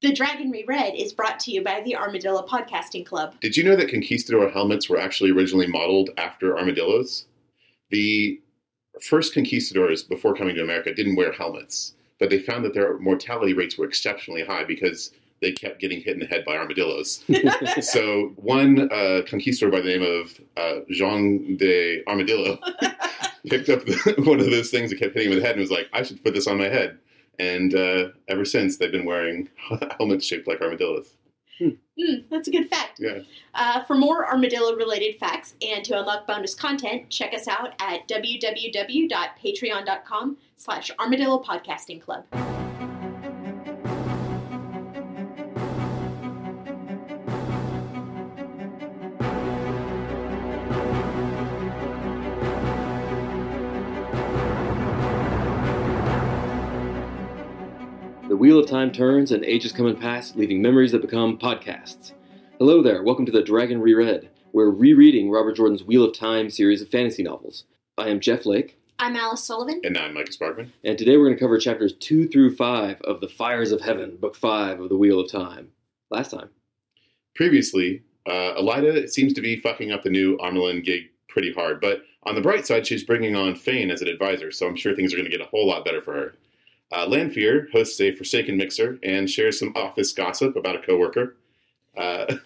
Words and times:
The 0.00 0.12
Dragon 0.12 0.52
Reread 0.52 0.94
is 0.94 1.12
brought 1.12 1.40
to 1.40 1.50
you 1.50 1.64
by 1.64 1.80
the 1.80 1.96
Armadillo 1.96 2.46
Podcasting 2.46 3.04
Club. 3.04 3.34
Did 3.40 3.56
you 3.56 3.64
know 3.64 3.74
that 3.74 3.90
conquistador 3.90 4.48
helmets 4.48 4.88
were 4.88 5.00
actually 5.00 5.32
originally 5.32 5.66
modeled 5.66 6.10
after 6.16 6.56
armadillos? 6.56 7.26
The 7.90 8.40
first 9.02 9.34
conquistadors 9.34 10.04
before 10.04 10.36
coming 10.36 10.54
to 10.54 10.62
America 10.62 10.94
didn't 10.94 11.16
wear 11.16 11.32
helmets, 11.32 11.94
but 12.20 12.30
they 12.30 12.38
found 12.38 12.64
that 12.64 12.74
their 12.74 12.96
mortality 13.00 13.54
rates 13.54 13.76
were 13.76 13.86
exceptionally 13.86 14.44
high 14.44 14.62
because 14.62 15.10
they 15.42 15.50
kept 15.50 15.80
getting 15.80 16.00
hit 16.00 16.14
in 16.14 16.20
the 16.20 16.26
head 16.26 16.44
by 16.44 16.56
armadillos. 16.56 17.24
so 17.80 18.32
one 18.36 18.92
uh, 18.92 19.22
conquistador 19.26 19.72
by 19.72 19.80
the 19.80 19.98
name 19.98 20.02
of 20.02 20.40
uh, 20.56 20.80
Jean 20.90 21.56
de 21.56 22.04
Armadillo 22.06 22.56
picked 23.48 23.68
up 23.68 23.84
the, 23.84 24.14
one 24.24 24.38
of 24.38 24.46
those 24.46 24.70
things 24.70 24.90
that 24.90 25.00
kept 25.00 25.14
hitting 25.14 25.32
him 25.32 25.38
in 25.38 25.42
the 25.42 25.44
head 25.44 25.56
and 25.56 25.60
was 25.60 25.72
like, 25.72 25.88
I 25.92 26.04
should 26.04 26.22
put 26.22 26.34
this 26.34 26.46
on 26.46 26.58
my 26.58 26.68
head. 26.68 26.98
And 27.38 27.74
uh, 27.74 28.08
ever 28.28 28.44
since, 28.44 28.78
they've 28.78 28.92
been 28.92 29.04
wearing 29.04 29.48
helmets 29.98 30.26
shaped 30.26 30.48
like 30.48 30.60
armadillos. 30.60 31.14
Mm, 31.60 31.76
that's 32.30 32.48
a 32.48 32.50
good 32.50 32.68
fact. 32.68 32.98
Yeah. 33.00 33.20
Uh, 33.54 33.84
for 33.84 33.94
more 33.96 34.26
armadillo 34.26 34.74
related 34.76 35.18
facts 35.18 35.54
and 35.60 35.84
to 35.84 35.98
unlock 35.98 36.26
bonus 36.26 36.54
content, 36.54 37.10
check 37.10 37.34
us 37.34 37.46
out 37.48 37.74
at 37.80 38.08
www.patreon.com 38.08 40.36
slash 40.56 40.90
armadillo 40.98 41.42
podcasting 41.42 42.00
club. 42.00 42.24
Wheel 58.48 58.60
of 58.60 58.66
time 58.66 58.90
turns 58.90 59.30
and 59.30 59.44
ages 59.44 59.72
come 59.72 59.84
and 59.84 60.00
pass, 60.00 60.34
leaving 60.34 60.62
memories 60.62 60.92
that 60.92 61.02
become 61.02 61.38
podcasts. 61.38 62.12
Hello 62.58 62.82
there, 62.82 63.02
welcome 63.02 63.26
to 63.26 63.30
the 63.30 63.42
Dragon 63.42 63.78
Reread. 63.78 64.30
We're 64.54 64.70
rereading 64.70 65.30
Robert 65.30 65.54
Jordan's 65.54 65.84
Wheel 65.84 66.02
of 66.02 66.16
Time 66.16 66.48
series 66.48 66.80
of 66.80 66.88
fantasy 66.88 67.22
novels. 67.22 67.64
I 67.98 68.08
am 68.08 68.20
Jeff 68.20 68.46
Lake, 68.46 68.80
I'm 68.98 69.16
Alice 69.16 69.44
Sullivan. 69.44 69.82
And 69.84 69.98
I'm 69.98 70.14
Micah 70.14 70.32
Sparkman. 70.32 70.70
and 70.82 70.96
today 70.96 71.18
we're 71.18 71.26
going 71.26 71.36
to 71.36 71.40
cover 71.40 71.58
chapters 71.58 71.92
2 72.00 72.28
through 72.28 72.56
5 72.56 73.02
of 73.02 73.20
The 73.20 73.28
Fires 73.28 73.70
of 73.70 73.82
Heaven, 73.82 74.16
Book 74.18 74.34
5 74.34 74.80
of 74.80 74.88
the 74.88 74.96
Wheel 74.96 75.20
of 75.20 75.30
Time. 75.30 75.68
Last 76.10 76.30
time. 76.30 76.48
Previously, 77.34 78.02
uh, 78.24 78.54
Elaida 78.58 79.10
seems 79.10 79.34
to 79.34 79.42
be 79.42 79.60
fucking 79.60 79.92
up 79.92 80.04
the 80.04 80.08
new 80.08 80.38
Amyrlin 80.38 80.82
gig 80.82 81.02
pretty 81.28 81.52
hard, 81.52 81.82
but 81.82 82.00
on 82.22 82.34
the 82.34 82.40
bright 82.40 82.66
side, 82.66 82.86
she's 82.86 83.04
bringing 83.04 83.36
on 83.36 83.56
Fain 83.56 83.90
as 83.90 84.00
an 84.00 84.08
advisor, 84.08 84.50
so 84.50 84.66
I'm 84.66 84.74
sure 84.74 84.96
things 84.96 85.12
are 85.12 85.18
going 85.18 85.30
to 85.30 85.36
get 85.36 85.46
a 85.46 85.50
whole 85.50 85.68
lot 85.68 85.84
better 85.84 86.00
for 86.00 86.14
her. 86.14 86.34
Uh, 86.90 87.06
Lanfear 87.06 87.68
hosts 87.72 88.00
a 88.00 88.12
Forsaken 88.12 88.56
Mixer 88.56 88.98
and 89.02 89.28
shares 89.28 89.58
some 89.58 89.72
office 89.76 90.12
gossip 90.12 90.56
about 90.56 90.76
a 90.76 90.80
coworker. 90.80 91.36
Uh, 91.96 92.26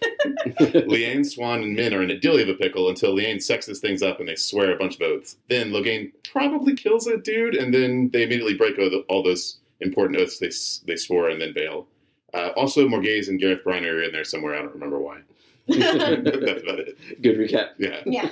Leane, 0.86 1.22
Siuan, 1.22 1.62
and 1.62 1.74
Min 1.74 1.92
are 1.92 2.02
in 2.02 2.10
a 2.10 2.18
dilly 2.18 2.42
of 2.42 2.48
a 2.48 2.54
pickle 2.54 2.88
until 2.88 3.12
Leane 3.12 3.40
sexes 3.40 3.80
things 3.80 4.02
up 4.02 4.18
and 4.18 4.28
they 4.28 4.34
swear 4.34 4.72
a 4.72 4.78
bunch 4.78 4.96
of 4.96 5.02
oaths. 5.02 5.36
Then 5.48 5.70
Logain 5.70 6.12
probably 6.32 6.74
kills 6.74 7.06
a 7.06 7.18
dude, 7.18 7.54
and 7.54 7.72
then 7.72 8.10
they 8.12 8.22
immediately 8.22 8.54
break 8.54 8.78
all, 9.08 9.22
those 9.22 9.58
important 9.80 10.20
oaths 10.20 10.38
they, 10.38 10.50
they 10.86 10.96
swore 10.96 11.28
and 11.28 11.40
then 11.40 11.52
bail. 11.52 11.86
Uh, 12.32 12.48
also, 12.56 12.88
Morgase 12.88 13.28
and 13.28 13.38
Gareth 13.38 13.62
Bryne 13.62 13.84
are 13.84 14.02
in 14.02 14.12
there 14.12 14.24
somewhere. 14.24 14.54
I 14.54 14.62
don't 14.62 14.72
remember 14.72 14.98
why. 14.98 15.20
That's 15.68 16.62
about 16.62 16.78
it. 16.78 17.22
Good 17.22 17.36
recap. 17.36 17.70
Yeah. 17.78 18.00
yeah. 18.06 18.30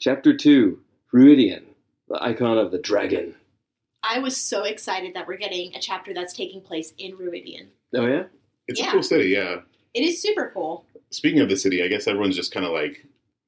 Chapter 0.00 0.36
2 0.36 0.78
Rhuidean, 1.14 1.62
the 2.08 2.22
icon 2.22 2.58
of 2.58 2.72
the 2.72 2.78
dragon. 2.78 3.34
I 4.08 4.18
was 4.20 4.36
so 4.36 4.64
excited 4.64 5.14
that 5.14 5.26
we're 5.26 5.36
getting 5.36 5.74
a 5.74 5.80
chapter 5.80 6.14
that's 6.14 6.32
taking 6.34 6.60
place 6.60 6.92
in 6.98 7.16
Rhuidean. 7.16 7.66
Oh, 7.94 8.06
yeah? 8.06 8.24
It's 8.68 8.80
Yeah. 8.80 8.88
a 8.88 8.92
cool 8.92 9.02
city, 9.02 9.28
yeah. 9.30 9.60
It 9.94 10.00
is 10.04 10.20
super 10.20 10.50
cool. 10.52 10.84
Speaking 11.10 11.40
of 11.40 11.48
the 11.48 11.56
city, 11.56 11.82
I 11.82 11.88
guess 11.88 12.06
everyone's 12.06 12.36
just 12.36 12.52
kind 12.52 12.66
of 12.66 12.72
like 12.72 13.04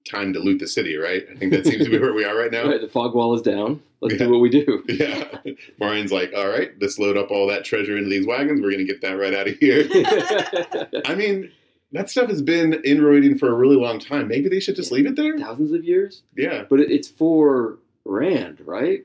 time 0.08 0.32
to 0.32 0.38
loot 0.40 0.58
the 0.58 0.66
city, 0.66 0.96
right? 0.96 1.26
I 1.30 1.36
think 1.36 1.52
that 1.52 1.66
seems 1.66 1.84
to 1.84 1.90
be 1.90 1.98
where 1.98 2.14
we 2.14 2.24
are 2.24 2.36
right 2.36 2.50
now. 2.50 2.62
All 2.62 2.70
right, 2.70 2.80
the 2.80 2.88
fog 2.88 3.14
wall 3.14 3.34
is 3.34 3.42
down. 3.42 3.82
Let's 4.00 4.14
Yeah. 4.14 4.26
do 4.26 4.30
what 4.30 4.40
we 4.40 4.48
do. 4.48 4.84
Yeah. 4.88 5.38
Moiraine's 5.80 6.12
like, 6.12 6.32
all 6.34 6.48
right, 6.48 6.70
let's 6.80 6.98
load 6.98 7.16
up 7.16 7.30
all 7.30 7.46
that 7.48 7.64
treasure 7.64 7.96
into 7.96 8.08
these 8.08 8.26
wagons. 8.26 8.60
We're 8.62 8.70
going 8.70 8.86
to 8.86 8.90
get 8.92 9.02
that 9.02 9.12
right 9.18 9.34
out 9.34 9.48
of 9.48 9.56
here. 9.58 9.86
I 11.04 11.14
mean, 11.14 11.50
that 11.92 12.08
stuff 12.10 12.28
has 12.30 12.42
been 12.42 12.74
in 12.84 12.98
Rhuidean 12.98 13.38
for 13.38 13.48
a 13.48 13.54
really 13.54 13.76
long 13.76 13.98
time. 13.98 14.28
Maybe 14.28 14.48
they 14.48 14.60
should 14.60 14.76
just 14.76 14.92
leave 14.92 15.06
it 15.06 15.16
there? 15.16 15.36
Thousands 15.38 15.72
of 15.72 15.84
years? 15.84 16.22
Yeah. 16.36 16.64
But 16.70 16.80
it's 16.80 17.08
for 17.08 17.78
Rand, 18.04 18.62
right? 18.64 19.04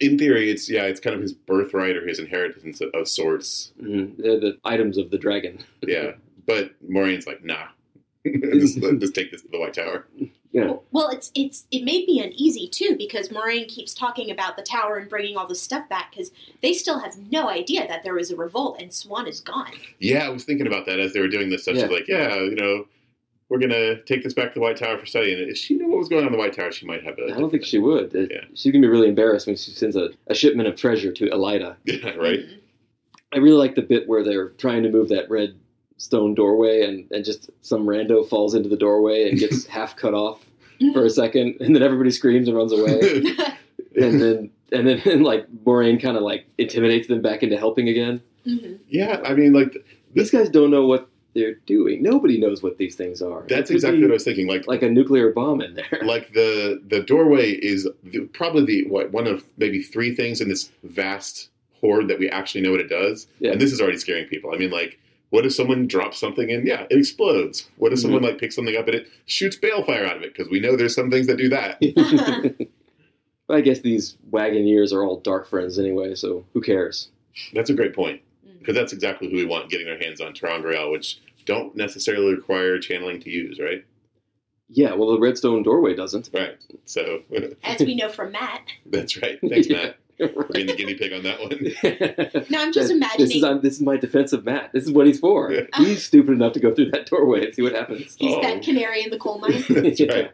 In 0.00 0.18
theory, 0.18 0.50
it's, 0.50 0.68
yeah, 0.68 0.82
it's 0.82 1.00
kind 1.00 1.14
of 1.16 1.22
his 1.22 1.32
birthright 1.32 1.96
or 1.96 2.06
his 2.06 2.18
inheritance 2.18 2.80
of, 2.80 2.90
of 2.92 3.08
sorts. 3.08 3.72
Mm, 3.80 4.16
they're 4.18 4.40
the 4.40 4.58
items 4.64 4.98
of 4.98 5.10
the 5.10 5.18
dragon. 5.18 5.64
Yeah. 5.86 6.12
But 6.46 6.72
Moiraine's 6.88 7.26
like, 7.26 7.44
nah. 7.44 7.68
just, 8.24 8.80
just 8.80 9.14
take 9.14 9.30
this 9.30 9.42
to 9.42 9.48
the 9.48 9.58
White 9.58 9.74
Tower. 9.74 10.06
Yeah. 10.56 10.64
Well, 10.64 10.84
well, 10.90 11.08
it's 11.10 11.30
it's 11.34 11.66
it 11.70 11.84
made 11.84 12.06
me 12.06 12.20
uneasy 12.20 12.66
too 12.66 12.96
because 12.96 13.28
Moiraine 13.28 13.68
keeps 13.68 13.92
talking 13.92 14.30
about 14.30 14.56
the 14.56 14.62
tower 14.62 14.96
and 14.96 15.08
bringing 15.08 15.36
all 15.36 15.46
this 15.46 15.60
stuff 15.60 15.86
back 15.88 16.12
because 16.12 16.30
they 16.62 16.72
still 16.72 16.98
have 17.00 17.14
no 17.30 17.48
idea 17.48 17.86
that 17.86 18.04
there 18.04 18.14
was 18.14 18.30
a 18.30 18.36
revolt 18.36 18.80
and 18.80 18.90
Siuan 18.90 19.28
is 19.28 19.40
gone. 19.40 19.72
Yeah, 19.98 20.24
I 20.24 20.30
was 20.30 20.44
thinking 20.44 20.66
about 20.66 20.86
that 20.86 20.98
as 20.98 21.12
they 21.12 21.20
were 21.20 21.28
doing 21.28 21.50
this 21.50 21.62
stuff. 21.62 21.76
Yeah. 21.76 21.86
like, 21.86 22.08
yeah, 22.08 22.36
you 22.36 22.54
know, 22.54 22.86
we're 23.48 23.58
going 23.58 23.70
to 23.70 24.02
take 24.02 24.22
this 24.24 24.34
back 24.34 24.48
to 24.48 24.54
the 24.54 24.60
White 24.60 24.76
Tower 24.76 24.98
for 24.98 25.06
study. 25.06 25.32
And 25.32 25.48
if 25.50 25.56
she 25.56 25.74
knew 25.74 25.88
what 25.88 25.98
was 25.98 26.08
going 26.08 26.22
on 26.22 26.26
in 26.28 26.32
the 26.32 26.38
White 26.38 26.54
Tower, 26.54 26.72
she 26.72 26.84
might 26.86 27.04
have 27.04 27.16
a. 27.18 27.32
I 27.34 27.38
don't 27.38 27.50
think 27.50 27.64
she 27.64 27.78
would. 27.78 28.12
Yeah. 28.12 28.40
She's 28.54 28.72
going 28.72 28.82
to 28.82 28.88
be 28.88 28.90
really 28.90 29.08
embarrassed 29.08 29.46
when 29.46 29.56
she 29.56 29.70
sends 29.70 29.94
a, 29.96 30.10
a 30.26 30.34
shipment 30.34 30.68
of 30.68 30.76
treasure 30.76 31.12
to 31.12 31.26
Elaida. 31.30 31.76
Yeah, 31.84 32.10
right? 32.10 32.40
Mhm. 32.40 32.58
I 33.32 33.38
really 33.38 33.56
like 33.56 33.74
the 33.74 33.82
bit 33.82 34.08
where 34.08 34.22
they're 34.24 34.50
trying 34.50 34.82
to 34.84 34.88
move 34.90 35.08
that 35.08 35.28
red 35.28 35.54
stone 35.98 36.34
doorway 36.34 36.82
and, 36.82 37.10
and 37.10 37.24
just 37.24 37.50
some 37.62 37.86
rando 37.86 38.26
falls 38.28 38.54
into 38.54 38.68
the 38.68 38.76
doorway 38.76 39.28
and 39.28 39.38
gets 39.38 39.66
half 39.78 39.96
cut 39.96 40.14
off 40.14 40.44
for 40.92 41.04
a 41.04 41.10
second 41.10 41.56
and 41.60 41.74
then 41.74 41.82
everybody 41.82 42.10
screams 42.10 42.48
and 42.48 42.56
runs 42.56 42.72
away. 42.72 43.00
and 44.00 44.20
then 44.20 44.50
and 44.72 44.86
then 44.86 45.00
and 45.06 45.24
like 45.24 45.46
Moiraine 45.64 46.00
kind 46.00 46.16
of 46.16 46.22
like 46.22 46.46
intimidates 46.58 47.08
them 47.08 47.20
back 47.22 47.42
into 47.42 47.56
helping 47.56 47.88
again. 47.88 48.20
Mhm. 48.46 48.78
yeah, 48.88 49.20
I 49.24 49.34
mean, 49.34 49.52
like, 49.52 49.74
These 50.14 50.30
guys 50.30 50.48
don't 50.48 50.70
know 50.70 50.86
what 50.86 51.08
they're 51.36 51.54
doing. 51.66 52.02
Nobody 52.02 52.40
knows 52.40 52.62
what 52.62 52.78
these 52.78 52.96
things 52.96 53.22
are. 53.22 53.44
That's 53.48 53.70
exactly 53.70 54.00
what 54.02 54.10
I 54.10 54.14
was 54.14 54.24
thinking. 54.24 54.48
Like, 54.48 54.66
like 54.66 54.82
a 54.82 54.88
nuclear 54.88 55.30
bomb 55.32 55.60
in 55.60 55.74
there. 55.74 56.00
like 56.04 56.32
the 56.32 56.82
the 56.88 57.00
doorway 57.00 57.50
is 57.52 57.88
the, 58.02 58.20
probably 58.32 58.64
the 58.64 58.88
what 58.88 59.12
one 59.12 59.26
of 59.28 59.44
maybe 59.56 59.82
three 59.82 60.14
things 60.14 60.40
in 60.40 60.48
this 60.48 60.72
vast 60.82 61.50
horde 61.80 62.08
that 62.08 62.18
we 62.18 62.28
actually 62.30 62.62
know 62.62 62.72
what 62.72 62.80
it 62.80 62.88
does. 62.88 63.26
Yeah. 63.38 63.52
And 63.52 63.60
this 63.60 63.70
is 63.72 63.80
already 63.80 63.98
scaring 63.98 64.26
people. 64.26 64.52
I 64.52 64.56
mean, 64.56 64.70
like, 64.70 64.98
what 65.30 65.44
if 65.44 65.52
someone 65.54 65.86
drops 65.86 66.18
something 66.18 66.50
and 66.50 66.66
yeah, 66.66 66.86
it 66.90 66.98
explodes? 66.98 67.68
What 67.76 67.92
if 67.92 67.98
someone 68.00 68.22
Mm-hmm. 68.22 68.30
like 68.30 68.40
picks 68.40 68.56
something 68.56 68.76
up 68.76 68.86
and 68.86 68.94
it 68.96 69.08
shoots 69.26 69.56
balefire 69.58 70.08
out 70.08 70.16
of 70.16 70.22
it? 70.22 70.32
Because 70.34 70.50
we 70.50 70.58
know 70.58 70.74
there's 70.74 70.94
some 70.94 71.10
things 71.10 71.26
that 71.26 71.36
do 71.36 71.48
that. 71.50 71.78
I 73.48 73.60
guess 73.60 73.80
these 73.80 74.16
wagoneers 74.30 74.92
are 74.92 75.04
all 75.04 75.20
dark 75.20 75.46
friends 75.46 75.78
anyway, 75.78 76.14
so 76.16 76.44
who 76.52 76.60
cares? 76.60 77.10
That's 77.52 77.70
a 77.70 77.74
great 77.74 77.94
point. 77.94 78.22
Because 78.58 78.74
that's 78.74 78.92
exactly 78.92 79.30
who 79.30 79.36
we 79.36 79.44
want 79.44 79.70
getting 79.70 79.86
their 79.86 79.98
hands 79.98 80.20
on 80.20 80.32
ter'angreal, 80.32 80.90
which 80.90 81.20
don't 81.46 81.74
necessarily 81.74 82.34
require 82.34 82.78
channeling 82.78 83.20
to 83.20 83.30
use, 83.30 83.58
right? 83.58 83.84
Yeah, 84.68 84.94
well, 84.94 85.12
the 85.12 85.20
redstone 85.20 85.62
doorway 85.62 85.94
doesn't. 85.94 86.28
Right. 86.34 86.58
So 86.84 87.22
As 87.64 87.80
we 87.80 87.94
know 87.94 88.08
from 88.10 88.32
Mat. 88.32 88.62
that's 88.84 89.16
right. 89.22 89.38
Thanks, 89.48 89.68
Yeah. 89.68 89.76
Mat. 89.84 89.96
We're 90.18 90.44
being 90.44 90.66
the 90.66 90.74
guinea 90.74 90.94
pig 90.94 91.12
on 91.12 91.22
that 91.24 91.38
one. 91.40 92.46
No, 92.50 92.58
I'm 92.62 92.72
just 92.72 92.88
This 92.88 92.90
imagining 92.96 93.36
is 93.36 93.44
I'm, 93.44 93.60
this 93.60 93.74
is 93.74 93.82
my 93.82 93.98
defense 93.98 94.32
of 94.32 94.44
Mat. 94.46 94.70
This 94.72 94.84
is 94.84 94.90
what 94.90 95.06
he's 95.06 95.20
for. 95.20 95.52
Yeah. 95.52 95.64
He's 95.76 96.04
stupid 96.04 96.32
enough 96.32 96.54
to 96.54 96.60
go 96.60 96.74
through 96.74 96.90
that 96.92 97.04
doorway 97.06 97.44
and 97.44 97.54
see 97.54 97.60
what 97.62 97.74
happens. 97.74 98.16
he's 98.18 98.34
Oh. 98.34 98.40
that 98.40 98.62
canary 98.62 99.02
in 99.02 99.10
the 99.10 99.18
coal 99.18 99.38
mine. 99.38 99.62
That's 99.68 100.00
Yeah. 100.00 100.12
right. 100.14 100.30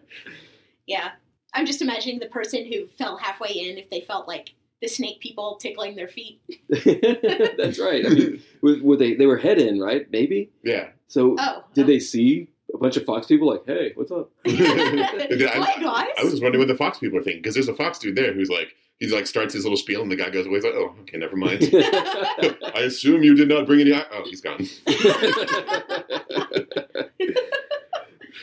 Yeah. 0.87 1.11
I'm 1.53 1.67
just 1.67 1.83
imagining 1.83 2.21
the 2.21 2.27
person 2.27 2.65
who 2.65 2.87
fell 2.97 3.17
halfway 3.19 3.51
in 3.51 3.77
if 3.77 3.91
they 3.91 4.01
felt 4.03 4.29
like 4.29 4.55
the 4.83 4.89
snake 4.89 5.21
people 5.21 5.57
tickling 5.57 5.97
their 5.97 6.09
feet. 6.09 6.41
That's 6.69 7.79
right. 7.79 8.05
I 8.05 8.09
mean, 8.09 8.43
were, 8.61 8.77
were 8.83 8.97
they 8.97 9.15
they 9.15 9.27
were 9.27 9.39
head 9.39 9.59
in 9.59 9.81
right? 9.81 10.11
Maybe. 10.11 10.51
Yeah. 10.63 10.89
So 11.07 11.37
Oh. 11.39 11.65
did 11.73 11.85
oh. 11.85 11.87
they 11.87 12.01
see 12.01 12.49
a 12.75 12.79
bunch 12.79 12.97
of 12.97 13.05
fox 13.05 13.27
people 13.27 13.49
like, 13.49 13.65
hey, 13.65 13.93
what's 13.95 14.11
up? 14.11 14.31
Hi, 14.47 14.53
guys. 15.81 16.09
I 16.19 16.25
was 16.25 16.41
wondering 16.41 16.59
what 16.59 16.69
the 16.69 16.77
Fox 16.77 16.99
people 16.99 17.19
are 17.19 17.23
thinking 17.23 17.43
because 17.43 17.55
there's 17.55 17.69
a 17.69 17.75
Fox 17.75 17.99
dude 17.99 18.17
there 18.17 18.33
who's 18.33 18.49
like, 18.49 18.75
he's 18.99 19.13
like 19.13 19.27
starts 19.27 19.55
his 19.55 19.65
little 19.65 19.77
spiel 19.77 20.03
and 20.03 20.11
the 20.11 20.17
guy 20.17 20.31
goes 20.31 20.47
away. 20.47 20.57
He's 20.57 20.65
like, 20.65 20.75
oh, 20.75 20.95
okay, 21.03 21.19
never 21.19 21.37
mind. 21.37 21.71
I 21.73 22.81
assume 22.81 23.23
you 23.23 23.35
did 23.35 23.49
not 23.49 23.67
bring 23.67 23.81
any. 23.83 23.93
Oh, 23.93 24.25
he's 24.25 24.41
gone. 24.41 24.67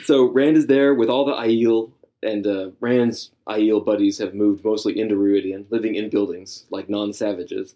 so 0.04 0.32
Rand 0.32 0.58
is 0.58 0.68
there 0.68 0.94
with 0.94 1.10
all 1.10 1.26
the 1.26 1.34
Aiel, 1.34 1.92
and 2.24 2.46
uh, 2.46 2.70
Rand's 2.80 3.32
Aiel 3.48 3.84
buddies 3.84 4.18
have 4.18 4.34
moved 4.34 4.64
mostly 4.66 5.00
into 5.00 5.16
Rhuidean, 5.16 5.66
living 5.70 5.96
in 5.96 6.10
buildings 6.10 6.66
like 6.70 6.90
non-savages, 6.90 7.76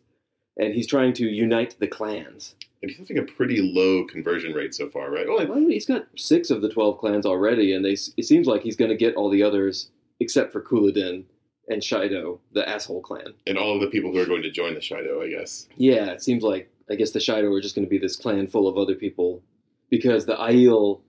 and 0.58 0.74
he's 0.74 0.88
trying 0.88 1.14
to 1.14 1.26
unite 1.26 1.76
the 1.80 1.88
clans. 1.88 2.56
And 2.82 2.92
he's 2.92 3.00
having 3.00 3.18
a 3.18 3.24
pretty 3.24 3.62
low 3.62 4.06
conversion 4.06 4.54
rate 4.54 4.76
so 4.76 4.90
far, 4.90 5.10
right? 5.10 5.26
Well, 5.28 5.56
he's 5.68 5.86
got 5.86 6.08
six 6.18 6.50
of 6.50 6.62
the 6.62 6.70
twelve 6.70 6.98
clans 7.00 7.26
already, 7.26 7.74
and 7.74 7.84
they 7.86 7.94
it 8.18 8.26
seems 8.26 8.48
like 8.48 8.62
he's 8.62 8.76
going 8.76 8.92
to 8.92 8.98
get 8.98 9.16
all 9.16 9.30
the 9.30 9.44
others 9.44 9.90
except 10.20 10.52
for 10.52 10.62
Couladin 10.62 11.24
and 11.70 11.82
Shaido, 11.82 12.40
the 12.52 12.68
asshole 12.68 13.02
clan. 13.02 13.34
and 13.48 13.58
all 13.58 13.76
of 13.76 13.82
the 13.82 13.88
people 13.88 14.12
who 14.12 14.20
are 14.20 14.26
going 14.26 14.44
to 14.44 14.52
join 14.52 14.74
the 14.74 14.82
Shaido, 14.82 15.24
I 15.24 15.30
guess. 15.30 15.68
Yeah, 15.78 16.08
it 16.12 16.22
seems 16.22 16.44
like 16.44 16.70
I 16.90 16.96
guess 16.96 17.12
the 17.12 17.20
Shaido 17.20 17.58
are 17.58 17.62
just 17.62 17.76
going 17.76 17.86
to 17.86 17.90
be 17.90 17.98
this 17.98 18.18
clan 18.18 18.48
full 18.48 18.68
of 18.68 18.78
other 18.78 18.96
people 18.96 19.42
because 19.90 20.26
the 20.26 20.36
Aiel, 20.36 21.00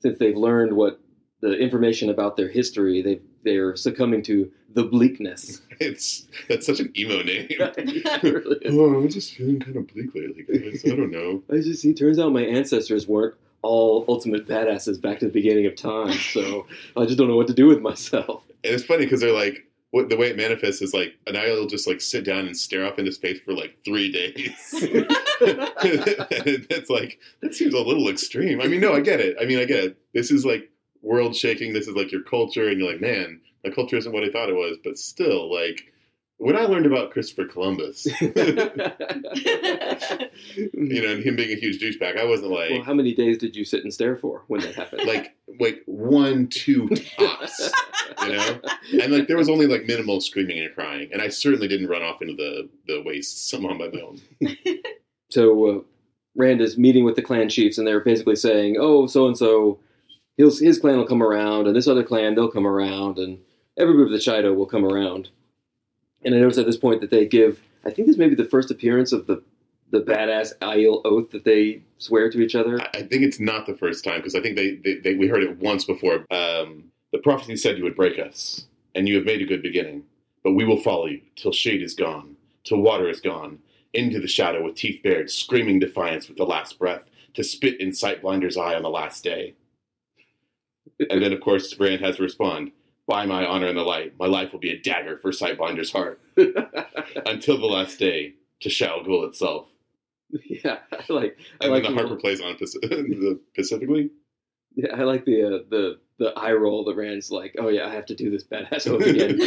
since 0.00 0.18
they've 0.18 0.36
learned 0.36 0.74
what 0.74 1.00
the 1.42 1.58
information 1.58 2.08
about 2.08 2.36
their 2.36 2.48
history, 2.48 3.02
they 3.02 3.20
they're 3.44 3.76
succumbing 3.76 4.22
to 4.22 4.50
the 4.72 4.84
bleakness. 4.84 5.60
It's 5.80 6.28
that's 6.48 6.64
such 6.64 6.78
an 6.78 6.92
emo 6.96 7.22
name. 7.22 7.48
Really 8.22 8.56
oh, 8.66 8.94
I'm 8.94 9.08
just 9.08 9.34
feeling 9.34 9.58
kind 9.58 9.76
of 9.76 9.88
bleak 9.88 10.14
lately, 10.14 10.44
guys. 10.44 10.84
I 10.84 10.94
don't 10.94 11.10
know. 11.10 11.42
I 11.50 11.56
just 11.60 11.82
see. 11.82 11.92
Turns 11.92 12.20
out 12.20 12.32
my 12.32 12.44
ancestors 12.44 13.08
weren't 13.08 13.34
all 13.62 14.04
ultimate 14.06 14.46
badasses 14.46 15.00
back 15.00 15.18
to 15.18 15.26
the 15.26 15.32
beginning 15.32 15.66
of 15.66 15.74
time, 15.74 16.12
so 16.12 16.66
I 16.96 17.04
just 17.04 17.18
don't 17.18 17.26
know 17.26 17.36
what 17.36 17.48
to 17.48 17.54
do 17.54 17.66
with 17.66 17.80
myself. 17.80 18.44
And 18.62 18.72
it's 18.72 18.84
funny 18.84 19.04
because 19.06 19.20
they're 19.20 19.34
like, 19.34 19.66
what 19.90 20.08
the 20.08 20.16
way 20.16 20.28
it 20.28 20.36
manifests 20.36 20.80
is 20.82 20.94
like 20.94 21.16
an 21.26 21.36
eye 21.36 21.50
will 21.50 21.66
just 21.66 21.88
like 21.88 22.00
sit 22.00 22.24
down 22.24 22.46
and 22.46 22.56
stare 22.56 22.86
off 22.86 23.00
into 23.00 23.10
space 23.10 23.40
for 23.40 23.52
like 23.52 23.76
three 23.84 24.12
days. 24.12 24.72
and 24.72 25.06
it's 26.70 26.90
like 26.90 27.18
that 27.40 27.54
seems 27.54 27.74
a 27.74 27.80
little 27.80 28.08
extreme. 28.08 28.60
I 28.60 28.68
mean, 28.68 28.80
no, 28.80 28.94
I 28.94 29.00
get 29.00 29.18
it. 29.18 29.36
I 29.40 29.46
mean, 29.46 29.58
I 29.58 29.64
get 29.64 29.82
it. 29.82 29.96
This 30.14 30.30
is 30.30 30.46
like 30.46 30.70
world 31.02 31.36
shaking. 31.36 31.72
This 31.72 31.88
is 31.88 31.94
like 31.94 32.12
your 32.12 32.22
culture, 32.22 32.68
and 32.68 32.78
you're 32.80 32.90
like, 32.90 33.00
man, 33.00 33.40
my 33.64 33.70
culture 33.70 33.96
isn't 33.96 34.12
what 34.12 34.24
I 34.24 34.30
thought 34.30 34.48
it 34.48 34.54
was. 34.54 34.78
But 34.82 34.98
still, 34.98 35.52
like 35.52 35.92
when 36.38 36.56
I 36.56 36.62
learned 36.62 36.86
about 36.86 37.10
Christopher 37.10 37.46
Columbus, 37.46 38.06
you 38.20 38.32
know, 41.02 41.12
and 41.12 41.22
him 41.22 41.36
being 41.36 41.52
a 41.52 41.60
huge 41.60 41.80
douchebag, 41.80 42.18
I 42.18 42.24
wasn't 42.24 42.50
like. 42.50 42.70
well, 42.70 42.82
how 42.82 42.94
many 42.94 43.14
days 43.14 43.38
did 43.38 43.54
you 43.54 43.64
sit 43.64 43.82
and 43.84 43.92
stare 43.92 44.16
for 44.16 44.44
when 44.48 44.60
that 44.62 44.74
happened? 44.74 45.06
like 45.06 45.36
like 45.60 45.82
one 45.84 46.48
two 46.48 46.88
tops 47.18 47.70
you 48.22 48.32
know 48.32 48.60
and 49.02 49.12
like 49.12 49.28
there 49.28 49.36
was 49.36 49.50
only 49.50 49.66
like 49.66 49.84
minimal 49.84 50.18
screaming 50.18 50.58
and 50.58 50.74
crying 50.74 51.10
and 51.12 51.20
i 51.20 51.28
certainly 51.28 51.68
didn't 51.68 51.88
run 51.88 52.00
off 52.02 52.22
into 52.22 52.34
the 52.34 52.66
the 52.86 53.02
waste 53.02 53.50
some 53.50 53.66
on 53.66 53.76
my 53.76 53.90
own 54.00 54.18
so 55.30 55.66
uh, 55.66 55.80
Rand 56.36 56.60
is 56.60 56.78
meeting 56.78 57.04
with 57.04 57.16
the 57.16 57.22
clan 57.22 57.48
chiefs, 57.48 57.78
and 57.78 57.86
they're 57.86 58.00
basically 58.00 58.36
saying, 58.36 58.76
"Oh, 58.78 59.06
so 59.06 59.26
and 59.26 59.36
so, 59.36 59.80
his 60.36 60.60
his 60.60 60.78
clan 60.78 60.98
will 60.98 61.06
come 61.06 61.22
around, 61.22 61.66
and 61.66 61.76
this 61.76 61.88
other 61.88 62.04
clan 62.04 62.34
they'll 62.34 62.50
come 62.50 62.66
around, 62.66 63.18
and 63.18 63.38
every 63.76 63.94
group 63.94 64.06
of 64.06 64.12
the 64.12 64.18
Shaido 64.18 64.54
will 64.54 64.66
come 64.66 64.84
around." 64.84 65.30
And 66.24 66.34
I 66.34 66.38
notice 66.38 66.58
at 66.58 66.66
this 66.66 66.76
point 66.76 67.00
that 67.00 67.10
they 67.10 67.26
give, 67.26 67.60
I 67.84 67.90
think 67.90 68.06
this 68.06 68.16
may 68.16 68.28
be 68.28 68.34
the 68.34 68.44
first 68.44 68.70
appearance 68.70 69.12
of 69.12 69.26
the 69.26 69.42
the 69.92 70.00
badass 70.00 70.56
Aiel 70.60 71.02
oath 71.04 71.30
that 71.30 71.44
they 71.44 71.82
swear 71.98 72.30
to 72.30 72.40
each 72.40 72.54
other. 72.54 72.80
I 72.80 73.02
think 73.02 73.22
it's 73.22 73.38
not 73.38 73.66
the 73.66 73.74
first 73.74 74.02
time 74.02 74.16
because 74.16 74.34
I 74.34 74.40
think 74.40 74.56
they, 74.56 74.76
they, 74.76 74.94
they 74.94 75.14
we 75.14 75.28
heard 75.28 75.42
it 75.42 75.58
once 75.58 75.84
before. 75.84 76.26
Um, 76.30 76.84
the 77.12 77.18
prophecy 77.22 77.56
said 77.56 77.76
you 77.76 77.84
would 77.84 77.94
break 77.94 78.18
us, 78.18 78.66
and 78.94 79.06
you 79.06 79.16
have 79.16 79.26
made 79.26 79.42
a 79.42 79.46
good 79.46 79.62
beginning. 79.62 80.04
But 80.42 80.52
we 80.52 80.64
will 80.64 80.80
follow 80.80 81.06
you 81.06 81.20
till 81.36 81.52
shade 81.52 81.82
is 81.82 81.94
gone, 81.94 82.36
till 82.64 82.78
water 82.80 83.08
is 83.08 83.20
gone, 83.20 83.58
into 83.92 84.18
the 84.18 84.26
shadow 84.26 84.64
with 84.64 84.74
teeth 84.74 85.02
bared, 85.02 85.30
screaming 85.30 85.78
defiance 85.78 86.26
with 86.26 86.38
the 86.38 86.44
last 86.44 86.78
breath, 86.78 87.02
to 87.34 87.44
spit 87.44 87.80
in 87.80 87.90
Sightblinder's 87.90 88.56
eye 88.56 88.74
on 88.74 88.82
the 88.82 88.90
last 88.90 89.22
day. 89.22 89.54
And 91.10 91.22
then, 91.22 91.32
of 91.32 91.40
course, 91.40 91.78
Rand 91.78 92.00
has 92.02 92.16
to 92.16 92.22
respond. 92.22 92.72
By 93.06 93.26
my 93.26 93.44
honor 93.44 93.66
and 93.66 93.76
the 93.76 93.82
light, 93.82 94.14
my 94.18 94.26
life 94.26 94.52
will 94.52 94.60
be 94.60 94.70
a 94.70 94.78
dagger 94.80 95.18
for 95.18 95.32
Sightblinder's 95.32 95.90
heart 95.90 96.20
until 97.26 97.58
the 97.58 97.66
last 97.66 97.98
day 97.98 98.34
to 98.60 98.68
Shayol 98.68 99.04
Ghul 99.06 99.26
itself. 99.28 99.66
yeah, 100.46 100.78
I 100.92 101.02
like. 101.12 101.36
I 101.60 101.64
And 101.64 101.72
like 101.72 101.82
then 101.82 101.94
the 101.94 102.00
the, 102.02 102.06
harper 102.08 102.20
plays 102.20 102.40
on 102.40 102.54
Paci- 102.54 102.80
the 102.80 103.40
Pacifically. 103.56 104.10
yeah, 104.76 104.94
I 104.94 105.02
like 105.02 105.24
the 105.24 105.42
uh, 105.42 105.58
the 105.68 105.98
the 106.18 106.30
eye 106.38 106.52
roll 106.52 106.84
that 106.84 106.94
Rand's 106.94 107.30
like, 107.32 107.56
"Oh 107.58 107.68
yeah, 107.68 107.86
I 107.88 107.92
have 107.92 108.06
to 108.06 108.14
do 108.14 108.30
this 108.30 108.44
badass 108.44 108.86
oath 108.88 109.04
again." 109.04 109.40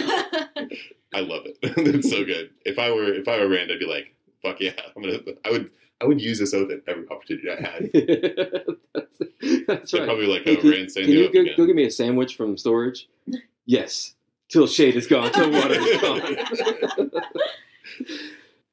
I 1.13 1.21
love 1.21 1.45
it. 1.45 1.57
it's 1.61 2.09
so 2.09 2.25
good. 2.25 2.49
If 2.65 2.77
I 2.77 2.91
were 2.91 3.05
if 3.13 3.27
I 3.29 3.39
were 3.39 3.47
Rand, 3.47 3.71
I'd 3.71 3.79
be 3.79 3.85
like, 3.88 4.13
fuck 4.43 4.59
yeah, 4.59 4.73
I'm 4.95 5.01
gonna. 5.01 5.19
I 5.45 5.51
would 5.51 5.71
I 6.01 6.06
would 6.06 6.21
use 6.21 6.39
this 6.39 6.53
oath 6.53 6.69
at 6.71 6.80
every 6.88 7.06
opportunity 7.09 7.50
I 7.50 7.56
had. 7.62 7.89
that's, 8.94 9.21
that's 9.68 9.92
So 9.92 10.00
right. 10.00 10.06
probably 10.07 10.27
like 10.27 10.44
Hey, 10.44 10.53
a 10.56 10.57
can, 10.57 10.69
Rand 10.71 10.92
saying 10.92 11.07
can 11.07 11.15
the 11.15 11.21
you 11.21 11.31
go, 11.33 11.42
again. 11.42 11.53
go 11.57 11.65
get 11.65 11.75
me 11.75 11.86
a 11.86 11.92
sandwich 11.92 12.36
from 12.36 12.57
storage? 12.57 13.07
Yes. 13.68 14.13
Till 14.50 14.68
shade 14.68 14.95
is 14.95 15.07
gone, 15.07 15.31
till 15.31 15.50
water 15.51 15.74
is 15.75 16.00
gone. 16.00 17.12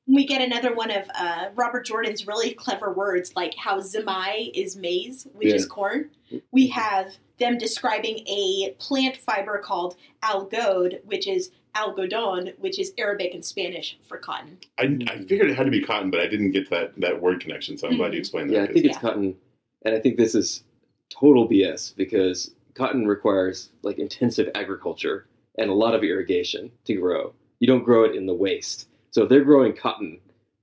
we 0.07 0.27
get 0.27 0.43
another 0.43 0.75
one 0.75 0.91
of 0.91 1.05
uh, 1.15 1.47
Robert 1.55 1.87
Jordan's 1.87 2.27
really 2.27 2.53
clever 2.53 2.93
words, 2.93 3.35
like 3.35 3.55
how 3.57 3.81
zemai 3.81 4.51
is 4.55 4.77
maize, 4.77 5.27
which 5.33 5.49
Yeah. 5.49 5.55
is 5.55 5.65
corn. 5.67 6.11
We 6.51 6.67
have 6.69 7.17
them 7.39 7.57
describing 7.57 8.19
a 8.27 8.75
plant 8.79 9.17
fiber 9.17 9.59
called 9.59 9.97
algode, 10.23 11.03
which 11.07 11.27
is 11.27 11.51
algodon, 11.75 12.59
which 12.59 12.79
is 12.79 12.93
Arabic 12.99 13.35
and 13.35 13.45
Spanish 13.45 13.99
for 14.03 14.19
cotton. 14.19 14.59
I, 14.79 14.85
I 14.85 14.87
mm. 14.87 15.29
figured 15.29 15.51
it 15.51 15.57
had 15.57 15.65
to 15.65 15.71
be 15.71 15.83
cotton, 15.83 16.11
but 16.11 16.21
I 16.21 16.27
didn't 16.27 16.51
get 16.53 16.71
that 16.71 16.93
that 17.01 17.21
word 17.21 17.41
connection. 17.41 17.79
So 17.79 17.89
I'm 17.89 17.97
glad 17.97 18.07
you 18.07 18.13
mm-hmm. 18.13 18.19
explained 18.21 18.51
that. 18.51 18.55
yeah, 18.55 18.63
I 18.63 18.67
'cause 18.67 18.75
think 18.75 18.87
it's 18.87 18.97
Yeah. 18.97 19.01
cotton, 19.01 19.37
and 19.83 19.95
I 19.95 19.99
think 20.01 20.17
this 20.17 20.35
is 20.35 20.65
total 21.11 21.49
BS 21.49 21.95
because 21.97 22.53
cotton 22.75 23.07
requires 23.07 23.71
like 23.83 23.99
intensive 23.99 24.51
agriculture 24.55 25.27
and 25.59 25.71
a 25.71 25.75
lot 25.75 25.95
of 25.95 26.03
irrigation 26.03 26.71
to 26.85 26.95
grow. 26.95 27.33
You 27.61 27.67
don't 27.67 27.85
grow 27.85 28.05
it 28.05 28.15
in 28.15 28.27
the 28.27 28.35
waste. 28.35 28.89
So 29.11 29.25
if 29.25 29.29
they're 29.29 29.45
growing 29.45 29.75
cotton, 29.75 30.19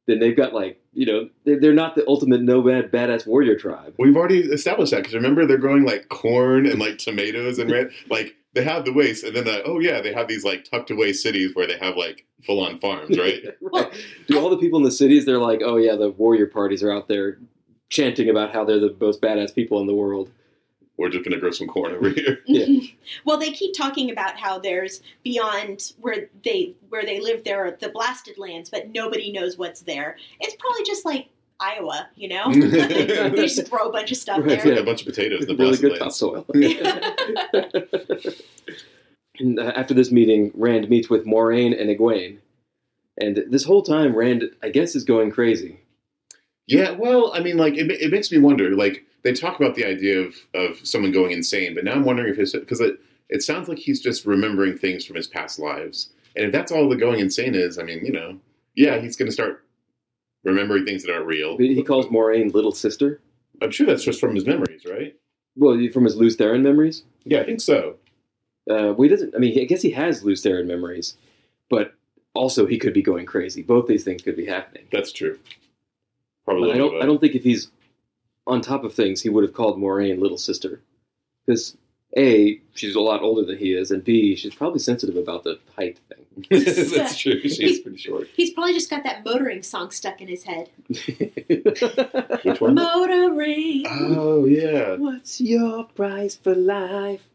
then 0.07 0.19
they've 0.19 0.35
got 0.35 0.53
like 0.53 0.81
you 0.93 1.05
know 1.05 1.29
they're, 1.45 1.59
they're 1.59 1.73
not 1.73 1.95
the 1.95 2.07
ultimate 2.07 2.41
nomad 2.41 2.91
badass 2.91 3.27
warrior 3.27 3.55
tribe. 3.55 3.93
We've 3.97 4.17
already 4.17 4.39
established 4.39 4.91
that 4.91 4.97
because 4.97 5.13
remember 5.13 5.45
they're 5.45 5.57
growing 5.57 5.85
like 5.85 6.09
corn 6.09 6.65
and 6.65 6.79
like 6.79 6.97
tomatoes 6.97 7.59
and 7.59 7.69
red. 7.71 7.91
like 8.09 8.35
they 8.53 8.63
have 8.63 8.85
the 8.85 8.93
waste, 8.93 9.23
and 9.23 9.35
then 9.35 9.45
the, 9.45 9.63
oh 9.63 9.79
yeah, 9.79 10.01
they 10.01 10.13
have 10.13 10.27
these 10.27 10.43
like 10.43 10.65
tucked 10.65 10.89
away 10.89 11.13
cities 11.13 11.55
where 11.55 11.67
they 11.67 11.77
have 11.77 11.95
like 11.95 12.25
full 12.43 12.63
on 12.63 12.79
farms, 12.79 13.17
right? 13.17 13.43
right. 13.61 13.93
Do 14.27 14.39
all 14.39 14.49
the 14.49 14.57
people 14.57 14.79
in 14.79 14.85
the 14.85 14.91
cities? 14.91 15.25
They're 15.25 15.39
like, 15.39 15.61
oh 15.63 15.77
yeah, 15.77 15.95
the 15.95 16.09
warrior 16.09 16.47
parties 16.47 16.81
are 16.81 16.91
out 16.91 17.07
there 17.07 17.37
chanting 17.89 18.29
about 18.29 18.53
how 18.53 18.63
they're 18.63 18.79
the 18.79 18.95
most 18.99 19.21
badass 19.21 19.53
people 19.53 19.79
in 19.81 19.87
the 19.87 19.95
world. 19.95 20.31
We're 20.97 21.09
just 21.09 21.23
gonna 21.23 21.39
grow 21.39 21.51
some 21.51 21.67
corn 21.67 21.93
over 21.93 22.09
here. 22.09 22.39
Yeah. 22.45 22.65
well, 23.25 23.37
they 23.37 23.51
keep 23.51 23.75
talking 23.75 24.09
about 24.09 24.37
how 24.37 24.59
there's 24.59 25.01
beyond 25.23 25.93
where 25.99 26.29
they 26.43 26.75
where 26.89 27.05
they 27.05 27.19
live 27.19 27.43
there 27.43 27.65
are 27.65 27.71
the 27.71 27.89
blasted 27.89 28.37
lands, 28.37 28.69
but 28.69 28.89
nobody 28.89 29.31
knows 29.31 29.57
what's 29.57 29.81
there. 29.81 30.17
It's 30.39 30.55
probably 30.55 30.83
just 30.83 31.05
like 31.05 31.29
Iowa, 31.59 32.07
you 32.15 32.29
know. 32.29 32.53
they 32.53 33.31
just 33.35 33.67
throw 33.67 33.87
a 33.87 33.91
bunch 33.91 34.11
of 34.11 34.17
stuff 34.17 34.39
Right, 34.43 34.61
there. 34.63 34.79
a 34.79 34.83
bunch 34.83 35.01
of 35.01 35.07
potatoes 35.07 35.41
in 35.45 35.47
the 35.47 35.55
really 35.55 35.77
good 35.77 35.99
lands. 35.99 36.19
topsoil. 36.19 36.45
and 39.39 39.59
uh, 39.59 39.71
after 39.75 39.93
this 39.93 40.11
meeting, 40.11 40.51
Rand 40.53 40.89
meets 40.89 41.09
with 41.09 41.25
Moiraine 41.25 41.79
and 41.79 41.89
Egwene. 41.89 42.37
And 43.21 43.43
this 43.49 43.63
whole 43.65 43.81
time, 43.83 44.15
Rand, 44.15 44.43
I 44.63 44.69
guess, 44.69 44.95
is 44.95 45.03
going 45.03 45.31
crazy. 45.31 45.79
Yeah, 46.67 46.91
well, 46.91 47.31
I 47.33 47.39
mean, 47.41 47.57
like 47.57 47.75
it, 47.75 47.89
it 47.91 48.11
makes 48.11 48.31
me 48.31 48.37
wonder. 48.37 48.75
Like 48.75 49.03
they 49.23 49.33
talk 49.33 49.59
about 49.59 49.75
the 49.75 49.85
idea 49.85 50.19
of 50.19 50.35
of 50.53 50.77
someone 50.87 51.11
going 51.11 51.31
insane, 51.31 51.75
but 51.75 51.83
now 51.83 51.93
I'm 51.93 52.05
wondering 52.05 52.29
if 52.29 52.37
his 52.37 52.53
because 52.53 52.79
it 52.79 52.99
it 53.27 53.41
sounds 53.41 53.67
like 53.67 53.79
he's 53.79 53.99
just 54.01 54.25
remembering 54.25 54.77
things 54.77 55.03
from 55.05 55.15
his 55.15 55.27
past 55.27 55.59
lives, 55.59 56.09
and 56.35 56.45
if 56.45 56.51
that's 56.51 56.71
all 56.71 56.87
the 56.87 56.95
going 56.95 57.19
insane 57.19 57.55
is, 57.55 57.77
I 57.79 57.83
mean, 57.83 58.05
you 58.05 58.11
know, 58.11 58.37
yeah, 58.75 58.99
he's 58.99 59.17
going 59.17 59.27
to 59.27 59.33
start 59.33 59.65
remembering 60.43 60.85
things 60.85 61.03
that 61.03 61.13
aren't 61.13 61.25
real. 61.25 61.57
He 61.57 61.83
calls 61.83 62.07
Moiraine 62.07 62.53
little 62.53 62.71
sister. 62.71 63.19
I'm 63.61 63.71
sure 63.71 63.85
that's 63.85 64.03
just 64.03 64.19
from 64.19 64.35
his 64.35 64.45
memories, 64.45 64.85
right? 64.85 65.15
Well, 65.55 65.77
from 65.91 66.05
his 66.05 66.15
Lews 66.15 66.37
Therin 66.37 66.61
memories. 66.61 67.03
Yeah, 67.25 67.41
I 67.41 67.43
think 67.43 67.59
so. 67.61 67.97
Uh, 68.69 68.93
well, 68.93 69.01
he 69.01 69.09
doesn't. 69.09 69.35
I 69.35 69.39
mean, 69.39 69.59
I 69.59 69.65
guess 69.65 69.81
he 69.81 69.91
has 69.91 70.23
Lews 70.23 70.43
Therin 70.43 70.67
memories, 70.67 71.17
but 71.69 71.93
also 72.33 72.65
he 72.65 72.77
could 72.77 72.93
be 72.93 73.01
going 73.01 73.25
crazy. 73.25 73.61
Both 73.61 73.87
these 73.87 74.03
things 74.03 74.21
could 74.21 74.37
be 74.37 74.45
happening. 74.45 74.85
That's 74.91 75.11
true. 75.11 75.37
Probably. 76.45 76.69
But 76.69 76.75
I 76.75 76.77
don't. 76.77 77.03
I 77.03 77.05
don't 77.05 77.19
think 77.19 77.35
if 77.35 77.43
he's 77.43 77.69
on 78.47 78.61
top 78.61 78.83
of 78.83 78.93
things, 78.93 79.21
he 79.21 79.29
would 79.29 79.43
have 79.43 79.53
called 79.53 79.77
Moiraine 79.77 80.19
little 80.19 80.37
sister, 80.37 80.81
because 81.45 81.75
a 82.17 82.59
she's 82.73 82.95
a 82.95 82.99
lot 82.99 83.21
older 83.21 83.43
than 83.45 83.57
he 83.57 83.73
is, 83.73 83.91
and 83.91 84.03
b 84.03 84.35
she's 84.35 84.55
probably 84.55 84.79
sensitive 84.79 85.15
about 85.15 85.43
the 85.43 85.59
height 85.75 85.99
thing. 86.09 86.25
that's 86.49 87.17
true. 87.17 87.39
She's 87.41 87.79
pretty 87.81 87.97
short. 87.97 88.27
He's 88.35 88.51
probably 88.51 88.73
just 88.73 88.89
got 88.89 89.03
that 89.03 89.23
motoring 89.25 89.61
song 89.61 89.91
stuck 89.91 90.21
in 90.21 90.27
his 90.27 90.43
head. 90.45 90.69
Which 90.87 92.61
one? 92.61 92.75
Motoring. 92.75 93.83
Oh 93.87 94.45
yeah. 94.45 94.95
What's 94.95 95.39
your 95.41 95.83
price 95.85 96.35
for 96.35 96.55
life? 96.55 97.25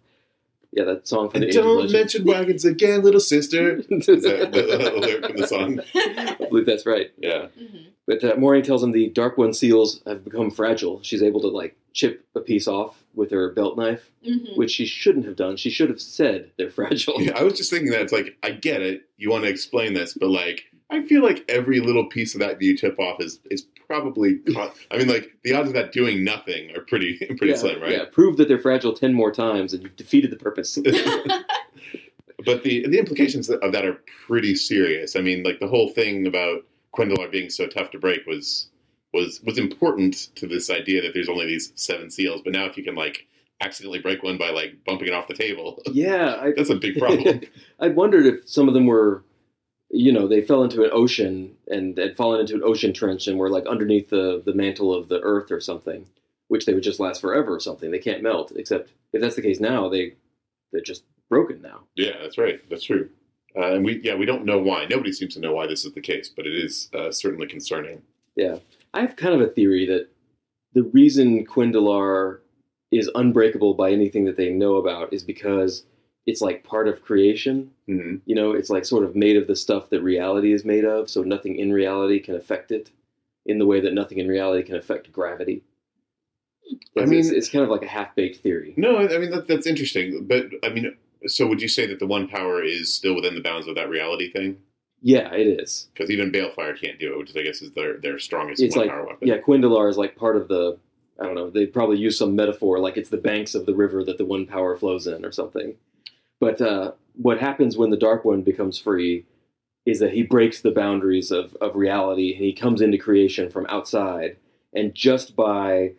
Yeah, 0.73 0.85
that 0.85 1.07
song 1.07 1.31
from 1.31 1.37
And 1.37 1.45
the 1.45 1.49
Age 1.49 1.55
don't 1.55 1.77
Legends. 1.77 1.93
mention 1.93 2.25
wagons 2.25 2.65
again, 2.65 3.03
little 3.03 3.21
sister. 3.21 3.77
Is 3.91 4.07
that 4.07 4.51
the, 4.53 4.63
the 4.63 4.93
lyric 4.99 5.27
from 5.27 5.37
the 5.37 5.47
song? 5.47 5.81
I 5.95 6.37
believe 6.49 6.67
that's 6.67 6.85
right. 6.85 7.13
Yeah. 7.19 7.47
Mhm. 7.57 7.87
But 8.07 8.25
uh, 8.25 8.35
Moiraine 8.37 8.65
tells 8.65 8.83
him 8.83 8.91
the 8.91 9.09
Dark 9.11 9.39
One 9.39 9.53
seals 9.55 10.03
have 10.05 10.25
become 10.25 10.51
fragile. 10.51 11.01
She's 11.03 11.23
able 11.23 11.41
to 11.43 11.49
like 11.49 11.77
chip 11.93 12.25
a 12.35 12.41
piece 12.41 12.67
off 12.67 13.04
with 13.15 13.31
her 13.31 13.51
belt 13.53 13.77
knife, 13.77 14.11
Mhm. 14.27 14.57
which 14.57 14.71
she 14.73 14.87
shouldn't 14.87 15.25
have 15.27 15.37
done. 15.37 15.57
She 15.57 15.71
should 15.71 15.89
have 15.89 16.01
said 16.01 16.51
they're 16.57 16.71
fragile. 16.71 17.21
Yeah, 17.21 17.39
I 17.39 17.43
was 17.43 17.55
just 17.55 17.71
thinking 17.71 17.91
that 17.91 18.01
it's 18.03 18.13
like 18.13 18.37
I 18.43 18.51
get 18.51 18.83
it. 18.83 19.03
You 19.17 19.31
want 19.31 19.45
to 19.45 19.51
explain 19.51 19.95
this, 19.95 20.15
but 20.15 20.31
like 20.31 20.65
I 20.91 21.03
feel 21.03 21.23
like 21.23 21.45
every 21.49 21.81
little 21.81 22.07
piece 22.07 22.35
of 22.35 22.41
that 22.41 22.59
that 22.59 22.65
you 22.65 22.77
tip 22.77 22.99
off 22.99 23.21
is 23.21 23.41
is 23.51 23.67
probably. 23.87 24.41
I 24.91 24.99
mean, 24.99 25.09
like 25.09 25.31
the 25.43 25.55
odds 25.55 25.69
of 25.69 25.75
that 25.75 25.93
doing 25.93 26.25
nothing 26.25 26.71
are 26.77 26.81
pretty 26.83 27.17
pretty 27.39 27.49
yeah, 27.49 27.57
slim, 27.57 27.81
right? 27.81 27.91
Yeah, 27.93 28.05
prove 28.13 28.37
that 28.37 28.49
they're 28.49 28.59
fragile 28.59 28.93
ten 28.93 29.15
more 29.15 29.33
times, 29.33 29.73
and 29.73 29.83
you've 29.83 29.97
defeated 29.97 30.31
the 30.31 30.37
purpose. 30.37 30.79
But 32.45 32.63
the 32.63 32.87
the 32.89 32.99
implications 32.99 33.49
of 33.49 33.73
that 33.73 33.85
are 33.87 33.99
pretty 34.27 34.55
serious. 34.55 35.17
I 35.17 35.21
mean, 35.23 35.43
like 35.45 35.61
the 35.61 35.69
whole 35.69 35.89
thing 35.91 36.27
about 36.27 36.67
cuendillar 36.93 37.31
being 37.31 37.49
so 37.49 37.67
tough 37.67 37.91
to 37.93 37.99
break 37.99 38.27
was 38.27 38.69
was 39.15 39.41
was 39.43 39.57
important 39.57 40.29
to 40.35 40.47
this 40.47 40.69
idea 40.69 41.01
that 41.01 41.15
there's 41.15 41.29
only 41.29 41.47
these 41.47 41.73
seven 41.77 42.11
seals. 42.11 42.43
But 42.43 42.53
now 42.53 42.67
if 42.67 42.77
you 42.77 42.85
can 42.85 42.97
like 42.97 43.27
accidentally 43.61 44.01
break 44.01 44.23
one 44.23 44.37
by 44.37 44.51
like 44.51 44.85
bumping 44.85 45.09
it 45.09 45.15
off 45.15 45.29
the 45.29 45.35
table, 45.35 45.81
Yeah, 45.93 46.37
I, 46.43 46.53
that's 46.55 46.71
a 46.71 46.75
big 46.75 46.99
problem. 46.99 47.41
I 47.81 47.89
wondered 47.89 48.27
if 48.27 48.47
some 48.49 48.69
of 48.69 48.75
them 48.75 48.87
were, 48.87 49.25
you 49.91 50.13
know, 50.13 50.27
they 50.27 50.43
fell 50.43 50.65
into 50.65 50.83
an 50.83 50.91
ocean 50.93 51.55
and 51.69 51.97
had 51.97 52.17
fallen 52.17 52.41
into 52.41 52.55
an 52.57 52.65
ocean 52.65 52.93
trench 52.93 53.27
and 53.29 53.39
were 53.39 53.49
like 53.49 53.67
underneath 53.67 54.11
the 54.11 54.43
the 54.45 54.53
mantle 54.53 54.93
of 54.93 55.09
the 55.09 55.21
earth 55.21 55.51
or 55.53 55.61
something, 55.61 56.07
which 56.49 56.67
they 56.67 56.75
would 56.75 56.83
just 56.83 57.01
last 57.01 57.21
forever 57.21 57.55
or 57.55 57.61
something. 57.61 57.91
They 57.93 57.99
can't 58.01 58.23
melt. 58.23 58.53
Except 58.57 58.91
if 59.13 59.21
that's 59.21 59.37
the 59.37 59.43
case 59.43 59.61
now, 59.61 59.89
they 59.89 60.15
they're 60.73 60.83
just 60.83 61.05
broken 61.31 61.63
now. 61.63 61.81
yeah, 61.95 62.19
that's 62.21 62.37
right. 62.37 62.61
That's 62.69 62.85
true. 62.85 63.09
Uh, 63.57 63.75
and 63.75 63.85
we 63.85 64.01
yeah 64.03 64.17
we 64.17 64.27
don't 64.27 64.45
know 64.45 64.59
why. 64.59 64.87
Nobody 64.91 65.13
seems 65.13 65.35
to 65.35 65.41
know 65.41 65.55
why 65.55 65.69
this 65.69 65.85
is 65.85 65.93
the 65.93 66.01
case, 66.01 66.29
but 66.29 66.47
it 66.47 66.55
is 66.57 66.91
uh, 66.93 67.13
certainly 67.13 67.47
concerning. 67.47 68.03
I 68.95 69.01
have 69.01 69.17
kind 69.17 69.35
of 69.35 69.41
a 69.41 69.51
theory 69.53 69.87
that 69.87 70.09
the 70.73 70.85
reason 70.85 71.45
cuendillar 71.47 72.41
is 72.91 73.11
unbreakable 73.15 73.75
by 73.75 73.91
anything 73.91 74.25
that 74.27 74.37
they 74.37 74.51
know 74.51 74.77
about 74.77 75.13
is 75.13 75.23
because 75.25 75.85
it's 76.27 76.41
like 76.41 76.65
part 76.65 76.89
of 76.89 77.03
creation. 77.03 77.71
hmm 77.87 78.17
You 78.25 78.35
know, 78.35 78.53
it's 78.53 78.71
like 78.71 78.85
sort 78.85 79.05
of 79.05 79.15
made 79.15 79.37
of 79.37 79.47
the 79.47 79.57
stuff 79.57 79.91
that 79.91 80.01
reality 80.03 80.53
is 80.53 80.65
made 80.65 80.85
of, 80.85 81.11
so 81.11 81.23
nothing 81.23 81.57
in 81.59 81.73
reality 81.73 82.21
can 82.21 82.35
affect 82.37 82.71
it 82.73 82.91
in 83.47 83.59
the 83.59 83.67
way 83.67 83.81
that 83.81 83.93
nothing 83.93 84.19
in 84.19 84.29
reality 84.29 84.63
can 84.63 84.77
affect 84.77 85.13
gravity. 85.13 85.63
I 86.97 87.01
It's, 87.03 87.11
mean- 87.11 87.21
it's, 87.21 87.29
it's 87.31 87.49
kind 87.51 87.65
of 87.65 87.71
like 87.71 87.83
a 87.83 87.89
half 87.89 88.15
baked 88.15 88.39
theory. 88.43 88.75
No, 88.77 88.97
I 88.97 89.15
I 89.15 89.19
mean 89.19 89.31
that, 89.31 89.49
that's 89.49 89.67
interesting. 89.67 90.25
But 90.27 90.47
I 90.63 90.71
mean, 90.71 90.97
so 91.27 91.47
would 91.47 91.61
you 91.61 91.69
say 91.69 91.87
that 91.87 91.99
the 91.99 92.07
one 92.07 92.27
power 92.29 92.63
is 92.63 92.95
still 92.95 93.15
within 93.15 93.35
the 93.35 93.43
bounds 93.43 93.67
of 93.67 93.75
that 93.75 93.89
reality 93.91 94.31
thing? 94.33 94.59
Yeah, 95.07 95.35
it 95.35 95.47
is. 95.61 95.89
Because 95.93 96.11
even 96.11 96.33
Balefire 96.33 96.81
can't 96.81 96.99
do 96.99 97.13
it, 97.13 97.19
which 97.19 97.37
I 97.37 97.43
guess 97.43 97.61
is 97.61 97.73
their 97.73 97.99
their 97.99 98.19
strongest 98.19 98.63
It's 98.63 98.75
one 98.75 98.87
like- 98.87 98.95
power 98.97 99.07
weapon. 99.07 99.29
Yeah, 99.29 99.39
cuendillar 99.39 99.89
is 99.91 99.99
like 99.99 100.17
part 100.17 100.37
of 100.37 100.49
the. 100.49 100.79
I 101.21 101.25
don't 101.27 101.35
know. 101.37 101.51
They 101.51 101.67
probably 101.67 101.99
use 101.99 102.19
some 102.19 102.35
metaphor, 102.35 102.81
like 102.81 102.97
it's 102.97 103.11
the 103.11 103.19
banks 103.19 103.55
of 103.55 103.67
the 103.67 103.75
river 103.75 104.03
that 104.03 104.19
the 104.19 104.25
one 104.25 104.47
power 104.47 104.77
flows 104.77 105.07
in, 105.07 105.25
or 105.25 105.31
something. 105.31 105.75
But 106.41 106.61
uh, 106.61 106.93
what 107.15 107.39
happens 107.39 107.77
when 107.77 107.91
the 107.91 107.97
Dark 107.97 108.25
One 108.25 108.43
becomes 108.43 108.79
free 108.79 109.25
is 109.87 110.01
that 110.01 110.13
he 110.15 110.23
breaks 110.23 110.63
the 110.63 110.71
boundaries 110.73 111.31
of, 111.31 111.55
of 111.61 111.77
reality 111.77 112.35
and 112.35 112.43
he 112.43 112.53
comes 112.55 112.81
into 112.81 112.97
creation 112.99 113.51
from 113.51 113.67
outside. 113.67 114.37
And 114.73 114.95
just 114.95 115.37
by 115.37 115.93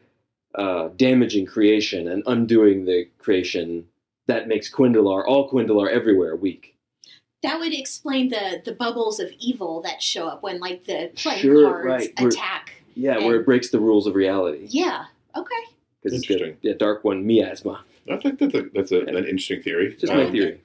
uh, 0.55 0.89
damaging 0.97 1.45
creation 1.45 2.07
and 2.07 2.23
undoing 2.25 2.85
the 2.85 3.07
creation, 3.19 3.85
that 4.27 4.47
makes 4.47 4.69
cuendillar, 4.69 5.25
all 5.25 5.49
cuendillar 5.49 5.87
everywhere, 5.89 6.35
weak. 6.35 6.74
That 7.45 7.59
would 7.59 7.73
explain 7.73 8.29
the 8.29 8.61
the 8.63 8.71
bubbles 8.73 9.19
of 9.19 9.31
evil 9.39 9.81
that 9.81 10.01
show 10.01 10.27
up 10.27 10.43
when 10.43 10.59
like 10.59 10.85
the 10.85 11.11
playing 11.15 11.41
Sure, 11.41 11.69
cards 11.71 11.85
right. 11.85 12.13
We're- 12.19 12.29
attack. 12.29 12.71
Yeah, 12.97 13.17
where 13.25 13.35
it 13.41 13.45
breaks 13.45 13.69
the 13.71 13.79
rules 13.79 14.07
of 14.07 14.15
reality. 14.15 14.67
Yeah. 14.69 15.05
Okay. 15.35 15.49
Because 16.01 16.17
it's 16.19 16.27
the 16.27 16.33
Interesting. 16.33 16.57
yeah, 16.61 16.73
Dark 16.77 17.03
One 17.03 17.25
miasma. 17.27 17.83
I 18.09 18.15
think 18.17 18.39
that's 18.39 18.53
a, 18.55 18.63
that's 18.73 18.91
a, 18.93 18.99
an 19.01 19.15
interesting 19.17 19.61
theory. 19.61 19.95
Just 19.99 20.13
my 20.13 20.23
Um, 20.25 20.31
theory. 20.31 20.61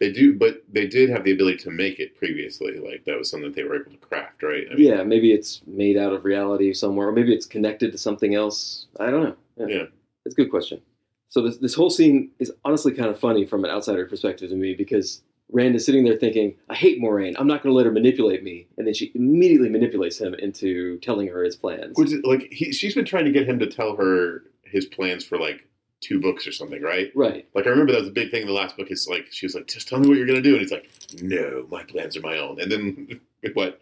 They 0.00 0.10
do, 0.10 0.34
but 0.34 0.64
they 0.72 0.88
did 0.88 1.08
have 1.08 1.22
the 1.22 1.30
ability 1.30 1.58
to 1.58 1.70
make 1.70 2.00
it 2.00 2.16
previously. 2.16 2.78
Like 2.78 3.04
that 3.06 3.16
was 3.16 3.30
something 3.30 3.48
that 3.50 3.54
they 3.54 3.62
were 3.62 3.76
able 3.80 3.92
to 3.92 3.96
craft, 3.98 4.42
right? 4.42 4.64
I 4.70 4.74
mean, 4.74 4.88
Yeah, 4.88 5.04
maybe 5.04 5.32
it's 5.32 5.62
made 5.68 5.96
out 5.96 6.12
of 6.12 6.24
reality 6.24 6.74
somewhere, 6.74 7.08
or 7.08 7.12
maybe 7.12 7.32
it's 7.32 7.46
connected 7.46 7.92
to 7.92 7.96
something 7.98 8.34
else. 8.34 8.86
I 8.98 9.10
don't 9.12 9.22
know. 9.22 9.36
Yeah. 9.68 9.84
It's 10.26 10.34
a 10.34 10.36
good 10.36 10.50
question. 10.50 10.80
So 11.28 11.42
this 11.42 11.58
this 11.58 11.74
whole 11.74 11.90
scene 11.90 12.32
is 12.40 12.52
honestly 12.64 12.92
kind 12.92 13.08
of 13.08 13.20
funny 13.20 13.46
from 13.46 13.64
an 13.64 13.70
outsider 13.70 14.04
perspective 14.06 14.50
to 14.50 14.56
me 14.56 14.74
because 14.74 15.22
Rand 15.52 15.74
is 15.74 15.84
sitting 15.86 16.04
there 16.04 16.16
thinking, 16.16 16.56
"I 16.68 16.74
hate 16.74 17.00
Moiraine. 17.00 17.34
I'm 17.38 17.46
not 17.46 17.62
going 17.62 17.72
to 17.72 17.76
let 17.76 17.86
her 17.86 17.92
manipulate 17.92 18.42
me," 18.42 18.66
and 18.76 18.86
then 18.86 18.94
she 18.94 19.12
immediately 19.14 19.68
manipulates 19.68 20.18
him 20.18 20.34
into 20.34 20.98
telling 20.98 21.28
her 21.28 21.44
his 21.44 21.54
plans. 21.56 21.96
Which 21.96 22.12
is, 22.12 22.22
like 22.24 22.48
he, 22.50 22.72
she's 22.72 22.94
been 22.94 23.04
trying 23.04 23.26
to 23.26 23.30
get 23.32 23.46
him 23.46 23.58
to 23.60 23.66
tell 23.66 23.96
her 23.96 24.42
his 24.64 24.86
plans 24.86 25.24
for 25.24 25.38
like 25.38 25.68
two 26.00 26.20
books 26.20 26.46
or 26.46 26.52
something, 26.52 26.82
right? 26.82 27.10
right. 27.14 27.46
Like 27.54 27.66
I 27.66 27.70
remember 27.70 27.92
that 27.92 28.00
was 28.00 28.08
a 28.08 28.12
big 28.12 28.30
thing 28.30 28.42
in 28.42 28.48
the 28.48 28.54
last 28.54 28.76
book. 28.76 28.90
Is 28.90 29.06
like 29.08 29.26
she 29.30 29.46
was 29.46 29.54
like, 29.54 29.66
"Just 29.68 29.88
tell 29.88 30.00
me 30.00 30.08
what 30.08 30.16
you're 30.16 30.26
gonna 30.26 30.42
do," 30.42 30.52
and 30.52 30.60
he's 30.60 30.72
like, 30.72 30.88
"No, 31.22 31.66
my 31.70 31.82
plans 31.84 32.16
are 32.16 32.20
my 32.22 32.38
own." 32.38 32.60
And 32.60 32.70
then 32.72 33.20
what? 33.54 33.80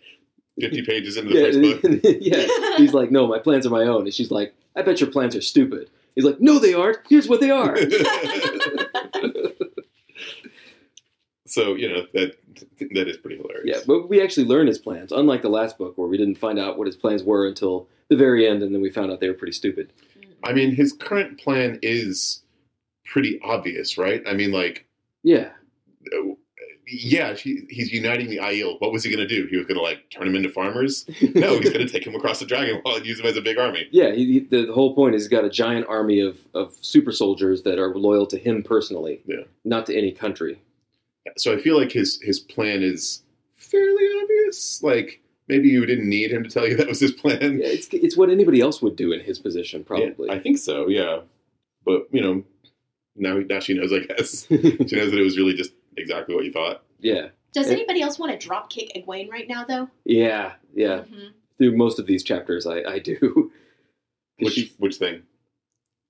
Fifty 0.61 0.83
pages 0.83 1.17
into 1.17 1.33
the 1.33 1.39
Yeah, 1.41 1.47
first 1.47 1.83
book. 1.83 2.03
yeah. 2.21 2.77
He's 2.77 2.93
like, 2.93 3.11
"No, 3.11 3.27
my 3.27 3.39
plans 3.39 3.67
are 3.67 3.71
my 3.71 3.85
own," 3.85 4.03
and 4.03 4.13
she's 4.13 4.31
like, 4.31 4.53
"I 4.77 4.83
bet 4.83 5.01
your 5.01 5.11
plans 5.11 5.35
are 5.35 5.41
stupid." 5.41 5.89
He's 6.15 6.25
like, 6.25 6.41
"No, 6.43 6.59
they 6.59 6.75
aren't. 6.75 6.99
Here's 7.09 7.27
what 7.29 7.41
they 7.41 7.51
are." 7.51 7.75
so 11.53 11.75
you 11.75 11.89
know 11.89 12.07
that 12.15 12.37
that 12.95 13.09
is 13.09 13.17
pretty 13.19 13.37
hilarious. 13.37 13.65
Yeah, 13.77 13.83
but 13.87 14.09
we 14.09 14.23
actually 14.23 14.47
learn 14.47 14.67
his 14.67 14.79
plans, 14.79 15.13
unlike 15.13 15.43
the 15.43 15.49
last 15.51 15.79
book 15.79 15.97
where 15.99 16.09
we 16.09 16.17
didn't 16.17 16.37
find 16.39 16.59
out 16.59 16.79
what 16.79 16.87
his 16.87 16.97
plans 16.97 17.23
were 17.23 17.47
until 17.47 17.89
the 18.09 18.17
very 18.17 18.49
end, 18.49 18.63
and 18.63 18.75
then 18.75 18.81
we 18.83 18.91
found 18.91 19.11
out 19.13 19.21
they 19.21 19.29
were 19.29 19.35
pretty 19.35 19.53
stupid. 19.53 19.93
I 20.45 20.53
mean, 20.53 20.75
his 20.75 20.93
current 20.93 21.39
plan 21.39 21.79
is 21.83 22.43
pretty 23.05 23.39
obvious, 23.45 23.97
right? 23.99 24.23
I 24.27 24.33
mean, 24.35 24.51
like, 24.51 24.87
Yeah, 25.23 25.51
yeah, 26.87 27.35
he, 27.35 27.63
he's 27.71 27.93
uniting 27.93 28.29
the 28.29 28.39
Aiel. 28.39 28.81
What 28.81 28.93
was 28.93 29.05
he 29.05 29.11
going 29.15 29.27
to 29.27 29.35
do? 29.35 29.47
He 29.47 29.57
was 29.57 29.67
going 29.67 29.77
to 29.79 29.83
like 29.83 30.11
turn 30.11 30.27
them 30.27 30.35
into 30.37 30.49
farmers? 30.51 31.07
No, 31.35 31.59
he's 31.59 31.71
going 31.71 31.87
to 31.87 31.89
take 31.93 32.07
him 32.07 32.15
across 32.15 32.41
the 32.41 32.45
Dragon 32.47 32.83
Wall 32.85 32.97
and 32.97 33.07
use 33.07 33.19
them 33.19 33.27
as 33.27 33.37
a 33.37 33.41
big 33.41 33.57
army. 33.59 33.87
yeah. 33.93 34.13
He, 34.13 34.41
the, 34.41 34.67
the 34.67 34.73
whole 34.73 34.95
point 34.95 35.15
is 35.15 35.23
he's 35.23 35.29
got 35.29 35.45
a 35.45 35.51
giant 35.51 35.87
army 35.89 36.21
of, 36.21 36.39
of 36.55 36.75
super 36.81 37.13
soldiers 37.13 37.63
that 37.63 37.79
are 37.79 37.95
loyal 37.95 38.27
to 38.27 38.37
him 38.39 38.63
personally, 38.63 39.23
Yeah. 39.27 39.45
not 39.65 39.87
to 39.87 39.97
any 39.97 40.11
country. 40.13 40.61
So 41.37 41.53
I 41.53 41.57
feel 41.61 41.77
like 41.79 41.93
his 41.93 42.21
his 42.23 42.41
plan 42.41 42.83
is 42.83 43.23
fairly 43.57 44.09
obvious. 44.23 44.83
Like 44.83 45.21
maybe 45.49 45.69
you 45.69 45.85
didn't 45.87 46.09
need 46.09 46.31
him 46.33 46.43
to 46.45 46.51
tell 46.51 46.67
you 46.69 46.77
that 46.79 46.89
was 46.89 47.01
his 47.01 47.13
plan. 47.13 47.59
Yeah, 47.61 47.67
it's 47.69 47.89
it's 47.93 48.17
what 48.17 48.31
anybody 48.31 48.61
else 48.61 48.83
would 48.83 48.97
do 48.97 49.13
in 49.13 49.21
his 49.21 49.39
position, 49.39 49.85
probably. 49.85 50.29
Yeah, 50.29 50.35
I 50.35 50.39
think 50.39 50.59
so. 50.59 50.89
Yeah, 50.89 51.21
but 51.85 52.09
you 52.13 52.21
know, 52.21 52.45
now 53.17 53.39
now 53.49 53.61
she 53.61 53.75
knows. 53.75 53.93
I 53.93 54.01
guess 54.01 54.47
she 54.49 54.57
knows 54.57 55.11
that 55.11 55.19
it 55.19 55.23
was 55.25 55.37
really 55.39 55.55
just 55.55 55.73
exactly 55.97 56.35
what 56.35 56.45
you 56.45 56.53
thought. 56.53 56.83
yeah, 57.01 57.29
Does 57.53 57.69
anybody 57.69 58.01
else 58.03 58.19
want 58.19 58.33
to 58.33 58.39
drop 58.47 58.71
kick 58.71 58.93
Egwene 58.97 59.31
right 59.31 59.47
now 59.49 59.65
though? 59.65 59.89
yeah, 60.05 60.53
yeah. 60.75 61.01
Mhm. 61.03 61.31
Through 61.59 61.77
most 61.77 61.99
of 62.01 62.07
these 62.07 62.25
chapters, 62.25 62.67
I, 62.67 62.83
I 62.83 62.99
do. 62.99 63.53
Which 64.39 64.55
she- 64.55 64.73
which 64.79 64.97
thing? 64.97 65.23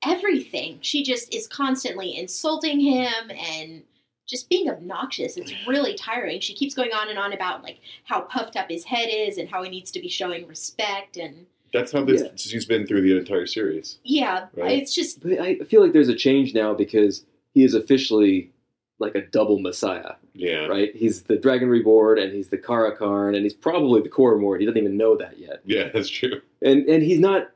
Everything. 0.04 0.78
She 0.80 1.02
just 1.04 1.32
is 1.34 1.46
constantly 1.46 2.16
insulting 2.16 2.80
him 2.80 3.30
and 3.30 3.82
just 4.26 4.48
being 4.48 4.70
obnoxious. 4.70 5.36
It's 5.36 5.52
really 5.66 5.94
tiring. 5.94 6.40
She 6.40 6.54
keeps 6.54 6.74
going 6.74 6.92
on 6.92 7.08
and 7.08 7.18
on 7.18 7.32
about 7.32 7.62
like 7.62 7.80
how 8.04 8.22
puffed 8.22 8.56
up 8.56 8.70
his 8.70 8.84
head 8.84 9.08
is 9.10 9.36
and 9.38 9.48
how 9.48 9.62
he 9.62 9.70
needs 9.70 9.90
to 9.92 10.00
be 10.00 10.08
showing 10.08 10.46
respect 10.46 11.16
and 11.16 11.46
That's 11.72 11.92
how 11.92 12.04
this 12.04 12.22
Yeah. 12.22 12.28
she's 12.36 12.66
been 12.66 12.86
through 12.86 13.00
the 13.02 13.16
entire 13.18 13.46
series. 13.46 13.98
yeah, 14.04 14.46
Right. 14.54 14.78
it's 14.80 14.94
just 14.94 15.20
But 15.22 15.38
I 15.40 15.56
feel 15.60 15.82
like 15.82 15.92
there's 15.92 16.08
a 16.08 16.14
change 16.14 16.54
now 16.54 16.72
because 16.74 17.24
he 17.54 17.64
is 17.64 17.74
officially 17.74 18.50
like 18.98 19.14
a 19.16 19.22
double 19.22 19.58
messiah, 19.58 20.12
Yeah, 20.34 20.66
right? 20.66 20.94
He's 20.94 21.22
the 21.22 21.36
Dragon 21.36 21.68
Reborn 21.68 22.18
and 22.20 22.32
he's 22.32 22.48
the 22.48 22.58
Car'a'carn 22.58 23.34
and 23.34 23.42
he's 23.42 23.54
probably 23.54 24.00
the 24.02 24.08
Coramoor. 24.08 24.58
He 24.58 24.64
doesn't 24.66 24.78
even 24.78 24.96
know 24.96 25.16
that 25.16 25.38
yet. 25.38 25.60
yeah, 25.64 25.88
that's 25.92 26.08
true. 26.08 26.40
And 26.62 26.88
and 26.88 27.02
he's 27.02 27.18
not 27.18 27.50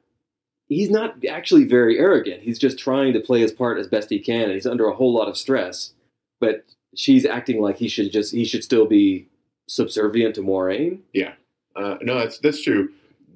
he's 0.68 0.90
not 0.90 1.25
actually 1.28 1.64
very 1.64 1.96
arrogant. 1.99 2.42
He's 2.42 2.58
just 2.58 2.76
trying 2.78 3.12
to 3.12 3.20
play 3.20 3.40
his 3.40 3.52
part 3.52 3.78
as 3.78 3.87
best 3.87 4.11
he 4.11 4.18
can 4.18 4.44
and 4.44 4.52
he's 4.52 4.66
under 4.66 4.87
a 4.88 4.94
whole 4.94 5.12
lot 5.14 5.28
of 5.28 5.37
stress. 5.37 5.92
But 6.40 6.64
she's 6.95 7.25
acting 7.26 7.61
like 7.61 7.76
he 7.76 7.88
should 7.88 8.12
just 8.12 8.33
he 8.33 8.45
should 8.45 8.64
still 8.64 8.87
be 8.87 9.28
subservient 9.69 10.35
to 10.37 10.43
Moiraine. 10.43 11.00
Yeah, 11.12 11.33
uh, 11.75 11.97
no, 12.02 12.19
that's 12.19 12.38
that's 12.38 12.62
true. 12.62 12.90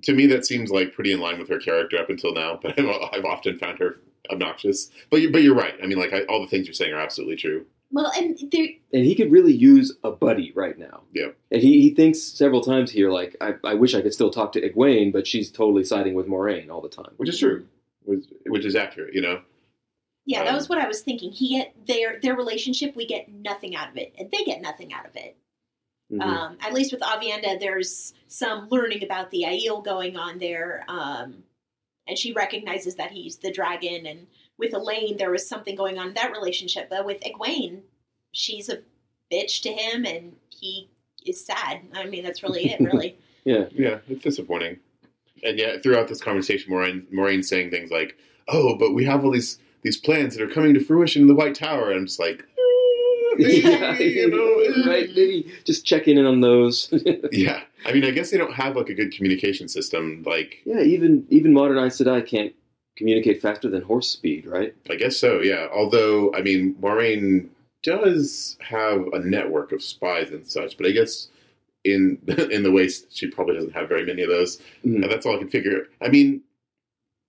To 0.05 0.15
me, 0.15 0.27
that 0.29 0.47
seems 0.47 0.71
like 0.71 0.95
pretty 0.95 1.13
in 1.13 1.21
line 1.21 1.39
with 1.39 1.49
her 1.49 1.59
character 1.59 1.99
up 1.99 2.09
until 2.09 2.33
now. 2.33 2.59
But 2.63 2.79
I've, 2.81 2.89
I've 3.13 3.25
often 3.25 3.59
found 3.59 3.79
her 3.79 3.97
obnoxious. 4.31 4.91
But 5.11 5.21
you, 5.21 5.31
but 5.31 5.43
you're 5.43 5.55
right. 5.55 5.75
I 5.83 5.87
mean, 5.87 5.99
like 5.99 6.13
I, 6.13 6.23
all 6.23 6.41
the 6.41 6.47
things 6.49 6.67
you're 6.67 6.75
saying 6.75 6.93
are 6.93 7.01
absolutely 7.01 7.37
true. 7.37 7.67
well, 7.91 8.13
and 8.17 8.39
there 8.53 8.69
and 8.93 9.05
he 9.05 9.15
could 9.15 9.31
really 9.31 9.53
use 9.53 9.93
a 10.05 10.11
buddy 10.11 10.53
right 10.55 10.79
now. 10.79 11.03
Yeah. 11.13 11.29
And 11.51 11.61
he, 11.61 11.83
he 11.83 11.95
thinks 11.95 12.23
several 12.23 12.61
times 12.63 12.91
here, 12.93 13.11
like, 13.11 13.37
I, 13.41 13.55
I 13.65 13.75
wish 13.75 13.95
I 13.95 14.01
could 14.03 14.15
still 14.15 14.31
talk 14.31 14.53
to 14.53 14.61
Egwene, 14.61 15.13
but 15.13 15.27
she's 15.27 15.51
totally 15.51 15.85
siding 15.85 16.15
with 16.15 16.27
Moiraine 16.27 16.71
all 16.71 16.81
the 16.81 16.89
time. 16.89 17.13
which 17.17 17.29
is 17.29 17.39
true, 17.39 17.67
which, 18.05 18.25
which 18.47 18.65
is 18.65 18.77
accurate. 18.77 19.15
You 19.15 19.21
know, 19.23 19.41
Yeah, 20.27 20.45
that 20.45 20.51
Um, 20.51 20.57
was 20.57 20.69
what 20.69 20.79
I 20.79 20.87
was 20.87 21.03
thinking. 21.03 21.33
He 21.33 21.57
get 21.57 21.87
their 21.87 22.21
their 22.21 22.37
relationship, 22.37 22.95
we 22.95 23.07
get 23.07 23.29
nothing 23.29 23.75
out 23.75 23.89
of 23.91 23.97
it, 23.97 24.13
and 24.19 24.31
they 24.31 24.45
get 24.45 24.61
nothing 24.61 24.93
out 24.93 25.07
of 25.07 25.17
it. 25.17 25.37
Mhm. 26.13 26.23
Um, 26.23 26.59
at 26.61 26.73
least 26.73 26.93
with 26.93 27.01
Aviendha, 27.03 27.59
there's 27.61 28.15
some 28.27 28.69
learning 28.69 29.03
about 29.05 29.31
the 29.31 29.45
Aiel 29.47 29.83
going 29.85 30.17
on 30.17 30.39
there, 30.39 30.85
um, 30.89 31.45
and 32.07 32.19
she 32.19 32.33
recognizes 32.33 32.97
that 32.97 33.13
he's 33.13 33.39
the 33.39 33.53
dragon. 33.53 34.07
And 34.07 34.27
with 34.59 34.73
Elayne, 34.73 35.19
there 35.19 35.31
was 35.31 35.49
something 35.49 35.77
going 35.77 35.99
on 35.99 36.09
in 36.09 36.15
that 36.15 36.33
relationship. 36.33 36.89
But 36.91 37.07
with 37.07 37.21
Egwene, 37.21 37.83
she's 38.33 38.69
a 38.69 38.83
bitch 39.33 39.63
to 39.63 39.73
him, 39.73 40.05
and 40.05 40.37
he 40.49 40.89
is 41.25 41.45
sad. 41.45 41.83
I 41.95 42.07
mean, 42.07 42.25
that's 42.25 42.43
really 42.43 42.71
it, 42.73 42.81
really. 42.81 43.17
yeah. 43.45 43.67
yeah, 43.73 43.99
it's 44.09 44.23
disappointing. 44.23 44.81
And 45.43 45.59
yeah, 45.59 45.79
throughout 45.79 46.09
this 46.09 46.21
conversation, 46.21 46.73
Moiraine 46.73 47.07
Moiraine's 47.13 47.49
saying 47.49 47.71
things 47.71 47.91
like, 47.91 48.17
"Oh, 48.49 48.77
but 48.77 48.93
we 48.93 49.05
have 49.05 49.25
all 49.25 49.31
these 49.31 49.59
these 49.83 49.97
plans 49.97 50.37
that 50.37 50.43
are 50.43 50.53
coming 50.53 50.75
to 50.75 50.81
fruition 50.81 51.23
in 51.23 51.29
the 51.29 51.35
White 51.35 51.55
Tower." 51.55 51.91
And 51.91 52.01
I'm 52.01 52.07
just 52.07 52.21
like, 52.21 52.45
"Eh, 52.59 53.37
yeah, 53.39 53.99
you 53.99 54.31
know, 54.31 54.91
right? 54.91 55.09
Maybe 55.09 55.53
just 55.65 55.85
checking 55.85 56.19
in 56.19 56.27
on 56.27 56.41
those. 56.41 56.93
yeah. 57.33 57.63
I 57.85 57.93
mean, 57.93 58.05
I 58.05 58.11
guess 58.11 58.31
they 58.31 58.39
don't 58.39 58.55
have 58.55 58.77
like 58.77 58.89
a 58.89 58.95
good 58.95 59.13
communication 59.13 59.69
system. 59.69 60.23
Like, 60.27 60.61
yeah, 60.65 60.81
even 60.81 61.27
even 61.31 61.53
modern 61.53 61.79
Aes 61.79 61.99
Sedai 61.99 62.27
can't 62.27 62.53
communicate 62.97 63.41
faster 63.41 63.71
than 63.71 63.83
horse 63.83 64.09
speed, 64.11 64.47
right? 64.47 64.75
I 64.91 64.97
guess 64.97 65.17
so. 65.17 65.41
Yeah. 65.41 65.69
Although, 65.73 66.35
I 66.35 66.43
mean, 66.43 66.75
Moiraine 66.83 67.49
does 67.83 68.59
have 68.61 69.07
a 69.15 69.21
network 69.21 69.73
of 69.73 69.83
spies 69.83 70.31
and 70.31 70.47
such, 70.47 70.77
but 70.77 70.87
I 70.87 70.91
guess 70.91 71.29
in 71.85 72.19
in 72.51 72.63
the 72.63 72.71
waste 72.71 73.07
she 73.17 73.29
probably 73.29 73.55
doesn't 73.55 73.73
have 73.73 73.89
very 73.89 74.05
many 74.05 74.23
of 74.23 74.29
those. 74.29 74.61
And 74.83 75.03
that's 75.05 75.25
all 75.25 75.37
I 75.37 75.39
can 75.39 75.49
figure. 75.49 75.87
I 76.03 76.09
mean, 76.09 76.43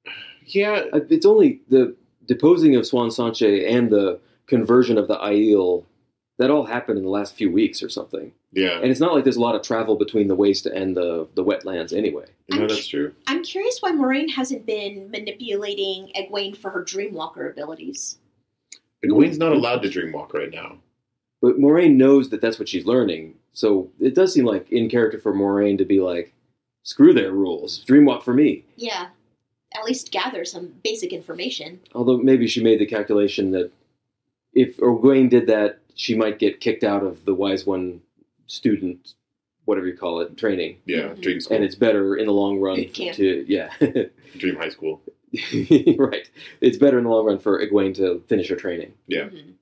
yeah, 0.45 0.83
Uh, 0.91 0.99
It's 1.09 1.25
only 1.25 1.61
the 1.69 1.95
deposing 2.33 2.77
of 2.77 2.83
Siuan 2.83 3.09
Sanche 3.09 3.69
and 3.69 3.89
the 3.89 4.17
conversion 4.47 4.97
of 4.97 5.09
the 5.09 5.17
Aiel 5.17 5.83
that 6.37 6.49
all 6.49 6.63
happened 6.65 6.97
in 6.97 7.03
the 7.03 7.09
last 7.09 7.35
few 7.35 7.51
weeks 7.51 7.83
or 7.83 7.89
something. 7.89 8.31
yeah. 8.53 8.77
And 8.77 8.85
it's 8.85 9.01
not 9.01 9.13
like 9.13 9.25
there's 9.25 9.35
a 9.35 9.41
lot 9.41 9.53
of 9.53 9.63
travel 9.63 9.97
between 9.97 10.29
the 10.29 10.35
waste 10.35 10.65
and 10.65 10.95
the 10.95 11.27
the 11.35 11.43
wetlands 11.43 11.91
anyway. 11.91 12.27
No, 12.49 12.67
that's 12.67 12.87
true. 12.87 13.13
I'm 13.27 13.43
curious 13.43 13.79
why 13.81 13.91
Moiraine 13.91 14.31
hasn't 14.31 14.65
been 14.65 15.11
manipulating 15.11 16.11
Egwene 16.15 16.55
for 16.55 16.69
her 16.71 16.83
Dreamwalker 16.85 17.51
abilities. 17.51 18.17
Egwene's 19.05 19.37
not 19.37 19.51
allowed 19.51 19.81
to 19.81 19.89
dreamwalk 19.89 20.33
right 20.33 20.51
now. 20.51 20.77
But 21.41 21.59
Moiraine 21.59 21.95
knows 21.95 22.29
that 22.29 22.39
that's 22.39 22.59
what 22.59 22.69
she's 22.69 22.85
learning. 22.85 23.35
So 23.51 23.89
it 23.99 24.15
does 24.15 24.33
seem 24.33 24.45
like 24.45 24.71
in 24.71 24.89
character 24.89 25.19
for 25.19 25.33
Moiraine 25.33 25.77
to 25.79 25.85
be 25.85 25.99
like, 25.99 26.33
screw 26.83 27.13
their 27.13 27.31
rules, 27.31 27.83
dreamwalk 27.83 28.23
for 28.23 28.33
me. 28.33 28.63
Yeah, 28.77 29.07
at 29.77 29.83
least 29.85 30.11
gather 30.11 30.43
some 30.45 30.73
basic 30.83 31.13
information. 31.13 31.79
Although 31.93 32.17
maybe 32.17 32.47
she 32.47 32.61
made 32.63 32.79
the 32.79 32.85
calculation 32.85 33.51
that 33.51 33.71
if 34.53 34.77
Egwene 34.77 35.29
did 35.29 35.47
that, 35.47 35.79
she 35.95 36.15
might 36.15 36.39
get 36.39 36.59
kicked 36.59 36.83
out 36.83 37.03
of 37.03 37.25
the 37.25 37.33
Wise 37.33 37.65
One 37.65 38.01
student, 38.47 39.13
whatever 39.65 39.87
you 39.87 39.95
call 39.97 40.19
it, 40.19 40.35
training. 40.37 40.77
Yeah, 40.85 41.09
Mhm. 41.13 41.21
dream 41.21 41.39
school, 41.41 41.55
And 41.55 41.65
it's 41.65 41.75
better 41.75 42.15
in 42.15 42.25
the 42.25 42.33
long 42.33 42.59
run 42.59 42.83
camp. 42.85 43.15
to 43.17 43.45
yeah, 43.47 43.73
dream 44.37 44.55
high 44.55 44.69
school. 44.69 45.01
right. 45.97 46.29
It's 46.59 46.77
better 46.77 46.97
in 46.97 47.05
the 47.05 47.09
long 47.09 47.25
run 47.25 47.39
for 47.39 47.65
Egwene 47.65 47.95
to 47.95 48.21
finish 48.27 48.49
her 48.49 48.55
training. 48.57 48.93
Yeah. 49.07 49.29
Mhm. 49.29 49.53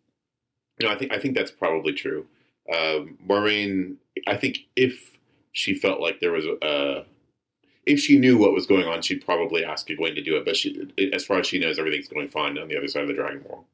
No, 0.81 0.87
I 0.89 0.95
think 0.95 1.11
I 1.13 1.19
think 1.19 1.35
that's 1.35 1.51
probably 1.51 1.93
true. 1.93 2.25
Um, 2.73 3.17
Moiraine, 3.27 3.95
I 4.27 4.37
think 4.37 4.59
if 4.75 5.11
she 5.51 5.73
felt 5.75 5.99
like 5.99 6.19
there 6.19 6.31
was 6.31 6.45
a, 6.45 6.53
uh, 6.65 7.03
if 7.89 7.99
she 7.99 8.17
knew 8.19 8.37
what 8.37 8.53
was 8.53 8.65
going 8.65 8.87
on, 8.87 9.01
she'd 9.01 9.25
probably 9.25 9.65
ask 9.65 9.87
Egwene 9.87 10.15
to 10.15 10.21
do 10.21 10.37
it. 10.37 10.45
But 10.45 10.55
she, 10.55 10.87
as 11.11 11.25
far 11.25 11.39
as 11.39 11.47
she 11.47 11.59
knows, 11.59 11.79
everything's 11.79 12.07
going 12.07 12.29
fine 12.29 12.57
on 12.57 12.67
the 12.67 12.77
other 12.77 12.87
side 12.87 13.01
of 13.01 13.07
the 13.07 13.15
Dragon 13.15 13.43
Wall. 13.43 13.65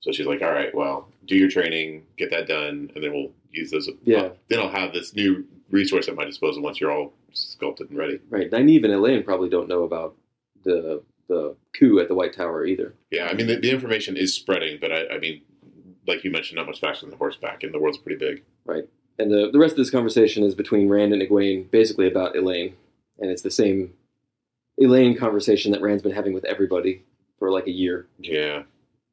So 0.00 0.10
she's 0.12 0.26
like, 0.26 0.42
"All 0.42 0.52
right, 0.52 0.74
well, 0.74 1.08
do 1.26 1.36
your 1.36 1.50
training, 1.50 2.06
get 2.16 2.30
that 2.30 2.48
done, 2.48 2.90
and 2.94 3.04
then 3.04 3.12
we'll 3.12 3.32
use 3.52 3.70
those. 3.70 3.88
Yeah. 4.04 4.30
then 4.48 4.60
I'll 4.60 4.70
have 4.70 4.92
this 4.92 5.14
new 5.14 5.44
resource 5.70 6.08
at 6.08 6.14
my 6.14 6.24
disposal 6.24 6.62
once 6.62 6.80
you're 6.80 6.90
all 6.90 7.12
sculpted 7.32 7.90
and 7.90 7.98
ready." 7.98 8.20
Right. 8.30 8.50
Nynaeve 8.50 8.84
and 8.84 8.94
Elayne 8.94 9.24
probably 9.24 9.50
don't 9.50 9.68
know 9.68 9.82
about 9.82 10.16
the 10.64 11.02
the 11.28 11.54
coup 11.78 12.00
at 12.00 12.08
the 12.08 12.14
White 12.14 12.34
Tower 12.34 12.64
either. 12.64 12.94
Yeah, 13.10 13.26
I 13.26 13.34
mean 13.34 13.46
the, 13.46 13.56
the 13.56 13.70
information 13.70 14.16
is 14.16 14.34
spreading, 14.34 14.78
but 14.80 14.90
I, 14.92 15.08
I 15.08 15.18
mean, 15.18 15.42
like 16.06 16.24
you 16.24 16.30
mentioned, 16.30 16.56
not 16.56 16.66
much 16.66 16.80
faster 16.80 17.06
than 17.06 17.18
horseback, 17.18 17.62
and 17.62 17.74
the 17.74 17.78
world's 17.78 17.98
pretty 17.98 18.18
big. 18.18 18.42
Right. 18.64 18.88
And 19.18 19.32
the, 19.32 19.50
the 19.52 19.58
rest 19.58 19.72
of 19.72 19.78
this 19.78 19.90
conversation 19.90 20.44
is 20.44 20.54
between 20.54 20.88
Rand 20.88 21.12
and 21.12 21.20
Egwene, 21.20 21.70
basically 21.70 22.06
about 22.06 22.34
Elayne. 22.34 22.74
And 23.18 23.30
it's 23.30 23.42
the 23.42 23.50
same 23.50 23.94
Elayne 24.80 25.16
conversation 25.18 25.72
that 25.72 25.82
Rand's 25.82 26.02
been 26.02 26.12
having 26.12 26.32
with 26.32 26.44
everybody 26.44 27.02
for 27.38 27.50
like 27.50 27.66
a 27.66 27.72
year, 27.72 28.06
Yeah, 28.18 28.62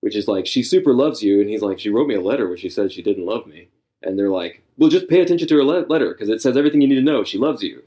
which 0.02 0.16
is 0.16 0.28
like, 0.28 0.46
she 0.48 0.64
super 0.64 0.94
loves 0.94 1.24
you. 1.24 1.42
And 1.42 1.50
he's 1.50 1.62
like, 1.62 1.80
she 1.80 1.90
wrote 1.90 2.08
me 2.08 2.16
a 2.16 2.22
letter 2.22 2.48
where 2.48 2.58
she 2.58 2.70
said 2.70 2.92
she 2.92 3.02
didn't 3.02 3.26
love 3.26 3.48
me. 3.48 3.70
And 4.04 4.18
they're 4.20 4.30
like, 4.30 4.62
well, 4.78 4.90
just 4.90 5.08
pay 5.08 5.22
attention 5.22 5.48
to 5.48 5.56
her 5.56 5.64
le- 5.64 5.88
letter 5.88 6.10
because 6.14 6.30
it 6.30 6.42
says 6.42 6.56
everything 6.58 6.82
you 6.82 6.88
need 6.88 6.96
to 6.96 7.02
know. 7.02 7.24
She 7.24 7.38
loves 7.38 7.64
you. 7.64 7.82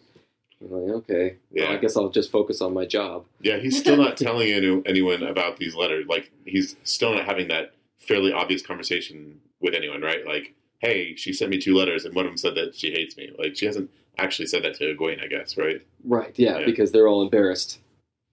I'm 0.60 0.70
like, 0.72 0.92
okay. 0.96 1.36
Well, 1.50 1.64
Yeah. 1.64 1.70
I 1.72 1.76
guess 1.76 1.96
I'll 1.96 2.08
just 2.08 2.32
focus 2.32 2.60
on 2.60 2.74
my 2.74 2.84
job. 2.84 3.24
Yeah, 3.40 3.58
he's 3.58 3.78
still 3.78 3.96
not 3.96 4.16
telling 4.16 4.50
any, 4.50 4.82
anyone 4.86 5.22
about 5.22 5.58
these 5.58 5.76
letters. 5.76 6.06
Like, 6.08 6.32
he's 6.44 6.74
still 6.82 7.14
not 7.14 7.26
having 7.26 7.46
that 7.48 7.74
fairly 8.00 8.32
obvious 8.32 8.62
conversation 8.62 9.40
with 9.60 9.74
anyone, 9.74 10.02
right? 10.02 10.26
Like, 10.26 10.54
hey, 10.80 11.14
she 11.14 11.32
sent 11.32 11.50
me 11.52 11.58
two 11.58 11.76
letters, 11.76 12.04
and 12.04 12.14
one 12.14 12.24
of 12.26 12.30
them 12.30 12.36
said 12.38 12.54
that 12.56 12.74
she 12.74 12.90
hates 12.90 13.16
me. 13.16 13.30
Like, 13.38 13.56
she 13.56 13.66
hasn't 13.66 13.90
actually 14.18 14.46
said 14.46 14.62
that 14.64 14.74
to 14.76 14.94
Egwene, 14.94 15.22
I 15.22 15.26
guess, 15.26 15.56
right? 15.56 15.80
Right. 16.04 16.32
Yeah, 16.38 16.58
Yeah. 16.60 16.66
because 16.66 16.92
they're 16.92 17.08
all 17.08 17.22
embarrassed 17.22 17.78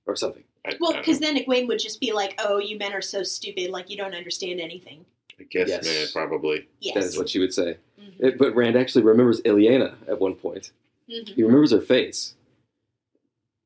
or 0.06 0.16
something. 0.16 0.44
I, 0.66 0.76
Well, 0.80 0.94
because 0.94 1.20
then 1.20 1.36
Egwene 1.38 1.68
would 1.68 1.80
just 1.80 2.00
be 2.00 2.12
like, 2.12 2.34
"Oh, 2.40 2.58
you 2.58 2.78
men 2.78 2.92
are 2.94 3.02
so 3.02 3.22
stupid. 3.24 3.70
Like 3.70 3.90
you 3.90 3.98
don't 3.98 4.16
understand 4.16 4.60
anything." 4.60 5.06
I 5.40 5.44
guess, 5.44 5.68
Yes. 5.70 5.86
man, 5.86 6.08
probably. 6.14 6.68
Yes. 6.80 6.96
That 6.96 7.04
is 7.04 7.18
what 7.18 7.30
she 7.30 7.40
would 7.40 7.54
say. 7.54 7.78
Mhm. 8.00 8.14
It- 8.20 8.38
but 8.38 8.56
Rand 8.56 8.76
actually 8.76 9.04
remembers 9.04 9.42
Ilyena 9.42 9.96
at 10.08 10.20
one 10.20 10.36
point. 10.36 10.72
Mhm. 11.10 11.30
He 11.30 11.44
remembers 11.44 11.72
her 11.72 11.82
face. 11.82 12.36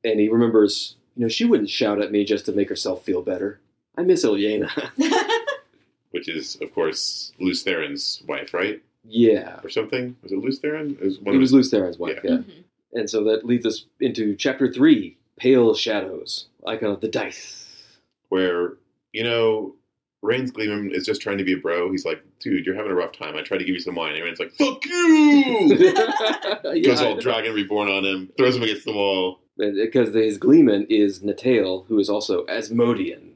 And 0.04 0.18
he 0.18 0.28
remembers, 0.28 0.96
you 1.16 1.22
know, 1.22 1.28
she 1.28 1.44
wouldn't 1.44 1.70
shout 1.70 2.00
at 2.02 2.10
me 2.10 2.24
just 2.24 2.44
to 2.46 2.52
make 2.52 2.68
herself 2.68 3.04
feel 3.04 3.22
better. 3.22 3.60
I 3.96 4.02
miss 4.02 4.24
Ilyena. 4.24 4.68
Which 6.10 6.28
is, 6.28 6.56
of 6.60 6.74
course, 6.74 7.32
Lews 7.38 7.62
Therin's 7.62 8.22
wife, 8.26 8.52
right? 8.52 8.82
Yeah. 9.04 9.60
Or 9.64 9.68
something? 9.70 10.16
Was 10.22 10.32
it 10.32 10.38
Lews 10.38 10.60
Therin? 10.60 10.92
It 10.92 11.04
was 11.04 11.18
one 11.20 11.34
It 11.34 11.38
was 11.38 11.52
his- 11.52 11.70
Therin's 11.70 11.98
wife, 11.98 12.20
Yeah. 12.24 12.30
yeah. 12.30 12.36
Mhm. 12.38 12.64
And 12.92 13.08
so 13.10 13.22
that 13.24 13.44
leads 13.46 13.64
us 13.66 13.86
into 14.00 14.34
chapter 14.36 14.70
three 14.72 15.16
Pale 15.36 15.74
Shadows, 15.74 16.46
icon 16.66 16.90
of 16.90 17.00
the 17.00 17.08
dice. 17.08 17.56
where, 18.28 18.74
you 19.12 19.24
know, 19.24 19.74
Rand's 20.22 20.50
Gleeman 20.52 20.92
is 20.94 21.04
just 21.06 21.20
trying 21.22 21.38
to 21.38 21.44
be 21.44 21.52
a 21.54 21.56
bro. 21.56 21.90
He's 21.90 22.04
like, 22.04 22.22
dude, 22.40 22.64
you're 22.66 22.74
having 22.76 22.92
a 22.92 22.94
rough 22.94 23.12
time. 23.12 23.36
I 23.36 23.42
tried 23.42 23.58
to 23.58 23.64
give 23.64 23.74
you 23.74 23.80
some 23.80 23.94
wine. 23.94 24.14
And 24.14 24.22
Rand's 24.22 24.38
like, 24.38 24.52
fuck 24.52 24.84
you! 24.86 25.76
Yeah, 26.74 26.78
Goes 26.84 27.00
I 27.00 27.06
all. 27.06 27.16
Dragon 27.16 27.54
Reborn 27.54 27.88
on 27.88 28.04
him, 28.04 28.30
throws 28.36 28.54
him 28.56 28.62
against 28.62 28.84
the 28.84 28.92
wall. 28.92 29.40
Because 29.56 30.14
his 30.14 30.38
Gleeman 30.38 30.86
is 30.88 31.20
Natael, 31.20 31.86
who 31.86 31.98
is 31.98 32.08
also 32.10 32.44
Asmodean. 32.48 33.32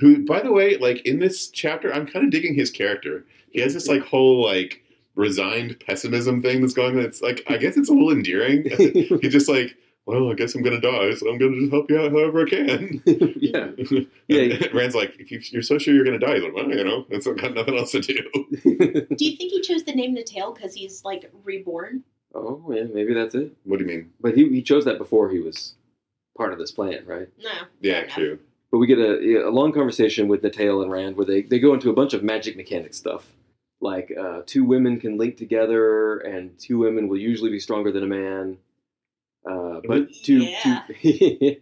Who, 0.00 0.24
by 0.24 0.40
the 0.40 0.50
way, 0.52 0.76
like 0.78 1.04
in 1.06 1.18
this 1.20 1.48
chapter, 1.48 1.92
I'm 1.94 2.06
kind 2.06 2.24
of 2.24 2.30
digging 2.32 2.54
his 2.54 2.70
character. 2.70 3.24
He 3.50 3.60
has 3.60 3.74
this 3.74 3.86
like 3.86 4.02
whole 4.02 4.42
like 4.44 4.82
resigned 5.14 5.78
pessimism 5.80 6.42
thing 6.42 6.60
that's 6.60 6.74
going 6.74 6.98
on. 6.98 7.04
It's 7.04 7.22
like 7.22 7.42
I 7.48 7.56
guess 7.56 7.76
it's 7.76 7.88
a 7.88 7.92
little 7.92 8.10
endearing. 8.10 8.64
He's 9.20 9.32
just 9.32 9.48
like, 9.48 9.76
well, 10.06 10.30
I 10.30 10.34
guess 10.34 10.54
I'm 10.54 10.62
gonna 10.62 10.80
die, 10.80 11.14
so 11.14 11.30
I'm 11.30 11.38
gonna 11.38 11.58
just 11.58 11.72
help 11.72 11.90
you 11.90 11.98
out 11.98 12.12
however 12.12 12.46
I 12.46 12.50
can. 12.50 13.02
yeah. 13.36 13.70
Yeah. 14.28 14.66
Rand's 14.74 14.94
like, 14.94 15.16
if 15.18 15.30
you, 15.30 15.40
you're 15.50 15.62
so 15.62 15.78
sure 15.78 15.94
you're 15.94 16.04
gonna 16.04 16.18
die, 16.18 16.34
he's 16.34 16.42
like, 16.42 16.54
well, 16.54 16.68
you 16.68 16.84
know, 16.84 17.06
that's 17.10 17.26
got 17.26 17.54
nothing 17.54 17.78
else 17.78 17.92
to 17.92 18.00
do. 18.00 18.22
Do 18.62 19.24
you 19.24 19.36
think 19.36 19.52
he 19.52 19.60
chose 19.62 19.84
the 19.84 19.94
name 19.94 20.16
Natael 20.16 20.54
because 20.54 20.74
he's 20.74 21.04
like 21.04 21.30
reborn? 21.44 22.04
oh, 22.34 22.72
yeah, 22.74 22.84
maybe 22.92 23.14
that's 23.14 23.34
it. 23.34 23.52
What 23.64 23.78
do 23.78 23.84
you 23.84 23.90
mean? 23.90 24.10
But 24.20 24.36
he, 24.36 24.48
he 24.48 24.62
chose 24.62 24.84
that 24.84 24.98
before 24.98 25.30
he 25.30 25.38
was 25.38 25.74
part 26.36 26.52
of 26.52 26.58
this 26.58 26.72
plan, 26.72 27.04
right? 27.06 27.28
No. 27.42 27.50
Yeah, 27.80 28.06
true. 28.06 28.38
But 28.70 28.78
we 28.78 28.86
get 28.86 28.98
a, 28.98 29.48
a 29.48 29.50
long 29.50 29.72
conversation 29.72 30.26
with 30.28 30.42
Natael 30.42 30.82
and 30.82 30.90
Rand 30.90 31.16
where 31.16 31.26
they, 31.26 31.42
they 31.42 31.60
go 31.60 31.74
into 31.74 31.90
a 31.90 31.94
bunch 31.94 32.12
of 32.12 32.22
magic 32.22 32.56
mechanic 32.56 32.94
stuff. 32.94 33.32
Like, 33.84 34.10
uh, 34.18 34.40
two 34.46 34.64
women 34.64 34.98
can 34.98 35.18
link 35.18 35.36
together, 35.36 36.16
and 36.16 36.58
two 36.58 36.78
women 36.78 37.06
will 37.06 37.18
usually 37.18 37.50
be 37.50 37.60
stronger 37.60 37.92
than 37.92 38.02
a 38.02 38.06
man. 38.06 38.56
Uh, 39.48 39.80
but 39.86 40.10
two, 40.10 40.38
Yeah. 40.44 40.82
two, 41.02 41.56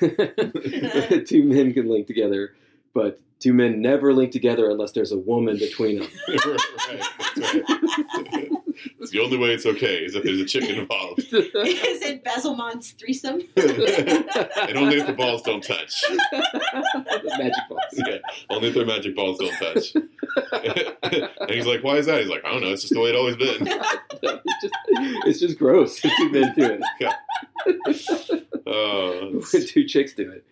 two 1.26 1.44
men 1.44 1.72
can 1.72 1.88
link 1.88 2.08
together, 2.08 2.56
but 2.92 3.20
two 3.38 3.54
men 3.54 3.80
never 3.80 4.12
link 4.12 4.32
together 4.32 4.68
unless 4.68 4.90
there's 4.90 5.12
a 5.12 5.16
woman 5.16 5.58
between 5.58 6.00
them. 6.00 6.08
right, 6.28 6.40
that's 6.44 7.54
right. 8.32 8.50
it's 9.00 9.10
the 9.10 9.20
only 9.20 9.36
way 9.36 9.50
it's 9.52 9.66
okay 9.66 9.96
is 10.04 10.14
if 10.14 10.24
there's 10.24 10.40
a 10.40 10.44
chick 10.44 10.68
involved. 10.68 11.20
Is 11.32 12.02
it 12.02 12.22
Basilmont's 12.24 12.92
threesome? 12.92 13.40
and 13.56 14.76
only 14.78 14.98
if 14.98 15.06
the 15.06 15.14
balls 15.16 15.42
don't 15.42 15.62
touch. 15.62 15.92
magic 17.38 17.54
balls. 17.68 17.80
Yeah, 17.94 18.18
only 18.50 18.68
if 18.68 18.74
their 18.74 18.86
magic 18.86 19.14
balls 19.16 19.38
don't 19.38 19.52
touch. 19.58 19.94
and 21.40 21.50
he's 21.50 21.66
like, 21.66 21.82
why 21.82 21.96
is 21.96 22.06
that? 22.06 22.20
He's 22.20 22.28
like, 22.30 22.44
I 22.44 22.50
don't 22.52 22.62
know. 22.62 22.68
It's 22.72 22.82
just 22.82 22.94
the 22.94 23.00
way 23.00 23.10
it 23.10 23.16
always 23.16 23.36
been. 23.36 23.66
it's, 23.68 24.62
just, 24.62 24.74
it's 25.26 25.40
just 25.40 25.58
gross. 25.58 26.00
Two 26.00 26.30
men 26.30 26.54
do 26.56 26.78
Oh, 28.70 29.40
it. 29.40 29.44
Uh, 29.46 29.60
two 29.66 29.84
chicks 29.84 30.12
do 30.12 30.30
it. 30.30 30.44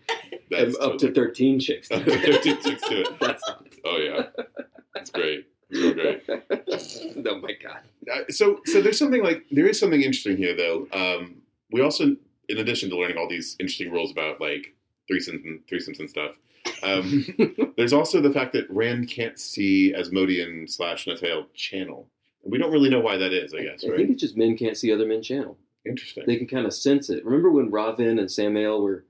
that's 0.51 0.77
And 0.77 0.93
up 0.93 0.99
to 0.99 1.13
13 1.13 1.61
chicks. 1.61 1.89
do 1.89 1.97
Up 1.97 2.05
to 2.05 2.13
it. 2.13 2.43
13 2.45 2.63
chicks 2.63 2.89
do 2.89 3.01
it. 3.03 3.21
That's 3.21 3.43
Oh, 3.85 3.99
yeah. 3.99 4.23
That's 4.95 5.11
great. 5.11 5.47
Great. 5.71 6.23
oh 6.29 7.41
my 7.41 7.53
god. 7.63 7.81
Uh, 8.13 8.21
so 8.29 8.61
so 8.67 8.81
there's 8.81 8.99
something 8.99 9.23
like 9.23 9.45
there 9.51 9.67
is 9.67 9.79
something 9.79 10.01
interesting 10.01 10.37
here 10.37 10.57
though 10.57 10.87
um, 10.93 11.37
we 11.73 11.81
also 11.81 12.17
in 12.49 12.59
addition 12.59 12.89
to 12.91 12.97
learning 12.97 13.17
all 13.17 13.29
these 13.29 13.57
interesting 13.59 13.91
rules 13.91 14.13
about 14.13 14.41
like 14.41 14.75
threesomes 15.11 15.45
and 15.45 15.61
threesomes 15.67 15.99
and 15.99 16.09
stuff 16.09 16.37
um, 16.85 17.27
there's 17.77 17.93
also 17.93 18.21
the 18.21 18.33
fact 18.33 18.53
that 18.53 18.71
rand 18.71 19.09
can't 19.09 19.39
see 19.41 19.93
asmodean 19.93 20.69
slash 20.69 21.07
natael 21.07 21.47
channel 21.55 22.07
and 22.45 22.53
we 22.53 22.59
don't 22.59 22.71
really 22.71 22.91
know 22.91 23.01
why 23.01 23.17
that 23.17 23.33
is 23.33 23.53
i 23.53 23.63
guess 23.63 23.79
I 23.83 23.89
think 23.89 23.93
right 23.93 24.11
it's 24.11 24.21
just 24.21 24.37
men 24.37 24.57
can't 24.57 24.77
see 24.77 24.93
other 24.93 25.07
men 25.07 25.23
channel. 25.23 25.59
interesting 25.85 26.25
They 26.27 26.37
can 26.37 26.47
kind 26.47 26.67
of 26.67 26.75
sense 26.75 27.11
it. 27.11 27.25
Remember 27.25 27.51
when 27.51 27.71
Rahvin 27.73 28.21
and 28.21 28.31
Samael 28.31 28.81
were 28.83 29.05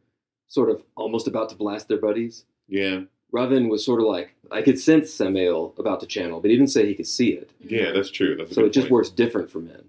sort 0.49 0.71
of 0.71 0.83
almost 0.97 1.27
about 1.27 1.51
to 1.51 1.57
blast 1.57 1.88
their 1.88 1.99
buddies? 1.99 2.45
yeah 2.69 3.01
Rahvin 3.37 3.68
was 3.68 3.85
sort 3.85 4.01
of 4.01 4.07
like 4.07 4.35
I 4.51 4.62
could 4.62 4.79
sense 4.79 5.12
Samael 5.12 5.75
about 5.79 6.01
to 6.01 6.07
channel, 6.07 6.40
but 6.40 6.51
he 6.51 6.57
didn't 6.57 6.70
say 6.70 6.87
he 6.87 6.94
could 6.94 7.07
see 7.07 7.31
it. 7.31 7.51
Yeah, 7.61 7.92
that's 7.92 8.11
true. 8.11 8.37
That's 8.37 8.51
So 8.55 8.62
good 8.62 8.68
it 8.68 8.72
just 8.72 8.90
works 8.90 9.11
different 9.11 9.51
for 9.51 9.59
men. 9.61 9.83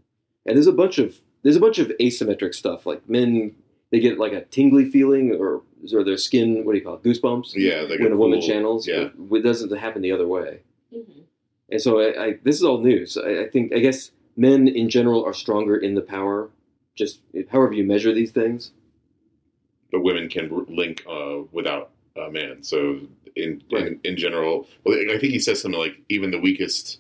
And 0.45 0.55
there's 0.55 0.67
a 0.67 0.71
bunch 0.83 0.97
of 0.97 1.19
there's 1.43 1.55
a 1.55 1.59
bunch 1.59 1.79
of 1.79 1.87
asymmetric 1.99 2.53
stuff. 2.55 2.85
Like 2.85 3.07
men, 3.07 3.55
they 3.91 3.99
get 3.99 4.17
like 4.17 4.33
a 4.33 4.41
tingly 4.45 4.85
feeling, 4.89 5.31
or 5.39 5.61
or 5.93 6.03
their 6.03 6.17
skin. 6.17 6.65
What 6.65 6.73
do 6.73 6.79
you 6.79 6.83
call 6.83 6.95
it? 6.95 7.03
Goosebumps. 7.03 7.53
Yeah, 7.55 7.81
like 7.89 7.99
when 7.99 8.11
a 8.11 8.17
woman 8.17 8.39
cool- 8.39 8.47
channels. 8.49 8.87
Yeah, 8.87 9.09
but 9.17 9.37
it 9.37 9.41
doesn't 9.43 9.75
happen 9.77 10.01
the 10.01 10.11
other 10.11 10.27
way. 10.27 10.59
Mhm. 10.93 11.23
And 11.69 11.81
so 11.81 11.99
I, 11.99 12.25
I 12.25 12.33
this 12.43 12.55
is 12.55 12.63
all 12.63 12.79
news. 12.79 13.17
I, 13.17 13.43
I 13.43 13.49
think 13.49 13.73
I 13.73 13.79
guess 13.79 14.11
men 14.35 14.67
in 14.67 14.89
general 14.89 15.23
are 15.25 15.33
stronger 15.33 15.75
in 15.77 15.93
the 15.95 16.01
power. 16.01 16.49
Just 16.95 17.19
however 17.51 17.73
you 17.73 17.83
measure 17.83 18.11
these 18.13 18.31
things. 18.31 18.71
but 19.91 20.01
women 20.01 20.27
can 20.29 20.65
link 20.67 21.05
uh, 21.09 21.37
without 21.51 21.91
a 22.15 22.29
man. 22.31 22.63
So 22.63 22.99
in, 23.37 23.61
Right. 23.71 23.87
in 23.87 23.99
in 24.03 24.17
general, 24.17 24.67
well, 24.83 24.97
I 24.97 25.17
think 25.17 25.31
he 25.33 25.39
says 25.39 25.61
something 25.61 25.79
like 25.79 25.95
even 26.09 26.31
the 26.31 26.39
weakest 26.39 26.99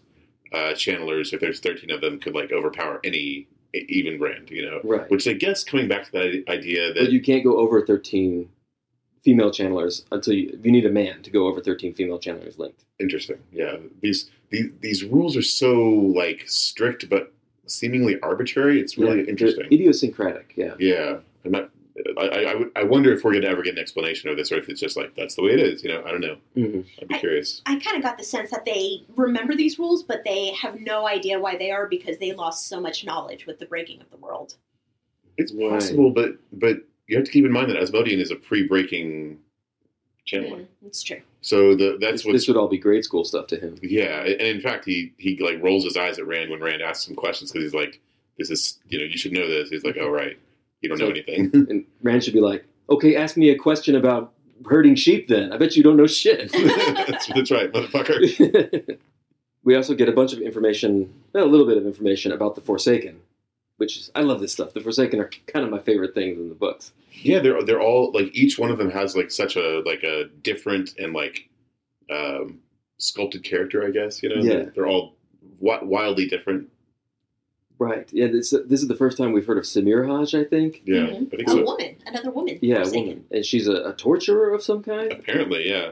uh, 0.53 0.73
channelers, 0.73 1.33
if 1.33 1.41
there's 1.41 1.59
13 1.59 1.91
of 1.91 1.99
them, 2.01 2.19
could 2.19 2.33
like 2.33 2.51
overpower 2.51 2.99
any 3.03 3.47
even 3.73 4.17
brand, 4.17 4.49
You 4.49 4.65
know, 4.65 4.79
Right. 4.83 5.09
which 5.11 5.27
I 5.27 5.33
guess 5.33 5.63
coming 5.63 5.87
back 5.87 6.05
to 6.05 6.11
that 6.13 6.43
idea 6.47 6.93
But 6.95 7.03
that 7.03 7.11
you 7.11 7.21
can't 7.21 7.43
go 7.43 7.57
over 7.57 7.85
thirteen 7.85 8.49
female 9.23 9.51
channelers 9.51 10.05
until 10.11 10.33
you 10.33 10.57
you 10.63 10.71
need 10.71 10.85
a 10.85 10.89
man 10.91 11.21
to 11.23 11.29
go 11.29 11.47
over 11.47 11.59
thirteen 11.61 11.93
female 11.93 12.17
channelers 12.19 12.57
linked. 12.57 12.85
interesting. 12.99 13.37
Yeah, 13.51 13.77
these 14.01 14.31
these 14.49 14.69
these 14.81 15.03
rules 15.03 15.35
are 15.35 15.41
so 15.41 15.73
like 15.83 16.43
strict, 16.47 17.09
but 17.09 17.33
seemingly 17.65 18.17
arbitrary. 18.21 18.79
It's 18.79 18.97
really 18.97 19.19
Yeah, 19.23 19.31
interesting. 19.33 19.65
Idiosyncratic. 19.65 20.53
Yeah. 20.55 20.75
Yeah, 20.79 21.17
I'm 21.43 21.51
not. 21.51 21.69
I, 22.17 22.23
I, 22.75 22.81
I 22.81 22.83
wonder 22.83 23.11
if 23.11 23.23
we're 23.23 23.31
going 23.31 23.41
to 23.43 23.49
ever 23.49 23.63
get 23.63 23.73
an 23.73 23.79
explanation 23.79 24.29
of 24.29 24.37
this, 24.37 24.51
or 24.51 24.57
if 24.59 24.69
it's 24.69 24.79
just 24.79 24.95
like 24.97 25.15
that's 25.15 25.35
the 25.35 25.41
way 25.41 25.51
it 25.51 25.59
is. 25.59 25.83
You 25.83 25.89
know, 25.89 26.03
I 26.05 26.11
don't 26.11 26.21
know. 26.21 26.37
hmm 26.53 26.81
I'd 27.01 27.07
be 27.07 27.17
curious. 27.19 27.61
I 27.65 27.79
kind 27.79 27.97
of 27.97 28.03
got 28.03 28.17
the 28.17 28.23
sense 28.23 28.51
that 28.51 28.65
they 28.65 29.03
remember 29.15 29.55
these 29.55 29.79
rules, 29.79 30.03
but 30.03 30.23
they 30.23 30.51
have 30.53 30.79
no 30.79 31.07
idea 31.07 31.39
why 31.39 31.57
they 31.57 31.71
are 31.71 31.87
because 31.87 32.17
they 32.19 32.33
lost 32.33 32.67
so 32.67 32.79
much 32.79 33.03
knowledge 33.05 33.45
with 33.47 33.57
the 33.59 33.65
breaking 33.65 33.99
of 34.01 34.09
the 34.11 34.17
world. 34.17 34.55
It's 35.37 35.51
Right. 35.53 35.69
possible, 35.71 36.11
but 36.11 36.35
but 36.53 36.77
you 37.07 37.15
have 37.17 37.25
to 37.25 37.31
keep 37.31 37.45
in 37.45 37.51
mind 37.51 37.69
that 37.71 37.77
Asmodean 37.77 38.19
is 38.19 38.31
a 38.31 38.35
pre-breaking 38.35 39.39
channeler. 40.27 40.59
Mm, 40.61 40.67
it's 40.85 41.01
true. 41.03 41.21
So 41.41 41.75
the 41.75 41.97
that's 41.99 42.17
This, 42.21 42.25
what's 42.25 42.33
this 42.41 42.47
would 42.47 42.57
all 42.57 42.67
be 42.67 42.77
grade 42.77 43.05
school 43.05 43.23
stuff 43.23 43.47
to 43.47 43.59
him. 43.59 43.77
yeah. 43.81 44.21
And 44.23 44.41
in 44.41 44.61
fact, 44.61 44.85
he 44.85 45.13
he 45.17 45.37
like 45.37 45.61
rolls 45.63 45.83
his 45.83 45.95
eyes 45.97 46.19
at 46.19 46.27
Rand 46.27 46.51
when 46.51 46.59
Rand 46.61 46.81
asks 46.81 47.07
him 47.07 47.15
questions 47.15 47.51
because 47.51 47.63
he's 47.65 47.73
like, 47.73 47.99
"This 48.37 48.49
is 48.49 48.79
you 48.89 48.99
know 48.99 49.05
you 49.05 49.17
should 49.17 49.31
know 49.31 49.47
this." 49.47 49.69
He's 49.69 49.83
like, 49.83 49.97
"Oh 49.99 50.09
right, 50.09 50.37
you 50.81 50.89
don't 50.89 50.99
know 50.99 51.09
anything." 51.09 51.51
And 51.69 51.85
Rand 52.01 52.23
should 52.23 52.33
be 52.33 52.41
like, 52.41 52.65
okay, 52.89 53.15
ask 53.15 53.37
me 53.37 53.49
a 53.49 53.57
question 53.57 53.95
about 53.95 54.33
herding 54.65 54.95
sheep 54.95 55.27
then. 55.27 55.51
I 55.51 55.57
bet 55.57 55.75
you 55.75 55.83
don't 55.83 55.97
know 55.97 56.07
shit. 56.07 56.51
that's, 56.51 57.27
that's 57.35 57.51
right, 57.51 57.71
motherfucker. 57.71 58.97
we 59.63 59.75
also 59.75 59.93
get 59.93 60.09
a 60.09 60.13
bunch 60.13 60.33
of 60.33 60.39
information, 60.39 61.13
a 61.35 61.45
little 61.45 61.65
bit 61.65 61.77
of 61.77 61.85
information 61.85 62.31
about 62.31 62.55
the 62.55 62.61
Forsaken, 62.61 63.19
which 63.77 63.97
is, 63.97 64.11
I 64.15 64.21
love 64.21 64.39
this 64.39 64.51
stuff. 64.51 64.73
The 64.73 64.81
Forsaken 64.81 65.19
are 65.19 65.29
kind 65.47 65.65
of 65.65 65.71
my 65.71 65.79
favorite 65.79 66.13
things 66.13 66.37
in 66.37 66.49
the 66.49 66.55
books. 66.55 66.91
Yeah, 67.11 67.39
they're 67.39 67.63
they're 67.63 67.81
all 67.81 68.11
like 68.11 68.29
each 68.35 68.59
one 68.59 68.69
of 68.69 68.77
them 68.77 68.91
has 68.91 69.15
like 69.15 69.31
such 69.31 69.55
a 69.55 69.81
like 69.85 70.03
a 70.03 70.25
different 70.43 70.95
and 70.99 71.13
like 71.13 71.49
um, 72.11 72.59
sculpted 72.99 73.43
character. 73.43 73.83
I 73.83 73.89
guess 73.89 74.21
you 74.21 74.29
know. 74.29 74.35
Yeah. 74.35 74.53
They're, 74.53 74.71
they're 74.75 74.87
all 74.87 75.15
wi- 75.59 75.83
wildly 75.83 76.27
different. 76.27 76.69
Right. 77.79 78.07
Yeah, 78.11 78.27
this, 78.27 78.51
this 78.65 78.81
is 78.81 78.87
the 78.87 78.95
first 78.95 79.17
time 79.17 79.33
we've 79.33 79.45
heard 79.45 79.57
of 79.59 79.63
Semirhage, 79.65 80.39
I 80.39 80.43
think. 80.43 80.81
Yeah, 80.85 81.01
Mhm. 81.07 81.27
I 81.33 81.37
think 81.37 81.47
A 81.47 81.51
so. 81.51 81.63
woman, 81.63 81.95
another 82.07 82.31
woman. 82.31 82.57
Yeah, 82.61 82.83
a 82.83 82.89
woman. 82.89 83.25
And 83.31 83.45
she's 83.45 83.67
a, 83.67 83.89
a 83.89 83.93
torturer 83.93 84.53
of 84.53 84.63
some 84.63 84.81
kind? 84.81 85.11
Apparently, 85.11 85.69
yeah. 85.69 85.91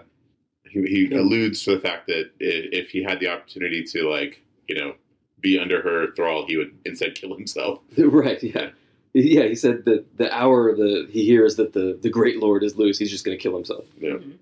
He, 0.68 0.82
he 0.84 1.08
Yeah. 1.12 1.20
alludes 1.20 1.64
to 1.66 1.76
the 1.76 1.80
fact 1.80 2.08
that 2.08 2.32
if 2.40 2.90
he 2.90 3.04
had 3.04 3.20
the 3.20 3.28
opportunity 3.28 3.84
to, 3.84 4.10
like, 4.10 4.42
you 4.68 4.76
know, 4.76 4.96
be 5.42 5.60
under 5.60 5.82
her 5.84 6.12
thrall, 6.16 6.46
he 6.48 6.58
would 6.58 6.72
instead 6.86 7.14
kill 7.14 7.36
himself. 7.36 7.80
right, 7.98 8.42
yeah. 8.42 8.70
Yeah, 9.14 9.44
he 9.44 9.56
said 9.56 9.86
that 9.86 10.18
the 10.18 10.34
hour 10.36 10.76
the 10.76 11.08
he 11.10 11.24
hears 11.24 11.56
that 11.58 11.72
the, 11.74 11.98
the 12.02 12.10
Great 12.10 12.40
Lord 12.40 12.64
is 12.64 12.76
loose, 12.78 12.98
he's 12.98 13.12
just 13.12 13.24
going 13.24 13.38
to 13.38 13.42
kill 13.42 13.56
himself. 13.56 13.86
Yeah. 14.00 14.14
Mhm. 14.14 14.34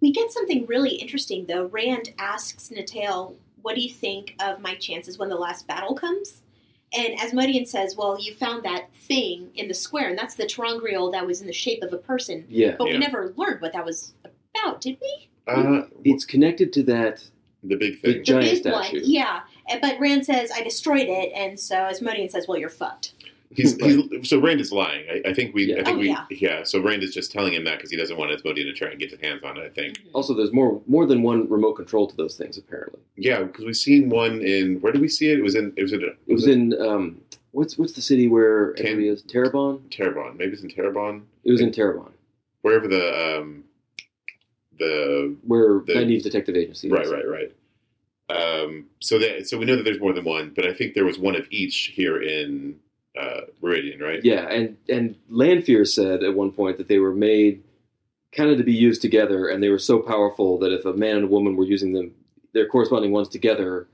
We 0.00 0.10
get 0.12 0.30
something 0.32 0.66
really 0.66 0.96
interesting 0.96 1.46
though. 1.46 1.64
Rand 1.66 2.12
asks 2.18 2.68
Natael, 2.68 3.36
"What 3.62 3.74
do 3.74 3.80
you 3.80 3.88
think 3.88 4.34
of 4.40 4.60
my 4.60 4.74
chances 4.74 5.16
when 5.16 5.30
the 5.30 5.36
last 5.36 5.66
battle 5.66 5.94
comes?" 5.94 6.42
And 6.96 7.20
Asmodean 7.20 7.66
says, 7.66 7.94
"Well, 7.96 8.18
you 8.20 8.32
found 8.32 8.64
that 8.64 8.86
thing 8.96 9.50
in 9.54 9.68
the 9.68 9.74
square, 9.74 10.08
and 10.08 10.18
that's 10.18 10.34
the 10.36 10.44
ter'angreal 10.44 11.12
that 11.12 11.26
was 11.26 11.40
in 11.40 11.46
the 11.46 11.52
shape 11.52 11.82
of 11.82 11.92
a 11.92 11.98
person, 11.98 12.44
Yeah. 12.48 12.76
but 12.78 12.86
Yeah. 12.86 12.94
we 12.94 12.98
never 12.98 13.34
learned 13.36 13.60
what 13.60 13.72
that 13.74 13.84
was 13.84 14.14
about, 14.54 14.80
did 14.80 14.96
we?" 15.00 15.28
Uh, 15.46 15.82
It's 16.04 16.24
connected 16.24 16.72
to 16.74 16.82
that. 16.84 17.24
the 17.62 17.74
big 17.76 18.00
the 18.00 18.12
thing. 18.14 18.24
giant 18.24 18.44
the 18.44 18.50
big 18.50 18.58
statue. 18.62 19.00
one, 19.00 19.10
yeah. 19.10 19.40
But 19.82 19.98
Rand 19.98 20.24
says, 20.24 20.52
"I 20.54 20.62
destroyed 20.62 21.08
it," 21.08 21.32
and 21.34 21.58
so 21.58 21.74
Asmodean 21.74 22.28
says, 22.30 22.46
"Well, 22.46 22.58
you're 22.58 22.68
fucked." 22.68 23.14
He's, 23.50 23.76
he's 23.82 24.28
so 24.28 24.40
Rand 24.40 24.60
is 24.60 24.72
lying. 24.72 25.04
I, 25.10 25.30
I 25.30 25.32
think 25.34 25.54
we. 25.54 25.64
Yeah. 25.66 25.80
I 25.80 25.84
think 25.84 25.96
Oh, 25.96 26.00
we. 26.00 26.08
yeah. 26.08 26.24
Yeah. 26.30 26.62
So 26.64 26.80
Rand 26.80 27.02
is 27.02 27.14
just 27.14 27.30
telling 27.32 27.52
him 27.54 27.64
that 27.64 27.76
because 27.76 27.90
he 27.90 27.96
doesn't 27.96 28.16
want 28.16 28.30
Asmodean 28.32 28.66
to 28.66 28.72
try 28.72 28.88
and 28.90 28.98
get 28.98 29.10
his 29.10 29.20
hands 29.20 29.42
on 29.44 29.56
it. 29.56 29.64
I 29.64 29.68
think. 29.68 29.98
Mhm. 29.98 30.08
Also, 30.14 30.34
there's 30.34 30.52
more 30.52 30.80
more 30.86 31.06
than 31.06 31.22
one 31.22 31.48
remote 31.48 31.74
control 31.74 32.06
to 32.08 32.16
those 32.16 32.36
things, 32.36 32.58
apparently. 32.58 33.00
Yeah, 33.16 33.42
because 33.44 33.64
we've 33.64 33.76
seen 33.76 34.08
one 34.10 34.42
in. 34.42 34.80
Where 34.80 34.92
did 34.92 35.00
we 35.00 35.08
see 35.08 35.30
it? 35.30 35.38
It 35.38 35.42
was 35.42 35.54
in. 35.54 35.72
It 35.76 35.82
was 35.82 35.92
in. 35.92 36.02
It 36.02 36.32
was 36.32 36.46
in, 36.46 36.74
um, 36.80 37.20
what's 37.52 37.78
what's 37.78 37.92
the 37.92 38.02
city 38.02 38.28
where 38.28 38.72
Can- 38.72 38.86
everybody 38.86 39.08
is? 39.08 39.22
Tarabon? 39.22 39.80
Tarabon. 39.90 40.36
Maybe 40.36 40.52
it's 40.52 40.62
in 40.62 40.68
Tarabon. 40.70 41.22
It 41.44 41.50
was 41.52 41.60
in 41.60 41.70
Tarabon, 41.70 42.10
Wherever 42.62 42.88
the 42.88 43.38
um, 43.38 43.64
the 44.78 45.34
where 45.46 45.80
The- 45.86 45.94
Nynaeve's 45.94 46.24
detective 46.24 46.56
agency 46.56 46.88
is. 46.88 46.92
Right, 46.92 47.08
right, 47.08 47.26
right. 47.28 47.52
Um, 48.28 48.86
so 48.98 49.18
that 49.20 49.48
so 49.48 49.56
we 49.56 49.64
know 49.66 49.76
that 49.76 49.84
there's 49.84 50.00
more 50.00 50.12
than 50.12 50.24
one, 50.24 50.52
but 50.54 50.66
I 50.66 50.74
think 50.74 50.94
there 50.94 51.04
was 51.04 51.18
one 51.18 51.36
of 51.36 51.46
each 51.50 51.92
here 51.94 52.20
in 52.20 52.76
uh, 53.16 53.40
Meridian, 53.62 54.00
right? 54.00 54.20
Yeah, 54.24 54.48
and 54.48 54.76
and 54.88 55.16
Lanfear 55.28 55.84
said 55.84 56.22
at 56.22 56.34
one 56.34 56.52
point 56.52 56.78
that 56.78 56.88
they 56.88 56.98
were 56.98 57.14
made 57.14 57.62
kind 58.32 58.50
of 58.50 58.58
to 58.58 58.64
be 58.64 58.72
used 58.74 59.00
together, 59.02 59.48
and 59.48 59.62
they 59.62 59.68
were 59.70 59.78
so 59.78 59.98
powerful 60.00 60.58
that 60.58 60.72
if 60.72 60.84
a 60.84 60.92
man 60.92 61.16
and 61.16 61.24
a 61.24 61.28
woman 61.28 61.56
were 61.56 61.64
using 61.64 61.92
them, 61.92 62.12
their 62.52 62.66
corresponding 62.68 63.10
ones 63.12 63.28
together, 63.28 63.86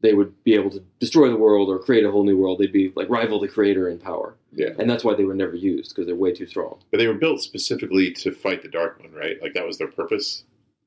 they 0.00 0.14
would 0.14 0.42
be 0.44 0.54
able 0.54 0.70
to 0.70 0.82
destroy 1.00 1.28
the 1.28 1.36
world 1.36 1.68
or 1.68 1.78
create 1.78 2.04
a 2.04 2.10
whole 2.10 2.24
new 2.24 2.38
world. 2.38 2.58
They'd 2.58 2.72
be 2.72 2.92
like 2.96 3.08
rival 3.10 3.40
the 3.40 3.48
creator 3.48 3.88
in 3.88 3.98
power, 3.98 4.34
Yeah. 4.52 4.70
and 4.78 4.88
that's 4.88 5.04
why 5.04 5.14
they 5.14 5.24
were 5.24 5.34
never 5.34 5.54
used 5.56 5.90
because 5.90 6.06
they're 6.06 6.14
way 6.16 6.32
too 6.32 6.46
strong. 6.46 6.78
But 6.90 6.98
they 6.98 7.06
were 7.06 7.14
built 7.14 7.40
specifically 7.42 8.10
to 8.12 8.32
fight 8.32 8.62
the 8.62 8.68
Dark 8.68 9.00
One, 9.00 9.12
right? 9.12 9.40
Like 9.42 9.54
that 9.54 9.66
was 9.66 9.78
their 9.78 9.88
purpose. 9.88 10.44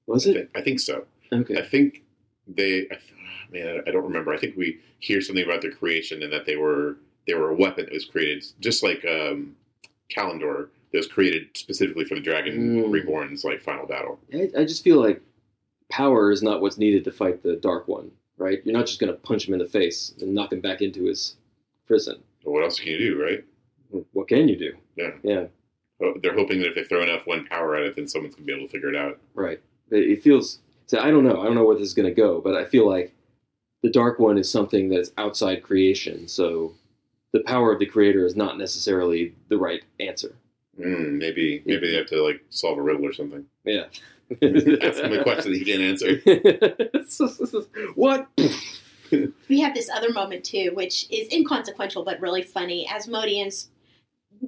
Was 0.08 0.26
I, 0.26 0.32
it? 0.32 0.34
think, 0.34 0.50
I 0.56 0.62
think 0.62 0.80
so. 0.80 1.06
Okay. 1.32 1.58
I 1.60 1.66
think 1.66 2.04
they. 2.48 2.88
I, 2.92 2.96
th- 2.96 3.14
man, 3.52 3.82
I 3.88 3.92
don't 3.92 4.04
remember. 4.06 4.34
I 4.34 4.38
think 4.38 4.56
we 4.58 4.80
hear 5.00 5.22
something 5.22 5.44
about 5.46 5.62
their 5.62 5.72
creation 5.72 6.24
and 6.24 6.32
that 6.34 6.46
they 6.46 6.56
were 6.56 6.98
they 7.28 7.34
were 7.34 7.50
a 7.50 7.56
weapon 7.56 7.86
that 7.86 7.94
was 7.94 8.06
created 8.06 8.46
just 8.60 8.84
like 8.84 9.06
um, 9.06 9.56
Callandor 10.16 10.70
that 10.92 10.98
was 11.00 11.08
created 11.08 11.50
specifically 11.56 12.06
for 12.06 12.16
the 12.16 12.22
Dragon 12.22 12.84
Mm. 12.84 12.92
Reborn's 12.92 13.44
like 13.44 13.62
final 13.62 13.86
battle. 13.86 14.20
I, 14.34 14.50
I 14.58 14.64
just 14.66 14.84
feel 14.84 15.02
like 15.02 15.22
power 15.90 16.32
is 16.32 16.42
not 16.42 16.62
what's 16.62 16.78
needed 16.78 17.04
to 17.06 17.12
fight 17.12 17.44
the 17.44 17.58
Dark 17.58 17.88
One, 17.88 18.12
right? 18.38 18.60
You're 18.64 18.78
not 18.78 18.88
just 18.88 19.00
going 19.00 19.12
to 19.12 19.20
punch 19.20 19.48
him 19.48 19.54
in 19.54 19.60
the 19.60 19.66
face 19.66 20.14
and 20.22 20.34
knock 20.34 20.54
him 20.54 20.62
back 20.62 20.82
into 20.82 21.04
his 21.06 21.36
prison. 21.86 22.22
But 22.44 22.52
what 22.52 22.64
else 22.64 22.80
can 22.80 22.92
you 22.92 22.98
do, 22.98 23.22
right? 23.22 23.44
What 24.14 24.28
can 24.28 24.48
you 24.48 24.58
do? 24.58 24.74
Yeah. 24.96 25.12
Yeah. 25.24 25.46
They're 26.22 26.36
hoping 26.36 26.60
that 26.60 26.70
if 26.70 26.76
they 26.76 26.84
throw 26.84 27.02
enough 27.04 27.26
one 27.26 27.46
power 27.48 27.76
at 27.76 27.84
it, 27.84 27.96
then 27.96 28.08
someone's 28.08 28.36
gonna 28.36 28.46
be 28.46 28.54
able 28.54 28.68
to 28.68 28.72
figure 28.72 28.90
it 28.90 28.96
out. 28.96 29.20
Right. 29.34 29.60
It, 29.92 30.12
it 30.12 30.24
feels. 30.24 30.60
So 30.86 31.00
I 31.00 31.10
don't 31.10 31.24
know. 31.24 31.42
I 31.42 31.46
don't 31.46 31.56
know 31.56 31.64
where 31.66 31.76
this 31.76 31.88
is 31.88 31.94
going 31.94 32.08
to 32.08 32.14
go, 32.14 32.40
but 32.40 32.56
I 32.56 32.66
feel 32.66 32.88
like 32.88 33.14
the 33.84 33.90
Dark 33.90 34.20
One 34.20 34.38
is 34.38 34.50
something 34.50 34.90
that's 34.90 35.12
outside 35.18 35.64
creation. 35.64 36.28
So 36.28 36.74
the 37.34 37.42
power 37.42 37.72
of 37.72 37.80
the 37.80 37.86
Creator 37.86 38.26
is 38.26 38.36
not 38.36 38.58
necessarily 38.58 39.36
the 39.50 39.58
right 39.58 39.84
answer. 40.00 40.36
Mm, 40.80 41.18
maybe 41.18 41.64
maybe 41.66 41.90
they 41.90 41.98
have 41.98 42.08
to 42.08 42.24
like 42.24 42.42
solve 42.50 42.78
a 42.78 42.82
riddle 42.82 43.06
or 43.06 43.14
something. 43.14 43.46
Yeah. 43.66 43.86
Ask 44.32 45.00
him 45.02 45.14
a 45.14 45.24
question 45.24 45.54
that 45.54 45.58
he 45.58 45.66
can't 45.66 45.82
answer. 45.82 46.22
what? 47.96 48.28
We 49.48 49.62
have 49.62 49.74
this 49.74 49.90
other 49.90 50.12
moment 50.12 50.44
too, 50.44 50.72
which 50.74 51.10
is 51.10 51.32
inconsequential 51.32 52.04
but 52.04 52.20
really 52.20 52.44
funny. 52.44 52.88
Asmodean's 52.90 53.70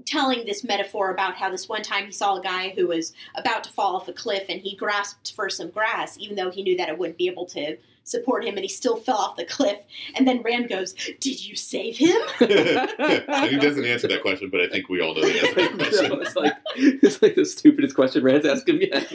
telling 0.05 0.45
this 0.45 0.63
metaphor 0.63 1.11
about 1.11 1.35
how 1.35 1.49
this 1.49 1.67
one 1.67 1.81
time 1.81 2.05
he 2.05 2.11
saw 2.11 2.35
a 2.35 2.41
guy 2.41 2.73
who 2.75 2.87
was 2.87 3.13
about 3.35 3.63
to 3.63 3.71
fall 3.71 3.95
off 3.95 4.07
a 4.07 4.13
cliff 4.13 4.43
and 4.49 4.61
he 4.61 4.75
grasped 4.75 5.33
for 5.33 5.49
some 5.49 5.69
grass, 5.69 6.17
even 6.19 6.35
though 6.35 6.51
he 6.51 6.61
knew 6.61 6.77
that 6.77 6.89
it 6.89 6.97
wouldn't 6.97 7.17
be 7.17 7.27
able 7.27 7.45
to 7.47 7.77
support 8.09 8.43
him, 8.43 8.55
and 8.55 8.63
he 8.63 8.67
still 8.67 8.97
fell 8.97 9.17
off 9.17 9.35
the 9.35 9.45
cliff. 9.45 9.77
And 10.15 10.27
then 10.27 10.41
Rand 10.41 10.69
goes, 10.69 10.93
"Did 11.19 11.45
you 11.45 11.55
save 11.55 11.97
him?" 11.97 12.17
and 12.39 12.49
he 13.49 13.57
doesn't 13.57 13.85
answer 13.85 14.07
that 14.07 14.21
question, 14.21 14.49
but 14.49 14.61
I 14.61 14.67
think 14.67 14.89
we 14.89 15.01
all 15.01 15.13
know 15.13 15.21
the 15.21 15.39
answer 15.39 15.53
to 15.55 15.77
that 15.77 15.77
question. 15.77 16.21
it's 16.21 16.35
like 16.35 16.53
it's 16.75 17.21
like 17.21 17.35
the 17.35 17.45
stupidest 17.45 17.95
question 17.95 18.23
Rand's 18.23 18.45
asked 18.45 18.67
him 18.67 18.79
yet. 18.81 19.11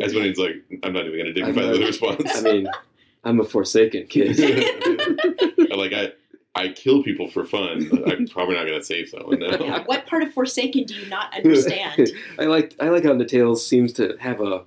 As 0.00 0.14
when 0.14 0.24
he's 0.24 0.38
like, 0.38 0.62
I'm 0.82 0.92
not 0.92 1.06
even 1.06 1.18
going 1.18 1.26
to 1.26 1.32
dignify 1.32 1.72
the 1.72 1.80
response. 1.80 2.36
I 2.36 2.40
mean, 2.40 2.68
I'm 3.24 3.40
a 3.40 3.44
Forsaken 3.44 4.06
kid. 4.08 4.38
like 5.76 5.92
I, 5.92 6.12
I 6.54 6.68
kill 6.68 7.02
people 7.02 7.28
for 7.28 7.44
fun. 7.44 7.88
I'm 8.06 8.26
probably 8.28 8.56
not 8.56 8.66
going 8.66 8.78
to 8.78 8.84
save 8.84 9.08
someone. 9.08 9.38
No. 9.38 9.50
Yeah, 9.50 9.84
what 9.84 10.06
part 10.06 10.22
of 10.22 10.32
Forsaken 10.32 10.84
do 10.84 10.94
you 10.94 11.08
not 11.08 11.34
understand? 11.34 12.10
I 12.38 12.44
like 12.44 12.74
I 12.80 12.88
like 12.88 13.04
how 13.04 13.12
Natales 13.12 13.58
seems 13.58 13.92
to 13.94 14.16
have 14.18 14.40
a, 14.40 14.62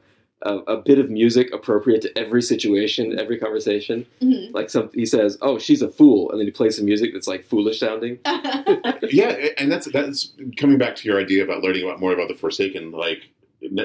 a 0.45 0.57
a 0.73 0.77
bit 0.77 0.99
of 0.99 1.09
music 1.09 1.53
appropriate 1.53 2.01
to 2.03 2.17
every 2.17 2.41
situation, 2.41 3.17
every 3.19 3.37
conversation. 3.37 4.05
Mhm. 4.21 4.53
Like 4.53 4.69
some 4.69 4.89
he 4.93 5.05
says, 5.05 5.37
"Oh, 5.41 5.57
she's 5.59 5.81
a 5.81 5.89
fool," 5.89 6.29
and 6.31 6.39
then 6.39 6.47
he 6.47 6.51
plays 6.51 6.75
some 6.77 6.85
music 6.85 7.11
that's 7.13 7.27
like 7.27 7.43
foolish 7.43 7.79
sounding. 7.79 8.19
yeah, 9.11 9.35
and 9.57 9.71
that's 9.71 9.87
that's 9.91 10.33
coming 10.57 10.77
back 10.77 10.95
to 10.97 11.07
your 11.07 11.19
idea 11.19 11.43
about 11.43 11.63
learning 11.63 11.83
about 11.83 11.99
more 11.99 12.13
about 12.13 12.27
the 12.27 12.35
Forsaken. 12.35 12.91
Like 12.91 13.29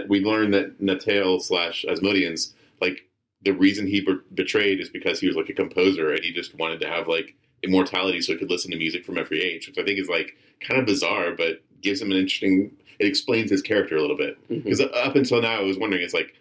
we 0.08 0.20
learned 0.24 0.54
that 0.54 0.80
Natael 0.80 1.40
slash 1.40 1.84
Asmodeans, 1.88 2.52
like 2.80 3.06
the 3.42 3.52
reason 3.52 3.86
he 3.86 4.00
be- 4.02 4.18
betrayed 4.34 4.80
is 4.80 4.90
because 4.90 5.18
he 5.20 5.26
was 5.26 5.36
like 5.36 5.48
a 5.48 5.54
composer 5.54 6.12
and 6.12 6.22
he 6.22 6.32
just 6.32 6.54
wanted 6.58 6.80
to 6.80 6.86
have 6.88 7.08
like 7.08 7.34
immortality 7.62 8.20
so 8.20 8.32
he 8.32 8.38
could 8.38 8.50
listen 8.50 8.70
to 8.70 8.76
music 8.76 9.04
from 9.04 9.16
every 9.18 9.40
age, 9.42 9.66
which 9.66 9.78
I 9.78 9.82
think 9.82 9.98
is 9.98 10.08
like 10.08 10.36
kind 10.60 10.78
of 10.80 10.86
bizarre, 10.86 11.32
but 11.32 11.62
gives 11.80 12.02
him 12.02 12.10
an 12.10 12.18
interesting. 12.18 12.72
It 12.98 13.06
explains 13.06 13.50
his 13.50 13.62
character 13.62 13.96
a 13.96 14.00
little 14.02 14.16
bit 14.16 14.36
Mhm. 14.50 14.62
because 14.64 14.80
up 14.82 15.16
until 15.16 15.40
now 15.40 15.58
I 15.58 15.62
was 15.62 15.78
wondering, 15.78 16.02
it's 16.02 16.14
like. 16.14 16.34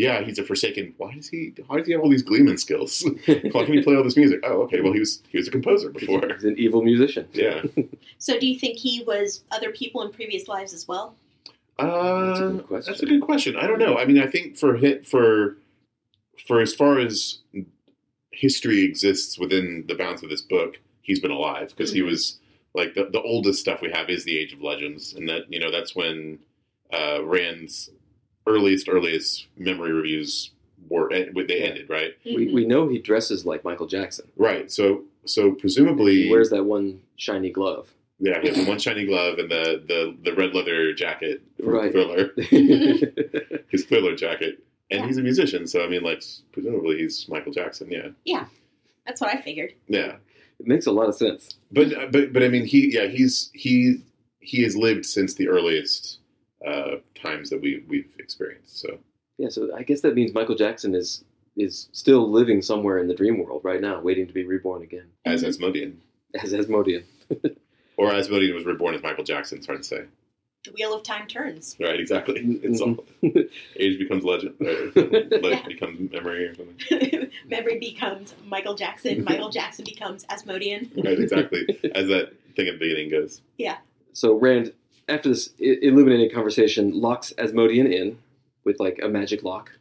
Yeah, 0.00 0.22
he's 0.22 0.38
a 0.38 0.44
Forsaken. 0.44 0.94
Why 0.96 1.14
does 1.14 1.28
he? 1.28 1.52
Why 1.66 1.76
does 1.76 1.86
he 1.86 1.92
have 1.92 2.00
all 2.00 2.08
these 2.08 2.22
Gleeman 2.22 2.56
skills? 2.58 3.04
Why 3.26 3.64
can 3.64 3.74
he 3.74 3.82
play 3.82 3.94
all 3.96 4.02
this 4.02 4.16
music? 4.16 4.40
Oh, 4.44 4.62
okay. 4.62 4.80
Well, 4.80 4.94
he 4.94 4.98
was 4.98 5.22
he 5.30 5.36
was 5.36 5.46
a 5.46 5.50
composer 5.50 5.90
before. 5.90 6.26
He's 6.34 6.44
an 6.44 6.54
evil 6.58 6.82
musician. 6.82 7.28
Yeah. 7.34 7.62
so, 8.18 8.38
do 8.40 8.46
you 8.46 8.58
think 8.58 8.78
he 8.78 9.04
was 9.06 9.42
other 9.50 9.70
people 9.72 10.00
in 10.02 10.10
previous 10.10 10.48
lives 10.48 10.72
as 10.72 10.88
well? 10.88 11.14
Uh, 11.78 12.26
That's 12.28 12.40
a 12.40 12.42
good 12.48 12.66
question. 12.66 12.92
That's 12.92 13.02
a 13.02 13.06
good 13.06 13.20
question. 13.20 13.56
I 13.56 13.66
don't 13.66 13.78
know. 13.78 13.98
I 13.98 14.06
mean, 14.06 14.18
I 14.22 14.26
think 14.26 14.56
for 14.56 14.76
hit 14.76 15.06
for 15.06 15.58
for 16.46 16.62
as 16.62 16.74
far 16.74 16.98
as 16.98 17.40
history 18.32 18.82
exists 18.84 19.38
within 19.38 19.84
the 19.86 19.94
bounds 19.94 20.22
of 20.22 20.30
this 20.30 20.40
book, 20.40 20.78
he's 21.02 21.20
been 21.20 21.30
alive 21.30 21.74
because 21.76 21.92
he 21.92 22.00
Mhm. 22.00 22.06
was 22.06 22.38
like 22.74 22.94
the 22.94 23.04
the 23.04 23.20
oldest 23.20 23.60
stuff 23.60 23.82
we 23.82 23.90
have 23.90 24.08
is 24.08 24.24
the 24.24 24.38
Age 24.38 24.54
of 24.54 24.62
Legends, 24.62 25.12
and 25.12 25.28
that 25.28 25.42
you 25.52 25.58
know 25.60 25.70
that's 25.70 25.94
when 25.94 26.38
uh, 26.90 27.22
Rand's 27.22 27.90
earliest 28.46 28.88
earliest 28.88 29.46
memory 29.56 29.92
reviews 29.92 30.50
were 30.88 31.12
eh, 31.12 31.26
they 31.46 31.62
ended 31.62 31.88
right 31.88 32.14
We, 32.24 32.46
Mhm. 32.48 32.52
we 32.52 32.64
know 32.66 32.88
he 32.88 32.98
dresses 32.98 33.44
like 33.46 33.64
Michael 33.64 33.86
Jackson. 33.86 34.26
right. 34.36 34.70
So 34.70 35.04
so 35.26 35.52
presumably 35.52 36.24
He 36.24 36.30
wears 36.30 36.50
that 36.50 36.64
one 36.64 37.00
shiny 37.16 37.50
glove. 37.50 37.92
yeah 38.18 38.40
he 38.40 38.48
has 38.48 38.56
the 38.56 38.64
one 38.64 38.78
shiny 38.78 39.04
glove 39.06 39.38
and 39.38 39.50
the 39.50 39.82
the 39.86 40.16
the 40.24 40.34
red 40.34 40.54
leather 40.54 40.92
jacket 40.94 41.42
from 41.58 41.68
Right. 41.74 41.92
Thriller. 41.92 42.32
his 43.68 43.84
thriller 43.84 44.14
jacket. 44.16 44.62
And 44.90 45.00
Yeah. 45.02 45.06
he's 45.06 45.18
a 45.18 45.22
musician, 45.22 45.68
so 45.68 45.84
I 45.84 45.88
mean, 45.88 46.02
like, 46.02 46.22
presumably 46.52 46.98
he's 46.98 47.28
Michael 47.28 47.52
Jackson, 47.52 47.88
Yeah. 47.92 48.08
yeah, 48.24 48.46
That's 49.06 49.20
what 49.20 49.30
I 49.34 49.40
figured. 49.40 49.72
yeah. 49.88 50.16
it 50.58 50.66
makes 50.66 50.86
a 50.86 50.92
lot 50.92 51.08
of 51.08 51.14
sense. 51.14 51.54
But 51.72 52.10
but 52.12 52.32
but 52.32 52.42
I 52.42 52.48
mean, 52.48 52.64
he 52.66 52.92
yeah 52.92 53.06
he's 53.06 53.50
he 53.54 54.02
he 54.40 54.62
has 54.64 54.76
lived 54.76 55.06
since 55.06 55.34
the 55.34 55.48
earliest 55.48 56.18
uh, 56.66 56.96
times 57.20 57.50
that 57.50 57.60
we 57.60 57.84
we've 57.88 58.10
experienced. 58.18 58.78
So 58.80 58.98
Yeah, 59.38 59.48
so 59.50 59.70
I 59.76 59.82
guess 59.82 60.00
that 60.02 60.14
means 60.14 60.32
Michael 60.34 60.54
Jackson 60.56 60.94
is 60.94 61.24
is 61.56 61.88
still 61.92 62.30
living 62.30 62.62
somewhere 62.62 62.98
in 62.98 63.08
the 63.08 63.14
dream 63.14 63.42
world 63.44 63.60
right 63.64 63.80
now, 63.80 64.00
waiting 64.00 64.26
to 64.26 64.32
be 64.32 64.44
reborn 64.44 64.82
again 64.82 65.06
as 65.26 65.42
Asmodean. 65.44 66.00
As 66.40 66.52
Asmodean. 66.54 67.04
or 67.96 68.12
Asmodean 68.12 68.54
was 68.54 68.64
reborn 68.64 68.94
as 68.94 69.02
Michael 69.02 69.24
Jackson. 69.24 69.58
It's 69.58 69.66
hard 69.66 69.82
to 69.82 69.84
say, 69.88 70.04
The 70.64 70.70
wheel 70.72 70.94
of 70.94 71.02
time 71.02 71.26
turns. 71.26 71.76
right? 71.80 71.98
Exactly. 71.98 72.40
Mm-hmm. 72.40 72.72
It's 72.72 72.80
all 72.80 73.04
age 73.76 73.98
becomes 73.98 74.22
legend, 74.24 74.54
or 74.60 74.92
legend 74.94 75.32
Yeah. 75.42 75.62
becomes 75.66 76.10
memory, 76.12 76.46
or 76.46 76.54
something. 76.54 77.30
Memory 77.48 77.78
becomes 77.80 78.34
Michael 78.46 78.74
Jackson. 78.76 79.24
Michael 79.24 79.50
Jackson 79.50 79.84
becomes 79.84 80.24
Asmodean. 80.30 80.90
Right? 80.96 81.18
Exactly. 81.18 81.66
As 81.94 82.06
that 82.08 82.32
thing 82.56 82.68
at 82.68 82.74
the 82.74 82.78
beginning 82.78 83.10
goes. 83.10 83.42
Yeah. 83.58 83.78
So 84.12 84.34
Rand, 84.38 84.72
after 85.10 85.28
this 85.28 85.50
i- 85.60 85.78
illuminating 85.82 86.30
conversation, 86.30 86.92
locks 87.00 87.32
Asmodean 87.38 87.86
in 87.92 88.18
with 88.64 88.78
like 88.80 88.98
a 89.02 89.08
magic 89.08 89.42
lock 89.42 89.72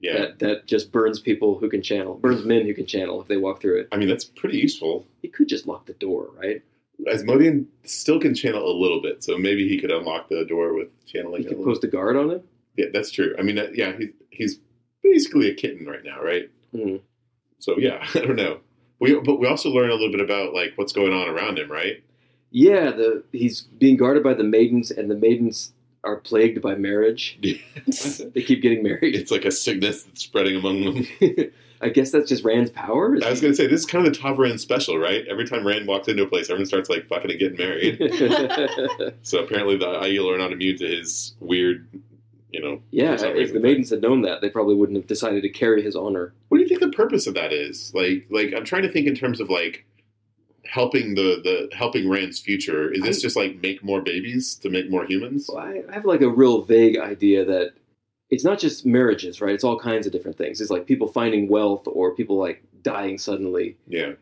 Yeah. 0.00 0.18
that, 0.18 0.38
that 0.40 0.66
just 0.66 0.90
burns 0.92 1.20
people 1.20 1.58
who 1.58 1.68
can 1.68 1.82
channel, 1.82 2.14
burns 2.14 2.44
men 2.44 2.66
who 2.66 2.74
can 2.74 2.86
channel 2.86 3.20
if 3.20 3.28
they 3.28 3.36
walk 3.36 3.60
through 3.60 3.80
it. 3.80 3.88
I 3.92 3.96
mean, 3.96 4.08
that's 4.08 4.24
pretty 4.24 4.58
useful. 4.58 5.06
He 5.22 5.28
could 5.28 5.48
just 5.48 5.66
lock 5.66 5.86
the 5.86 5.92
door, 5.94 6.30
right? 6.40 6.62
Asmodean 7.06 7.66
still 7.84 8.20
can 8.20 8.34
channel 8.34 8.70
a 8.70 8.76
little 8.76 9.00
bit, 9.00 9.24
so 9.24 9.38
maybe 9.38 9.66
he 9.68 9.78
could 9.80 9.90
unlock 9.90 10.28
the 10.28 10.44
door 10.44 10.74
with 10.74 10.88
channeling. 11.06 11.42
He 11.42 11.48
could 11.48 11.64
post 11.64 11.82
a 11.84 11.86
guard 11.86 12.16
on 12.16 12.30
him. 12.30 12.42
Yeah, 12.76 12.86
that's 12.92 13.10
true. 13.10 13.34
I 13.38 13.42
mean, 13.42 13.58
uh, 13.58 13.68
yeah, 13.74 13.96
he's 13.96 14.10
he's 14.30 14.58
basically 15.02 15.48
a 15.48 15.54
kitten 15.54 15.86
right 15.86 16.04
now, 16.04 16.22
right? 16.22 16.50
Mhm. 16.74 17.00
So 17.58 17.78
yeah, 17.78 18.06
I 18.14 18.20
don't 18.20 18.36
know. 18.36 18.60
We 18.98 19.18
but 19.18 19.40
we 19.40 19.46
also 19.46 19.70
learn 19.70 19.88
a 19.90 19.94
little 19.94 20.10
bit 20.12 20.20
about 20.20 20.52
like 20.52 20.72
what's 20.76 20.92
going 20.92 21.12
on 21.14 21.26
around 21.28 21.58
him, 21.58 21.70
right? 21.72 22.02
Yeah, 22.50 22.90
the 22.90 23.22
he's 23.32 23.62
being 23.62 23.96
guarded 23.96 24.22
by 24.22 24.34
the 24.34 24.44
maidens, 24.44 24.90
and 24.90 25.10
the 25.10 25.14
maidens 25.14 25.72
are 26.02 26.16
plagued 26.16 26.60
by 26.62 26.74
marriage. 26.74 27.38
They 28.32 28.42
keep 28.42 28.62
getting 28.62 28.82
married. 28.82 29.14
It's 29.14 29.30
like 29.30 29.44
a 29.44 29.50
sickness 29.50 30.04
that's 30.04 30.22
spreading 30.22 30.56
among 30.56 30.84
them. 30.84 31.06
I 31.82 31.88
guess 31.88 32.10
that's 32.10 32.28
just 32.28 32.44
Rand's 32.44 32.70
power. 32.70 33.16
I 33.24 33.30
was 33.30 33.40
gonna 33.40 33.54
say 33.54 33.66
this 33.66 33.80
is 33.80 33.86
kind 33.86 34.06
of 34.06 34.12
the 34.12 34.18
top 34.18 34.38
Rand 34.38 34.60
special, 34.60 34.98
right? 34.98 35.24
Every 35.28 35.46
time 35.46 35.66
Rand 35.66 35.86
walks 35.86 36.08
into 36.08 36.22
a 36.22 36.26
place, 36.26 36.50
everyone 36.50 36.66
starts 36.66 36.90
like 36.90 37.06
fucking 37.06 37.30
and 37.30 37.40
getting 37.40 37.58
married. 37.58 37.98
so 39.22 39.38
apparently 39.38 39.76
the 39.76 39.86
Aiel 39.86 40.32
are 40.32 40.38
not 40.38 40.52
immune 40.52 40.76
to 40.78 40.86
his 40.86 41.34
weird, 41.40 41.88
you 42.50 42.60
know. 42.60 42.82
yeah, 42.90 43.14
if 43.14 43.22
reason, 43.22 43.54
the 43.54 43.60
maidens 43.60 43.90
had 43.90 44.02
known 44.02 44.22
that, 44.22 44.42
they 44.42 44.50
probably 44.50 44.74
wouldn't 44.74 44.96
have 44.96 45.06
decided 45.06 45.42
to 45.42 45.48
carry 45.48 45.82
his 45.82 45.96
honor. 45.96 46.34
What 46.48 46.58
do 46.58 46.62
you 46.62 46.68
think 46.68 46.80
the 46.80 46.90
purpose 46.90 47.26
of 47.26 47.34
that 47.34 47.52
is? 47.52 47.92
Like, 47.94 48.26
like 48.30 48.52
I'm 48.54 48.64
trying 48.64 48.82
to 48.82 48.92
think 48.92 49.06
in 49.06 49.14
terms 49.14 49.40
of 49.40 49.48
like 49.48 49.86
helping 50.70 51.14
the 51.14 51.40
the 51.42 51.76
helping 51.76 52.08
Rand's 52.08 52.38
future. 52.40 52.90
Is 52.92 53.02
this 53.02 53.18
I- 53.18 53.22
just 53.22 53.36
like 53.36 53.60
make 53.62 53.82
more 53.82 54.00
babies 54.00 54.54
to 54.56 54.70
make 54.70 54.88
more 54.90 55.04
humans? 55.04 55.46
So 55.46 55.58
I, 55.58 55.82
I 55.90 55.94
have 55.94 56.04
like 56.04 56.20
a 56.22 56.28
real 56.28 56.62
vague 56.62 56.96
idea 56.98 57.44
that 57.44 57.72
it's 58.30 58.44
not 58.44 58.58
just 58.60 58.86
marriages, 58.86 59.40
right? 59.40 59.52
It's 59.54 59.64
all 59.64 59.78
kinds 59.78 60.06
of 60.06 60.12
different 60.12 60.38
things. 60.38 60.60
It's 60.60 60.70
like 60.70 60.86
people 60.86 61.08
finding 61.08 61.48
wealth 61.48 61.84
or 61.86 62.14
people 62.14 62.36
like 62.38 62.62
dying 62.82 63.18
suddenly. 63.18 63.76
Yeah, 63.88 64.12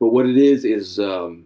But 0.00 0.08
what 0.08 0.24
it 0.26 0.38
is 0.38 0.64
is 0.64 0.98
um, 0.98 1.44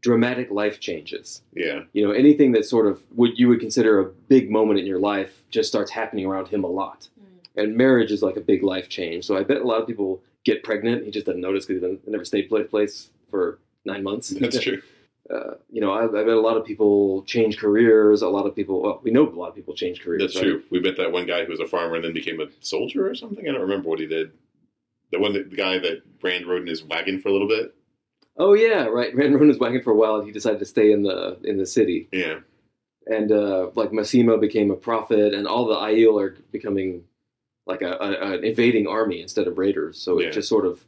dramatic 0.00 0.50
life 0.50 0.80
changes. 0.80 1.42
yeah, 1.52 1.82
You 1.92 2.06
know, 2.06 2.12
anything 2.12 2.52
that 2.52 2.64
sort 2.64 2.86
of 2.86 3.00
what 3.14 3.36
you 3.38 3.48
would 3.48 3.60
consider 3.60 4.00
a 4.00 4.06
big 4.06 4.50
moment 4.50 4.78
in 4.80 4.86
your 4.86 5.00
life 5.00 5.42
just 5.50 5.68
starts 5.68 5.90
happening 5.90 6.24
around 6.24 6.48
him 6.48 6.64
a 6.64 6.68
lot. 6.68 7.08
Mm. 7.20 7.62
And 7.62 7.76
marriage 7.76 8.10
is 8.10 8.22
like 8.22 8.36
a 8.36 8.40
big 8.40 8.62
life 8.62 8.88
change. 8.88 9.24
So 9.26 9.36
I 9.36 9.42
bet 9.42 9.58
a 9.58 9.64
lot 9.66 9.80
of 9.82 9.86
people 9.86 10.22
get 10.44 10.62
pregnant. 10.64 11.04
He 11.04 11.10
just 11.10 11.26
doesn't 11.26 11.40
notice 11.42 11.66
because 11.66 11.82
he 12.04 12.10
never 12.10 12.24
stayed 12.24 12.48
pla- 12.48 12.62
place 12.62 13.10
for 13.30 13.58
nine 13.84 14.02
months. 14.02 14.30
that's 14.30 14.60
true. 14.62 14.82
uh, 15.30 15.54
you 15.70 15.80
know, 15.80 15.92
I, 15.92 16.04
I 16.04 16.24
bet 16.24 16.28
a 16.28 16.40
lot 16.40 16.56
of 16.56 16.64
people 16.64 17.22
change 17.24 17.58
careers. 17.58 18.22
A 18.22 18.28
lot 18.28 18.46
of 18.46 18.54
people, 18.54 18.82
well, 18.82 19.00
we 19.02 19.10
know 19.10 19.28
a 19.28 19.30
lot 19.30 19.48
of 19.48 19.54
people 19.54 19.74
change 19.74 20.00
careers. 20.00 20.22
That's 20.22 20.36
right? 20.36 20.42
true. 20.44 20.62
We 20.70 20.80
met 20.80 20.96
that 20.96 21.12
one 21.12 21.26
guy 21.26 21.44
who 21.44 21.50
was 21.50 21.60
a 21.60 21.66
farmer 21.66 21.96
and 21.96 22.04
then 22.04 22.12
became 22.12 22.40
a 22.40 22.46
soldier 22.60 23.08
or 23.08 23.14
something. 23.14 23.46
I 23.48 23.52
don't 23.52 23.60
remember 23.62 23.88
what 23.88 24.00
he 24.00 24.06
did. 24.06 24.32
The 25.12 25.18
one 25.18 25.32
that 25.34 25.50
the 25.50 25.56
guy 25.56 25.78
that 25.78 26.02
Rand 26.22 26.46
rode 26.46 26.62
in 26.62 26.66
his 26.68 26.82
wagon 26.84 27.20
for 27.20 27.28
a 27.28 27.32
little 27.32 27.48
bit. 27.48 27.74
Oh 28.36 28.54
yeah, 28.54 28.84
right. 28.84 29.14
Rand 29.14 29.34
in 29.34 29.48
his 29.48 29.58
wagon 29.58 29.82
for 29.82 29.92
a 29.92 29.96
while, 29.96 30.16
and 30.16 30.26
he 30.26 30.32
decided 30.32 30.58
to 30.60 30.66
stay 30.66 30.92
in 30.92 31.02
the 31.02 31.38
in 31.44 31.56
the 31.58 31.66
city. 31.66 32.08
Yeah, 32.12 32.40
And 33.06 33.32
uh, 33.32 33.70
like 33.74 33.90
Masema 33.90 34.40
became 34.40 34.70
a 34.70 34.76
prophet, 34.76 35.32
and 35.34 35.46
all 35.46 35.64
the 35.66 35.74
Aiel 35.76 36.20
are 36.22 36.36
becoming 36.52 37.04
like 37.66 37.82
a, 37.82 37.92
a, 38.00 38.32
an 38.34 38.44
invading 38.44 38.86
army 38.86 39.20
instead 39.22 39.46
of 39.46 39.58
raiders. 39.58 39.98
So 40.00 40.20
Yeah. 40.20 40.28
it 40.28 40.32
just 40.32 40.48
sort 40.48 40.64
of 40.66 40.82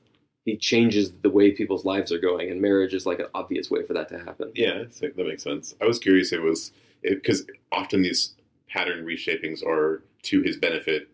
he 0.51 0.57
changes 0.57 1.13
the 1.23 1.31
way 1.31 1.51
people's 1.53 1.85
lives 1.85 2.11
are 2.13 2.19
going, 2.19 2.51
and 2.51 2.61
marriage 2.61 2.95
is 2.95 3.07
like 3.07 3.19
an 3.21 3.27
obvious 3.35 3.71
way 3.71 3.83
for 3.85 3.93
that 3.95 4.09
to 4.09 4.19
happen. 4.19 4.51
yeah, 4.55 4.83
I 5.03 5.07
that 5.07 5.17
makes 5.17 5.43
sense. 5.43 5.75
I 5.81 5.87
was 5.87 5.99
curious. 5.99 6.33
It 6.33 6.43
was 6.43 6.73
because 7.03 7.47
often 7.73 8.03
these 8.03 8.35
pattern 8.69 9.05
reshapings 9.05 9.65
are 9.67 10.03
to 10.25 10.43
his 10.43 10.57
benefit 10.57 11.09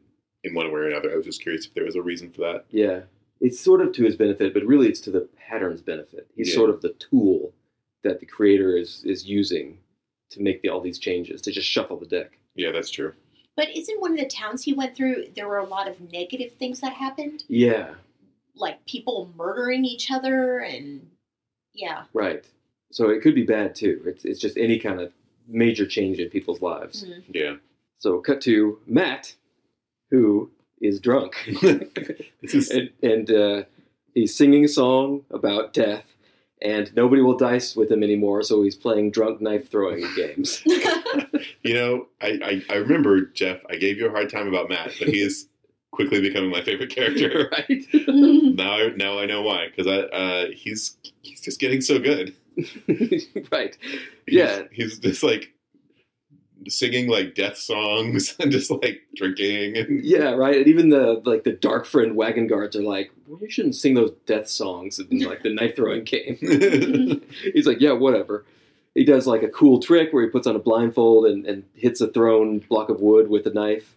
in 0.44 0.54
one 0.54 0.66
way 0.72 0.80
or 0.80 0.88
another. 0.88 1.12
I 1.12 1.16
was 1.16 1.26
just 1.26 1.42
curious 1.42 1.66
if 1.66 1.74
there 1.74 1.84
was 1.84 1.96
a 1.96 2.02
reason 2.02 2.30
for 2.30 2.40
that. 2.42 2.64
Yeah, 2.70 3.00
it's 3.40 3.60
sort 3.60 3.80
of 3.80 3.92
to 3.94 4.04
his 4.04 4.16
benefit, 4.16 4.54
but 4.54 4.64
really 4.64 4.88
it's 4.88 5.00
to 5.00 5.10
the 5.10 5.28
pattern's 5.48 5.82
benefit. 5.82 6.26
He's 6.34 6.48
Yeah. 6.50 6.54
sort 6.54 6.70
of 6.70 6.80
the 6.82 6.94
tool 6.94 7.52
that 8.02 8.20
the 8.20 8.26
creator 8.26 8.76
is 8.76 9.02
is 9.04 9.26
using 9.26 9.78
to 10.30 10.40
make 10.42 10.60
the, 10.62 10.68
all 10.68 10.80
these 10.80 10.98
changes 10.98 11.40
to 11.42 11.52
just 11.52 11.68
shuffle 11.68 11.96
the 11.98 12.06
deck. 12.06 12.38
Yeah, 12.54 12.72
that's 12.72 12.90
true. 12.90 13.12
But 13.56 13.74
isn't 13.74 14.00
one 14.00 14.12
of 14.12 14.18
the 14.18 14.26
towns 14.26 14.64
he 14.64 14.72
went 14.74 14.94
through, 14.96 15.26
there 15.34 15.48
were 15.48 15.58
a 15.58 15.64
lot 15.66 15.88
of 15.88 16.00
negative 16.12 16.52
things 16.58 16.80
that 16.80 16.92
happened? 16.92 17.44
Yeah, 17.48 17.94
Like 18.56 18.84
people 18.86 19.30
murdering 19.36 19.84
each 19.84 20.10
other 20.10 20.58
and. 20.58 21.08
Yeah. 21.74 22.04
right. 22.14 22.44
So 22.90 23.10
it 23.10 23.20
could 23.20 23.34
be 23.34 23.42
bad 23.44 23.74
too. 23.74 24.00
It's 24.06 24.24
it's 24.24 24.40
just 24.40 24.56
any 24.56 24.78
kind 24.78 25.00
of 25.00 25.12
major 25.46 25.86
change 25.86 26.18
in 26.18 26.30
people's 26.30 26.62
lives. 26.62 27.04
Mhm. 27.04 27.22
Yeah. 27.34 27.56
So 27.98 28.18
cut 28.20 28.40
to 28.42 28.78
Mat, 28.86 29.34
who 30.10 30.50
is 30.80 31.00
drunk, 31.00 31.34
and, 31.62 32.90
and 33.02 33.30
uh, 33.30 33.62
he's 34.14 34.34
singing 34.36 34.64
a 34.64 34.68
song 34.68 35.24
about 35.30 35.72
death. 35.72 36.04
And 36.62 36.94
nobody 36.96 37.20
will 37.20 37.36
dice 37.36 37.76
with 37.76 37.90
him 37.92 38.02
anymore, 38.02 38.42
so 38.42 38.62
he's 38.62 38.74
playing 38.76 39.10
drunk 39.10 39.42
knife 39.42 39.70
throwing 39.70 40.06
games. 40.16 40.62
You 41.62 41.74
know, 41.74 42.06
I, 42.22 42.62
I, 42.70 42.74
I 42.74 42.76
remember, 42.76 43.22
Jeff, 43.22 43.60
I 43.68 43.74
gave 43.74 43.98
you 43.98 44.06
a 44.06 44.10
hard 44.10 44.30
time 44.30 44.46
about 44.46 44.68
Mat, 44.68 44.92
but 45.00 45.08
he 45.08 45.20
is 45.20 45.48
quickly 45.96 46.20
becoming 46.20 46.50
my 46.50 46.62
favorite 46.62 46.90
character. 46.94 47.48
right? 47.52 47.84
Now, 48.56 48.72
I, 48.76 48.88
now 48.96 49.18
I 49.18 49.26
know 49.26 49.42
why 49.42 49.66
because 49.68 49.86
I 49.86 49.98
uh, 50.16 50.46
he's 50.54 50.96
he's 51.22 51.40
just 51.40 51.58
getting 51.60 51.80
so 51.80 51.98
good. 51.98 52.34
right. 53.52 53.76
He's, 54.26 54.34
Yeah. 54.34 54.62
he's 54.72 54.98
just 54.98 55.22
like 55.22 55.52
singing 56.68 57.08
like 57.08 57.34
death 57.34 57.56
songs 57.58 58.34
and 58.40 58.50
just 58.50 58.70
like 58.70 59.02
drinking 59.14 59.76
and 59.76 60.04
Yeah, 60.04 60.30
right. 60.30 60.56
And 60.56 60.66
even 60.68 60.88
the 60.88 61.20
like 61.24 61.44
the 61.44 61.52
dark 61.52 61.84
friend 61.86 62.16
wagon 62.16 62.46
guards 62.46 62.76
are 62.76 62.82
like, 62.82 63.10
well, 63.26 63.38
you 63.40 63.50
shouldn't 63.50 63.74
sing 63.74 63.94
those 63.94 64.12
death 64.26 64.48
songs 64.48 64.98
in 64.98 65.20
like 65.20 65.42
the 65.42 65.52
knife 65.52 65.76
throwing 65.76 66.04
game. 66.04 66.36
He's 67.52 67.66
like, 67.66 67.80
yeah, 67.80 67.92
whatever. 67.92 68.44
He 68.94 69.04
does 69.04 69.26
like 69.26 69.42
a 69.42 69.48
cool 69.48 69.80
trick 69.80 70.12
where 70.12 70.24
he 70.24 70.30
puts 70.30 70.46
on 70.46 70.56
a 70.56 70.60
blindfold 70.60 71.26
and, 71.26 71.44
and 71.44 71.64
hits 71.74 72.00
a 72.00 72.08
thrown 72.08 72.60
block 72.60 72.88
of 72.88 73.00
wood 73.00 73.28
with 73.28 73.46
a 73.46 73.50
knife, 73.52 73.94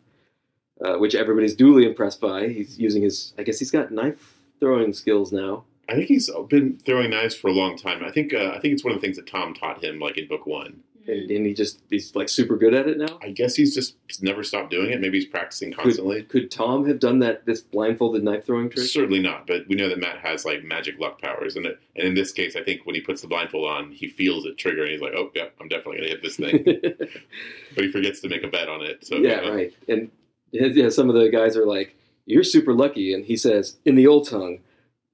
uh, 0.84 0.98
which 0.98 1.16
everybody's 1.16 1.56
duly 1.56 1.86
impressed 1.86 2.22
by. 2.22 2.48
He's 2.48 2.80
using 2.80 3.02
his, 3.02 3.34
I 3.38 3.44
guess 3.44 3.60
he's 3.60 3.72
got 3.72 3.92
knife 3.92 4.36
throwing 4.60 4.94
skills 4.94 5.32
now. 5.32 5.64
I 5.88 5.96
think 5.96 6.08
he's 6.08 6.30
been 6.50 6.78
throwing 6.86 7.10
knives 7.10 7.36
for 7.36 7.48
a 7.48 7.54
long 7.54 7.76
time. 7.78 8.04
I 8.04 8.12
think 8.12 8.34
uh, 8.34 8.52
I 8.56 8.60
think 8.60 8.74
it's 8.74 8.84
one 8.84 8.94
of 8.94 9.02
the 9.02 9.06
things 9.06 9.18
that 9.18 9.26
Tom 9.26 9.56
taught 9.56 9.84
him, 9.84 10.00
like 10.00 10.18
in 10.18 10.28
book 10.28 10.46
one. 10.46 10.84
And, 11.08 11.32
and 11.32 11.46
he 11.48 11.56
just, 11.56 11.80
he's 11.90 12.16
like 12.16 12.30
super 12.30 12.56
good 12.56 12.76
at 12.76 12.88
it 12.88 13.00
now. 13.00 13.18
I 13.24 13.32
guess 13.32 13.56
he's 13.56 13.74
just 13.74 13.96
never 14.22 14.44
stopped 14.44 14.70
doing 14.70 14.92
it. 14.92 15.02
Maybe 15.02 15.18
he's 15.18 15.28
practicing 15.28 15.74
constantly. 15.74 16.22
Could 16.22 16.52
Tom 16.52 16.88
have 16.88 17.00
done 17.00 17.18
that, 17.20 17.48
this 17.48 17.62
blindfolded 17.62 18.24
knife 18.24 18.46
throwing 18.46 18.70
trick? 18.70 18.86
Certainly 18.86 19.22
not, 19.22 19.48
but 19.48 19.68
we 19.68 19.76
know 19.76 19.90
that 19.90 19.98
Mat 19.98 20.20
has 20.20 20.46
like 20.46 20.64
magic 20.64 21.00
luck 21.00 21.20
powers, 21.20 21.56
and 21.56 21.66
it, 21.66 21.80
and 21.96 22.08
in 22.08 22.14
this 22.14 22.32
case, 22.32 22.56
I 22.56 22.64
think 22.64 22.86
when 22.86 22.94
he 22.94 23.02
puts 23.02 23.24
the 23.24 23.28
blindfold 23.28 23.68
on, 23.68 23.92
he 23.92 24.08
feels 24.08 24.46
it 24.46 24.60
trigger, 24.60 24.84
and 24.84 24.92
he's 24.92 25.02
like, 25.02 25.14
"Oh, 25.16 25.32
yeah, 25.34 25.46
I'm 25.60 25.68
definitely 25.68 25.98
gonna 25.98 26.10
hit 26.10 26.22
this 26.22 26.38
thing." 26.38 26.64
but 27.76 27.84
he 27.84 27.92
forgets 27.92 28.20
to 28.22 28.30
make 28.30 28.44
a 28.44 28.48
bet 28.48 28.70
on 28.70 28.84
it. 28.84 29.04
So 29.04 29.16
yeah, 29.16 29.40
right. 29.40 29.74
And 29.88 30.12
yeah, 30.52 30.90
some 30.90 31.10
of 31.10 31.16
the 31.16 31.30
guys 31.30 31.56
are 31.58 31.66
like, 31.66 31.96
"You're 32.26 32.44
super 32.44 32.74
lucky," 32.74 33.14
and 33.14 33.24
he 33.26 33.36
says, 33.38 33.78
in 33.86 33.96
the 33.96 34.08
old 34.08 34.28
tongue, 34.30 34.60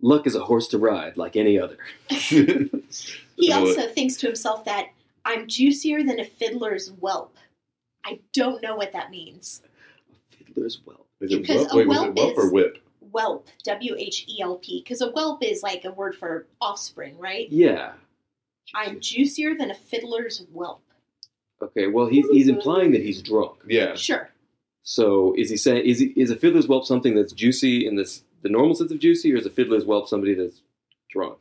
"Luck 0.01 0.27
is 0.27 0.35
a 0.35 0.43
horse 0.43 0.67
to 0.69 0.77
ride, 0.77 1.17
like 1.17 1.35
any 1.35 1.59
other." 1.59 1.77
He 3.37 3.47
You 3.47 3.49
know 3.49 3.67
also 3.67 3.89
thinks 3.89 4.15
to 4.17 4.27
himself 4.27 4.63
that 4.63 4.87
I'm 5.25 5.45
juicier 5.47 6.03
than 6.03 6.21
a 6.21 6.23
fiddler's 6.23 6.89
whelp. 7.01 7.35
I 8.05 8.19
don't 8.33 8.61
know 8.63 8.77
what 8.77 8.93
that 8.93 9.11
means. 9.11 9.61
Fiddler's 10.29 10.79
well. 10.85 11.05
Is 11.19 11.33
it 11.33 11.41
Because 11.41 11.63
whelp? 11.67 11.73
a 11.73 11.75
Wait, 11.77 11.87
was 11.87 11.97
it 11.97 12.01
whelp 12.01 12.15
whelp 12.15 12.37
or 12.37 12.45
is- 12.45 12.51
whip? 12.53 12.77
Whelp, 13.11 13.47
W 13.65 13.95
H 13.97 14.25
E 14.29 14.41
L 14.41 14.55
P, 14.57 14.81
because 14.81 15.01
a 15.01 15.09
whelp 15.11 15.43
is 15.43 15.63
like 15.63 15.83
a 15.85 15.91
word 15.91 16.15
for 16.15 16.47
offspring, 16.61 17.17
right? 17.17 17.49
Yeah. 17.49 17.91
I'm 18.73 18.99
juicier 19.01 19.53
than 19.55 19.69
a 19.71 19.75
fiddler's 19.75 20.45
whelp. 20.53 20.81
Okay. 21.61 21.87
Well, 21.87 22.07
he's 22.07 22.25
he's 22.29 22.47
implying 22.47 22.91
that 22.91 23.01
he's 23.01 23.21
drunk. 23.21 23.57
Yeah, 23.67 23.95
Sure. 23.95 24.29
So 24.85 25.35
is 25.37 25.49
he 25.49 25.57
saying 25.57 25.85
is 25.85 25.99
he, 25.99 26.13
is 26.15 26.31
a 26.31 26.37
fiddler's 26.37 26.67
whelp 26.67 26.85
something 26.85 27.15
that's 27.15 27.33
juicy 27.33 27.85
in 27.85 27.95
this 27.97 28.23
the 28.41 28.49
normal 28.49 28.75
sense 28.75 28.91
of 28.91 28.99
juicy, 28.99 29.33
or 29.33 29.37
is 29.37 29.45
a 29.45 29.49
fiddler's 29.49 29.83
whelp 29.83 30.07
somebody 30.07 30.33
that's 30.33 30.61
drunk? 31.09 31.39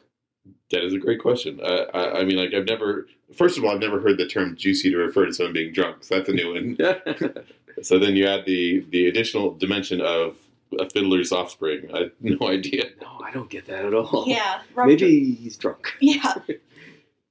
that 0.71 0.85
is 0.85 0.93
a 0.93 0.99
great 0.99 1.21
question. 1.21 1.61
Uh, 1.63 1.87
I, 1.95 2.21
I 2.21 2.25
mean, 2.25 2.37
like 2.37 2.53
I've 2.53 2.67
never. 2.67 3.07
First 3.35 3.57
of 3.59 3.65
all, 3.65 3.71
I've 3.71 3.81
never 3.81 4.01
heard 4.01 4.19
the 4.19 4.27
term 4.27 4.57
"juicy" 4.57 4.91
to 4.91 4.97
refer 4.97 5.27
to 5.27 5.33
someone 5.33 5.53
being 5.53 5.73
drunk. 5.73 6.05
So 6.05 6.17
that's 6.17 6.29
a 6.29 6.33
new 6.33 6.53
one. 6.53 6.77
So 7.83 7.99
then 7.99 8.15
you 8.15 8.27
add 8.29 8.47
the 8.47 8.87
the 8.91 9.09
additional 9.09 9.53
dimension 9.53 10.01
of 10.01 10.37
a 10.79 10.89
fiddler's 10.89 11.33
offspring. 11.33 11.91
I 11.93 11.99
had 11.99 12.13
no 12.21 12.49
idea. 12.49 12.85
no, 13.01 13.21
I 13.21 13.33
don't 13.33 13.51
get 13.51 13.67
that 13.67 13.85
at 13.85 13.93
all. 13.93 14.25
Yeah. 14.29 14.63
Robert 14.77 14.91
Maybe 14.91 15.35
he's 15.35 15.57
drunk. 15.57 15.89
Yeah. 16.01 16.35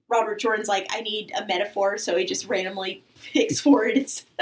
Robert 0.10 0.40
Jordan's 0.40 0.68
like, 0.68 0.86
I 0.92 1.00
need 1.00 1.32
a 1.36 1.46
metaphor, 1.46 1.98
so 1.98 2.18
he 2.18 2.26
just 2.26 2.46
randomly 2.48 3.04
picks 3.32 3.66
words. 3.66 4.26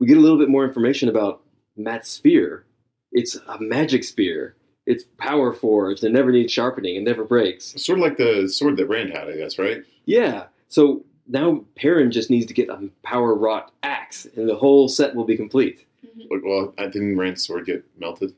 we 0.00 0.06
get 0.06 0.16
a 0.16 0.20
little 0.20 0.38
bit 0.38 0.48
more 0.48 0.64
information 0.64 1.08
about 1.08 1.42
Mat's 1.76 2.10
spear. 2.10 2.64
It's 3.12 3.36
a 3.48 3.60
magic 3.60 4.04
spear. 4.04 4.56
It's 4.86 5.04
power 5.18 5.52
forged 5.52 6.04
and 6.04 6.12
never 6.12 6.30
needs 6.30 6.52
sharpening 6.52 6.96
and 6.96 7.04
never 7.04 7.24
breaks. 7.24 7.74
Sort 7.82 7.98
of 7.98 8.02
like 8.02 8.18
the 8.18 8.48
sword 8.48 8.76
that 8.76 8.88
Rand 8.88 9.10
had, 9.10 9.28
I 9.28 9.36
guess, 9.36 9.58
right? 9.58 9.82
Yeah. 10.04 10.44
So 10.68 11.04
now 11.26 11.64
Perrin 11.76 12.10
just 12.10 12.30
needs 12.30 12.46
to 12.46 12.54
get 12.54 12.68
a 12.68 12.88
power 13.02 13.34
wrought 13.34 13.72
axe, 13.82 14.26
and 14.36 14.48
the 14.48 14.56
whole 14.56 14.88
set 14.88 15.14
will 15.14 15.24
be 15.24 15.36
complete. 15.36 15.86
Mm-hmm. 16.04 16.34
Like, 16.34 16.44
well, 16.44 16.74
I 16.76 16.86
didn't 16.86 17.16
Rand's 17.16 17.46
sword 17.46 17.66
get 17.66 17.84
melted? 17.98 18.34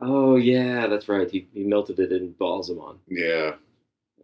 Oh 0.00 0.36
yeah, 0.36 0.88
that's 0.88 1.08
right. 1.08 1.30
He, 1.30 1.46
he 1.52 1.62
melted 1.62 2.00
it 2.00 2.10
in 2.10 2.34
Ba'alzamon. 2.34 2.96
Yeah, 3.06 3.52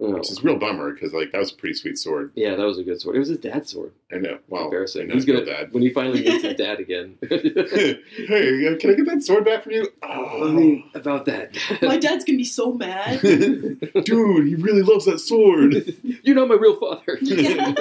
Oh. 0.00 0.12
which 0.12 0.30
is 0.30 0.38
a 0.38 0.42
real 0.42 0.56
bummer 0.56 0.92
because 0.92 1.12
like 1.12 1.32
that 1.32 1.38
was 1.38 1.50
a 1.50 1.56
pretty 1.56 1.74
sweet 1.74 1.98
sword. 1.98 2.30
Yeah, 2.36 2.54
that 2.54 2.64
was 2.64 2.78
a 2.78 2.84
good 2.84 3.00
sword. 3.00 3.16
It 3.16 3.18
was 3.18 3.28
his 3.30 3.38
dad's 3.38 3.72
sword. 3.72 3.90
I 4.12 4.18
know. 4.18 4.38
Well, 4.48 4.66
Embarrassing. 4.66 5.02
I 5.02 5.04
know 5.06 5.14
He's 5.14 5.24
gonna 5.24 5.44
dad. 5.44 5.72
when 5.72 5.82
he 5.82 5.90
finally 5.90 6.22
meets 6.22 6.44
his 6.44 6.54
dad 6.56 6.78
again. 6.78 7.18
hey, 7.28 8.76
can 8.78 8.90
I 8.90 8.94
get 8.94 9.06
that 9.06 9.22
sword 9.24 9.44
back 9.44 9.64
from 9.64 9.72
you? 9.72 9.88
Oh. 10.02 10.48
I 10.48 10.52
mean, 10.52 10.88
about 10.94 11.24
that. 11.24 11.56
Oh. 11.82 11.86
My 11.88 11.96
dad's 11.96 12.24
gonna 12.24 12.38
be 12.38 12.44
so 12.44 12.72
mad. 12.72 13.20
dude, 14.04 14.46
he 14.46 14.54
really 14.54 14.82
loves 14.82 15.04
that 15.06 15.18
sword. 15.18 15.74
You're 16.22 16.36
not 16.36 16.46
my 16.48 16.54
real 16.54 16.78
father. 16.78 17.18
Yeah. 17.20 17.74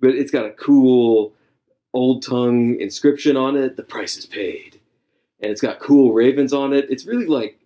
but 0.00 0.10
it's 0.10 0.30
got 0.30 0.44
a 0.44 0.50
cool 0.50 1.32
old 1.94 2.22
tongue 2.22 2.78
inscription 2.78 3.36
on 3.38 3.56
it. 3.56 3.76
The 3.76 3.82
price 3.82 4.16
is 4.18 4.26
paid, 4.26 4.80
and 5.40 5.50
it's 5.50 5.62
got 5.62 5.78
cool 5.80 6.12
ravens 6.12 6.52
on 6.52 6.74
it. 6.74 6.86
It's 6.90 7.06
really 7.06 7.26
like 7.26 7.58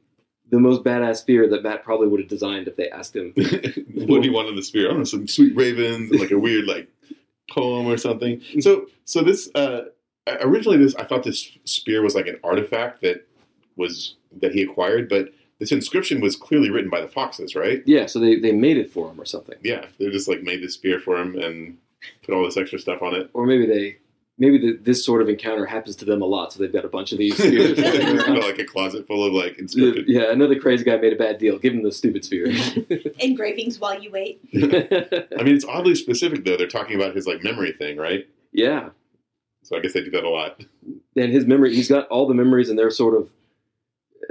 the 0.50 0.58
most 0.58 0.82
badass 0.84 1.16
spear 1.16 1.48
that 1.48 1.62
Mat 1.62 1.82
probably 1.84 2.08
would 2.08 2.20
have 2.20 2.28
designed 2.28 2.68
if 2.68 2.76
they 2.76 2.90
asked 2.90 3.14
him. 3.16 3.32
what 3.36 4.22
do 4.22 4.28
you 4.28 4.32
want 4.32 4.48
in 4.48 4.56
the 4.56 4.62
spear? 4.62 4.86
I 4.86 4.90
don't 4.90 4.98
know, 4.98 5.04
some 5.04 5.28
sweet 5.28 5.54
ravens, 5.56 6.10
and 6.10 6.20
like 6.20 6.30
a 6.30 6.38
weird 6.38 6.66
like 6.66 6.88
poem 7.50 7.86
or 7.86 7.96
something. 7.96 8.40
So, 8.60 8.86
so 9.04 9.22
this 9.22 9.50
uh, 9.54 9.82
originally 10.40 10.78
this 10.78 10.94
I 10.96 11.04
thought 11.04 11.24
this 11.24 11.50
spear 11.64 12.02
was 12.02 12.14
like 12.14 12.26
an 12.26 12.38
artifact 12.44 13.02
that 13.02 13.26
was 13.76 14.16
that 14.40 14.52
he 14.52 14.62
acquired, 14.62 15.08
but 15.08 15.32
this 15.58 15.72
inscription 15.72 16.20
was 16.20 16.36
clearly 16.36 16.70
written 16.70 16.90
by 16.90 17.00
the 17.00 17.08
foxes, 17.08 17.54
right? 17.54 17.82
Yeah, 17.84 18.06
so 18.06 18.18
they, 18.18 18.38
they 18.38 18.52
made 18.52 18.78
it 18.78 18.90
for 18.90 19.10
him 19.10 19.20
or 19.20 19.26
something, 19.26 19.58
Yeah, 19.62 19.84
they 19.98 20.08
just 20.08 20.26
like 20.28 20.42
made 20.42 20.62
this 20.62 20.74
spear 20.74 20.98
for 20.98 21.18
him 21.20 21.36
and 21.38 21.76
put 22.24 22.34
all 22.34 22.44
this 22.44 22.56
extra 22.56 22.78
stuff 22.78 23.02
on 23.02 23.14
it. 23.14 23.28
or 23.34 23.44
maybe 23.44 23.66
they 23.66 23.98
maybe 24.40 24.58
the, 24.58 24.76
this 24.82 25.04
sort 25.04 25.22
of 25.22 25.28
encounter 25.28 25.64
happens 25.66 25.94
to 25.96 26.04
them 26.04 26.20
a 26.22 26.24
lot, 26.24 26.52
so 26.52 26.58
they've 26.58 26.72
got 26.72 26.84
a 26.84 26.88
bunch 26.88 27.12
of 27.12 27.18
these 27.18 27.36
spears. 27.36 27.78
Like 28.40 28.58
a 28.58 28.64
closet 28.64 29.06
full 29.06 29.24
of 29.24 29.32
like 29.32 29.58
inscripted. 29.58 30.04
yeah, 30.08 30.32
another 30.32 30.58
crazy 30.58 30.82
guy 30.82 30.96
made 30.96 31.12
a 31.12 31.16
bad 31.16 31.38
deal. 31.38 31.58
Give 31.58 31.72
him 31.74 31.82
the 31.84 31.92
stupid 31.92 32.24
spear. 32.24 32.46
Engravings 33.20 33.78
while 33.78 34.02
you 34.02 34.10
wait. 34.10 34.40
I 34.54 35.42
mean, 35.44 35.54
it's 35.54 35.64
oddly 35.64 35.94
specific 35.94 36.44
though. 36.44 36.56
They're 36.56 36.66
talking 36.66 36.96
about 36.96 37.14
his 37.14 37.26
like 37.26 37.44
memory 37.44 37.72
thing, 37.72 37.96
right? 37.98 38.26
yeah, 38.52 38.88
So 39.62 39.76
I 39.76 39.80
guess 39.80 39.92
they 39.92 40.02
do 40.02 40.10
that 40.10 40.24
a 40.24 40.28
lot. 40.30 40.60
and 41.14 41.30
his 41.32 41.46
memory 41.46 41.74
he's 41.74 41.88
got 41.88 42.08
all 42.08 42.26
the 42.26 42.34
memories 42.34 42.68
and 42.70 42.76
they're 42.78 42.90
sort 42.90 43.14
of 43.14 43.30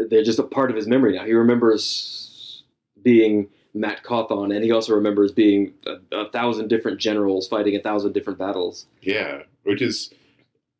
they're 0.09 0.23
just 0.23 0.39
a 0.39 0.43
part 0.43 0.69
of 0.71 0.75
his 0.75 0.87
memory 0.87 1.15
now 1.15 1.23
he 1.25 1.33
remembers 1.33 2.63
being 3.03 3.47
Mat 3.73 4.03
Cauthon 4.03 4.51
and 4.53 4.63
he 4.63 4.71
also 4.71 4.93
remembers 4.93 5.31
being 5.31 5.73
a, 5.85 5.97
a 6.15 6.29
thousand 6.31 6.67
different 6.69 6.99
generals 6.99 7.47
fighting 7.47 7.75
a 7.75 7.81
thousand 7.81 8.13
different 8.13 8.39
battles 8.39 8.85
Yeah, 9.01 9.43
which 9.63 9.81
is, 9.81 10.11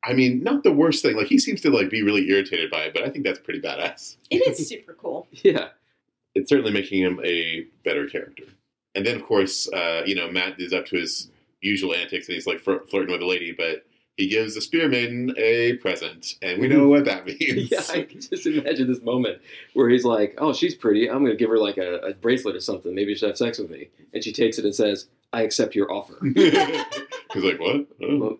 I 0.03 0.13
mean, 0.13 0.43
not 0.43 0.63
the 0.63 0.71
worst 0.71 1.03
thing. 1.03 1.15
Like 1.15 1.27
he 1.27 1.37
seems 1.39 1.61
to 1.61 1.69
like 1.69 1.89
be 1.89 2.01
really 2.01 2.27
irritated 2.29 2.71
by 2.71 2.83
it, 2.83 2.93
but 2.93 3.03
I 3.03 3.09
think 3.09 3.25
that's 3.25 3.39
pretty 3.39 3.61
badass. 3.61 4.17
It 4.31 4.47
is 4.47 4.67
super 4.69 4.93
cool. 4.93 5.27
yeah 5.31 5.69
It's 6.35 6.49
certainly 6.49 6.71
making 6.71 7.01
him 7.01 7.19
a 7.23 7.65
better 7.83 8.07
character. 8.07 8.45
And 8.95 9.05
then, 9.05 9.15
of 9.15 9.23
course, 9.23 9.71
uh, 9.71 10.01
you 10.05 10.15
know, 10.15 10.31
Mat 10.31 10.55
is 10.57 10.73
up 10.73 10.87
to 10.87 10.97
his 10.97 11.29
usual 11.61 11.93
antics, 11.93 12.27
and 12.27 12.33
he's 12.35 12.47
like 12.47 12.59
flir- 12.63 12.89
flirting 12.89 13.11
with 13.11 13.21
a 13.21 13.25
lady, 13.27 13.51
but 13.55 13.85
he 14.19 14.27
gives 14.27 14.53
the 14.53 14.61
spear 14.61 14.89
maiden 14.89 15.33
a 15.37 15.73
present, 15.77 16.35
and 16.41 16.59
we 16.59 16.67
know 16.67 16.87
mm. 16.87 16.89
what 16.89 17.05
that 17.05 17.25
means. 17.39 17.71
yeah 17.71 17.81
i 17.89 18.03
can 18.03 18.19
just 18.19 18.45
imagine 18.45 18.87
this 18.87 19.01
moment 19.01 19.41
where 19.73 19.87
he's 19.89 20.03
like 20.03 20.35
oh 20.39 20.51
she's 20.51 20.75
pretty. 20.75 21.09
I'm 21.09 21.23
gonna 21.23 21.35
give 21.35 21.49
her 21.49 21.57
like 21.57 21.77
a, 21.77 21.95
a 21.99 22.13
bracelet 22.13 22.55
or 22.55 22.59
something. 22.59 22.93
Maybe 22.93 23.15
she'll 23.15 23.29
have 23.29 23.37
sex 23.37 23.57
with 23.57 23.69
me. 23.69 23.89
And 24.13 24.23
she 24.23 24.33
takes 24.33 24.57
it 24.57 24.65
and 24.65 24.75
says 24.75 25.07
i 25.31 25.43
accept 25.43 25.75
your 25.75 25.91
offer. 25.91 26.17
He's 26.23 27.43
like, 27.43 27.59
what? 27.59 27.85
Oh, 28.01 28.39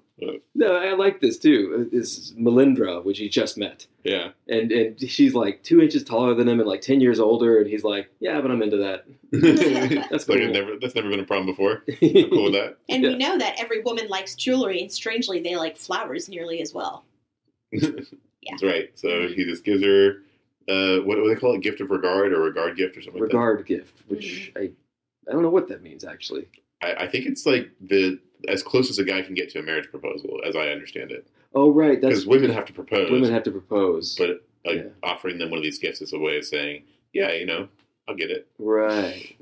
no 0.56 0.76
i 0.76 0.94
like 0.94 1.20
this 1.20 1.38
too 1.38 1.90
this 1.92 2.18
is 2.18 2.34
Melindhra 2.34 3.04
which 3.04 3.18
he 3.20 3.30
just 3.30 3.58
met 3.58 3.88
yeah. 4.04 4.30
and 4.48 4.72
and 4.72 5.00
she's 5.10 5.34
like 5.34 5.64
two 5.64 5.82
inches 5.82 6.04
taller 6.04 6.34
than 6.34 6.48
him 6.48 6.60
and 6.60 6.68
like 6.68 6.82
ten 6.82 7.02
years 7.02 7.20
older, 7.20 7.60
and 7.60 7.68
he's 7.70 7.84
like, 7.84 8.10
yeah, 8.20 8.40
but 8.42 8.52
I'm 8.52 8.62
into 8.62 8.78
that. 8.78 9.06
that's 10.10 10.26
cool. 10.26 10.40
like 10.40 10.50
never. 10.52 10.78
That's 10.80 10.96
never 10.96 11.10
been 11.10 11.20
a 11.20 11.26
problem 11.26 11.46
before. 11.48 11.84
I'm 12.02 12.30
cool 12.30 12.46
with 12.46 12.54
that. 12.54 12.78
And 12.88 13.04
Yeah. 13.04 13.10
we 13.10 13.16
know 13.18 13.38
that 13.38 13.60
every 13.60 13.82
woman 13.82 14.08
likes 14.08 14.36
jewelry, 14.36 14.82
and 14.82 14.92
strangely, 14.92 15.42
they 15.42 15.56
like 15.56 15.78
flowers 15.78 16.30
nearly 16.30 16.62
as 16.62 16.74
well. 16.74 17.06
That's 17.72 18.64
right. 18.64 18.90
So 18.96 19.28
he 19.28 19.44
just 19.46 19.64
gives 19.64 19.84
her 19.84 20.22
uh, 20.70 21.04
what 21.04 21.16
do 21.16 21.28
they 21.28 21.40
call 21.40 21.56
it? 21.56 21.62
Gift 21.62 21.82
of 21.82 21.90
regard 21.92 22.32
or 22.32 22.42
regard 22.42 22.78
gift 22.78 22.98
or 22.98 23.02
something. 23.02 23.22
Regard 23.22 23.66
gift, 23.66 24.02
which 24.08 24.52
I 24.56 24.72
I 25.28 25.32
don't 25.32 25.44
know 25.44 25.50
what 25.50 25.68
that 25.68 25.84
means 25.84 26.04
actually. 26.04 26.48
I, 26.82 26.94
I 26.94 27.08
think 27.08 27.26
it's 27.26 27.46
like 27.46 27.70
the 27.82 28.20
as 28.48 28.64
close 28.64 28.90
as 28.90 28.98
a 29.00 29.04
guy 29.04 29.22
can 29.22 29.34
get 29.34 29.50
to 29.52 29.60
a 29.60 29.64
marriage 29.64 29.90
proposal, 29.90 30.40
as 30.46 30.56
I 30.56 30.70
understand 30.70 31.12
it. 31.12 31.28
Oh 31.54 31.72
right, 31.72 32.00
Because 32.00 32.26
women 32.28 32.52
have 32.52 32.66
to 32.66 32.74
propose, 32.74 33.10
women 33.12 33.32
have 33.32 33.44
to 33.44 33.52
propose. 33.52 34.16
but 34.18 34.42
like 34.66 34.78
Yeah. 34.78 34.84
offering 35.04 35.38
them 35.40 35.50
one 35.50 35.58
of 35.58 35.64
these 35.64 35.80
gifts 35.80 36.02
is 36.02 36.14
a 36.14 36.20
way 36.20 36.38
of 36.38 36.46
saying, 36.46 36.84
yeah, 37.14 37.32
you 37.34 37.46
know, 37.46 37.68
I'll 38.08 38.16
get 38.16 38.30
it. 38.32 38.48
right. 38.60 39.36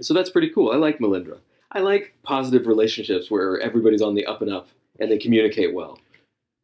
So 0.00 0.14
that's 0.14 0.30
pretty 0.30 0.50
cool. 0.50 0.70
I 0.70 0.76
like 0.76 0.98
Melindhra. 1.00 1.38
I 1.72 1.80
like 1.80 2.14
positive 2.22 2.66
relationships 2.68 3.30
where 3.30 3.58
everybody's 3.60 4.00
on 4.02 4.14
the 4.14 4.26
up 4.26 4.42
and 4.42 4.50
up 4.52 4.68
and 5.00 5.10
they 5.10 5.18
communicate 5.18 5.74
well. 5.74 5.98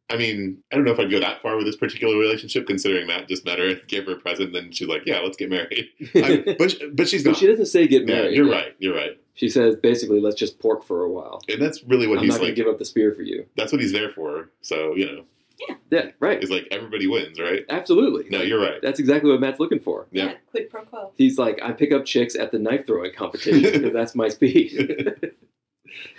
I 0.09 0.17
mean, 0.17 0.59
I 0.71 0.75
don't 0.75 0.85
know 0.85 0.91
if 0.91 0.99
I'd 0.99 1.09
go 1.11 1.19
that 1.19 1.41
far 1.41 1.57
with 1.57 1.65
this 1.65 1.75
particular 1.75 2.15
relationship, 2.17 2.67
considering 2.67 3.07
Mat 3.07 3.27
just 3.27 3.43
met 3.43 3.57
her 3.59 3.69
and 3.69 3.81
gave 3.87 4.05
her 4.05 4.13
a 4.13 4.15
present, 4.17 4.47
and 4.47 4.55
then 4.55 4.71
she's 4.71 4.87
like, 4.87 5.01
"Yeah, 5.05 5.19
let's 5.19 5.35
get 5.35 5.49
married." 5.49 5.89
I, 6.15 6.55
but 6.59 6.75
but 6.93 7.09
she's 7.09 7.23
But 7.23 7.31
not. 7.31 7.37
she 7.39 7.47
doesn't 7.47 7.65
say 7.65 7.87
get 7.87 8.07
yeah, 8.07 8.15
married. 8.15 8.35
you're 8.35 8.47
right. 8.49 8.75
You're 8.77 8.95
right, 8.95 9.19
She 9.35 9.49
says 9.49 9.75
basically, 9.75 10.19
let's 10.19 10.35
just 10.35 10.59
pork 10.59 10.83
for 10.85 11.03
a 11.03 11.09
while. 11.11 11.41
and 11.49 11.61
that's 11.61 11.83
really 11.83 12.07
what 12.07 12.19
he's 12.21 12.21
like 12.21 12.21
I'm 12.21 12.23
he's 12.23 12.29
not 12.29 12.37
going 12.39 12.47
like. 12.49 12.55
to 12.55 12.63
give 12.63 12.71
up 12.73 12.79
the 12.79 12.85
spear 12.85 13.13
for 13.13 13.21
you. 13.21 13.45
That's 13.55 13.71
what 13.71 13.81
he's 13.81 13.91
there 13.91 14.09
for. 14.09 14.49
So 14.61 14.95
you 14.95 15.05
know, 15.05 15.25
Yeah, 15.67 15.75
Yeah, 15.91 16.11
right. 16.19 16.41
it's 16.41 16.51
like 16.51 16.67
everybody 16.71 17.05
wins, 17.07 17.39
right? 17.39 17.63
Absolutely. 17.69 18.29
No, 18.29 18.41
you're 18.41 18.61
right. 18.61 18.81
That's 18.81 18.99
exactly 18.99 19.29
what 19.31 19.39
Mat's 19.41 19.59
looking 19.59 19.79
for. 19.79 20.07
Yeah. 20.11 20.33
quid 20.51 20.69
pro 20.69 20.83
quo. 20.83 21.11
He's 21.17 21.37
like, 21.37 21.59
I 21.61 21.71
pick 21.73 21.91
up 21.91 22.05
chicks 22.05 22.35
at 22.35 22.51
the 22.51 22.59
knife 22.59 22.87
throwing 22.87 23.13
competition 23.13 23.71
because 23.73 23.93
that's 23.93 24.15
my 24.15 24.29
speed. 24.29 25.31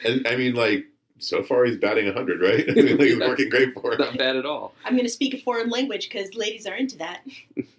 And 0.04 0.26
I 0.26 0.36
mean, 0.36 0.54
like 0.54 0.86
so 1.18 1.42
far 1.42 1.64
he's 1.64 1.76
batting 1.76 2.10
hundred, 2.12 2.40
right? 2.40 2.64
I 2.68 2.72
mean, 2.74 2.96
like, 2.98 3.08
it's 3.08 3.20
working 3.20 3.48
great 3.50 3.74
for 3.74 3.92
it. 3.92 3.98
Not 3.98 4.16
bad 4.16 4.36
at 4.36 4.46
all. 4.46 4.74
I'm 4.84 4.92
going 4.94 5.04
to 5.04 5.10
speak 5.10 5.34
a 5.34 5.38
foreign 5.38 5.68
language 5.70 6.08
because 6.08 6.34
ladies 6.34 6.66
are 6.66 6.74
into 6.74 6.96
that. 6.98 7.22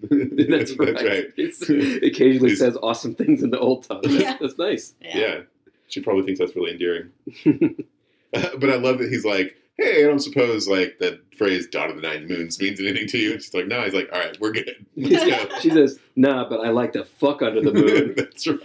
That's 0.50 0.78
right. 0.78 1.26
It's, 1.38 1.62
occasionally 1.64 2.50
He's- 2.50 2.60
says 2.60 2.78
awesome 2.82 3.16
things 3.16 3.44
in 3.44 3.50
the 3.52 3.60
old 3.60 3.84
tongue. 3.88 4.02
That's, 4.04 4.16
Yeah. 4.16 4.38
that's 4.40 4.58
nice. 4.58 4.94
Yeah. 5.02 5.42
She 5.88 6.02
probably 6.02 6.24
thinks 6.24 6.40
that's 6.40 6.56
really 6.56 6.72
endearing. 6.72 7.12
but 8.34 8.70
I 8.70 8.76
love 8.76 9.00
that 9.00 9.10
he's 9.10 9.24
like, 9.24 9.56
hey, 9.78 10.04
I 10.04 10.08
don't 10.08 10.20
suppose 10.20 10.68
like 10.68 10.98
the 11.00 11.22
phrase 11.38 11.68
"daughter 11.68 11.92
of 11.94 12.02
the 12.02 12.08
nine 12.08 12.28
moons" 12.28 12.60
means 12.60 12.80
anything 12.82 13.08
to 13.08 13.18
you. 13.18 13.32
And 13.34 13.42
she's 13.42 13.54
like, 13.54 13.68
no. 13.68 13.82
He's 13.84 13.94
like, 13.94 14.10
all 14.12 14.20
right, 14.20 14.38
we're 14.42 14.52
good. 14.52 14.86
Let's 14.98 15.26
go. 15.26 15.60
she 15.60 15.70
says, 15.70 15.98
"Nah, 16.18 16.50
but 16.50 16.60
I 16.60 16.72
like 16.72 16.92
to 16.94 17.06
fuck 17.06 17.42
under 17.42 17.62
the 17.62 17.72
moon." 17.74 18.14
that's 18.18 18.46
right. 18.48 18.60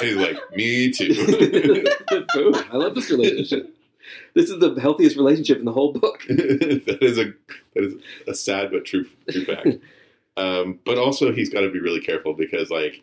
And 0.00 0.08
he's 0.08 0.16
like, 0.16 0.38
me 0.54 0.90
too. 0.90 1.14
Boom! 2.34 2.54
I 2.72 2.76
love 2.76 2.94
this 2.94 3.10
relationship. 3.10 3.74
This 4.34 4.48
is 4.50 4.58
the 4.58 4.74
healthiest 4.80 5.16
relationship 5.16 5.58
in 5.58 5.64
the 5.66 5.72
whole 5.72 5.92
book. 5.92 6.22
that 6.28 6.98
is 7.02 7.18
a 7.18 7.32
that 7.74 7.84
is 7.84 7.94
a 8.28 8.34
sad 8.34 8.70
but 8.70 8.84
true 8.86 9.06
true 9.30 9.44
fact. 9.44 9.68
Um, 10.36 10.78
but 10.84 10.98
also, 10.98 11.32
he's 11.32 11.48
got 11.48 11.60
to 11.62 11.70
be 11.70 11.80
really 11.80 12.00
careful 12.00 12.34
because 12.34 12.70
like 12.70 13.02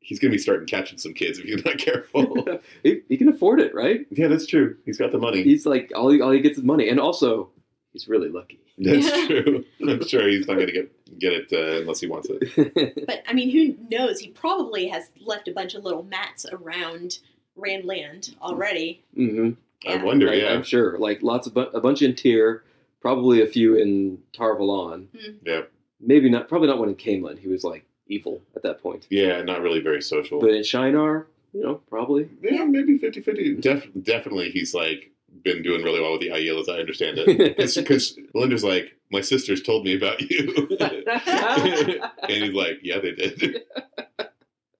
he's 0.00 0.18
going 0.18 0.30
to 0.30 0.36
be 0.36 0.42
starting 0.42 0.66
catching 0.66 0.98
some 0.98 1.14
kids 1.14 1.38
if 1.38 1.44
he's 1.44 1.64
not 1.64 1.78
careful. 1.78 2.46
he, 2.82 3.02
he 3.08 3.16
can 3.16 3.28
afford 3.28 3.60
it, 3.60 3.74
right? 3.74 4.06
yeah, 4.10 4.28
that's 4.28 4.46
true. 4.46 4.76
He's 4.84 4.98
got 4.98 5.12
the 5.12 5.18
money. 5.18 5.42
He's 5.42 5.66
like 5.66 5.92
all 5.94 6.10
he, 6.10 6.20
all 6.20 6.30
he 6.30 6.40
gets 6.40 6.58
is 6.58 6.64
money, 6.64 6.88
and 6.88 6.98
also 7.00 7.50
he's 7.92 8.08
really 8.08 8.28
lucky. 8.28 8.60
That's 8.78 9.26
true. 9.26 9.64
I'm 9.80 10.06
sure 10.06 10.28
he's 10.28 10.46
not 10.46 10.56
going 10.56 10.66
to 10.66 10.72
get 10.72 11.18
get 11.18 11.32
it 11.32 11.48
uh, 11.50 11.80
unless 11.80 11.98
he 11.98 12.06
wants 12.06 12.28
it. 12.30 13.04
But 13.06 13.22
I 13.26 13.32
mean, 13.32 13.48
who 13.50 13.74
knows? 13.88 14.18
He 14.20 14.28
probably 14.28 14.88
has 14.88 15.10
left 15.18 15.48
a 15.48 15.52
bunch 15.52 15.74
of 15.74 15.82
little 15.82 16.02
mats 16.02 16.44
around 16.52 17.20
Randland 17.58 18.36
already. 18.42 19.02
hmm 19.14 19.52
I 19.88 19.96
wonder. 20.02 20.28
I, 20.28 20.34
Yeah, 20.34 20.52
am 20.52 20.62
sure. 20.62 20.98
Like 20.98 21.22
lots 21.22 21.46
of 21.46 21.54
bu- 21.54 21.70
a 21.72 21.80
bunch 21.80 22.02
in 22.02 22.14
Tear, 22.14 22.64
probably 23.00 23.40
a 23.40 23.46
few 23.46 23.76
in 23.76 24.18
Tar 24.34 24.56
Valon. 24.56 25.06
yeah, 25.42 25.62
Maybe 26.00 26.28
not. 26.30 26.48
Probably 26.48 26.68
not 26.68 26.78
one 26.78 26.88
in 26.88 26.94
Caemlyn. 26.96 27.38
He 27.38 27.48
was 27.48 27.64
like 27.64 27.84
evil 28.08 28.40
at 28.54 28.62
that 28.62 28.82
point. 28.82 29.06
yeah. 29.10 29.42
Not 29.42 29.60
really 29.62 29.80
very 29.80 30.02
social. 30.02 30.40
But 30.40 30.50
in 30.50 30.62
Shienar, 30.62 31.26
you 31.52 31.62
know, 31.62 31.80
probably. 31.88 32.28
yeah, 32.42 32.64
maybe 32.64 32.98
50-50. 32.98 33.60
Def- 33.60 33.88
definitely, 34.02 34.50
he's 34.50 34.74
like 34.74 35.10
been 35.42 35.62
doing 35.62 35.82
really 35.82 36.00
well 36.00 36.12
with 36.12 36.20
the 36.20 36.28
Aiel, 36.28 36.60
as 36.60 36.68
I 36.68 36.78
understand 36.78 37.18
it. 37.18 37.56
Because 37.56 38.18
Linda's 38.34 38.64
like, 38.64 38.96
my 39.10 39.20
sisters 39.20 39.62
told 39.62 39.84
me 39.84 39.96
about 39.96 40.20
you, 40.20 40.68
and 40.80 42.00
he's 42.30 42.54
like, 42.54 42.78
yeah, 42.82 42.98
they 43.00 43.12
did. 43.12 43.62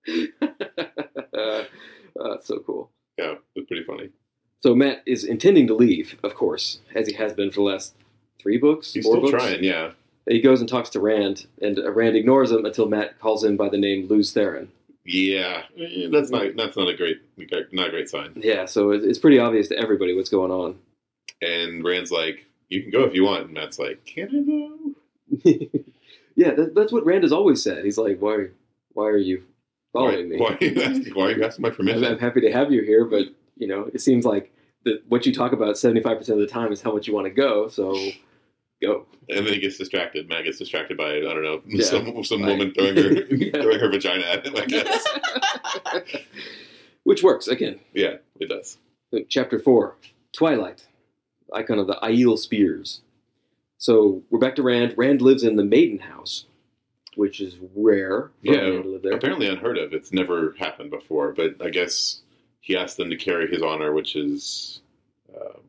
uh, 1.36 1.62
that's 2.14 2.46
so 2.46 2.58
cool. 2.60 2.90
yeah, 3.18 3.34
it's 3.54 3.66
pretty 3.68 3.84
funny. 3.84 4.10
So 4.62 4.74
Mat 4.74 5.02
is 5.06 5.24
intending 5.24 5.66
to 5.68 5.74
leave, 5.74 6.16
of 6.22 6.34
course, 6.34 6.80
as 6.94 7.06
he 7.08 7.14
has 7.14 7.32
been 7.34 7.50
for 7.50 7.56
the 7.56 7.62
last 7.62 7.94
three 8.40 8.58
books. 8.58 8.94
He's 8.94 9.04
four 9.04 9.16
still 9.16 9.30
books. 9.30 9.44
trying. 9.44 9.62
Yeah, 9.64 9.92
He 10.28 10.40
goes 10.40 10.60
and 10.60 10.68
talks 10.68 10.90
to 10.90 11.00
Rand, 11.00 11.46
and 11.62 11.78
uh, 11.78 11.90
Rand 11.92 12.16
ignores 12.16 12.50
him 12.50 12.64
until 12.64 12.88
Mat 12.88 13.18
calls 13.20 13.44
him 13.44 13.56
by 13.56 13.68
the 13.68 13.78
name 13.78 14.08
Lews 14.08 14.34
Therin. 14.34 14.68
yeah. 15.04 15.62
That's 16.10 16.30
not 16.30 16.56
that's 16.56 16.76
not 16.76 16.88
a 16.88 16.96
great 16.96 17.18
not 17.72 17.88
a 17.88 17.90
great 17.90 18.08
sign. 18.08 18.32
Yeah, 18.36 18.64
so 18.66 18.90
it's 18.90 19.18
pretty 19.18 19.38
obvious 19.38 19.68
to 19.68 19.78
everybody 19.78 20.14
what's 20.14 20.30
going 20.30 20.50
on. 20.50 20.78
And 21.42 21.84
Rand's 21.84 22.10
like, 22.10 22.46
you 22.68 22.82
can 22.82 22.90
go 22.90 23.04
if 23.04 23.14
you 23.14 23.24
want. 23.24 23.44
And 23.44 23.54
Mat's 23.54 23.78
like, 23.78 24.04
can 24.04 24.28
I 24.28 25.52
though? 25.52 25.68
yeah, 26.34 26.54
that, 26.54 26.74
that's 26.74 26.92
what 26.92 27.04
Rand 27.06 27.22
has 27.22 27.32
always 27.32 27.62
said. 27.62 27.84
He's 27.84 27.98
like, 27.98 28.18
why, 28.18 28.46
why 28.94 29.04
are 29.06 29.16
you 29.16 29.44
following 29.92 30.28
me? 30.28 30.38
why, 30.38 30.50
Why 30.50 30.56
are 30.60 30.64
you 30.64 30.82
asking? 30.82 31.14
Why 31.14 31.24
are 31.26 31.30
you 31.32 31.44
asking 31.44 31.62
my 31.62 31.68
I'm, 31.70 31.74
permission? 31.74 32.04
I'm 32.04 32.18
happy 32.18 32.40
to 32.40 32.50
have 32.52 32.72
you 32.72 32.82
here, 32.82 33.04
but 33.04 33.26
you 33.56 33.66
know, 33.68 33.88
it 33.94 34.00
seems 34.00 34.24
like 34.24 34.52
that 34.84 35.02
what 35.08 35.24
you 35.26 35.32
talk 35.34 35.52
about 35.52 35.74
75% 35.76 36.28
of 36.30 36.38
the 36.38 36.46
time 36.46 36.72
is 36.72 36.80
how 36.82 36.92
much 36.92 37.06
you 37.06 37.14
want 37.14 37.26
to 37.26 37.30
go. 37.32 37.68
So 37.68 37.94
go. 38.82 39.06
And 39.28 39.46
then 39.46 39.54
he 39.54 39.60
gets 39.60 39.78
distracted. 39.78 40.28
Mat 40.28 40.44
gets 40.44 40.58
distracted 40.58 40.96
by 40.96 41.16
I 41.16 41.20
don't 41.20 41.42
know 41.42 41.62
Yeah. 41.66 41.84
some 41.84 42.22
some 42.24 42.42
By- 42.42 42.48
woman 42.48 42.72
throwing 42.74 42.96
her 42.96 43.12
Yeah. 43.34 43.62
throwing 43.62 43.80
her 43.80 43.90
vagina 43.90 44.24
at 44.24 44.46
him. 44.46 44.54
I 44.56 44.64
guess. 44.66 45.04
Which 47.04 47.22
works 47.22 47.46
again. 47.48 47.78
yeah, 47.94 48.16
it 48.40 48.48
does. 48.48 48.78
Chapter 49.28 49.58
four, 49.60 49.96
Twilight, 50.32 50.86
icon 51.54 51.78
of 51.78 51.86
the 51.86 51.98
Aiel 52.02 52.36
spears. 52.38 53.00
So 53.78 54.22
we're 54.30 54.38
back 54.40 54.56
to 54.56 54.62
Rand. 54.62 54.94
Rand 54.96 55.22
lives 55.22 55.42
in 55.44 55.56
the 55.56 55.64
Maiden 55.64 55.98
House, 56.00 56.46
which 57.14 57.40
is 57.40 57.56
rare. 57.76 58.30
for 58.44 58.52
Yeah, 58.52 58.60
Rand 58.60 58.82
to 58.82 58.88
live 58.90 59.02
there. 59.02 59.12
Apparently 59.12 59.46
unheard 59.48 59.78
of. 59.78 59.92
It's 59.92 60.12
never 60.12 60.54
happened 60.58 60.90
before. 60.90 61.32
But 61.32 61.56
I 61.64 61.70
guess 61.70 62.22
he 62.60 62.76
asked 62.76 62.96
them 62.96 63.10
to 63.10 63.16
carry 63.16 63.48
his 63.48 63.62
honor, 63.62 63.92
which 63.92 64.16
is 64.16 64.80
um, 65.34 65.60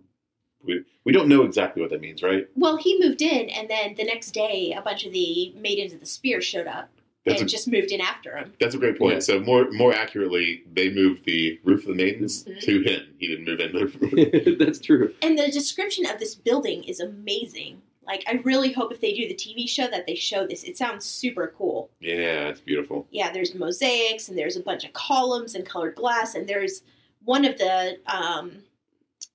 we 0.64 0.84
we 1.08 1.14
don't 1.14 1.30
know 1.30 1.44
exactly 1.44 1.82
what 1.82 1.90
that 1.92 2.02
means, 2.02 2.22
right? 2.22 2.48
Well, 2.56 2.76
he 2.76 3.00
moved 3.00 3.22
in, 3.22 3.50
and 3.50 3.70
then 3.70 3.96
the 3.96 4.04
next 4.04 4.32
day, 4.32 4.74
a 4.78 4.82
bunch 4.82 5.06
of 5.06 5.14
the 5.14 5.54
maidens 5.58 5.94
of 5.94 6.02
the 6.02 6.06
spear 6.06 6.42
showed 6.42 6.68
up 6.68 6.90
That's 7.26 7.40
and 7.40 7.50
a, 7.50 7.52
just 7.52 7.68
moved 7.70 7.92
in 7.92 8.02
after 8.02 8.36
him. 8.38 8.52
that's 8.60 8.76
a 8.76 8.78
great 8.78 9.00
point. 9.00 9.14
Yeah. 9.14 9.20
So 9.20 9.40
more 9.40 9.72
more 9.72 9.94
accurately, 9.94 10.64
they 10.72 10.90
moved 10.90 11.24
the 11.26 11.60
roof 11.64 11.82
of 11.88 11.96
the 11.96 12.04
maidens 12.04 12.44
Mhm. 12.44 12.60
to 12.62 12.82
him. 12.82 13.02
He 13.20 13.28
didn't 13.28 13.46
move 13.46 13.60
in 13.62 13.72
the. 13.72 14.56
That's 14.64 14.80
true. 14.80 15.14
And 15.22 15.40
the 15.40 15.50
description 15.50 16.06
of 16.06 16.20
this 16.20 16.36
building 16.36 16.84
is 16.84 17.00
amazing. 17.00 17.82
Like, 18.06 18.24
I 18.28 18.34
really 18.44 18.72
hope 18.74 18.92
if 18.94 19.02
they 19.02 19.14
do 19.14 19.28
the 19.28 19.34
TV 19.34 19.68
show 19.68 19.88
that 19.88 20.06
they 20.08 20.16
show 20.16 20.46
this. 20.48 20.64
It 20.64 20.78
sounds 20.78 21.06
super 21.06 21.54
cool. 21.58 21.90
yeah, 22.02 22.48
it's 22.50 22.62
beautiful. 22.62 23.08
Yeah, 23.12 23.32
there's 23.34 23.54
mosaics, 23.56 24.30
and 24.30 24.38
there's 24.38 24.56
a 24.58 24.62
bunch 24.62 24.84
of 24.86 24.92
columns 24.94 25.56
and 25.56 25.66
colored 25.66 25.96
glass, 25.96 26.34
and 26.36 26.48
there's 26.48 26.84
one 27.26 27.44
of 27.46 27.58
the 27.58 27.98
um, 28.06 28.64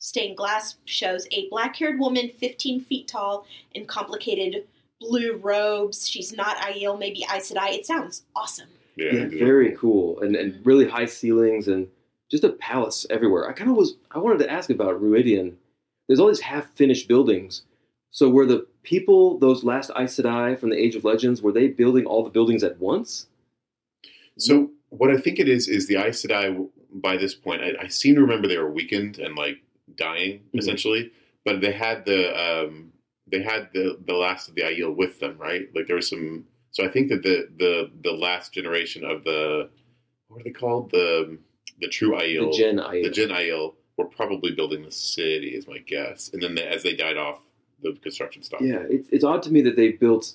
stained 0.02 0.36
glass 0.36 0.76
shows 0.84 1.28
a 1.30 1.48
black 1.48 1.76
haired 1.76 1.98
woman, 1.98 2.28
15 2.38 2.80
feet 2.82 3.06
tall, 3.06 3.46
in 3.72 3.86
complicated 3.86 4.66
blue 5.00 5.36
robes. 5.36 6.08
She's 6.08 6.32
not 6.32 6.56
Aiel, 6.58 6.98
maybe 6.98 7.24
Aes 7.32 7.50
Sedai. 7.50 7.72
It 7.72 7.86
sounds 7.86 8.24
awesome. 8.36 8.68
Yeah, 8.96 9.12
Yeah, 9.12 9.26
very 9.28 9.74
cool, 9.76 10.20
and 10.20 10.36
and 10.36 10.66
really 10.66 10.86
high 10.86 11.06
ceilings, 11.06 11.68
and 11.68 11.88
just 12.30 12.44
a 12.44 12.50
palace 12.50 13.06
everywhere. 13.08 13.48
I 13.48 13.52
kind 13.52 13.70
of 13.70 13.76
was. 13.76 13.94
I 14.10 14.18
wanted 14.18 14.40
to 14.40 14.50
ask 14.50 14.68
about 14.68 15.00
Rhuidean. 15.00 15.54
There's 16.06 16.20
all 16.20 16.28
these 16.28 16.40
half 16.40 16.68
finished 16.74 17.08
buildings. 17.08 17.62
So 18.10 18.28
were 18.28 18.44
the 18.44 18.66
people 18.82 19.38
those 19.38 19.64
last 19.64 19.90
Aes 19.96 20.16
Sedai 20.16 20.58
from 20.58 20.70
the 20.70 20.76
Age 20.76 20.96
of 20.96 21.04
Legends 21.04 21.40
were 21.40 21.52
they 21.52 21.68
building 21.68 22.04
all 22.04 22.24
the 22.24 22.28
buildings 22.28 22.62
at 22.62 22.78
once? 22.78 23.28
So 24.36 24.70
what 24.90 25.10
I 25.10 25.16
think 25.16 25.38
it 25.38 25.48
is 25.48 25.68
is 25.68 25.86
the 25.86 25.96
Aes 25.96 26.22
Sedai. 26.22 26.68
By 26.94 27.16
this 27.16 27.34
point, 27.34 27.62
I, 27.62 27.84
I 27.84 27.86
seem 27.86 28.16
to 28.16 28.20
remember 28.20 28.46
they 28.46 28.58
were 28.58 28.70
weakened 28.70 29.18
and 29.18 29.34
like 29.34 29.62
dying 29.96 30.40
Mhm. 30.54 30.58
essentially, 30.58 31.12
but 31.44 31.60
they 31.60 31.72
had 31.72 32.04
the 32.04 32.20
um, 32.44 32.92
they 33.26 33.42
had 33.42 33.70
the 33.72 33.98
the 34.06 34.14
last 34.14 34.48
of 34.48 34.54
the 34.54 34.62
Aiel 34.62 34.94
with 34.94 35.20
them, 35.20 35.36
right? 35.38 35.68
Like 35.74 35.86
there 35.86 35.96
was 35.96 36.08
some. 36.08 36.46
So 36.70 36.84
I 36.84 36.88
think 36.88 37.08
that 37.10 37.22
the 37.22 37.48
the 37.58 37.90
the 38.02 38.12
last 38.12 38.52
generation 38.54 39.04
of 39.04 39.24
the 39.24 39.68
what 40.28 40.40
are 40.40 40.44
they 40.44 40.50
called 40.50 40.90
the 40.90 41.38
the 41.80 41.88
true 41.88 42.12
Aiel 42.12 42.50
The 42.52 42.58
Jenn 42.58 42.76
Aiel. 42.78 43.02
the 43.04 43.10
Jenn 43.10 43.28
Aiel 43.30 43.74
were 43.96 44.06
probably 44.06 44.52
building 44.52 44.82
the 44.82 44.90
city, 44.90 45.48
is 45.48 45.66
my 45.68 45.78
guess. 45.78 46.30
And 46.32 46.42
then 46.42 46.54
they, 46.54 46.62
as 46.66 46.82
they 46.82 46.94
died 46.94 47.16
off, 47.18 47.40
the 47.82 47.92
construction 47.94 48.42
stopped. 48.42 48.62
Yeah, 48.62 48.84
it's 48.88 49.08
it's 49.10 49.24
odd 49.24 49.42
to 49.44 49.52
me 49.52 49.60
that 49.62 49.76
they 49.76 49.92
built 49.92 50.34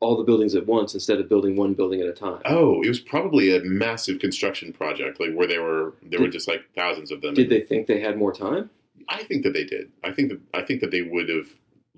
all 0.00 0.16
the 0.16 0.24
buildings 0.24 0.54
at 0.54 0.66
once 0.66 0.94
instead 0.94 1.20
of 1.20 1.28
building 1.28 1.56
one 1.56 1.74
building 1.74 2.00
at 2.00 2.06
a 2.06 2.12
time. 2.12 2.40
Oh, 2.46 2.82
it 2.82 2.88
was 2.88 3.00
probably 3.00 3.54
a 3.54 3.60
massive 3.62 4.18
construction 4.18 4.72
project, 4.72 5.20
like 5.20 5.34
where 5.34 5.46
they 5.46 5.58
were 5.58 5.94
there 6.02 6.20
were 6.20 6.28
just 6.28 6.48
like 6.48 6.62
thousands 6.74 7.10
of 7.12 7.20
them. 7.20 7.34
Did 7.34 7.50
they 7.50 7.60
think 7.60 7.86
they 7.86 8.00
had 8.00 8.16
more 8.18 8.32
time? 8.32 8.70
I 9.08 9.22
think 9.24 9.42
that 9.44 9.52
they 9.52 9.64
did. 9.64 9.90
I 10.04 10.12
think 10.12 10.30
that 10.30 10.40
I 10.54 10.62
think 10.62 10.80
that 10.80 10.90
they 10.90 11.02
would 11.02 11.28
have 11.28 11.48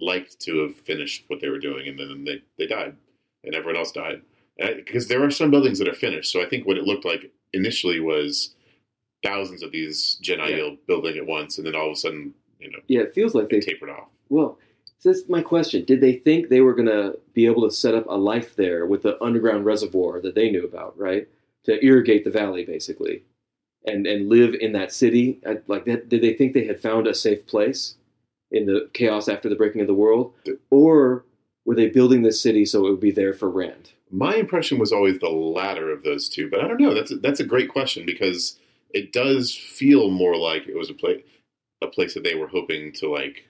liked 0.00 0.40
to 0.40 0.58
have 0.62 0.76
finished 0.76 1.24
what 1.28 1.40
they 1.40 1.48
were 1.48 1.58
doing, 1.58 1.86
and 1.88 1.98
then 1.98 2.24
they 2.24 2.42
they 2.58 2.66
died, 2.66 2.96
and 3.44 3.54
everyone 3.54 3.76
else 3.76 3.92
died. 3.92 4.22
Because 4.58 5.08
there 5.08 5.22
are 5.24 5.30
some 5.30 5.50
buildings 5.50 5.78
that 5.78 5.88
are 5.88 5.94
finished, 5.94 6.30
so 6.32 6.42
I 6.42 6.46
think 6.46 6.66
what 6.66 6.76
it 6.76 6.84
looked 6.84 7.04
like 7.04 7.30
initially 7.52 8.00
was 8.00 8.54
thousands 9.24 9.62
of 9.62 9.72
these 9.72 10.16
Jenn 10.20 10.40
Yeah. 10.40 10.70
Building 10.86 11.16
at 11.16 11.26
once, 11.26 11.56
and 11.58 11.66
then 11.66 11.74
all 11.76 11.86
of 11.86 11.92
a 11.92 11.96
sudden, 11.96 12.34
you 12.58 12.70
know, 12.70 12.78
Yeah, 12.88 13.00
it 13.00 13.14
feels 13.14 13.34
like 13.34 13.48
they 13.48 13.60
they. 13.60 13.66
tapered 13.66 13.90
off. 13.90 14.10
Well, 14.28 14.58
so 15.02 15.12
that's 15.12 15.28
my 15.28 15.42
question. 15.42 15.84
Did 15.84 16.00
they 16.00 16.14
think 16.14 16.48
they 16.48 16.60
were 16.60 16.74
going 16.74 16.86
to 16.86 17.18
be 17.34 17.46
able 17.46 17.68
to 17.68 17.74
set 17.74 17.94
up 17.94 18.06
a 18.08 18.16
life 18.16 18.54
there 18.54 18.86
with 18.86 19.02
the 19.02 19.22
underground 19.22 19.64
reservoir 19.64 20.20
that 20.20 20.34
they 20.34 20.50
knew 20.50 20.64
about, 20.64 20.96
right? 20.96 21.28
To 21.64 21.84
irrigate 21.84 22.24
the 22.24 22.30
valley, 22.30 22.64
basically, 22.64 23.22
and 23.84 24.06
and 24.06 24.28
live 24.28 24.54
in 24.54 24.72
that 24.72 24.92
city? 24.92 25.40
Like 25.66 25.84
that? 25.86 26.08
Did 26.08 26.22
they 26.22 26.34
think 26.34 26.54
they 26.54 26.66
had 26.66 26.80
found 26.80 27.06
a 27.06 27.14
safe 27.14 27.46
place? 27.46 27.96
in 28.52 28.66
the 28.66 28.88
chaos 28.92 29.28
after 29.28 29.48
the 29.48 29.56
breaking 29.56 29.80
of 29.80 29.86
the 29.86 29.94
world, 29.94 30.34
or 30.70 31.24
were 31.64 31.74
they 31.74 31.88
building 31.88 32.22
this 32.22 32.40
city 32.40 32.64
so 32.64 32.86
it 32.86 32.90
would 32.90 33.00
be 33.00 33.10
there 33.10 33.32
for 33.32 33.48
rent? 33.48 33.94
My 34.10 34.34
impression 34.34 34.78
was 34.78 34.92
always 34.92 35.18
the 35.18 35.30
latter 35.30 35.90
of 35.90 36.02
those 36.02 36.28
two, 36.28 36.50
but 36.50 36.60
I 36.60 36.68
don't 36.68 36.80
know. 36.80 36.94
That's 36.94 37.10
a, 37.10 37.16
that's 37.16 37.40
a 37.40 37.44
great 37.44 37.70
question 37.70 38.04
because 38.04 38.58
it 38.90 39.12
does 39.12 39.54
feel 39.54 40.10
more 40.10 40.36
like 40.36 40.68
it 40.68 40.76
was 40.76 40.90
a 40.90 40.94
place 40.94 41.22
a 41.80 41.86
place 41.88 42.14
that 42.14 42.22
they 42.22 42.36
were 42.36 42.46
hoping 42.46 42.92
to 42.92 43.10
like. 43.10 43.48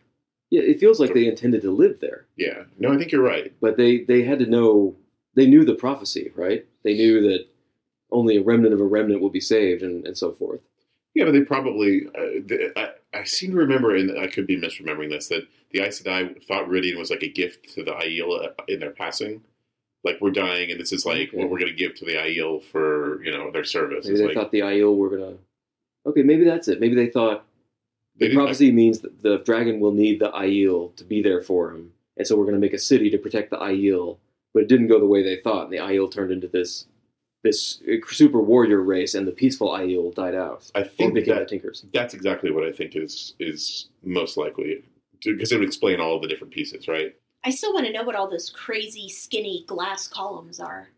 Yeah, 0.53 0.61
it 0.63 0.79
feels 0.81 1.01
like 1.01 1.15
they 1.15 1.27
intended 1.27 1.63
to 1.63 1.71
live 1.71 1.99
there, 2.01 2.27
Yeah, 2.37 2.65
no, 2.79 2.93
I 2.93 2.99
think 2.99 3.11
you're 3.11 3.23
right. 3.23 3.53
but 3.61 3.77
they 3.79 4.01
they 4.05 4.23
had 4.23 4.39
to 4.41 4.47
know 4.47 4.95
they 5.35 5.47
knew 5.47 5.65
the 5.65 5.75
prophecy, 5.75 6.31
right? 6.37 6.67
They 6.85 6.93
knew 6.95 7.23
that 7.29 7.47
only 8.11 8.37
a 8.37 8.43
remnant 8.43 8.75
of 8.75 8.81
a 8.81 8.85
remnant 8.85 9.23
will 9.23 9.31
be 9.31 9.41
saved, 9.41 9.83
and, 9.83 10.07
and 10.07 10.17
so 10.19 10.33
forth. 10.33 10.61
Yeah, 11.15 11.25
but 11.25 11.33
they 11.33 11.41
probably. 11.41 12.07
Uh, 12.09 12.41
the, 12.49 12.73
I, 12.77 13.19
I 13.21 13.25
seem 13.25 13.51
to 13.53 13.57
remember, 13.57 13.97
and 13.97 14.19
I 14.19 14.27
could 14.27 14.47
be 14.47 14.59
misremembering 14.61 15.09
this, 15.11 15.29
that 15.29 15.47
the 15.71 15.81
Aes 15.81 16.03
Sedai 16.03 16.43
thought 16.45 16.69
Rhuidean 16.69 16.99
was 16.99 17.11
like 17.11 17.23
a 17.23 17.29
gift 17.29 17.73
to 17.75 17.83
the 17.85 17.93
Aiel 17.93 18.45
uh, 18.45 18.51
in 18.69 18.81
their 18.81 18.91
passing. 18.91 19.43
Like 20.05 20.19
we're 20.21 20.31
dying, 20.33 20.71
and 20.71 20.79
this 20.81 20.93
is 20.93 21.07
like 21.07 21.29
Okay. 21.29 21.37
what 21.39 21.49
we're 21.51 21.59
going 21.61 21.73
to 21.73 21.79
give 21.79 21.95
to 21.97 22.05
the 22.05 22.15
Aiel 22.17 22.63
for 22.63 23.23
you 23.25 23.31
know 23.33 23.51
their 23.51 23.65
service. 23.65 24.05
Maybe 24.05 24.13
It's 24.15 24.21
they 24.21 24.27
like, 24.29 24.35
thought 24.37 24.53
the 24.53 24.61
Aiel 24.61 24.97
were 24.99 25.09
gonna. 25.17 25.37
Okay, 26.05 26.23
maybe 26.23 26.45
that's 26.45 26.69
it. 26.69 26.79
Maybe 26.81 26.95
they 26.95 27.07
thought 27.09 27.45
they 27.45 27.52
the 28.23 28.29
didn't- 28.29 28.39
prophecy 28.39 28.73
means 28.73 29.01
that 29.01 29.23
the 29.23 29.39
dragon 29.39 29.81
will 29.81 29.93
need 29.93 30.21
the 30.21 30.31
Aiel 30.31 30.95
to 30.97 31.05
be 31.05 31.23
there 31.23 31.43
for 31.43 31.71
him, 31.71 31.93
and 32.17 32.27
so 32.27 32.37
we're 32.37 32.45
going 32.45 32.55
to 32.55 32.61
make 32.61 32.73
a 32.73 32.79
city 32.79 33.11
to 33.11 33.19
protect 33.19 33.51
the 33.51 33.57
Aiel. 33.59 34.19
But 34.55 34.65
it 34.65 34.69
didn't 34.69 34.89
go 34.89 34.99
the 35.01 35.07
way 35.07 35.23
they 35.23 35.37
thought, 35.37 35.65
and 35.65 35.73
the 35.73 35.79
Aiel 35.79 36.11
turned 36.11 36.31
into 36.33 36.49
this 36.49 36.87
this 37.43 37.83
super 38.09 38.41
warrior 38.41 38.81
race, 38.81 39.15
and 39.15 39.27
the 39.27 39.33
peaceful 39.33 39.71
Aiel 39.71 40.15
died 40.15 40.35
out. 40.37 40.71
I 40.77 40.85
think 40.85 41.15
became 41.15 41.39
the 41.39 41.45
Tinkers. 41.45 41.85
that's 41.93 42.15
exactly 42.15 42.51
what 42.51 42.65
I 42.65 42.73
think 42.73 42.95
is 42.97 43.35
is 43.41 43.89
most 44.05 44.37
likely 44.37 44.85
because 45.25 45.53
it 45.53 45.59
would 45.59 45.67
explain 45.67 46.01
all 46.01 46.21
the 46.21 46.29
different 46.29 46.53
pieces, 46.53 46.89
right? 46.89 47.15
I 47.45 47.51
still 47.51 47.73
want 47.75 47.87
to 47.87 47.93
know 47.93 48.03
what 48.05 48.15
all 48.15 48.29
those 48.31 48.51
crazy, 48.51 49.09
skinny 49.09 49.65
glass 49.67 50.07
columns 50.09 50.61
are 50.61 50.89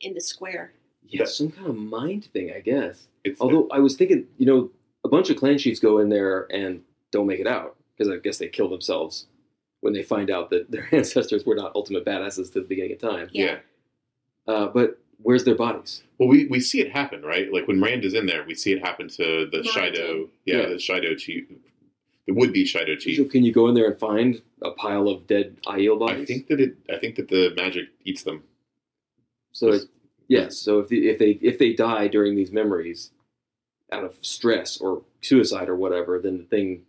in 0.00 0.12
the 0.14 0.20
square. 0.20 0.72
Yeah, 1.08 1.24
some 1.24 1.50
kind 1.50 1.68
of 1.68 1.76
mind 1.76 2.26
thing, 2.32 2.52
I 2.54 2.60
guess. 2.60 3.06
It's 3.24 3.40
Although 3.40 3.68
I 3.70 3.78
was 3.78 3.96
thinking, 3.96 4.26
you 4.38 4.46
know, 4.46 4.70
a 5.06 5.10
bunch 5.10 5.30
of 5.30 5.36
clan 5.36 5.58
chiefs 5.58 5.80
go 5.80 5.98
in 5.98 6.08
there 6.08 6.46
and 6.52 6.82
don't 7.12 7.26
make 7.26 7.40
it 7.40 7.46
out 7.46 7.76
because 7.96 8.12
I 8.12 8.18
guess 8.18 8.38
they 8.38 8.48
kill 8.48 8.68
themselves 8.68 9.26
when 9.80 9.92
they 9.92 10.02
find 10.02 10.30
out 10.30 10.50
that 10.50 10.70
their 10.70 10.88
ancestors 10.92 11.44
were 11.46 11.54
not 11.54 11.72
ultimate 11.74 12.04
badasses 12.04 12.52
to 12.52 12.60
the 12.60 12.66
beginning 12.66 12.92
of 12.92 12.98
time. 13.00 13.28
yeah. 13.32 13.58
Uh, 14.48 14.66
but 14.68 14.98
where's 15.22 15.44
their 15.44 15.54
bodies? 15.56 16.02
Well, 16.18 16.28
we, 16.28 16.46
we 16.46 16.60
see 16.60 16.80
it 16.80 16.92
happen, 16.92 17.22
right? 17.22 17.52
Like 17.52 17.66
when 17.66 17.80
Rand 17.82 18.04
is 18.04 18.14
in 18.14 18.26
there, 18.26 18.44
we 18.46 18.54
see 18.54 18.72
it 18.72 18.80
happen 18.84 19.08
to 19.08 19.48
the 19.50 19.62
Mountain. 19.64 19.94
Shaido, 19.94 20.28
yeah, 20.44 20.56
Yeah. 20.58 20.66
the 20.68 20.74
Shaido 20.76 21.16
chief, 21.18 21.48
the 22.26 22.32
would 22.34 22.52
be 22.52 22.64
Shaido 22.64 22.94
So 22.94 23.04
chief. 23.04 23.30
can 23.30 23.42
you 23.44 23.52
go 23.52 23.66
in 23.68 23.74
there 23.74 23.86
and 23.90 23.98
find 23.98 24.40
a 24.62 24.70
pile 24.72 25.08
of 25.08 25.26
dead 25.26 25.56
Aiel 25.66 25.98
bodies? 25.98 26.22
I 26.22 26.24
think 26.26 26.46
that 26.48 26.60
it. 26.60 26.76
I 26.92 26.98
think 26.98 27.16
that 27.16 27.28
the 27.28 27.52
magic 27.56 27.86
eats 28.04 28.22
them. 28.22 28.44
so. 29.52 29.72
It, 29.72 29.82
yes. 30.28 30.56
So 30.58 30.78
if 30.80 30.88
the, 30.88 31.08
if 31.08 31.18
they 31.18 31.30
if 31.42 31.58
they 31.58 31.72
die 31.72 32.06
during 32.08 32.34
these 32.36 32.52
memories 32.52 33.10
out 33.92 34.04
of 34.04 34.14
stress 34.20 34.78
or 34.78 35.02
suicide 35.20 35.68
or 35.68 35.76
whatever, 35.76 36.18
then 36.18 36.38
the 36.38 36.44
thing 36.44 36.82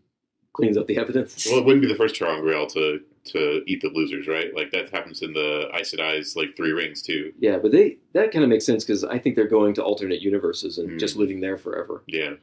cleans 0.54 0.78
up 0.78 0.88
the 0.88 0.98
evidence. 0.98 1.46
Well, 1.50 1.60
it 1.60 1.66
wouldn't 1.66 1.82
be 1.84 1.88
the 1.88 1.96
first 1.96 2.16
ter'angreal 2.16 2.72
to 2.74 3.02
to 3.26 3.62
eat 3.68 3.82
the 3.82 3.90
losers, 3.90 4.26
right? 4.28 4.56
Like 4.56 4.72
that 4.72 4.90
happens 4.90 5.22
in 5.22 5.34
the 5.34 5.70
Aes 5.76 5.94
Sedai's 5.94 6.36
like 6.38 6.56
Three 6.56 6.72
Rings 6.72 7.02
too. 7.02 7.34
Yeah, 7.40 7.58
but 7.58 7.72
they 7.72 7.98
that 8.14 8.32
kind 8.32 8.44
of 8.44 8.50
makes 8.50 8.66
sense 8.66 8.84
because 8.86 9.04
I 9.04 9.20
think 9.20 9.36
they're 9.36 9.48
going 9.48 9.74
to 9.76 9.84
alternate 9.84 10.22
universes 10.22 10.78
and 10.78 10.92
Hmm. 10.92 10.98
just 10.98 11.18
living 11.18 11.42
there 11.42 11.58
forever. 11.58 12.04
Yeah, 12.08 12.36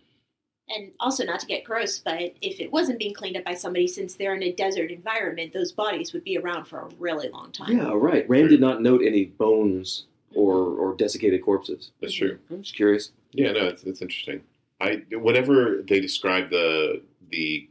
And 0.69 0.93
also, 1.01 1.25
not 1.25 1.41
to 1.41 1.47
get 1.47 1.65
gross, 1.65 1.99
but 1.99 2.35
if 2.43 2.61
it 2.61 2.71
wasn't 2.71 2.99
being 2.99 3.15
cleaned 3.15 3.37
up 3.37 3.45
by 3.45 3.55
somebody, 3.55 3.87
since 3.89 4.15
they're 4.15 4.35
in 4.35 4.43
a 4.43 4.53
desert 4.53 4.91
environment, 4.91 5.53
those 5.53 5.73
bodies 5.73 6.13
would 6.13 6.23
be 6.25 6.37
around 6.39 6.67
for 6.67 6.81
a 6.81 6.89
really 6.99 7.29
long 7.31 7.51
time. 7.51 7.77
Yeah, 7.79 7.93
right. 7.95 8.29
Rand 8.29 8.51
did 8.51 8.61
not 8.61 8.81
note 8.83 9.03
any 9.03 9.25
bones 9.25 10.05
or 10.35 10.55
or 10.77 10.95
desiccated 10.95 11.43
corpses. 11.43 11.91
that's 12.01 12.13
true. 12.15 12.39
I'm 12.51 12.63
just 12.63 12.77
curious. 12.77 13.11
Yeah, 13.35 13.53
no, 13.53 13.67
it's, 13.67 13.83
it's 13.85 14.01
interesting. 14.03 14.43
I 14.81 15.03
whenever 15.13 15.83
they 15.87 16.01
describe 16.01 16.51
the 16.51 17.03
the 17.31 17.69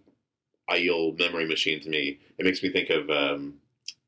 Aiel 0.69 1.17
memory 1.17 1.45
machine 1.47 1.79
to 1.81 1.89
me, 1.89 2.19
it 2.37 2.45
makes 2.45 2.63
me 2.63 2.69
think 2.69 2.89
of 2.89 3.09
um, 3.09 3.55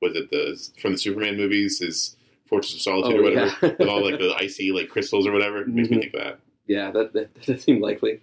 was 0.01 0.15
it 0.15 0.29
the 0.31 0.57
from 0.81 0.93
the 0.93 0.97
Superman 0.97 1.37
movies, 1.37 1.79
his 1.79 2.15
Fortress 2.47 2.75
of 2.75 2.81
Solitude 2.81 3.19
or 3.19 3.23
whatever, 3.23 3.51
Oh, 3.61 3.65
yeah. 3.67 3.75
with 3.79 3.89
all 3.89 4.03
like 4.09 4.19
the 4.19 4.33
icy 4.37 4.71
like 4.71 4.89
crystals 4.89 5.25
or 5.27 5.31
whatever. 5.31 5.61
It 5.61 5.67
makes 5.67 5.89
me 5.89 5.97
Mhm. 5.97 6.01
think 6.01 6.13
of 6.13 6.19
that. 6.23 6.39
yeah, 6.67 6.91
that, 6.91 7.13
that 7.13 7.33
that 7.35 7.45
does 7.45 7.63
seem 7.63 7.81
likely. 7.81 8.21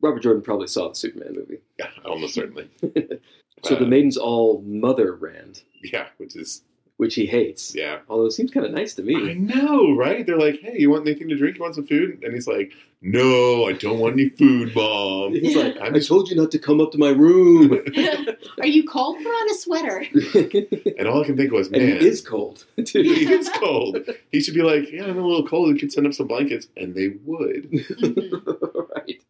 Robert 0.00 0.20
Jordan 0.22 0.42
probably 0.42 0.66
saw 0.66 0.88
the 0.90 0.94
Superman 0.94 1.34
movie. 1.34 1.58
Yeah, 1.78 1.88
almost 2.04 2.34
certainly. 2.34 2.68
So 3.64 3.76
the 3.76 3.84
Uh, 3.86 3.88
maidens 3.88 4.18
all 4.18 4.60
mother 4.60 5.14
Rand, 5.14 5.62
Yeah, 5.82 6.08
which 6.18 6.36
is 6.36 6.64
which 6.96 7.14
he 7.16 7.26
hates. 7.26 7.74
yeah. 7.74 7.98
Although 8.08 8.26
it 8.26 8.32
seems 8.32 8.50
kind 8.52 8.64
of 8.64 8.72
nice 8.72 8.94
to 8.94 9.02
me. 9.02 9.30
I 9.30 9.34
know, 9.34 9.94
right? 9.96 10.24
They're 10.24 10.38
like, 10.38 10.60
"Hey, 10.60 10.76
you 10.78 10.90
want 10.90 11.06
anything 11.06 11.28
to 11.28 11.36
drink? 11.36 11.56
You 11.56 11.62
want 11.62 11.74
some 11.74 11.86
food?" 11.86 12.22
And 12.22 12.32
he's 12.32 12.46
like, 12.46 12.72
"No, 13.02 13.64
I 13.66 13.72
don't 13.72 13.98
want 13.98 14.14
any 14.14 14.28
food, 14.28 14.74
mom." 14.76 15.32
He's 15.32 15.56
like, 15.56 15.76
I'm 15.80 15.92
I 15.94 15.98
just- 15.98 16.08
told 16.08 16.28
you 16.30 16.36
not 16.36 16.50
to 16.52 16.58
come 16.58 16.80
up 16.80 16.92
to 16.92 16.98
my 16.98 17.08
room. 17.10 17.72
Are 18.60 18.66
you 18.66 18.84
cold? 18.84 19.16
Put 19.18 19.26
on 19.26 19.50
a 19.50 19.54
sweater. 19.54 20.04
And 20.98 21.08
all 21.08 21.22
I 21.22 21.26
can 21.26 21.36
think 21.36 21.50
was, 21.52 21.66
and 21.68 21.82
"Man, 21.84 21.98
he 22.00 22.06
is 22.06 22.20
cold. 22.20 22.64
too. 22.84 23.02
he 23.02 23.32
is 23.32 23.48
cold." 23.50 23.98
He 24.30 24.40
should 24.40 24.54
be 24.54 24.62
like, 24.62 24.90
"Yeah, 24.92 25.04
I'm 25.06 25.18
a 25.18 25.26
little 25.26 25.46
cold. 25.46 25.68
You 25.70 25.76
could 25.80 25.92
send 25.92 26.06
up 26.06 26.14
some 26.14 26.28
blankets," 26.28 26.68
and 26.76 26.94
they 26.94 27.08
would. 27.24 27.70
Mm-hmm. 27.72 28.80
right. 28.94 29.20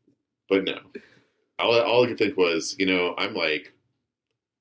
But 0.51 0.65
no, 0.65 0.79
all, 1.59 1.81
all 1.81 2.05
I 2.05 2.09
could 2.09 2.19
think 2.19 2.37
was, 2.37 2.77
you 2.79 2.85
know, 2.87 3.15
I'm 3.17 3.35
like 3.35 3.73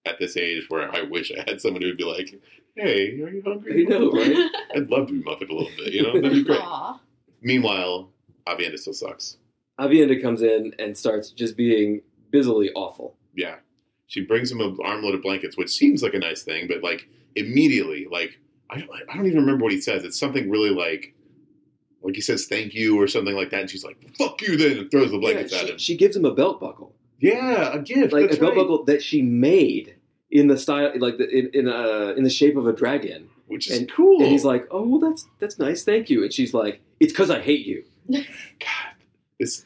at 0.05 0.17
this 0.19 0.37
age 0.37 0.65
where 0.69 0.89
I 0.95 1.01
wish 1.01 1.31
I 1.31 1.43
had 1.49 1.59
someone 1.61 1.81
who 1.81 1.89
would 1.89 1.97
be 1.97 2.03
like, 2.05 2.33
"Hey, 2.75 3.21
are 3.21 3.29
you 3.29 3.41
hungry?" 3.45 3.85
I 3.85 3.89
know, 3.89 4.11
right? 4.11 4.49
I'd 4.75 4.89
love 4.89 5.07
to 5.07 5.13
be 5.13 5.23
muffled 5.23 5.49
a 5.49 5.53
little 5.53 5.71
bit. 5.77 5.93
You 5.93 6.03
know, 6.03 6.13
that'd 6.13 6.31
be 6.31 6.43
great. 6.43 6.59
Aw. 6.61 6.99
Meanwhile, 7.41 8.09
Aviendha 8.47 8.77
still 8.77 8.93
sucks. 8.93 9.37
Aviendha 9.79 10.21
comes 10.21 10.41
in 10.41 10.73
and 10.79 10.97
starts 10.97 11.31
just 11.31 11.57
being 11.57 12.01
busily 12.31 12.71
awful. 12.73 13.15
Yeah, 13.35 13.55
she 14.07 14.21
brings 14.21 14.51
him 14.51 14.61
an 14.61 14.77
armload 14.83 15.15
of 15.15 15.21
blankets, 15.21 15.57
which 15.57 15.71
seems 15.71 16.03
like 16.03 16.13
a 16.13 16.19
nice 16.19 16.43
thing, 16.43 16.67
but 16.67 16.83
like 16.83 17.07
immediately, 17.35 18.07
like 18.11 18.39
I 18.69 18.79
don't, 18.79 18.89
I 19.09 19.15
don't 19.15 19.25
even 19.27 19.39
remember 19.39 19.63
what 19.63 19.73
he 19.73 19.81
says. 19.81 20.03
It's 20.03 20.19
something 20.19 20.49
really 20.49 20.69
like. 20.69 21.13
Like 22.01 22.15
he 22.15 22.21
says, 22.21 22.47
"Thank 22.47 22.73
you" 22.73 22.99
or 22.99 23.07
something 23.07 23.33
like 23.35 23.49
that, 23.51 23.61
and 23.61 23.69
she's 23.69 23.83
like, 23.85 23.97
"Fuck 24.17 24.41
you!" 24.41 24.57
Then 24.57 24.77
and 24.77 24.91
throws 24.91 25.11
the 25.11 25.17
blankets 25.19 25.53
Yeah, 25.53 25.59
at 25.61 25.69
him. 25.69 25.77
she 25.77 25.95
gives 25.95 26.15
him 26.17 26.25
a 26.25 26.33
belt 26.35 26.59
buckle, 26.59 26.93
Yeah, 27.19 27.73
a 27.73 27.79
gift. 27.79 28.11
like 28.13 28.25
that's 28.25 28.37
a 28.37 28.39
belt 28.41 28.51
right. 28.51 28.57
buckle 28.57 28.83
that 28.85 29.01
she 29.01 29.21
made 29.21 29.95
in 30.33 30.47
the 30.47 30.57
style, 30.57 30.91
like 30.97 31.17
the, 31.17 31.29
in 31.29 31.49
in, 31.53 31.67
uh, 31.69 32.13
in 32.17 32.23
the 32.23 32.29
shape 32.29 32.57
of 32.57 32.67
a 32.67 32.73
dragon. 32.73 33.29
which 33.47 33.69
is 33.69 33.77
and- 33.79 33.91
cool. 33.91 34.21
And 34.21 34.29
he's 34.31 34.43
like, 34.43 34.67
"Oh, 34.71 34.85
well, 34.87 34.99
that's 34.99 35.25
that's 35.39 35.57
nice, 35.59 35.83
thank 35.85 36.09
you." 36.09 36.23
And 36.23 36.33
she's 36.33 36.53
like, 36.53 36.81
"It's 36.99 37.13
because 37.13 37.29
I 37.29 37.39
hate 37.39 37.65
you. 37.65 37.83
God, 38.11 38.23
this. 39.39 39.65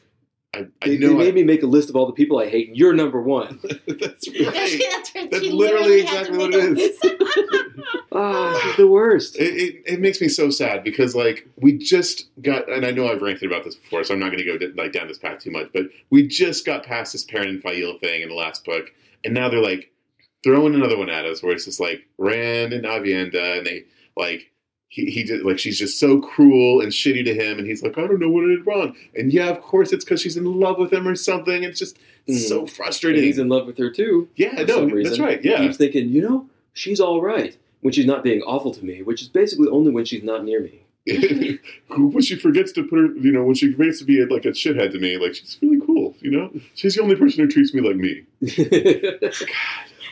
I, 0.54 0.60
I 0.82 0.88
They, 0.88 0.98
know. 0.98 1.08
they 1.08 1.14
made 1.14 1.28
I, 1.28 1.32
me 1.32 1.44
make 1.44 1.62
a 1.62 1.66
list 1.66 1.90
of 1.90 1.96
all 1.96 2.06
the 2.06 2.12
people 2.12 2.38
I 2.38 2.48
hate, 2.48 2.68
and 2.68 2.76
you're 2.76 2.92
number 2.94 3.20
one." 3.20 3.60
that's 3.86 4.26
Yeah, 4.32 4.48
right. 4.48 4.82
that's 4.92 5.14
right. 5.14 5.30
That's 5.30 5.44
She 5.44 5.50
literally 5.52 6.00
exactly 6.02 6.38
what 6.38 6.54
it 6.54 6.78
is. 6.78 6.78
it 6.78 7.04
a 7.04 7.06
is. 7.06 7.18
list. 7.20 8.04
ah, 8.12 8.74
the 8.76 8.86
worst. 8.86 9.36
It, 9.36 9.54
it, 9.56 9.82
it 9.94 10.00
makes 10.00 10.20
me 10.20 10.28
so 10.28 10.50
sad 10.50 10.84
because 10.84 11.14
like 11.14 11.46
we 11.56 11.78
just 11.78 12.28
got 12.42 12.70
and 12.70 12.84
I 12.86 12.90
know 12.90 13.08
I've 13.08 13.22
ranted 13.22 13.50
about 13.50 13.64
this 13.64 13.74
before 13.76 14.04
so 14.04 14.14
I'm 14.14 14.20
not 14.20 14.32
going 14.32 14.44
to 14.44 14.58
go 14.58 14.82
like 14.82 14.92
down 14.92 15.08
this 15.08 15.18
path 15.18 15.38
too 15.40 15.50
much 15.50 15.68
but 15.72 15.84
we 16.10 16.26
just 16.26 16.64
got 16.66 16.84
past 16.84 17.12
this 17.12 17.24
Perrin 17.24 17.48
and 17.48 17.62
Faile 17.62 17.98
thing 17.98 18.22
in 18.22 18.28
the 18.28 18.34
last 18.34 18.64
book 18.64 18.92
and 19.24 19.34
now 19.34 19.48
they're 19.48 19.62
like 19.62 19.90
throwing 20.44 20.74
another 20.74 20.96
one 20.96 21.10
at 21.10 21.24
us 21.26 21.42
where 21.42 21.52
it's 21.52 21.64
just 21.64 21.80
like 21.80 22.06
Rand 22.18 22.72
and 22.72 22.84
Aviendha 22.84 23.58
and 23.58 23.66
they 23.66 23.84
like 24.16 24.50
he, 24.90 25.06
he 25.10 25.22
did 25.22 25.44
like 25.44 25.58
she's 25.58 25.78
just 25.78 25.98
so 26.00 26.20
cruel 26.20 26.80
and 26.80 26.90
shitty 26.92 27.24
to 27.24 27.34
him 27.34 27.58
and 27.58 27.66
he's 27.66 27.82
like 27.82 27.98
I 27.98 28.06
don't 28.06 28.20
know 28.20 28.28
what 28.30 28.44
I 28.44 28.48
did 28.48 28.66
wrong 28.66 28.96
and 29.14 29.32
yeah 29.32 29.48
of 29.48 29.60
course 29.60 29.92
it's 29.92 30.04
because 30.04 30.20
she's 30.22 30.36
in 30.36 30.44
love 30.44 30.78
with 30.78 30.92
him 30.92 31.06
or 31.06 31.14
something 31.14 31.62
it's 31.62 31.78
just 31.78 31.98
hmm. 32.26 32.34
so 32.36 32.60
And 32.60 32.70
frustrating 32.70 33.22
he's 33.22 33.38
in 33.38 33.48
love 33.48 33.66
with 33.66 33.76
her 33.78 33.90
too. 33.90 34.28
yeah 34.36 34.52
no 34.52 34.80
that's 34.86 34.92
reason. 34.92 35.22
right 35.24 35.40
He 35.42 35.50
yeah 35.50 35.58
keeps 35.58 35.76
thinking, 35.76 36.08
you 36.08 36.22
know, 36.22 36.48
she's 36.72 37.00
all 37.00 37.20
right 37.20 37.56
when 37.80 37.92
she's 37.92 38.06
not 38.06 38.24
being 38.24 38.42
awful 38.42 38.72
to 38.74 38.84
me, 38.84 39.02
which 39.02 39.22
is 39.22 39.28
basically 39.28 39.68
only 39.68 39.90
when 39.92 40.04
she's 40.04 40.22
not 40.22 40.44
near 40.44 40.60
me. 40.60 40.82
when 41.88 42.22
she 42.22 42.36
forgets 42.36 42.72
to 42.72 42.82
put 42.82 42.98
her, 42.98 43.06
you 43.16 43.30
know, 43.32 43.44
when 43.44 43.54
she 43.54 43.72
forgets 43.72 43.98
to 44.00 44.04
be 44.04 44.24
like 44.26 44.44
a 44.44 44.48
shithead 44.48 44.92
to 44.92 44.98
me, 44.98 45.16
like 45.16 45.34
she's 45.34 45.58
really 45.62 45.80
cool, 45.86 46.14
you 46.20 46.30
know. 46.30 46.50
She's 46.74 46.94
the 46.96 47.02
only 47.02 47.14
person 47.16 47.44
who 47.44 47.50
treats 47.50 47.72
me 47.72 47.80
like 47.80 47.96
me. 47.96 48.24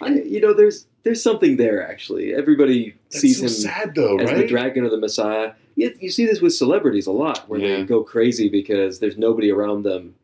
I, 0.00 0.08
you 0.08 0.40
know, 0.40 0.52
there's 0.54 0.86
there's 1.04 1.22
something 1.22 1.56
there 1.56 1.88
actually. 1.88 2.34
Everybody 2.34 2.94
That's 3.10 3.20
sees 3.20 3.36
so 3.38 3.44
him 3.44 3.48
sad 3.50 3.94
though, 3.94 4.18
as 4.18 4.28
right? 4.30 4.38
the 4.38 4.46
dragon 4.46 4.84
or 4.84 4.90
the 4.90 4.96
messiah. 4.98 5.52
You, 5.76 5.94
you 6.00 6.10
see 6.10 6.24
this 6.26 6.40
with 6.40 6.54
celebrities 6.54 7.06
a 7.06 7.12
lot, 7.12 7.48
where 7.48 7.60
Yeah. 7.60 7.76
they 7.76 7.84
go 7.84 8.02
crazy 8.02 8.48
because 8.48 8.98
there's 9.00 9.18
nobody 9.18 9.50
around 9.50 9.82
them 9.84 10.14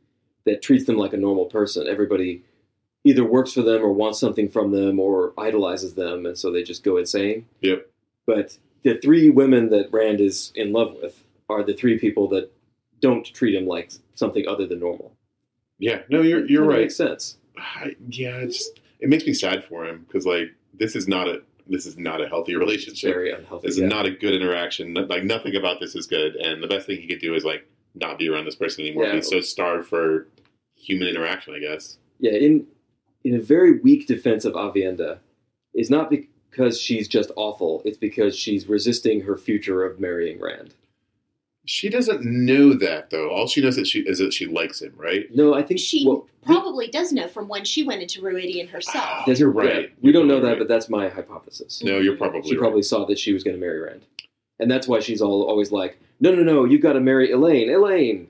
that 0.45 0.63
treats 0.63 0.87
them 0.87 0.97
like 0.97 1.13
a 1.13 1.17
normal 1.19 1.45
person. 1.47 1.87
Everybody 1.87 2.43
either 3.05 3.25
works 3.25 3.53
for 3.53 3.63
them 3.63 3.83
or 3.83 3.93
wants 3.93 4.19
something 4.19 4.49
from 4.49 4.73
them 4.73 4.99
or 4.99 5.33
idolizes 5.39 5.95
them, 5.95 6.25
and 6.27 6.37
so 6.39 6.51
they 6.51 6.63
just 6.63 6.83
go 6.85 6.97
insane. 6.97 7.47
Yep. 7.61 7.87
But 8.27 8.57
the 8.83 8.99
three 8.99 9.29
women 9.31 9.71
that 9.71 9.93
Rand 9.93 10.21
is 10.21 10.53
in 10.55 10.73
love 10.73 10.97
with 11.03 11.23
are 11.49 11.63
the 11.63 11.75
three 11.75 11.99
people 11.99 12.29
that 12.29 12.51
don't 13.01 13.25
treat 13.35 13.55
him 13.55 13.67
like 13.67 13.93
something 14.15 14.47
other 14.49 14.67
than 14.67 14.81
normal. 14.81 15.13
yeah, 15.79 16.03
no, 16.09 16.23
you're 16.23 16.47
you're 16.47 16.63
Kinda 16.63 16.75
right. 16.75 16.81
Makes 16.83 16.97
sense. 16.97 17.37
I, 17.59 17.95
yeah, 18.09 18.37
it's 18.37 18.57
just 18.59 18.81
it 19.03 19.09
makes 19.09 19.27
me 19.27 19.35
sad 19.35 19.65
for 19.65 19.85
him 19.85 20.05
because 20.07 20.25
like 20.25 20.55
this 20.73 20.97
is 20.97 21.09
not 21.09 21.29
a 21.29 21.43
this 21.67 21.87
is 21.87 21.99
not 21.99 22.21
a 22.21 22.29
healthy 22.29 22.57
relationship. 22.57 23.13
very 23.13 23.33
unhealthy. 23.33 23.67
This 23.67 23.77
is 23.77 23.83
yeah. 23.83 23.89
not 23.89 24.07
a 24.07 24.11
good 24.11 24.35
interaction. 24.35 24.95
Like 24.95 25.25
nothing 25.25 25.55
about 25.55 25.81
this 25.81 25.95
is 25.95 26.07
good. 26.07 26.35
And 26.37 26.63
the 26.63 26.67
best 26.67 26.87
thing 26.87 27.01
he 27.01 27.07
could 27.07 27.21
do 27.21 27.35
is 27.35 27.45
like 27.45 27.69
not 27.95 28.19
be 28.19 28.29
around 28.29 28.47
this 28.47 28.55
person 28.55 28.85
anymore. 28.85 29.07
Yeah. 29.07 29.15
He's 29.17 29.29
so 29.29 29.41
starved 29.41 29.89
for 29.89 30.29
human 30.77 31.09
interaction. 31.09 31.55
I 31.55 31.59
guess. 31.59 31.99
yeah, 32.19 32.33
in 32.33 32.67
in 33.25 33.35
a 33.35 33.41
very 33.41 33.81
weak 33.81 34.07
defense 34.07 34.45
of 34.45 34.55
Aviendha, 34.55 35.19
is 35.75 35.91
not 35.91 36.11
because 36.11 36.81
she's 36.81 37.09
just 37.09 37.31
awful. 37.37 37.83
It's 37.85 37.99
because 37.99 38.37
she's 38.37 38.69
resisting 38.69 39.23
her 39.23 39.37
future 39.37 39.85
of 39.85 40.01
marrying 40.01 40.41
Rand. 40.41 40.75
She 41.65 41.89
doesn't 41.89 42.25
know 42.25 42.75
that 42.75 43.11
though. 43.11 43.31
All 43.31 43.47
she 43.47 43.61
knows 43.61 43.77
that 43.77 43.87
she 43.87 44.01
is 44.01 44.19
that 44.19 44.33
she 44.33 44.47
likes 44.47 44.83
him, 44.83 44.93
right? 44.97 45.27
No, 45.35 45.55
I 45.55 45.63
think 45.63 45.79
She 45.79 46.05
well, 46.07 46.27
probably 46.45 46.89
does 46.89 47.13
know 47.13 47.29
from 47.29 47.47
when 47.47 47.65
she 47.65 47.85
went 47.85 48.03
into 48.03 48.21
Rhuidean 48.21 48.69
herself. 48.69 49.25
That's 49.27 49.39
You're 49.39 49.51
right. 49.51 49.67
right. 49.75 49.93
we 50.01 50.11
You're 50.11 50.21
don't 50.21 50.27
know 50.29 50.41
that, 50.41 50.49
right. 50.49 50.59
but 50.59 50.67
that's 50.69 50.89
my 50.89 51.09
hypothesis. 51.09 51.83
No, 51.85 51.99
you're 51.99 52.17
probably 52.17 52.43
she 52.43 52.57
right. 52.57 52.59
probably 52.61 52.83
saw 52.83 53.05
that 53.07 53.19
she 53.19 53.33
was 53.33 53.45
going 53.45 53.55
to 53.55 53.61
marry 53.61 53.79
Rand, 53.79 54.03
and 54.59 54.69
that's 54.71 54.89
why 54.89 54.99
she's 55.01 55.23
all 55.23 55.45
always 55.45 55.71
like, 55.71 56.01
"No, 56.21 56.35
no, 56.35 56.43
no, 56.43 56.65
you've 56.65 56.83
got 56.83 56.95
to 56.95 57.01
marry 57.01 57.29
Elayne, 57.31 57.69
Elayne," 57.69 58.27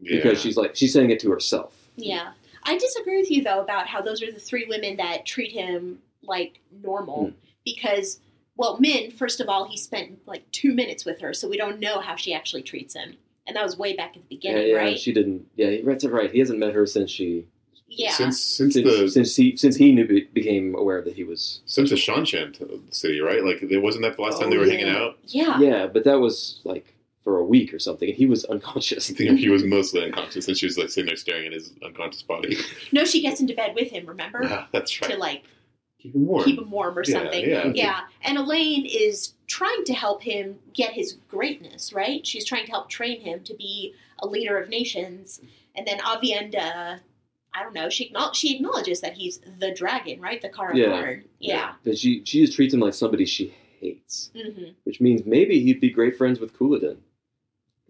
Yeah. 0.00 0.16
because 0.16 0.40
she's 0.40 0.56
like 0.56 0.74
she's 0.74 0.92
saying 0.92 1.10
it 1.10 1.20
to 1.20 1.30
herself. 1.30 1.88
Yeah. 1.96 2.32
I 2.64 2.76
disagree 2.78 3.18
with 3.20 3.30
you 3.30 3.42
though 3.44 3.60
about 3.60 3.86
how 3.86 4.00
those 4.02 4.22
are 4.22 4.30
the 4.32 4.38
three 4.40 4.66
women 4.68 4.96
that 4.96 5.24
treat 5.26 5.52
him 5.52 5.98
like 6.24 6.58
normal 6.82 7.26
Hmm. 7.26 7.34
because 7.64 8.18
well, 8.56 8.78
Min, 8.80 9.10
first 9.10 9.40
of 9.40 9.48
all, 9.48 9.68
he 9.68 9.76
spent 9.76 10.26
like 10.26 10.50
2 10.52 10.72
minutes 10.74 11.04
with 11.04 11.20
her, 11.20 11.32
so 11.34 11.48
we 11.48 11.56
don't 11.56 11.80
know 11.80 12.00
how 12.00 12.16
she 12.16 12.34
actually 12.34 12.62
treats 12.62 12.94
him. 12.94 13.16
And 13.46 13.56
that 13.56 13.64
was 13.64 13.76
way 13.76 13.94
back 13.96 14.16
at 14.16 14.22
the 14.22 14.36
beginning, 14.36 14.68
yeah, 14.68 14.72
yeah, 14.74 14.78
right? 14.78 14.98
she 14.98 15.12
didn't. 15.12 15.46
Yeah, 15.56 15.76
that's 15.84 16.04
right. 16.04 16.30
He 16.30 16.38
hasn't 16.38 16.58
met 16.60 16.74
her 16.74 16.86
since 16.86 17.10
she 17.10 17.46
yeah. 17.88 18.12
Since 18.12 18.40
since 18.42 18.74
since 18.74 18.86
the 18.86 19.08
since 19.08 19.36
he 19.36 19.56
since 19.56 19.76
he 19.76 19.92
knew, 19.92 20.06
became 20.32 20.74
aware 20.74 21.02
that 21.02 21.14
he 21.14 21.24
was. 21.24 21.60
since 21.66 21.90
the 21.90 21.96
Seanchan 21.96 22.94
city, 22.94 23.20
right? 23.20 23.44
Like, 23.44 23.62
it 23.62 23.78
wasn't 23.80 24.04
that 24.04 24.16
the 24.16 24.22
last 24.22 24.38
time 24.38 24.46
Oh, 24.46 24.50
they 24.50 24.56
were 24.58 24.64
yeah. 24.66 24.72
hanging 24.72 24.88
out? 24.88 25.18
yeah. 25.26 25.58
Yeah, 25.58 25.86
but 25.86 26.04
that 26.04 26.18
was 26.20 26.60
like 26.64 26.94
for 27.22 27.38
a 27.38 27.44
week 27.44 27.72
or 27.74 27.78
something, 27.78 28.08
and 28.08 28.16
he 28.16 28.26
was 28.26 28.44
unconscious. 28.46 29.10
I 29.10 29.14
think 29.14 29.38
he 29.38 29.48
was 29.50 29.62
mostly 29.64 30.04
unconscious, 30.04 30.48
and 30.48 30.56
she 30.56 30.66
was 30.66 30.78
like 30.78 30.88
sitting 30.88 31.06
there 31.06 31.16
staring 31.16 31.46
at 31.46 31.52
his 31.52 31.72
unconscious 31.84 32.22
body. 32.22 32.56
No, 32.92 33.04
she 33.04 33.20
gets 33.20 33.40
into 33.40 33.54
bed 33.54 33.74
with 33.74 33.90
him, 33.90 34.06
remember? 34.06 34.40
Ah, 34.44 34.68
that's 34.72 35.00
right. 35.02 35.10
To 35.10 35.16
like 35.18 35.42
Keep 36.02 36.14
him 36.16 36.26
warm. 36.26 36.44
keep 36.44 36.58
him 36.58 36.70
warm 36.70 36.98
or 36.98 37.04
Yeah, 37.06 37.12
something. 37.18 37.48
yeah. 37.48 37.72
Yeah. 37.74 38.00
And 38.22 38.36
Elayne 38.38 38.84
is 38.86 39.34
trying 39.46 39.84
to 39.84 39.92
help 39.94 40.22
him 40.22 40.58
get 40.74 40.92
his 40.92 41.14
greatness, 41.28 41.92
right? 41.92 42.26
She's 42.26 42.44
trying 42.44 42.64
to 42.66 42.70
help 42.72 42.88
train 42.88 43.20
him 43.20 43.44
to 43.44 43.54
be 43.54 43.94
a 44.18 44.26
leader 44.26 44.58
of 44.58 44.68
nations. 44.68 45.40
And 45.76 45.86
then 45.86 45.98
Aviendha, 46.00 46.98
I 47.54 47.62
don't 47.62 47.72
know, 47.74 47.88
she 47.88 48.10
acknowl- 48.10 48.34
she 48.34 48.56
acknowledges 48.56 49.00
that 49.02 49.14
he's 49.14 49.40
the 49.58 49.72
dragon, 49.72 50.20
right? 50.20 50.42
The 50.42 50.48
Kara 50.48 50.76
Yeah. 50.76 50.86
Karn. 51.00 51.24
Yeah. 51.38 51.72
But 51.84 51.98
she 51.98 52.22
she 52.24 52.40
just 52.40 52.54
treats 52.56 52.74
him 52.74 52.80
like 52.80 52.94
somebody 52.94 53.24
she 53.24 53.54
hates, 53.80 54.30
hmm 54.34 54.70
which 54.84 55.00
means 55.00 55.24
maybe 55.24 55.60
he'd 55.60 55.80
be 55.80 55.90
great 55.90 56.16
friends 56.16 56.40
with 56.40 56.52
Couladin. 56.56 56.96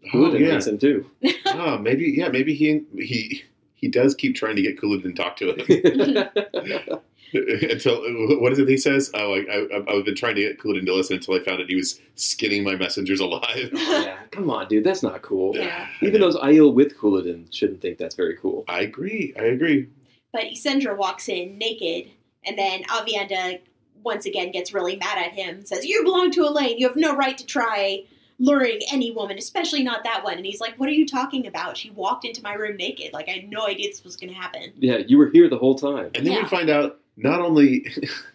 Oh, 0.05 0.09
Couladin 0.19 0.41
yeah. 0.41 0.53
hates 0.53 0.67
him 0.67 0.79
too. 0.79 1.11
oh, 1.47 1.79
maybe 1.83 2.13
yeah, 2.17 2.29
maybe 2.29 2.55
he 2.55 2.83
he 2.99 3.43
he 3.83 3.89
does 3.89 4.15
keep 4.15 4.35
trying 4.35 4.57
to 4.57 4.63
get 4.63 4.81
Couladin 4.81 5.03
to 5.03 5.13
talk 5.13 5.37
to 5.37 5.53
him 5.53 7.01
until 7.35 8.01
what 8.41 8.53
is 8.53 8.59
it 8.59 8.69
he 8.69 8.77
says? 8.77 9.11
Oh, 9.15 9.35
I, 9.35 9.41
I, 9.41 9.99
I've 9.99 10.05
been 10.05 10.15
trying 10.15 10.37
to 10.37 10.43
get 10.43 10.59
Couladin 10.59 10.87
to 10.87 10.95
listen 10.95 11.17
until 11.17 11.35
I 11.35 11.41
found 11.41 11.61
out 11.61 11.69
he 11.69 11.77
was 11.77 12.01
skinning 12.15 12.63
my 12.63 12.77
messengers 12.77 13.21
alive. 13.21 13.71
yeah, 13.73 14.19
come 14.31 14.49
on, 14.51 14.69
dude, 14.69 14.85
that's 14.85 15.03
not 15.03 15.21
cool. 15.23 15.57
Yeah. 15.57 15.89
Even 16.01 16.21
those 16.21 16.37
Aiel 16.37 16.73
with 16.73 16.97
Couladin 16.97 17.53
shouldn't 17.53 17.83
think 17.83 17.99
that's 17.99 18.15
very 18.15 18.37
cool. 18.37 18.65
I 18.69 18.83
agree, 18.83 19.35
I 19.39 19.45
agree. 19.45 19.89
But 20.33 20.45
Isendre 20.45 20.97
walks 20.97 21.29
in 21.29 21.59
naked, 21.59 22.11
and 22.45 22.57
then 22.57 22.85
Aviendha 22.85 23.61
once 24.05 24.27
again 24.27 24.53
gets 24.53 24.73
really 24.73 24.97
mad 24.97 25.19
at 25.19 25.33
him 25.33 25.65
says, 25.65 25.85
You 25.85 26.05
belong 26.05 26.31
to 26.33 26.43
Elayne. 26.43 26.79
You 26.79 26.89
have 26.89 26.97
no 26.97 27.17
right 27.17 27.37
to 27.39 27.47
try 27.47 28.05
luring 28.43 28.81
any 28.93 29.13
woman, 29.13 29.39
especially 29.39 29.83
not 29.85 30.03
that 30.05 30.25
one. 30.25 30.37
And 30.37 30.45
he's 30.45 30.61
like, 30.61 30.75
What 30.79 30.89
are 30.89 30.93
you 30.93 31.07
talking 31.07 31.47
about? 31.47 31.77
She 31.77 31.91
walked 31.91 32.25
into 32.25 32.43
my 32.43 32.55
room 32.55 32.77
naked. 32.77 33.13
Like, 33.13 33.29
I 33.29 33.33
had 33.33 33.49
no 33.49 33.67
idea 33.67 33.89
this 33.89 34.03
was 34.05 34.17
going 34.17 34.31
to 34.31 34.35
happen. 34.39 34.73
Yeah, 34.77 34.99
you 35.07 35.17
were 35.17 35.31
here 35.31 35.49
the 35.49 35.59
whole 35.59 35.77
time. 35.77 36.11
And 36.15 36.27
then 36.27 36.35
Yeah. 36.35 36.43
we 36.43 36.49
find 36.49 36.69
out 36.69 36.99
not 37.17 37.41
only 37.41 37.87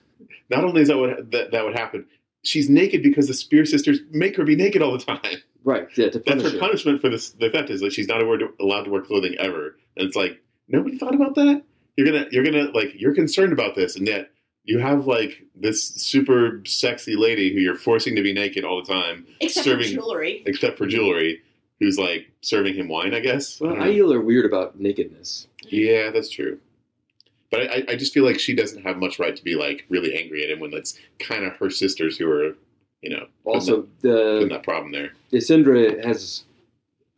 not 0.50 0.64
only 0.64 0.82
is 0.82 0.88
that 0.88 0.98
what 0.98 1.30
that, 1.32 1.52
that 1.52 1.64
would 1.66 1.76
happen, 1.78 2.06
she's 2.44 2.70
naked 2.70 3.04
because 3.04 3.28
the 3.28 3.34
Spear 3.34 3.66
Sisters 3.66 4.00
make 4.12 4.36
her 4.38 4.44
be 4.46 4.56
naked 4.56 4.82
all 4.82 4.92
the 4.98 5.04
time. 5.04 5.20
Right, 5.64 5.88
yeah, 5.98 6.10
to 6.10 6.20
That's 6.26 6.44
her 6.44 6.50
her. 6.52 6.60
punishment 6.60 7.02
for 7.02 7.10
this. 7.10 7.32
The 7.32 7.50
theft 7.50 7.70
is 7.70 7.82
that 7.82 7.92
she's 7.92 8.08
not 8.08 8.22
allowed 8.22 8.42
allowed 8.62 8.84
to 8.84 8.90
wear 8.90 9.02
clothing 9.02 9.36
ever. 9.38 9.76
And 9.98 10.08
it's 10.08 10.16
like 10.16 10.42
nobody 10.70 10.98
thought 10.98 11.14
about 11.14 11.36
that. 11.36 11.64
You're 11.98 12.06
gonna 12.08 12.26
you're 12.32 12.46
gonna 12.46 12.72
like 12.74 12.94
you're 12.96 13.14
concerned 13.14 13.52
about 13.52 13.76
this, 13.76 13.98
and 13.98 14.08
yet 14.08 14.30
you 14.68 14.78
have 14.80 15.08
like 15.08 15.44
this 15.56 15.84
super 15.84 16.62
sexy 16.66 17.16
lady 17.16 17.52
who 17.54 17.60
you're 17.60 17.76
forcing 17.76 18.16
to 18.16 18.22
be 18.22 18.34
naked 18.34 18.64
all 18.64 18.84
the 18.84 18.94
time, 18.94 19.26
Except 19.42 19.64
Serving- 19.66 19.88
for 19.96 20.02
jewelry. 20.02 20.44
except 20.46 20.78
for 20.78 20.86
jewelry. 20.86 21.42
Who's 21.80 21.98
like 21.98 22.30
serving 22.42 22.74
him 22.76 22.88
wine? 22.88 23.14
I 23.14 23.20
guess. 23.20 23.60
Well, 23.62 23.74
I 23.74 23.76
don't. 23.76 23.88
Aiel 23.88 24.14
are 24.14 24.22
weird 24.22 24.46
about 24.46 24.80
nakedness. 24.80 25.48
Yeah, 25.70 26.10
that's 26.12 26.30
true. 26.30 26.60
But 27.52 27.62
I, 27.72 27.84
I 27.90 27.96
just 27.96 28.14
feel 28.14 28.26
like 28.26 28.40
she 28.40 28.56
doesn't 28.56 28.84
have 28.84 28.98
much 28.98 29.20
right 29.20 29.36
to 29.36 29.44
be 29.44 29.56
like 29.56 29.86
really 29.90 30.16
angry 30.18 30.44
at 30.44 30.50
him 30.50 30.60
when 30.60 30.74
it's 30.74 30.98
kind 31.20 31.46
of 31.46 31.56
her 31.58 31.70
sisters 31.70 32.18
who 32.18 32.30
are, 32.30 32.56
you 33.02 33.12
know, 33.12 33.28
putting 33.46 33.60
Also, 33.62 33.76
that, 34.02 34.02
putting 34.02 34.48
the 34.50 34.56
that 34.56 34.64
problem 34.64 34.92
there. 34.92 35.12
Isendre 35.32 36.04
has 36.04 36.44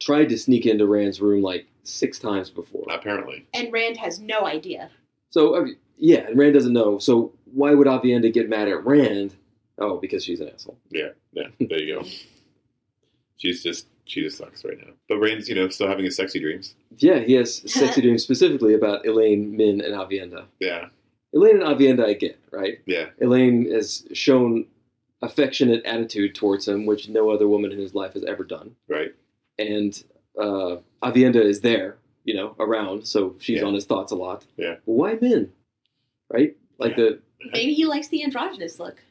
tried 0.01 0.29
to 0.29 0.37
sneak 0.37 0.65
into 0.65 0.85
Rand's 0.85 1.19
room 1.21 1.41
like 1.41 1.65
six 1.83 2.19
times 2.19 2.49
before. 2.49 2.85
Apparently, 2.91 3.45
And 3.55 3.71
Rand 3.73 3.97
has 3.97 4.19
no 4.19 4.41
idea. 4.45 4.91
So 5.31 5.55
I 5.57 5.61
mean, 5.63 5.77
yeah, 5.97 6.27
and 6.27 6.37
Rand 6.37 6.53
doesn't 6.53 6.73
know. 6.73 6.99
So 6.99 7.31
why 7.53 7.73
would 7.73 7.87
Aviendha 7.87 8.31
get 8.33 8.49
mad 8.49 8.67
at 8.67 8.85
Rand? 8.85 9.35
Oh, 9.77 9.97
because 9.97 10.23
she's 10.23 10.39
an 10.41 10.49
asshole. 10.53 10.77
yeah, 10.89 11.09
yeah. 11.33 11.47
There 11.59 11.81
you 11.81 11.95
go. 11.99 12.07
She's 13.37 13.63
just 13.63 13.87
she 14.05 14.21
just 14.21 14.37
sucks 14.37 14.65
right 14.65 14.77
now. 14.77 14.91
But 15.07 15.19
Rand's, 15.19 15.47
you 15.47 15.55
know, 15.55 15.69
still 15.69 15.87
having 15.87 16.03
his 16.05 16.15
sexy 16.15 16.39
dreams. 16.39 16.75
Yeah, 16.97 17.19
he 17.19 17.33
has 17.33 17.55
sexy 17.71 18.01
dreams 18.01 18.23
specifically 18.23 18.73
about 18.73 19.05
Elayne, 19.05 19.51
Min, 19.51 19.81
and 19.81 19.93
Aviendha. 19.93 20.45
Yeah, 20.59 20.87
Elayne 21.33 21.61
and 21.61 21.63
Aviendha, 21.63 22.05
I 22.05 22.13
get 22.13 22.39
right. 22.51 22.79
yeah, 22.85 23.05
Elayne 23.21 23.71
has 23.71 24.05
shown 24.13 24.65
affectionate 25.21 25.85
attitude 25.85 26.33
towards 26.35 26.67
him, 26.67 26.85
which 26.85 27.09
no 27.09 27.29
other 27.29 27.47
woman 27.47 27.71
in 27.71 27.77
his 27.79 27.93
life 27.93 28.13
has 28.13 28.23
ever 28.23 28.43
done. 28.43 28.75
right. 28.87 29.13
And 29.57 30.01
uh, 30.41 30.77
Aviendha 31.03 31.43
is 31.43 31.59
there, 31.59 31.97
you 32.23 32.33
know, 32.33 32.55
around, 32.59 33.05
so 33.05 33.35
she's 33.39 33.59
Yeah. 33.59 33.65
on 33.67 33.73
his 33.73 33.83
thoughts 33.83 34.13
a 34.13 34.15
lot. 34.15 34.45
Yeah. 34.55 34.75
But 34.85 34.93
why 34.93 35.17
Min? 35.19 35.51
Right? 36.31 36.55
Like 36.77 36.95
the, 36.95 37.19
Maybe 37.53 37.73
he 37.73 37.85
likes 37.85 38.07
the 38.09 38.23
androgynous 38.23 38.79
look. 38.79 39.01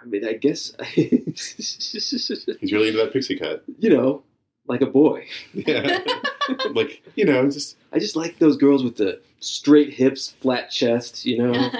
I 0.00 0.06
mean, 0.06 0.26
I 0.26 0.34
guess, 0.34 0.74
He's 0.94 2.72
really 2.72 2.88
into 2.88 2.98
that 2.98 3.10
pixie 3.12 3.38
cut. 3.38 3.64
you 3.78 3.88
know, 3.90 4.22
like 4.66 4.82
a 4.82 4.86
boy. 4.86 5.26
Yeah, 5.54 5.98
like 6.72 7.02
you 7.16 7.24
know, 7.24 7.48
just 7.50 7.76
I 7.92 7.98
just 7.98 8.16
like 8.16 8.38
those 8.38 8.56
girls 8.58 8.84
with 8.84 8.96
the 8.96 9.20
straight 9.40 9.94
hips, 9.94 10.30
flat 10.30 10.70
chest, 10.70 11.24
you 11.24 11.38
know, 11.38 11.70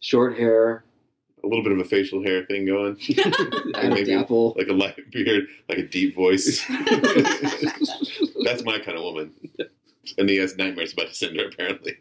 short 0.00 0.38
hair, 0.38 0.84
a 1.42 1.46
little 1.48 1.64
bit 1.64 1.72
of 1.72 1.78
a 1.78 1.84
facial 1.84 2.22
hair 2.22 2.44
thing 2.44 2.66
going, 2.66 2.96
Adam 3.74 3.90
maybe 3.94 4.12
Dapple. 4.14 4.54
like 4.56 4.68
a 4.68 4.72
light 4.72 5.10
beard, 5.10 5.46
like 5.68 5.78
a 5.78 5.82
deep 5.86 6.14
voice. 6.14 6.64
That's 8.44 8.62
my 8.64 8.78
kind 8.78 8.96
of 8.96 9.02
woman. 9.04 9.32
And 10.18 10.28
he 10.28 10.36
has 10.36 10.56
nightmares 10.56 10.92
about 10.92 11.14
Cinder, 11.14 11.48
apparently. 11.48 11.96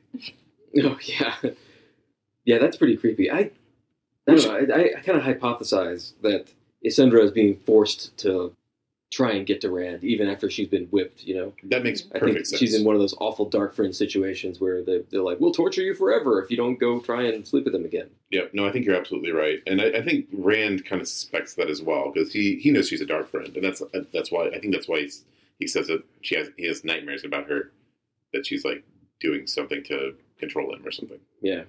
Oh 0.84 0.98
yeah, 1.04 1.36
yeah, 2.46 2.58
that's 2.60 2.78
pretty 2.78 2.98
creepy. 2.98 3.30
I, 3.32 3.52
I 4.28 4.36
don't 4.36 4.70
know. 4.70 4.76
I, 4.76 4.98
I 4.98 5.02
kind 5.02 5.18
of 5.18 5.24
hypothesize 5.24 6.14
that 6.22 6.48
Isendre 6.86 7.24
is 7.24 7.32
being 7.32 7.58
forced 7.66 8.16
to 8.20 8.54
try 9.12 9.32
and 9.34 9.46
get 9.46 9.62
to 9.62 9.70
Rand 9.70 10.04
even 10.04 10.28
after 10.28 10.50
she's 10.50 10.68
been 10.68 10.86
whipped. 10.86 11.24
You 11.24 11.36
know, 11.36 11.54
That 11.66 11.84
makes 11.84 12.02
I 12.16 12.20
perfect 12.20 12.34
think 12.34 12.46
sense. 12.48 12.60
she's 12.60 12.74
in 12.74 12.84
one 12.84 12.96
of 12.96 13.02
those 13.02 13.14
awful 13.20 13.48
dark 13.48 13.76
friend 13.76 13.96
situations 13.96 14.60
where 14.60 14.82
they, 14.84 15.04
they're 15.12 15.22
like, 15.22 15.39
"We'll 15.39 15.52
torture 15.52 15.82
you 15.84 15.94
forever 15.94 16.41
if 16.41 16.50
you 16.50 16.58
don't 16.58 16.80
go 16.80 17.00
try 17.00 17.24
and 17.24 17.48
sleep 17.48 17.66
with 17.66 17.74
them 17.74 17.86
again." 17.86 18.10
Yeah, 18.32 18.46
No, 18.54 18.66
I 18.68 18.72
think 18.72 18.86
you're 18.86 18.96
absolutely 18.96 19.32
right, 19.32 19.62
and 19.68 19.80
I, 19.82 19.86
I 19.89 20.02
think 20.02 20.26
Rand 20.34 20.86
kind 20.86 21.00
of 21.02 21.08
suspects 21.08 21.54
that 21.56 21.70
as 21.70 21.82
well 21.82 22.12
because 22.12 22.34
he 22.34 22.56
he 22.56 22.72
knows 22.72 22.88
she's 22.89 23.02
a 23.02 23.06
dark 23.06 23.30
friend, 23.30 23.56
and 23.56 23.64
that's 23.64 23.84
that's 24.12 24.32
why 24.32 24.48
I 24.48 24.58
think 24.60 24.74
that's 24.74 24.88
why 24.88 25.02
he's, 25.02 25.24
he 25.60 25.68
says 25.68 25.88
that 25.88 26.04
she 26.22 26.36
has 26.36 26.50
he 26.58 26.66
has 26.66 26.84
nightmares 26.84 27.24
about 27.24 27.48
her, 27.48 27.72
that 28.34 28.48
she's 28.48 28.66
like 28.66 28.84
doing 29.20 29.46
something 29.46 29.84
to 29.84 30.16
control 30.39 30.74
him 30.74 30.82
or 30.86 30.91
something. 30.91 31.20
Yeah, 31.41 31.64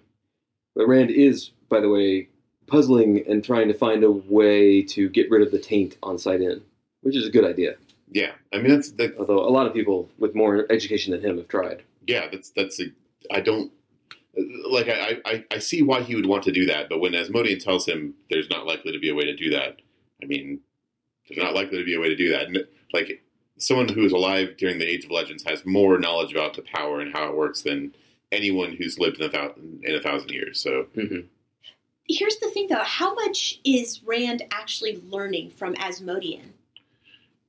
but 0.75 0.87
Rand 0.87 1.11
is, 1.11 1.51
by 1.69 1.81
the 1.81 1.89
way, 1.89 2.29
puzzling 2.67 3.25
and 3.29 3.45
trying 3.45 3.69
to 3.69 3.75
find 3.75 4.03
a 4.05 4.11
way 4.11 4.83
to 4.83 5.09
get 5.09 5.31
rid 5.31 5.43
of 5.43 5.51
the 5.51 5.59
taint 5.59 5.97
on 6.03 6.17
saidin, 6.17 6.63
which 7.03 7.17
is 7.17 7.27
a 7.27 7.31
good 7.31 7.45
idea. 7.45 7.75
Yeah, 8.11 8.33
I 8.53 8.59
mean 8.59 8.71
that's 8.71 8.93
that. 8.93 9.17
Although 9.19 9.41
a 9.41 9.51
lot 9.51 9.67
of 9.67 9.73
people 9.73 10.09
with 10.19 10.35
more 10.35 10.67
education 10.71 11.13
than 11.13 11.23
him 11.23 11.37
have 11.39 11.49
tried. 11.49 11.83
Yeah, 12.07 12.29
that's 12.31 12.51
that's 12.51 12.81
a. 12.81 12.85
I 13.31 13.41
don't 13.41 13.73
like. 14.71 14.89
I, 14.89 15.21
I 15.25 15.45
I 15.51 15.59
see 15.59 15.83
why 15.83 16.03
he 16.03 16.15
would 16.15 16.27
want 16.27 16.45
to 16.45 16.53
do 16.53 16.67
that, 16.67 16.89
but 16.89 17.01
when 17.01 17.15
Asmodean 17.15 17.59
tells 17.59 17.87
him 17.87 18.15
there's 18.31 18.51
not 18.51 18.67
likely 18.67 18.93
to 18.93 18.99
be 18.99 19.11
a 19.11 19.15
way 19.15 19.25
to 19.25 19.35
do 19.35 19.51
that, 19.51 19.81
I 20.23 20.27
mean, 20.27 20.61
there's 21.29 21.43
not 21.43 21.55
likely 21.55 21.79
to 21.79 21.85
be 21.85 21.95
a 21.95 22.01
way 22.01 22.09
to 22.09 22.17
do 22.17 22.31
that. 22.31 22.47
And 22.47 22.65
like 22.93 23.23
someone 23.59 23.89
who 23.89 24.05
is 24.05 24.13
alive 24.13 24.57
during 24.59 24.79
the 24.79 24.87
Age 24.87 25.05
of 25.05 25.11
Legends 25.11 25.45
has 25.45 25.65
more 25.65 25.99
knowledge 25.99 26.33
about 26.33 26.55
the 26.55 26.63
power 26.63 27.01
and 27.01 27.13
how 27.13 27.29
it 27.29 27.37
works 27.37 27.63
than 27.63 27.95
anyone 28.35 28.77
who's 28.79 28.99
lived 28.99 29.19
in 29.21 29.27
a 29.27 29.29
thousand 29.31 29.81
in 29.85 29.95
a 29.95 30.01
thousand 30.01 30.31
years. 30.31 30.61
So 30.61 30.87
Mhm. 30.97 31.25
Here's 32.07 32.37
the 32.37 32.49
thing, 32.49 32.67
though: 32.69 32.83
how 32.83 33.15
much 33.15 33.61
is 33.65 34.03
Rand 34.05 34.43
actually 34.51 35.01
learning 35.09 35.51
from 35.51 35.75
Asmodean? 35.77 36.53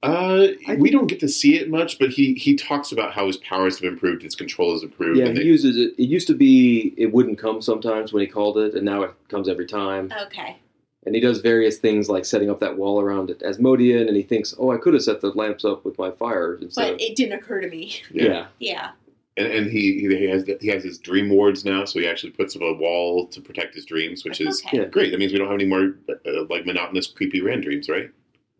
uh, 0.04 0.48
we 0.78 0.92
don't 0.92 1.08
get 1.08 1.20
to 1.20 1.28
see 1.28 1.56
it 1.56 1.68
much, 1.70 1.98
but 1.98 2.10
he 2.12 2.36
he 2.36 2.56
talks 2.56 2.92
about 2.92 3.12
how 3.14 3.26
his 3.28 3.38
powers 3.38 3.80
have 3.80 3.92
improved, 3.92 4.22
his 4.22 4.36
control 4.36 4.72
has 4.74 4.84
improved. 4.84 5.18
Yeah, 5.20 5.26
and 5.26 5.38
he 5.38 5.44
they- 5.44 5.50
uses 5.50 5.78
it. 5.78 5.94
It 5.98 6.04
used 6.08 6.28
to 6.28 6.36
be 6.36 6.94
it 6.96 7.12
wouldn't 7.12 7.40
come 7.40 7.62
sometimes 7.62 8.14
when 8.14 8.22
he 8.22 8.28
called 8.28 8.58
it, 8.58 8.76
and 8.76 8.86
now 8.86 9.02
it 9.02 9.12
comes 9.30 9.50
every 9.50 9.66
time. 9.66 10.12
Okay, 10.28 10.58
And 11.06 11.16
he 11.16 11.22
does 11.22 11.40
various 11.40 11.78
things 11.80 12.08
like 12.08 12.24
setting 12.24 12.50
up 12.50 12.60
that 12.60 12.78
wall 12.78 13.02
around 13.02 13.30
it 13.32 13.42
Asmodean, 13.44 14.08
and 14.08 14.16
he 14.16 14.24
thinks, 14.24 14.54
oh, 14.60 14.72
I 14.72 14.78
could 14.78 14.94
have 14.94 15.04
set 15.04 15.22
the 15.22 15.32
lamps 15.32 15.66
up 15.66 15.84
with 15.86 15.98
my 15.98 16.12
fire 16.12 16.56
instead. 16.62 16.82
but 16.82 16.94
of, 16.94 17.00
it 17.00 17.16
didn't 17.16 17.34
occur 17.40 17.62
to 17.62 17.68
me. 17.70 18.02
yeah. 18.12 18.48
Yeah, 18.60 18.92
and, 19.38 19.48
and 19.48 19.68
he 19.72 20.00
he 20.00 20.28
has 20.30 20.46
he 20.62 20.68
has 20.70 20.84
his 20.84 20.98
dream 20.98 21.30
wards 21.30 21.66
now, 21.66 21.86
so 21.86 22.00
he 22.00 22.08
actually 22.08 22.32
puts 22.32 22.56
up 22.56 22.62
a 22.62 22.74
wall 22.74 23.28
to 23.28 23.42
protect 23.42 23.76
his 23.76 23.86
dreams, 23.86 24.24
which 24.24 24.40
is 24.42 24.64
okay. 24.68 24.86
Great. 24.86 25.12
That 25.12 25.20
means 25.20 25.32
we 25.34 25.38
don't 25.40 25.48
have 25.48 25.56
any 25.60 25.66
more 25.66 25.96
uh, 26.10 26.44
like 26.50 26.66
monotonous, 26.66 27.08
creepy 27.08 27.42
Rand 27.42 27.64
dreams, 27.64 27.90
right? 27.90 28.10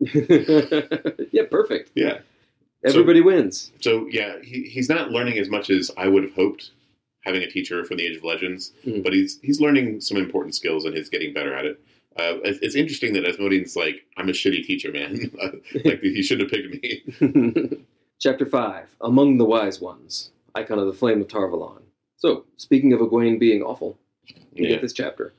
yeah, 1.32 1.42
perfect. 1.50 1.92
Yeah. 1.94 2.18
Everybody 2.84 3.20
wins. 3.20 3.72
So 3.80 4.06
yeah, 4.10 4.36
he, 4.42 4.62
he's 4.64 4.88
not 4.88 5.10
learning 5.10 5.38
as 5.38 5.48
much 5.48 5.70
as 5.70 5.90
I 5.96 6.08
would 6.08 6.22
have 6.22 6.34
hoped 6.34 6.70
having 7.22 7.42
a 7.42 7.50
teacher 7.50 7.84
from 7.84 7.96
the 7.96 8.06
Age 8.06 8.16
of 8.16 8.22
Legends, 8.24 8.72
Mhm. 8.86 9.02
but 9.02 9.12
he's 9.12 9.40
he's 9.42 9.60
learning 9.60 10.00
some 10.00 10.16
important 10.16 10.54
skills 10.54 10.84
and 10.84 10.96
he's 10.96 11.08
getting 11.08 11.32
better 11.32 11.54
at 11.54 11.64
it. 11.64 11.80
Uh, 12.18 12.38
it's, 12.44 12.58
it's 12.60 12.74
interesting 12.76 13.12
that 13.12 13.26
Asmodean's 13.26 13.76
like, 13.76 14.06
I'm 14.16 14.28
a 14.28 14.32
shitty 14.32 14.64
teacher, 14.64 14.90
man. 14.92 15.30
like 15.84 16.00
he 16.00 16.22
shouldn't 16.22 16.50
have 16.50 16.60
picked 16.62 16.82
me. 17.20 17.84
Chapter 18.20 18.46
5 18.46 18.96
Among 19.02 19.36
the 19.36 19.44
Wise 19.44 19.80
Ones, 19.80 20.30
Icon 20.56 20.78
of 20.78 20.86
the 20.86 20.92
Flame 20.92 21.20
of 21.20 21.28
Tar 21.28 21.48
Valon. 21.48 21.82
So, 22.16 22.44
speaking 22.56 22.92
of 22.94 23.00
Egwene 23.00 23.38
being 23.38 23.62
awful, 23.62 23.98
we 24.54 24.62
Yeah. 24.64 24.68
get 24.70 24.80
this 24.82 24.92
chapter. 24.94 25.32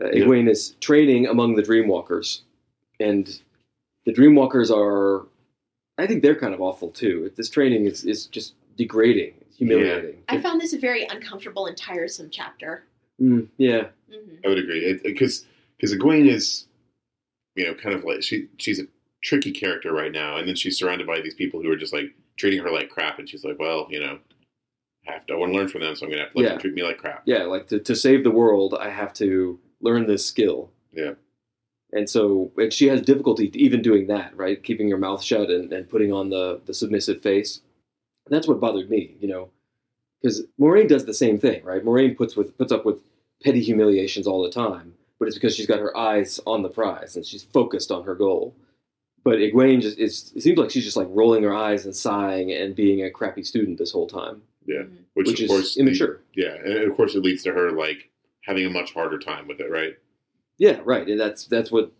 Uh, 0.00 0.10
Yeah. 0.12 0.24
Egwene 0.24 0.48
is 0.48 0.76
training 0.80 1.26
among 1.26 1.56
the 1.56 1.62
Dreamwalkers, 1.62 2.42
and 3.00 3.40
the 4.04 4.12
Dreamwalkers 4.12 4.70
are, 4.70 5.26
I 5.96 6.06
think 6.06 6.22
they're 6.22 6.38
kind 6.38 6.54
of 6.54 6.60
awful 6.60 6.90
too. 6.90 7.32
This 7.36 7.48
training 7.48 7.86
is, 7.86 8.04
is 8.04 8.26
just 8.26 8.54
degrading, 8.76 9.34
humiliating. 9.56 10.22
I 10.28 10.38
found 10.40 10.60
this 10.60 10.72
a 10.74 10.78
very 10.78 11.04
uncomfortable 11.04 11.66
and 11.66 11.76
tiresome 11.76 12.28
chapter. 12.30 12.84
Mm, 13.20 13.48
yeah. 13.56 13.88
hmm 14.08 14.34
I 14.44 14.48
would 14.48 14.58
agree 14.58 14.92
because 15.02 15.44
because 15.76 15.94
Egwene 15.94 16.28
is, 16.28 16.66
you 17.56 17.64
know, 17.66 17.74
kind 17.74 17.94
of 17.94 18.04
like 18.04 18.22
she 18.22 18.48
she's 18.58 18.78
a 18.80 18.86
tricky 19.22 19.50
character 19.50 19.92
right 19.92 20.12
now, 20.12 20.36
and 20.36 20.46
then 20.46 20.54
she's 20.54 20.78
surrounded 20.78 21.06
by 21.06 21.20
these 21.20 21.34
people 21.34 21.60
who 21.62 21.70
are 21.70 21.76
just 21.76 21.92
like 21.92 22.14
treating 22.36 22.60
her 22.60 22.70
like 22.70 22.88
crap, 22.90 23.18
and 23.18 23.28
she's 23.28 23.44
like, 23.44 23.58
well, 23.58 23.88
you 23.90 23.98
know, 23.98 24.18
I 25.08 25.12
have 25.12 25.26
to 25.26 25.34
I 25.34 25.36
want 25.36 25.52
to 25.52 25.58
learn 25.58 25.68
from 25.68 25.80
them, 25.80 25.96
so 25.96 26.04
I'm 26.06 26.10
gonna 26.10 26.22
have 26.24 26.32
to 26.32 26.38
let 26.38 26.44
Yeah. 26.44 26.50
them 26.50 26.58
treat 26.60 26.74
me 26.74 26.82
like 26.82 26.98
crap. 26.98 27.22
Yeah, 27.24 27.44
like 27.44 27.68
to, 27.68 27.78
to 27.80 27.96
save 27.96 28.24
the 28.24 28.30
world, 28.30 28.74
I 28.78 28.90
have 28.90 29.12
to 29.14 29.58
learn 29.80 30.06
this 30.06 30.26
skill. 30.26 30.70
Yeah. 30.92 31.12
And 31.92 32.08
so, 32.10 32.52
and 32.58 32.72
she 32.72 32.88
has 32.88 33.00
difficulty 33.00 33.50
even 33.54 33.80
doing 33.80 34.08
that, 34.08 34.36
right? 34.36 34.62
Keeping 34.62 34.88
your 34.88 34.98
mouth 34.98 35.22
shut 35.22 35.48
and, 35.48 35.72
and 35.72 35.88
putting 35.88 36.12
on 36.12 36.28
the, 36.28 36.60
the 36.66 36.74
submissive 36.74 37.22
face. 37.22 37.62
And 38.26 38.34
that's 38.36 38.46
what 38.46 38.60
bothered 38.60 38.90
me, 38.90 39.14
you 39.20 39.28
know, 39.28 39.48
because 40.20 40.42
Moiraine 40.60 40.88
does 40.88 41.06
the 41.06 41.14
same 41.14 41.38
thing, 41.38 41.64
right? 41.64 41.82
Moiraine 41.82 42.14
puts 42.16 42.36
with 42.36 42.58
puts 42.58 42.72
up 42.72 42.84
with 42.84 43.00
petty 43.42 43.62
humiliations 43.62 44.26
all 44.26 44.42
the 44.42 44.50
time, 44.50 44.94
but 45.18 45.28
it's 45.28 45.36
because 45.36 45.56
she's 45.56 45.66
got 45.66 45.78
her 45.78 45.96
eyes 45.96 46.38
on 46.46 46.62
the 46.62 46.68
prize 46.68 47.16
and 47.16 47.24
she's 47.24 47.44
focused 47.44 47.90
on 47.90 48.04
her 48.04 48.14
goal. 48.14 48.54
But 49.28 49.40
Egwene 49.40 49.82
just 49.82 49.98
is. 49.98 50.32
It 50.34 50.40
seems 50.40 50.56
like 50.56 50.70
she's 50.70 50.84
just 50.84 50.96
like 50.96 51.08
rolling 51.10 51.42
her 51.42 51.54
eyes 51.54 51.84
and 51.84 51.94
sighing 51.94 52.50
and 52.50 52.74
being 52.74 53.04
a 53.04 53.10
crappy 53.10 53.44
student 53.44 53.76
this 53.76 53.92
whole 53.92 54.06
time, 54.06 54.40
Yeah. 54.64 54.84
Which, 55.12 55.26
which 55.26 55.40
of 55.40 55.44
is 55.44 55.50
course 55.50 55.74
the- 55.74 55.82
immature. 55.82 56.22
yeah, 56.34 56.54
and 56.54 56.78
of 56.90 56.96
course 56.96 57.14
it 57.14 57.22
leads 57.22 57.42
to 57.42 57.52
her 57.52 57.72
like 57.72 58.08
having 58.44 58.64
a 58.64 58.70
much 58.70 58.94
harder 58.94 59.18
time 59.18 59.46
with 59.46 59.60
it, 59.60 59.70
right? 59.70 59.98
Yeah, 60.56 60.80
right. 60.82 61.06
And 61.06 61.20
that's 61.20 61.44
that's 61.44 61.70
what. 61.70 61.92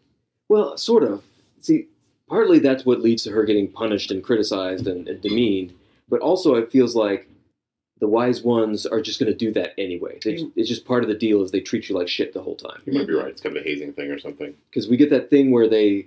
Well, 0.49 0.79
sort 0.79 1.03
of. 1.03 1.22
See, 1.61 1.89
partly 2.31 2.61
that's 2.61 2.87
what 2.87 3.03
leads 3.03 3.24
to 3.24 3.31
her 3.33 3.45
getting 3.45 3.70
punished 3.70 4.11
and 4.11 4.24
criticized 4.24 4.87
and, 4.87 5.07
and 5.07 5.20
demeaned. 5.20 5.74
But 6.09 6.20
also, 6.20 6.55
it 6.55 6.72
feels 6.72 6.97
like 6.97 7.29
the 8.01 8.09
wise 8.09 8.43
ones 8.43 8.87
are 8.87 9.03
just 9.03 9.20
going 9.20 9.31
to 9.31 9.37
do 9.37 9.53
that 9.53 9.74
anyway. 9.76 10.18
They, 10.24 10.47
it's 10.57 10.70
just 10.70 10.87
part 10.87 11.03
of 11.03 11.11
the 11.11 11.14
deal 11.14 11.43
is 11.43 11.51
they 11.51 11.61
treat 11.61 11.91
you 11.91 11.95
like 11.95 12.09
shit 12.09 12.33
the 12.33 12.41
whole 12.41 12.57
time. 12.57 12.81
You 12.87 12.95
might 12.95 13.07
be 13.07 13.12
mm-hmm. 13.12 13.22
right. 13.24 13.29
It's 13.33 13.43
kind 13.43 13.55
of 13.55 13.62
a 13.62 13.68
hazing 13.68 13.93
thing 13.93 14.11
or 14.11 14.18
something. 14.18 14.55
Because 14.70 14.89
we 14.89 14.97
get 14.97 15.11
that 15.11 15.29
thing 15.29 15.51
where 15.51 15.68
they 15.68 16.07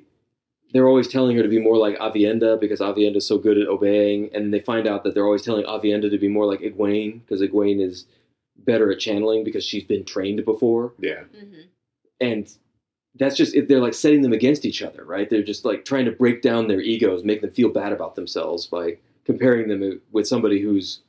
they're 0.73 0.87
always 0.87 1.07
telling 1.07 1.35
her 1.37 1.43
to 1.43 1.49
be 1.49 1.59
more 1.59 1.77
like 1.77 1.97
Aviendha 1.99 2.59
because 2.59 2.79
Aviendha 2.79 3.17
is 3.17 3.27
so 3.27 3.37
good 3.37 3.57
at 3.57 3.67
obeying, 3.67 4.29
and 4.33 4.53
they 4.53 4.59
find 4.59 4.87
out 4.87 5.03
that 5.03 5.13
they're 5.13 5.25
always 5.25 5.41
telling 5.43 5.65
Aviendha 5.65 6.09
to 6.09 6.17
be 6.17 6.27
more 6.27 6.45
like 6.45 6.61
Egwene 6.61 7.21
because 7.21 7.41
Egwene 7.41 7.81
is 7.81 8.05
better 8.57 8.91
at 8.91 8.99
channeling 8.99 9.43
because 9.43 9.63
she's 9.65 9.83
been 9.83 10.05
trained 10.05 10.43
before. 10.45 10.93
Yeah. 10.99 11.23
hmm 11.37 11.61
and 12.19 12.51
that's 13.15 13.35
just 13.35 13.55
they're 13.67 13.81
like 13.81 13.93
setting 13.95 14.21
them 14.21 14.31
against 14.31 14.63
each 14.63 14.81
other 14.81 15.03
right? 15.03 15.29
They're 15.29 15.43
just 15.43 15.65
like 15.65 15.83
trying 15.83 16.05
to 16.05 16.11
break 16.11 16.41
down 16.41 16.67
their 16.67 16.79
egos 16.79 17.23
make 17.23 17.41
them 17.41 17.51
feel 17.51 17.69
bad 17.69 17.91
about 17.91 18.15
themselves 18.15 18.67
by 18.67 18.97
comparing 19.25 19.67
them 19.67 19.99
with 20.11 20.27
somebody 20.27 20.61
who's 20.61 21.01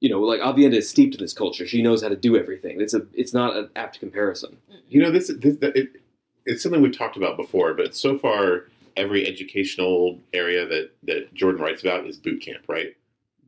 you 0.00 0.10
know 0.10 0.20
like 0.20 0.40
aviendha 0.40 0.74
is 0.74 0.90
steeped 0.90 1.14
in 1.14 1.20
this 1.20 1.32
culture. 1.32 1.66
She 1.66 1.82
knows 1.82 2.02
how 2.02 2.08
to 2.08 2.16
do 2.16 2.36
everything. 2.36 2.80
It's 2.80 2.92
a 2.92 3.06
it's 3.14 3.32
not 3.32 3.56
an 3.56 3.70
apt 3.76 4.00
comparison. 4.00 4.58
You 4.88 5.00
know, 5.02 5.10
this, 5.10 5.28
this 5.28 5.56
it, 5.62 6.02
it's 6.44 6.62
something 6.62 6.82
we've 6.82 6.96
talked 6.96 7.16
about 7.16 7.36
before, 7.36 7.72
but 7.74 7.94
so 7.94 8.18
far 8.18 8.64
every 8.96 9.26
educational 9.26 10.18
area 10.32 10.66
that 10.66 10.90
that 11.04 11.32
Jordan 11.34 11.60
writes 11.62 11.82
about 11.82 12.06
is 12.06 12.16
boot 12.16 12.40
camp, 12.42 12.64
right? 12.68 12.94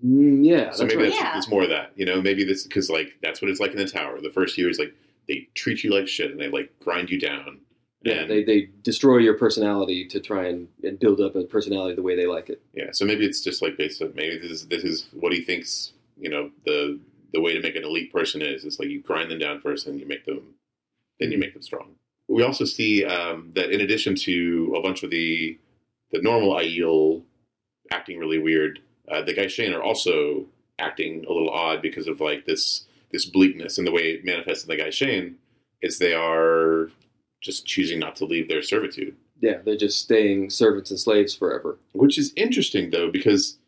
mm, 0.05 0.45
yeah 0.45 0.71
so 0.71 0.83
that's 0.85 0.95
maybe 0.95 0.97
right 1.05 1.11
that's, 1.11 1.21
Yeah. 1.23 1.39
it's 1.39 1.49
more 1.49 1.63
of 1.63 1.69
that. 1.71 1.93
You 1.97 2.05
know, 2.07 2.21
maybe 2.21 2.45
this 2.45 2.65
because 2.67 2.91
like 2.91 3.17
that's 3.23 3.41
what 3.41 3.51
it's 3.51 3.61
like 3.61 3.73
in 3.73 3.79
the 3.79 3.87
tower. 3.89 4.21
The 4.21 4.31
first 4.31 4.59
year 4.59 4.69
is 4.69 4.79
like 4.79 4.93
they 5.29 5.49
treat 5.55 5.83
you 5.85 5.91
like 5.93 6.07
shit 6.09 6.31
and 6.31 6.39
they 6.41 6.49
like 6.49 6.71
grind 6.81 7.09
you 7.11 7.19
down. 7.19 7.61
yeah 8.03 8.21
And- 8.23 8.31
they, 8.31 8.45
they 8.45 8.69
destroy 8.83 9.19
your 9.19 9.35
personality 9.39 10.07
to 10.09 10.21
try 10.21 10.47
and, 10.49 10.69
and 10.83 10.99
build 10.99 11.21
up 11.21 11.35
a 11.37 11.45
personality 11.45 11.95
the 11.95 12.03
way 12.03 12.15
they 12.17 12.27
like 12.27 12.51
it 12.51 12.61
Yeah, 12.75 12.91
so 12.93 13.05
maybe 13.07 13.25
it's 13.25 13.41
just 13.41 13.63
like 13.63 13.77
based 13.79 14.03
on 14.03 14.13
maybe 14.15 14.37
this 14.39 14.51
is 14.51 14.67
this 14.69 14.85
is 14.85 15.09
what 15.13 15.33
he 15.33 15.41
thinks. 15.43 15.93
You 16.21 16.29
know, 16.31 16.51
the 16.67 17.01
the 17.33 17.41
way 17.41 17.53
to 17.55 17.61
make 17.61 17.75
an 17.77 17.83
elite 17.85 18.13
person 18.13 18.43
is. 18.43 18.65
It's 18.65 18.79
like 18.79 18.89
you 18.89 19.01
grind 19.01 19.31
them 19.31 19.39
down 19.41 19.61
first, 19.61 19.87
and 19.89 19.99
you 19.99 20.07
make 20.07 20.25
them, 20.25 20.55
then 21.19 21.33
you 21.33 21.39
make 21.39 21.53
them 21.53 21.63
strong. 21.63 21.97
We 22.29 22.43
also 22.43 22.65
see 22.65 23.05
um, 23.05 23.53
that 23.55 23.71
in 23.71 23.81
addition 23.81 24.15
to 24.17 24.75
a 24.77 24.83
bunch 24.83 25.03
of 25.03 25.11
the 25.11 25.59
the 26.13 26.23
normal 26.23 26.55
Aiel 26.55 27.23
acting 27.91 28.19
really 28.19 28.39
weird, 28.39 28.79
uh, 29.11 29.23
the 29.23 29.35
Gai'shain 29.35 29.75
are 29.75 29.83
also 29.83 30.47
acting 30.79 31.25
a 31.29 31.33
little 31.33 31.51
odd 31.51 31.83
because 31.83 32.07
of 32.07 32.21
like 32.21 32.47
this 32.47 32.87
this 33.13 33.25
bleakness 33.27 33.79
and 33.79 33.87
the 33.87 33.93
way 33.93 34.11
it 34.13 34.25
manifests 34.25 34.65
in 34.65 34.69
the 34.69 34.83
Gai'shain 34.83 35.35
is 35.83 35.99
they 35.99 36.15
are 36.15 36.91
just 37.43 37.67
choosing 37.67 37.99
not 38.01 38.17
to 38.17 38.25
leave 38.25 38.49
their 38.49 38.63
servitude. 38.63 39.15
yeah 39.41 39.59
they're 39.65 39.77
just 39.77 40.01
staying 40.01 40.49
servants 40.49 40.91
and 40.91 40.99
slaves 40.99 41.35
forever 41.35 41.79
Which 41.93 42.17
is 42.17 42.33
interesting 42.37 42.91
though, 42.91 43.11
because 43.11 43.59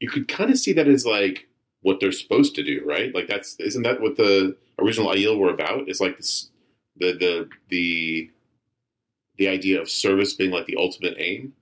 you 0.00 0.08
could 0.08 0.26
kind 0.26 0.50
of 0.50 0.58
see 0.58 0.72
that 0.72 0.88
as 0.88 1.04
like 1.04 1.46
what 1.82 2.00
they're 2.00 2.12
supposed 2.12 2.54
to 2.54 2.62
do, 2.62 2.82
right? 2.84 3.14
Like 3.14 3.28
that's 3.28 3.56
isn't 3.60 3.82
that 3.82 4.00
what 4.00 4.16
the 4.16 4.56
original 4.78 5.12
Aiel 5.12 5.38
were 5.38 5.52
about? 5.52 5.88
It's 5.88 6.00
like 6.00 6.16
this 6.16 6.48
the 7.00 7.12
the 7.18 7.48
the 7.68 8.30
the 9.38 9.48
idea 9.48 9.80
of 9.80 9.88
service 9.90 10.34
being 10.34 10.50
like 10.50 10.66
the 10.66 10.76
ultimate 10.76 11.14
aim. 11.18 11.52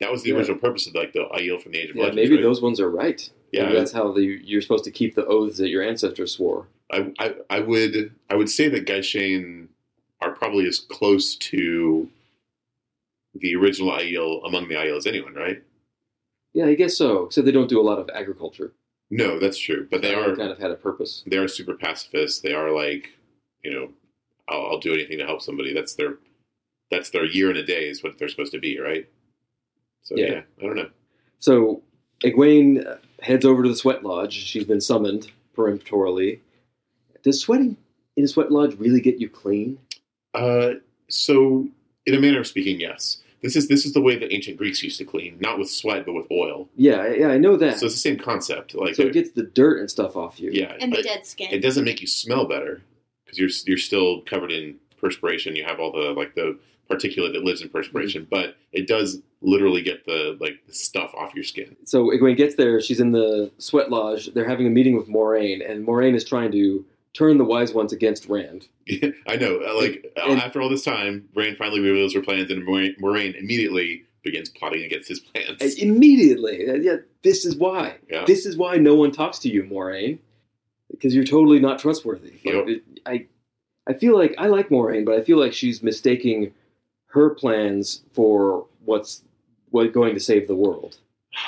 That 0.00 0.10
was 0.10 0.22
the 0.22 0.30
Yeah. 0.30 0.36
original 0.36 0.58
purpose 0.58 0.86
of 0.86 0.94
like 0.94 1.12
the 1.12 1.26
Aiel 1.34 1.60
from 1.60 1.72
the 1.72 1.78
Age 1.78 1.90
of 1.90 1.96
yeah 1.96 2.04
Legends. 2.04 2.16
maybe 2.16 2.36
right? 2.36 2.42
those 2.42 2.62
ones 2.62 2.80
are 2.80 2.90
right 2.90 3.28
Yeah. 3.52 3.64
Maybe 3.64 3.76
that's 3.78 3.92
how 3.92 4.12
the, 4.12 4.22
you're 4.22 4.62
supposed 4.62 4.84
to 4.84 4.90
keep 4.90 5.14
the 5.14 5.26
oaths 5.26 5.58
that 5.58 5.68
your 5.68 5.82
ancestors 5.82 6.32
swore 6.32 6.68
I, 6.90 7.12
I 7.18 7.34
I 7.50 7.60
would 7.60 8.12
I 8.30 8.36
would 8.36 8.48
say 8.48 8.68
that 8.68 8.86
Gai'shain 8.86 9.68
are 10.22 10.30
probably 10.32 10.66
as 10.66 10.78
close 10.78 11.34
to 11.36 12.08
the 13.34 13.54
original 13.56 13.92
Aiel 13.92 14.44
among 14.46 14.68
the 14.68 14.74
Aiel 14.74 14.96
as 14.96 15.06
anyone, 15.06 15.34
right? 15.34 15.62
Yeah, 16.52 16.66
I 16.66 16.74
guess 16.74 16.96
so. 16.96 17.26
Except 17.26 17.44
they 17.44 17.52
don't 17.52 17.68
do 17.68 17.80
a 17.80 17.82
lot 17.90 17.98
of 17.98 18.10
agriculture. 18.10 18.72
No, 19.10 19.38
that's 19.38 19.56
true. 19.58 19.86
But 19.90 20.02
they 20.02 20.14
are 20.14 20.34
kind 20.36 20.50
of 20.50 20.58
had 20.58 20.70
a 20.72 20.74
purpose. 20.76 21.22
they 21.26 21.36
are 21.36 21.46
super 21.48 21.74
pacifists. 21.74 22.40
They 22.40 22.54
are 22.54 22.70
like, 22.70 23.10
you 23.62 23.72
know, 23.72 23.90
I'll, 24.50 24.66
I'll 24.72 24.78
do 24.78 24.92
anything 24.92 25.18
to 25.18 25.24
help 25.26 25.40
somebody. 25.42 25.72
That's 25.72 25.94
their 25.94 26.16
that's 26.90 27.10
their 27.10 27.24
year 27.24 27.48
and 27.50 27.58
a 27.58 27.64
day 27.64 27.88
is 27.88 28.02
what 28.02 28.18
they're 28.18 28.28
supposed 28.28 28.52
to 28.52 28.58
be, 28.58 28.78
right? 28.80 29.08
So 30.02 30.16
Yeah. 30.16 30.26
yeah, 30.26 30.40
I 30.58 30.62
don't 30.62 30.76
know. 30.76 30.90
So 31.38 31.82
Egwene 32.24 32.86
uh, 32.86 32.96
heads 33.22 33.44
over 33.44 33.62
to 33.62 33.68
the 33.68 33.76
sweat 33.76 34.02
lodge. 34.04 34.32
She's 34.34 34.64
been 34.64 34.80
summoned 34.80 35.30
peremptorily. 35.54 36.40
Does 37.22 37.40
sweating 37.40 37.76
in 38.16 38.24
a 38.24 38.28
sweat 38.28 38.50
lodge 38.50 38.74
really 38.78 39.00
get 39.00 39.18
you 39.20 39.28
clean? 39.28 39.78
Uh, 40.34 40.72
so 41.08 41.68
in 42.06 42.14
a 42.14 42.20
manner 42.20 42.40
of 42.40 42.46
speaking, 42.46 42.80
yes. 42.80 43.18
This 43.42 43.56
is 43.56 43.68
this 43.68 43.86
is 43.86 43.94
the 43.94 44.02
way 44.02 44.16
that 44.18 44.34
ancient 44.34 44.58
Greeks 44.58 44.82
used 44.82 44.98
to 44.98 45.04
clean, 45.06 45.38
not 45.40 45.58
with 45.58 45.70
sweat 45.70 46.04
but 46.04 46.12
with 46.12 46.26
oil. 46.30 46.68
Yeah, 46.76 47.06
yeah, 47.08 47.28
I 47.28 47.38
know 47.38 47.56
that. 47.56 47.74
So 47.74 47.80
So, 47.80 47.86
it's 47.86 47.94
the 47.94 48.00
same 48.00 48.18
concept. 48.18 48.74
Like, 48.74 48.96
so, 48.96 49.04
it 49.04 49.14
gets 49.14 49.30
the 49.30 49.44
dirt 49.44 49.80
and 49.80 49.90
stuff 49.90 50.14
off 50.14 50.38
you. 50.38 50.50
yeah, 50.52 50.76
And 50.78 50.92
the 50.92 51.02
dead 51.02 51.24
skin. 51.24 51.48
it 51.50 51.60
doesn't 51.60 51.84
make 51.84 52.02
you 52.02 52.06
smell 52.06 52.44
better 52.46 52.82
because 53.30 53.38
you're 53.38 53.50
you're 53.66 53.78
still 53.78 54.22
covered 54.22 54.50
in 54.52 54.76
perspiration. 55.00 55.56
You 55.56 55.64
have 55.64 55.80
all 55.80 55.92
the 55.92 56.12
like 56.12 56.34
the 56.34 56.58
particulate 56.90 57.32
that 57.34 57.44
lives 57.44 57.62
in 57.62 57.68
perspiration, 57.68 58.26
but 58.30 58.56
it 58.72 58.88
does 58.88 59.20
literally 59.42 59.80
get 59.82 60.04
the 60.06 60.36
like 60.40 60.54
the 60.66 60.74
stuff 60.74 61.12
off 61.16 61.34
your 61.34 61.44
skin. 61.44 61.76
So 61.84 62.06
Egwene 62.06 62.36
gets 62.36 62.56
there. 62.56 62.80
She's 62.80 63.00
in 63.00 63.12
the 63.12 63.50
sweat 63.58 63.90
lodge. 63.90 64.32
They're 64.34 64.48
having 64.48 64.66
a 64.66 64.70
meeting 64.70 64.96
with 64.96 65.08
Moiraine, 65.08 65.68
and 65.68 65.86
Moiraine 65.86 66.14
is 66.14 66.24
trying 66.24 66.50
to 66.52 66.84
turn 67.14 67.38
the 67.38 67.44
wise 67.44 67.72
ones 67.74 67.92
against 67.92 68.26
Rand. 68.28 68.68
I 69.26 69.36
know. 69.36 69.60
uh, 69.66 69.74
Like 69.80 70.12
And- 70.16 70.40
after 70.40 70.60
all 70.60 70.68
this 70.68 70.84
time, 70.84 71.28
Rand 71.34 71.56
finally 71.56 71.80
reveals 71.80 72.14
her 72.14 72.20
plans, 72.22 72.50
and 72.50 72.62
Moiraine, 72.66 72.96
Moiraine 73.00 73.34
immediately 73.36 74.04
begins 74.22 74.48
plotting 74.50 74.84
against 74.84 75.08
his 75.08 75.18
plans. 75.18 75.60
Immediately, 75.78 76.66
yeah. 76.84 76.96
This 77.22 77.44
is 77.44 77.56
why. 77.56 77.96
Yeah. 78.10 78.24
This 78.26 78.46
is 78.46 78.56
why 78.56 78.76
no 78.76 78.94
one 78.94 79.10
talks 79.12 79.38
to 79.40 79.48
you, 79.48 79.64
Moiraine, 79.64 80.18
because 80.90 81.14
you're 81.14 81.24
totally 81.24 81.58
not 81.58 81.78
trustworthy. 81.78 82.32
Yep. 82.42 82.66
I, 83.06 83.26
I 83.88 83.94
feel 83.94 84.16
like 84.16 84.34
I 84.38 84.46
like 84.48 84.68
Moiraine, 84.68 85.04
but 85.04 85.14
I 85.14 85.22
feel 85.22 85.38
like 85.38 85.52
she's 85.52 85.82
mistaking 85.82 86.52
her 87.06 87.30
plans 87.30 88.02
for 88.12 88.66
what's 88.84 89.22
what 89.70 89.92
going 89.92 90.14
to 90.14 90.20
save 90.20 90.48
the 90.48 90.56
world. 90.56 90.98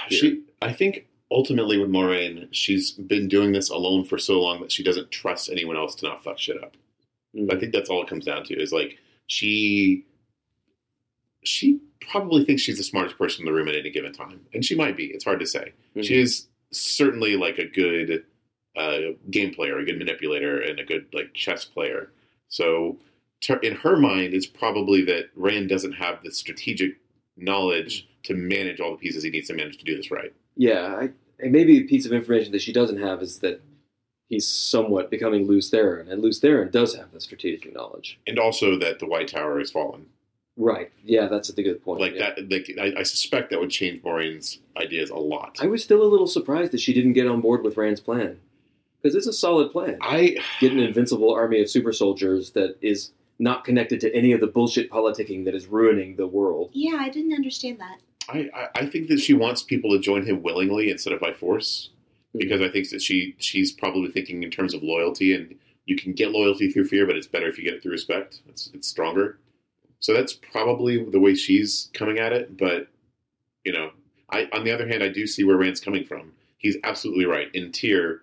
She, 0.09 0.43
I 0.61 0.73
think, 0.73 1.07
ultimately 1.31 1.79
with 1.79 1.91
Moiraine, 1.91 2.49
she's 2.53 2.93
been 2.93 3.29
doing 3.29 3.53
this 3.53 3.69
alone 3.69 4.05
for 4.05 4.19
so 4.19 4.41
long 4.41 4.61
that 4.61 4.73
she 4.73 4.83
doesn't 4.83 5.11
trust 5.11 5.51
anyone 5.51 5.77
else 5.77 5.95
to 5.97 6.07
not 6.07 6.23
fuck 6.23 6.39
shit 6.39 6.63
up. 6.63 6.77
I 7.51 7.57
think 7.57 7.73
that's 7.73 7.89
all 7.91 8.03
it 8.03 8.09
comes 8.09 8.25
down 8.25 8.45
to. 8.45 8.55
Is 8.61 8.73
like 8.73 8.99
she, 9.27 10.05
she 11.45 11.81
probably 12.11 12.45
thinks 12.45 12.63
she's 12.63 12.79
the 12.79 12.85
smartest 12.85 13.19
person 13.19 13.43
in 13.43 13.47
the 13.47 13.53
room 13.53 13.69
at 13.69 13.75
any 13.75 13.91
given 13.91 14.13
time, 14.13 14.41
and 14.53 14.65
she 14.65 14.77
might 14.77 14.97
be. 14.97 15.07
It's 15.07 15.25
hard 15.25 15.41
to 15.41 15.47
say. 15.47 15.73
Mhm. 15.97 16.05
She 16.05 16.21
is 16.21 16.47
certainly 16.71 17.37
like 17.37 17.59
a 17.59 17.67
good 17.67 18.25
uh, 18.77 18.99
game 19.31 19.55
player, 19.55 19.79
a 19.79 19.85
good 19.85 19.99
manipulator, 19.99 20.61
and 20.61 20.79
a 20.79 20.85
good 20.85 21.07
like 21.13 21.35
chess 21.35 21.65
player. 21.65 22.11
So, 22.49 22.99
in 23.63 23.77
her 23.77 23.97
mind, 23.97 24.35
it's 24.35 24.47
probably 24.47 25.05
that 25.05 25.31
Rand 25.35 25.69
doesn't 25.69 25.93
have 25.93 26.23
the 26.23 26.31
strategic 26.31 26.97
knowledge 27.37 28.09
to 28.25 28.35
manage 28.35 28.81
all 28.81 28.93
the 28.93 28.99
pieces 28.99 29.25
he 29.25 29.31
needs 29.31 29.49
to 29.49 29.55
manage 29.55 29.79
to 29.79 29.85
do 29.85 29.97
this 29.97 30.11
right. 30.11 30.33
Yeah, 30.57 30.95
I, 30.95 31.11
and 31.41 31.53
maybe 31.53 31.79
a 31.79 31.85
piece 31.85 32.07
of 32.07 32.13
information 32.13 32.53
that 32.53 32.63
she 32.63 32.73
doesn't 32.73 33.01
have 33.01 33.23
is 33.23 33.41
that 33.41 33.61
he's 34.29 34.49
somewhat 34.49 35.11
becoming 35.11 35.47
Lews 35.47 35.71
Therin, 35.71 36.11
and 36.11 36.23
Lews 36.23 36.41
Therin 36.41 36.71
does 36.71 36.95
have 36.95 37.13
the 37.13 37.21
strategic 37.21 37.75
knowledge. 37.75 38.19
And 38.27 38.39
also 38.39 38.79
that 38.79 38.99
the 38.99 39.07
White 39.07 39.29
Tower 39.29 39.59
has 39.59 39.71
fallen. 39.71 40.07
Right. 40.57 40.93
Yeah, 41.03 41.29
that's 41.29 41.49
a 41.49 41.63
good 41.63 41.83
point. 41.83 42.01
Like 42.01 42.15
yeah. 42.15 42.35
that, 42.37 42.51
like 42.51 42.71
I, 42.79 43.01
I 43.01 43.03
suspect 43.05 43.51
that 43.51 43.61
would 43.61 43.71
change 43.71 44.03
Moiraine's 44.03 44.59
ideas 44.77 45.11
a 45.11 45.17
lot. 45.17 45.59
I 45.61 45.67
was 45.67 45.83
still 45.83 46.03
a 46.03 46.05
little 46.05 46.27
surprised 46.27 46.73
that 46.73 46.81
she 46.81 46.93
didn't 46.93 47.15
get 47.15 47.27
on 47.27 47.41
board 47.41 47.65
with 47.65 47.77
Rand's 47.77 48.01
plan. 48.01 48.39
Because 49.03 49.15
it's 49.17 49.27
a 49.27 49.33
solid 49.33 49.73
plan. 49.73 49.99
I 50.01 50.37
Get 50.61 50.73
an 50.73 50.79
invincible 50.79 51.33
army 51.33 51.61
of 51.61 51.69
super 51.69 51.93
soldiers 51.93 52.53
that 52.53 52.77
is 52.81 53.11
not 53.39 53.65
connected 53.65 54.01
to 54.03 54.15
any 54.15 54.33
of 54.33 54.41
the 54.41 54.47
bullshit 54.47 54.91
politicking 54.91 55.45
that 55.47 55.55
is 55.55 55.67
ruining 55.67 56.15
the 56.17 56.27
world. 56.27 56.71
Yeah, 56.73 56.99
I 57.01 57.09
didn't 57.09 57.33
understand 57.33 57.81
that. 57.81 57.99
I, 58.29 58.49
I- 58.55 58.69
I 58.83 58.87
think 58.87 59.09
that 59.09 59.19
she 59.19 59.35
wants 59.35 59.63
people 59.63 59.91
to 59.91 59.99
join 59.99 60.25
him 60.25 60.43
willingly 60.43 60.91
instead 60.91 61.13
of 61.13 61.21
by 61.21 61.33
force, 61.33 61.91
Hmm. 62.33 62.39
because 62.39 62.61
I 62.61 62.69
think 62.69 62.89
that 62.91 63.03
she 63.03 63.35
she's 63.39 63.73
probably 63.73 64.11
thinking 64.13 64.43
in 64.45 64.51
terms 64.51 64.73
of 64.75 64.83
loyalty, 64.85 65.35
and 65.35 65.57
you 65.87 65.97
can 65.97 66.13
get 66.13 66.31
loyalty 66.31 66.71
through 66.71 66.85
fear, 66.87 67.05
but 67.07 67.17
it's 67.17 67.27
better 67.27 67.49
if 67.49 67.59
you 67.59 67.65
get 67.65 67.75
it 67.75 67.83
through 67.83 67.93
respect. 67.93 68.41
It's 68.49 68.71
it's 68.73 68.87
stronger. 68.87 69.39
So 69.99 70.13
that's 70.15 70.33
probably 70.33 71.05
the 71.05 71.19
way 71.21 71.35
she's 71.35 71.91
coming 71.95 72.19
at 72.19 72.33
it. 72.33 72.57
But 72.57 72.87
you 73.65 73.73
know, 73.73 73.91
I 74.31 74.49
on 74.53 74.63
the 74.65 74.71
other 74.71 74.87
hand, 74.87 75.03
I 75.03 75.09
do 75.09 75.27
see 75.27 75.43
where 75.43 75.57
Rand's 75.57 75.81
coming 75.81 76.05
from. 76.05 76.33
He's 76.59 76.77
absolutely 76.85 77.25
right. 77.27 77.49
In 77.53 77.73
Tear, 77.73 78.23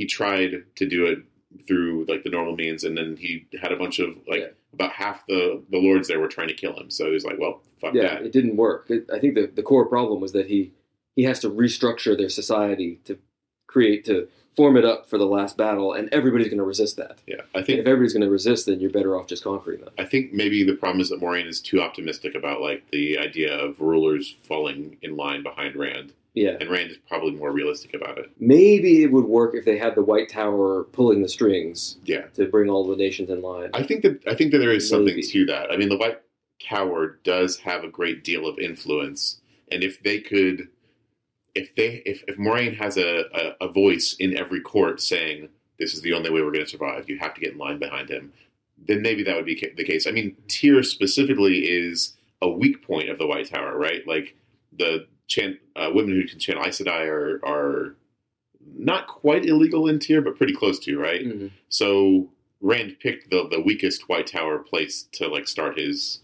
he 0.00 0.06
tried 0.06 0.52
to 0.76 0.84
do 0.88 1.00
it 1.06 1.18
through 1.66 2.06
like 2.08 2.22
the 2.24 2.30
normal 2.30 2.54
means, 2.56 2.84
and 2.84 2.96
then 2.96 3.16
he 3.16 3.46
had 3.60 3.72
a 3.72 3.76
bunch 3.76 3.98
of 3.98 4.08
like 4.26 4.40
Yeah. 4.40 4.46
about 4.72 4.92
half 4.92 5.26
the 5.26 5.62
the 5.70 5.78
lords 5.78 6.06
there 6.08 6.20
were 6.20 6.28
trying 6.36 6.48
to 6.48 6.54
kill 6.62 6.74
him. 6.80 6.88
So 6.90 7.06
he 7.06 7.12
was 7.12 7.24
like, 7.24 7.38
well, 7.38 7.60
fuck 7.80 7.92
Yeah, 7.94 8.14
that. 8.14 8.22
it 8.26 8.32
didn't 8.32 8.56
work. 8.56 8.86
It, 8.88 9.02
I 9.12 9.18
think 9.18 9.34
the, 9.34 9.46
the 9.58 9.62
core 9.70 9.86
problem 9.86 10.20
was 10.20 10.32
that 10.32 10.46
he 10.46 10.72
he 11.16 11.24
has 11.24 11.38
to 11.40 11.50
restructure 11.50 12.16
their 12.16 12.28
society 12.28 13.00
to 13.04 13.18
create 13.66 14.04
to 14.06 14.28
form 14.56 14.76
it 14.76 14.84
up 14.84 15.08
for 15.10 15.18
the 15.18 15.26
last 15.26 15.56
battle, 15.56 15.92
and 15.92 16.08
everybody's 16.12 16.48
going 16.48 16.58
to 16.58 16.64
resist 16.64 16.96
that. 16.96 17.18
Yeah, 17.26 17.42
I 17.54 17.58
And 17.58 17.66
think 17.66 17.78
if 17.80 17.86
everybody's 17.86 18.12
going 18.12 18.28
to 18.30 18.30
resist, 18.30 18.66
then 18.66 18.80
you're 18.80 18.90
better 18.98 19.16
off 19.18 19.26
just 19.28 19.44
conquering 19.44 19.80
them. 19.80 19.90
I 19.98 20.04
think 20.04 20.32
maybe 20.32 20.64
the 20.64 20.74
problem 20.74 21.00
is 21.00 21.08
that 21.10 21.20
Moiraine 21.20 21.46
is 21.46 21.60
too 21.60 21.80
optimistic 21.80 22.34
about 22.34 22.60
like 22.60 22.82
the 22.90 23.18
idea 23.18 23.52
of 23.56 23.80
rulers 23.80 24.36
falling 24.42 24.96
in 25.02 25.16
line 25.16 25.42
behind 25.44 25.76
Rand, 25.76 26.12
Yeah, 26.34 26.56
and 26.60 26.70
Rand 26.70 26.90
is 26.90 26.96
probably 27.08 27.32
more 27.32 27.50
realistic 27.50 27.92
about 27.94 28.18
it. 28.18 28.30
maybe 28.38 29.02
it 29.02 29.10
would 29.12 29.24
work 29.24 29.54
if 29.54 29.64
they 29.64 29.76
had 29.78 29.94
the 29.96 30.02
White 30.02 30.28
Tower 30.28 30.84
pulling 30.92 31.22
the 31.22 31.28
strings 31.28 31.96
Yeah, 32.04 32.26
to 32.34 32.46
bring 32.46 32.70
all 32.70 32.86
the 32.86 32.96
nations 32.96 33.30
in 33.30 33.42
line. 33.42 33.70
I 33.74 33.82
think 33.82 34.02
that 34.02 34.20
I 34.28 34.34
think 34.34 34.52
that 34.52 34.58
there 34.58 34.70
is 34.72 34.88
something 34.88 35.14
Maybe. 35.14 35.26
to 35.26 35.46
that. 35.46 35.70
I 35.72 35.76
mean, 35.76 35.88
the 35.88 35.96
White 35.98 36.20
Tower 36.62 37.18
does 37.24 37.58
have 37.58 37.82
a 37.84 37.88
great 37.88 38.22
deal 38.22 38.46
of 38.46 38.58
influence, 38.58 39.40
and 39.72 39.82
if 39.82 40.02
they 40.02 40.20
could, 40.20 40.68
if 41.54 41.74
they 41.74 42.02
if, 42.06 42.22
if 42.28 42.36
Moiraine 42.36 42.76
has 42.76 42.96
a, 42.96 43.24
a, 43.34 43.66
a 43.66 43.72
voice 43.72 44.14
in 44.20 44.36
every 44.36 44.60
court 44.60 45.00
saying 45.00 45.48
this 45.78 45.94
is 45.94 46.02
the 46.02 46.12
only 46.12 46.30
way 46.30 46.42
we're 46.42 46.52
going 46.52 46.64
to 46.64 46.70
survive, 46.70 47.08
you 47.08 47.18
have 47.18 47.34
to 47.34 47.40
get 47.40 47.52
in 47.52 47.58
line 47.58 47.78
behind 47.78 48.08
him, 48.10 48.32
then 48.86 49.02
maybe 49.02 49.22
that 49.24 49.34
would 49.34 49.46
be 49.46 49.58
ca- 49.58 49.74
the 49.76 49.84
case. 49.84 50.06
I 50.06 50.10
mean, 50.12 50.36
Tear 50.46 50.82
specifically 50.84 51.60
is 51.60 52.16
a 52.42 52.48
weak 52.48 52.86
point 52.86 53.08
of 53.08 53.18
the 53.18 53.26
White 53.26 53.48
Tower, 53.50 53.76
right? 53.76 54.06
Like 54.06 54.36
the 54.72 55.06
uh, 55.38 55.90
women 55.92 56.12
who 56.12 56.26
can 56.26 56.38
channel 56.38 56.64
Aes 56.64 56.80
Sedai 56.80 57.06
are 57.06 57.40
are 57.44 57.96
not 58.76 59.06
quite 59.06 59.44
illegal 59.46 59.88
in 59.88 59.98
Tear, 59.98 60.20
but 60.20 60.36
pretty 60.36 60.54
close 60.54 60.78
to, 60.80 60.98
right? 60.98 61.24
Mhm. 61.24 61.50
So 61.68 62.30
Rand 62.60 62.98
picked 63.00 63.30
the 63.30 63.48
the 63.48 63.60
weakest 63.60 64.08
White 64.08 64.26
Tower 64.26 64.58
place 64.58 65.04
to 65.12 65.28
like 65.28 65.48
start 65.48 65.78
his 65.78 66.20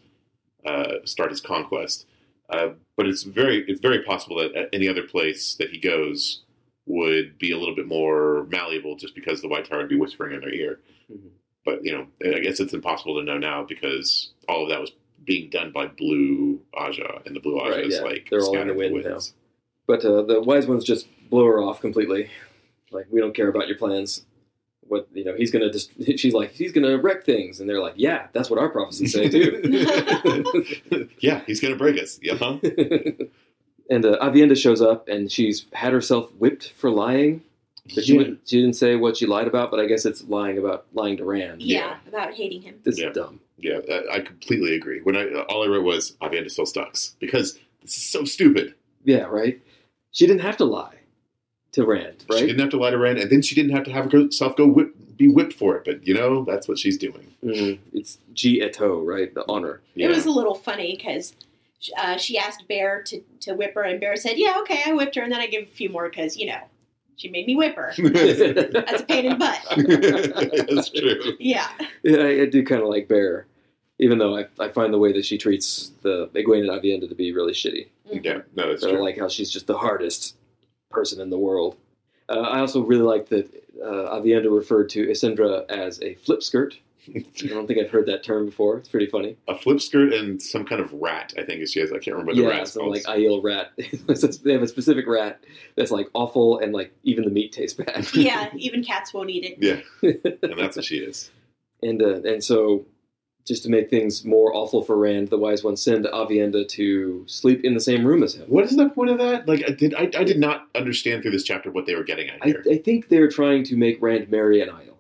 uh, 0.65 0.97
start 1.05 1.31
his 1.31 1.41
conquest. 1.41 2.07
Uh, 2.51 2.71
but 2.97 3.07
it's 3.07 3.23
very 3.25 3.65
it's 3.69 3.81
very 3.81 4.03
possible 4.03 4.37
that 4.37 4.55
at 4.55 4.69
any 4.73 4.89
other 4.89 5.03
place 5.03 5.55
that 5.55 5.71
he 5.71 5.79
goes 5.79 6.43
would 6.87 7.37
be 7.39 7.51
a 7.51 7.59
little 7.59 7.75
bit 7.75 7.87
more 7.87 8.47
malleable, 8.51 8.97
just 8.97 9.15
because 9.15 9.43
the 9.43 9.49
White 9.49 9.65
Tower 9.69 9.79
would 9.79 9.89
be 9.89 9.97
whispering 9.97 10.35
in 10.35 10.41
their 10.41 10.55
ear. 10.55 10.81
Mhm. 11.13 11.31
But 11.65 11.85
you 11.85 11.93
know, 11.93 12.07
I 12.25 12.39
guess 12.41 12.61
it's 12.61 12.75
impossible 12.75 13.17
to 13.19 13.25
know 13.25 13.39
now 13.39 13.65
because 13.65 14.31
all 14.49 14.63
of 14.63 14.69
that 14.69 14.81
was 14.81 14.93
being 15.27 15.51
done 15.51 15.73
by 15.73 15.87
Blue 15.89 16.61
Ajah, 16.75 17.23
and 17.27 17.35
the 17.37 17.41
Blue 17.41 17.59
Ajah 17.61 17.71
Right, 17.77 17.85
is 17.87 17.95
yeah. 17.97 18.01
like 18.03 18.29
They're 18.31 18.41
all 18.41 18.49
in 18.49 18.61
scattered 18.61 18.75
the 18.75 18.79
wind 18.79 19.05
winds. 19.05 19.35
But 19.87 20.05
uh, 20.05 20.23
the 20.23 20.41
wise 20.41 20.67
ones 20.67 20.85
just 20.85 21.07
blow 21.31 21.45
her 21.45 21.61
off 21.61 21.81
completely. 21.81 22.31
Like 22.91 23.07
we 23.11 23.21
don't 23.21 23.35
care 23.35 23.49
about 23.49 23.69
your 23.69 23.77
plans. 23.77 24.25
What 24.89 25.09
you 25.13 25.25
know, 25.25 25.35
he's 25.37 25.51
gonna 25.51 25.71
just. 25.73 25.91
She's 26.19 26.33
like, 26.35 26.53
he's 26.53 26.73
gonna 26.73 26.97
wreck 26.99 27.25
things, 27.25 27.59
and 27.61 27.69
they're 27.69 27.81
like, 27.83 27.95
yeah, 27.97 28.29
that's 28.33 28.49
what 28.51 28.59
our 28.59 28.69
prophecies 28.69 29.13
say 29.13 29.29
too. 29.29 31.09
yeah, 31.21 31.41
he's 31.47 31.61
gonna 31.61 31.77
break 31.77 32.01
us. 32.01 32.19
Yeah, 32.23 32.35
huh? 32.37 32.59
and 33.91 34.05
uh, 34.05 34.19
Aviendha 34.23 34.57
shows 34.57 34.81
up, 34.81 35.09
and 35.09 35.31
she's 35.31 35.67
had 35.73 35.93
herself 35.93 36.33
whipped 36.39 36.73
for 36.77 36.91
lying. 36.91 37.43
But 37.95 38.05
she, 38.05 38.15
Yeah. 38.15 38.19
didn't, 38.25 38.41
she 38.49 38.61
didn't 38.61 38.75
say 38.75 38.97
what 38.97 39.17
she 39.17 39.27
lied 39.27 39.47
about, 39.47 39.71
but 39.71 39.79
I 39.79 39.87
guess 39.87 40.05
it's 40.07 40.25
lying 40.25 40.59
about 40.59 40.87
lying 40.93 41.17
to 41.19 41.25
Rand. 41.25 41.63
Yeah, 41.63 41.99
about 42.09 42.35
hating 42.35 42.63
him. 42.63 42.81
This 42.83 42.99
Yeah. 42.99 43.09
is 43.11 43.15
dumb. 43.15 43.41
Yeah, 43.59 43.81
I 43.91 44.17
I 44.17 44.21
completely 44.21 44.75
agree. 44.75 45.01
When 45.03 45.17
I 45.17 45.27
all 45.49 45.65
I 45.65 45.69
wrote 45.69 45.85
was 45.85 46.13
Aviendha 46.23 46.51
still 46.51 46.67
sucks 46.67 47.17
because 47.19 47.59
this 47.83 47.97
is 47.97 48.05
so 48.07 48.25
stupid. 48.25 48.75
Yeah, 49.05 49.25
right. 49.25 49.61
She 50.11 50.27
didn't 50.27 50.43
have 50.43 50.57
to 50.59 50.65
lie 50.65 50.97
to 51.73 51.85
Rand, 51.85 52.25
right? 52.31 52.41
She 52.41 52.47
didn't 52.47 52.61
have 52.61 52.71
to 52.71 52.79
lie 52.79 52.91
to 52.91 52.99
Rand, 52.99 53.19
and 53.19 53.31
then 53.31 53.43
she 53.43 53.55
didn't 53.55 53.73
have 53.73 53.85
to 53.85 53.93
have 53.93 54.11
herself 54.11 54.57
go 54.57 54.67
whip, 54.67 54.95
be 55.17 55.29
whipped 55.29 55.53
for 55.53 55.77
it. 55.77 55.85
But 55.85 56.07
you 56.07 56.15
know, 56.15 56.45
that's 56.45 56.69
what 56.69 56.79
she's 56.79 56.99
doing. 56.99 57.35
Mm, 57.45 57.79
it's 57.93 58.19
ji'e'toh, 58.35 59.07
right? 59.07 59.33
The 59.33 59.45
honor. 59.49 59.81
Yeah. 59.95 60.09
It 60.09 60.11
was 60.11 60.27
a 60.27 60.31
little 60.31 60.55
funny 60.55 60.97
because 60.97 61.35
uh, 61.99 62.17
she 62.17 62.39
asked 62.39 62.67
Bair 62.69 63.03
to, 63.05 63.21
to 63.41 63.55
whip 63.55 63.75
her, 63.75 63.83
and 63.83 64.01
Bair 64.01 64.17
said, 64.17 64.35
"Yeah, 64.37 64.57
okay, 64.61 64.83
I 64.87 64.93
whipped 64.93 65.15
her, 65.17 65.23
and 65.23 65.33
then 65.33 65.41
I 65.41 65.47
give 65.47 65.65
a 65.65 65.67
few 65.67 65.89
more 65.89 66.09
because 66.09 66.37
you 66.37 66.47
know 66.47 66.61
she 67.17 67.29
made 67.29 67.47
me 67.47 67.57
whip 67.57 67.77
her. 67.77 67.93
That's 67.99 69.03
a 69.03 69.07
pain 69.07 69.27
in 69.27 69.33
the 69.33 69.37
butt." 69.39 70.67
that's 70.75 70.91
true. 70.91 71.37
Yeah, 71.39 71.69
Yeah, 72.03 72.19
I, 72.19 72.43
I 72.43 72.47
do 72.47 72.65
kind 72.65 72.83
of 72.83 72.89
like 72.89 73.09
Bair, 73.09 73.47
even 73.99 74.19
though 74.19 74.37
I, 74.37 74.47
I 74.59 74.69
find 74.69 74.93
the 74.93 74.99
way 74.99 75.13
that 75.13 75.25
she 75.25 75.39
treats 75.39 75.93
the 76.03 76.29
Egwene 76.35 76.69
and 76.69 76.71
Aviendha 76.71 77.09
to 77.09 77.15
be 77.15 77.33
really 77.33 77.53
shitty. 77.53 77.89
Yeah, 78.05 78.41
no, 78.55 78.69
that's 78.69 78.83
So 78.83 78.95
I 78.95 78.99
like 78.99 79.19
how 79.19 79.29
she's 79.29 79.51
just 79.51 79.67
the 79.67 79.79
hardest 79.79 80.37
person 80.91 81.21
in 81.21 81.31
the 81.31 81.39
world. 81.39 81.77
Uh, 82.29 82.41
I 82.41 82.61
also 82.61 82.83
really 82.83 83.03
like 83.03 83.29
that 83.29 83.53
uh, 83.83 84.17
Aviendha 84.17 84.55
referred 84.55 84.89
to 84.91 85.07
Isendre 85.07 85.69
as 85.71 86.01
a 86.03 86.15
flip 86.15 86.43
skirt. 86.43 86.79
I 87.15 87.47
don't 87.47 87.67
think 87.67 87.79
I've 87.79 87.91
heard 87.91 88.07
that 88.07 88.23
term 88.23 88.47
before. 88.47 88.79
It's 88.79 88.89
pretty 88.89 89.07
funny. 89.07 89.37
a 89.49 89.57
flip 89.57 89.81
skirt 89.81 90.13
and 90.13 90.41
some 90.41 90.65
kind 90.65 90.81
of 90.81 90.93
rat. 90.93 91.35
I 91.39 91.43
think 91.43 91.67
she 91.69 91.81
has. 91.81 91.91
I 91.91 91.99
can't 91.99 92.17
remember 92.17 92.35
the 92.35 92.43
rat. 92.43 92.53
yeah, 92.53 92.59
rat's 92.59 92.75
called. 92.75 92.91
like 92.91 93.05
Aiel 93.05 93.43
rat. 93.43 93.73
they 94.45 94.53
have 94.53 94.63
a 94.63 94.69
specific 94.69 95.07
rat 95.07 95.43
that's 95.77 95.91
like 95.91 96.09
awful 96.15 96.59
and 96.59 96.73
like 96.73 96.93
even 97.05 97.25
the 97.25 97.31
meat 97.31 97.53
tastes 97.53 97.77
bad. 97.81 98.07
yeah. 98.15 98.51
Even 98.57 98.83
cats 98.83 99.15
won't 99.15 99.31
eat 99.31 99.45
it. 99.45 99.59
yeah, 99.61 100.09
and 100.43 100.59
that's 100.59 100.77
what 100.77 100.85
she 100.85 100.99
is. 100.99 101.31
and 101.83 102.03
uh, 102.03 102.23
and 102.23 102.43
so 102.43 102.87
just 103.47 103.63
to 103.63 103.71
make 103.71 103.89
things 103.89 104.25
more 104.25 104.55
awful 104.55 104.83
for 104.83 104.97
Rand, 104.97 105.29
the 105.29 105.39
wise 105.39 105.63
ones 105.63 105.81
send 105.81 106.05
Aviendha 106.07 106.69
to 106.69 107.25
sleep 107.29 107.65
in 107.65 107.75
the 107.75 107.81
same 107.81 108.05
room 108.05 108.23
as 108.23 108.35
him. 108.35 108.49
What 108.49 108.65
is 108.65 108.77
the 108.77 108.89
point 108.91 109.11
of 109.11 109.19
that? 109.19 109.47
Like, 109.47 109.63
I 109.67 109.71
did 109.71 109.95
I, 109.95 110.11
I 110.19 110.25
did 110.25 110.39
not 110.39 110.67
understand 110.75 111.23
through 111.23 111.31
this 111.31 111.45
chapter 111.45 111.71
what 111.71 111.87
they 111.87 111.95
were 111.95 112.03
getting 112.03 112.29
at 112.29 112.41
I, 112.43 112.47
here. 112.47 112.65
I 112.71 112.79
think 112.79 113.09
they're 113.09 113.31
trying 113.31 113.63
to 113.65 113.77
make 113.77 114.03
Rand 114.03 114.29
marry 114.29 114.61
an 114.61 114.71
Aiel, 114.71 114.96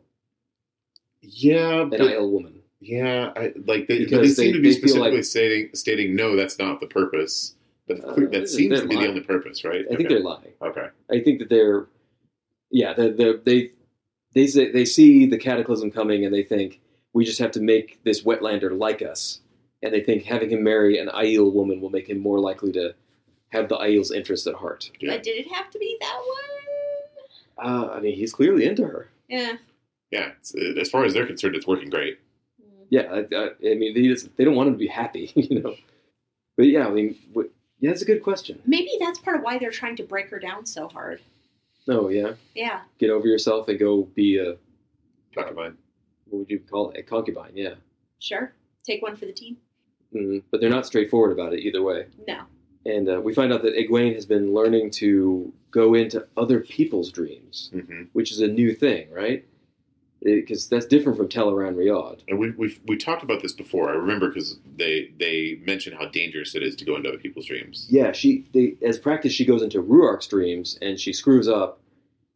yeah, 1.29 1.83
an 1.83 1.91
but, 1.91 2.01
Aiel 2.01 2.31
woman. 2.31 2.61
Yeah, 2.81 3.33
I, 3.37 3.53
like 3.67 3.89
they, 3.89 4.05
they, 4.05 4.17
they- 4.19 4.29
seem 4.29 4.53
to 4.53 4.61
be 4.61 4.73
specifically 4.73 5.17
like- 5.17 5.25
stating 5.25 5.71
stating 5.75 6.15
no, 6.15 6.37
that's 6.37 6.59
not 6.59 6.81
the 6.81 6.87
purpose. 6.87 7.55
But 7.89 8.05
Uh, 8.05 8.15
that 8.33 8.49
seems 8.49 8.81
to 8.81 8.89
be 8.89 8.97
the 8.97 9.07
only 9.07 9.21
purpose, 9.21 9.65
right? 9.65 9.85
I 9.91 9.95
think 9.95 10.09
they're 10.09 10.19
lying. 10.19 10.53
okay. 10.61 10.89
I 11.09 11.21
think 11.21 11.39
that 11.39 11.49
they're, 11.49 11.87
yeah, 12.71 12.93
they 12.95 13.11
they 13.11 13.33
they 13.45 13.71
they 14.35 14.47
say 14.49 14.73
they 14.73 14.85
see 14.85 15.25
the 15.27 15.39
cataclysm 15.39 15.91
coming 15.93 16.25
and 16.25 16.35
they 16.35 16.43
think 16.43 16.81
we 17.13 17.25
just 17.25 17.39
have 17.39 17.53
to 17.53 17.61
make 17.61 18.03
this 18.05 18.25
wetlander 18.25 18.77
like 18.77 19.03
us, 19.03 19.41
and 19.83 19.95
they 19.95 20.01
think 20.01 20.25
having 20.25 20.51
him 20.51 20.65
marry 20.65 20.99
an 20.99 21.07
Aiel 21.09 21.53
woman 21.53 21.81
will 21.81 21.91
make 21.91 22.09
him 22.11 22.19
more 22.19 22.41
likely 22.41 22.73
to 22.73 22.95
have 23.51 23.69
the 23.69 23.77
Aiel's 23.79 24.11
interest 24.11 24.47
at 24.49 24.55
heart. 24.55 24.91
Yeah. 25.01 25.13
But 25.13 25.23
did 25.23 25.37
it 25.37 25.53
have 25.53 25.71
to 25.71 25.79
be 25.79 25.97
that 26.01 26.19
one? 27.57 27.67
Uh, 27.73 27.89
I 27.93 28.01
mean, 28.01 28.17
he's 28.17 28.33
clearly 28.33 28.67
into 28.67 28.85
her. 28.85 29.09
Yeah. 29.29 29.53
Yeah, 30.11 30.31
it's, 30.39 30.55
uh, 30.55 30.81
as 30.81 30.89
far 30.91 31.05
as 31.05 31.15
they're 31.15 31.27
concerned, 31.27 31.57
it's 31.57 31.67
working 31.67 31.91
great. 31.91 32.19
Yeah, 32.91 33.03
I, 33.03 33.19
I, 33.35 33.45
I 33.71 33.75
mean, 33.75 33.95
they 33.95 34.03
just, 34.03 34.37
they 34.37 34.45
don't 34.45 34.55
want 34.55 34.69
him 34.69 34.75
to 34.75 34.79
be 34.79 34.87
happy, 34.87 35.33
you 35.37 35.61
know. 35.61 35.75
But 36.57 36.67
yeah, 36.67 36.87
I 36.87 36.91
mean, 36.91 37.17
what, 37.33 37.51
yeah, 37.81 37.91
that's 37.91 38.03
a 38.03 38.07
good 38.07 38.23
question. 38.23 38.61
Maybe 38.65 38.91
that's 39.01 39.19
part 39.19 39.37
of 39.39 39.43
why 39.43 39.59
they're 39.59 39.71
trying 39.73 39.97
to 39.97 40.05
break 40.05 40.31
her 40.31 40.39
down 40.39 40.65
so 40.67 40.89
hard. 40.89 41.21
Oh 41.89 42.09
yeah, 42.09 42.33
Yeah. 42.55 42.81
get 42.99 43.11
over 43.11 43.27
yourself 43.27 43.69
and 43.69 43.79
go 43.79 44.03
be 44.15 44.39
a 44.39 44.57
Concubine. 45.35 45.77
what 46.29 46.39
would 46.41 46.51
you 46.51 46.59
call 46.61 46.91
it? 46.91 46.99
A 46.99 47.03
concubine, 47.03 47.53
yeah. 47.55 47.75
Sure. 48.21 48.53
Take 48.85 49.03
one 49.03 49.17
for 49.17 49.27
the 49.27 49.33
team. 49.33 49.57
Mm, 50.15 50.43
but 50.51 50.61
they're 50.61 50.71
not 50.71 50.87
straightforward 50.87 51.33
about 51.33 51.53
it 51.53 51.61
either 51.61 51.83
way. 51.83 52.07
No. 52.27 52.43
And 52.87 53.09
uh, 53.09 53.21
we 53.21 53.35
find 53.35 53.53
out 53.53 53.63
that 53.63 53.75
Egwene 53.77 54.15
has 54.15 54.25
been 54.27 54.55
learning 54.55 54.93
to 54.93 55.53
go 55.73 55.95
into 55.95 56.27
other 56.37 56.61
people's 56.61 57.11
dreams, 57.13 57.71
hmm 57.73 58.05
which 58.13 58.31
is 58.33 58.41
a 58.41 58.47
new 58.49 58.73
thing, 58.75 59.11
right? 59.13 59.45
Because 60.35 60.69
that's 60.69 60.87
different 60.87 61.17
from 61.17 61.29
Tel'aran'rhiod. 61.29 62.21
And 62.29 62.39
we 62.39 62.51
we 62.53 62.77
we 62.87 62.97
talked 62.97 63.23
about 63.23 63.43
this 63.43 63.53
before. 63.53 63.89
I 63.89 63.95
remember 63.95 64.29
because 64.29 64.59
they 64.77 65.13
they 65.19 65.61
mentioned 65.65 65.97
how 65.99 66.07
dangerous 66.07 66.55
it 66.55 66.63
is 66.63 66.75
to 66.77 66.85
go 66.85 66.97
into 66.97 67.09
other 67.09 67.19
people's 67.19 67.47
dreams. 67.47 67.87
Yeah, 67.89 68.11
she 68.13 68.45
they, 68.53 68.77
as 68.85 68.99
practice 68.99 69.33
she 69.33 69.45
goes 69.45 69.63
into 69.63 69.81
Rhuarc's 69.83 70.27
dreams 70.27 70.79
and 70.83 70.99
she 70.99 71.13
screws 71.13 71.47
up, 71.49 71.81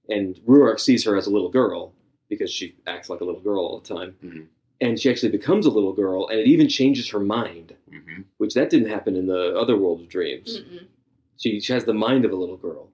and 0.09 0.36
Ruark 0.47 0.78
sees 0.78 1.05
her 1.05 1.16
as 1.16 1.26
a 1.26 1.30
little 1.30 1.51
girl 1.51 1.93
because 2.28 2.51
she 2.53 2.76
acts 2.86 3.09
like 3.11 3.20
a 3.20 3.24
little 3.24 3.41
girl 3.41 3.59
all 3.66 3.80
the 3.80 3.95
time, 3.95 4.14
Mhm. 4.24 4.47
and 4.80 5.01
she 5.01 5.11
actually 5.11 5.32
becomes 5.32 5.66
a 5.66 5.70
little 5.70 5.93
girl, 5.93 6.28
and 6.28 6.38
it 6.38 6.47
even 6.47 6.68
changes 6.68 7.09
her 7.09 7.18
mind, 7.20 7.74
hmm 7.91 8.22
which 8.38 8.55
that 8.55 8.70
didn't 8.70 8.88
happen 8.88 9.16
in 9.16 9.26
the 9.26 9.55
other 9.57 9.76
world 9.76 10.01
of 10.01 10.09
dreams. 10.09 10.61
Mm-mm. 10.61 10.84
She, 11.38 11.61
she 11.61 11.72
has 11.72 11.84
the 11.84 11.93
mind 11.95 12.24
of 12.24 12.30
a 12.32 12.36
little 12.36 12.57
girl, 12.57 12.88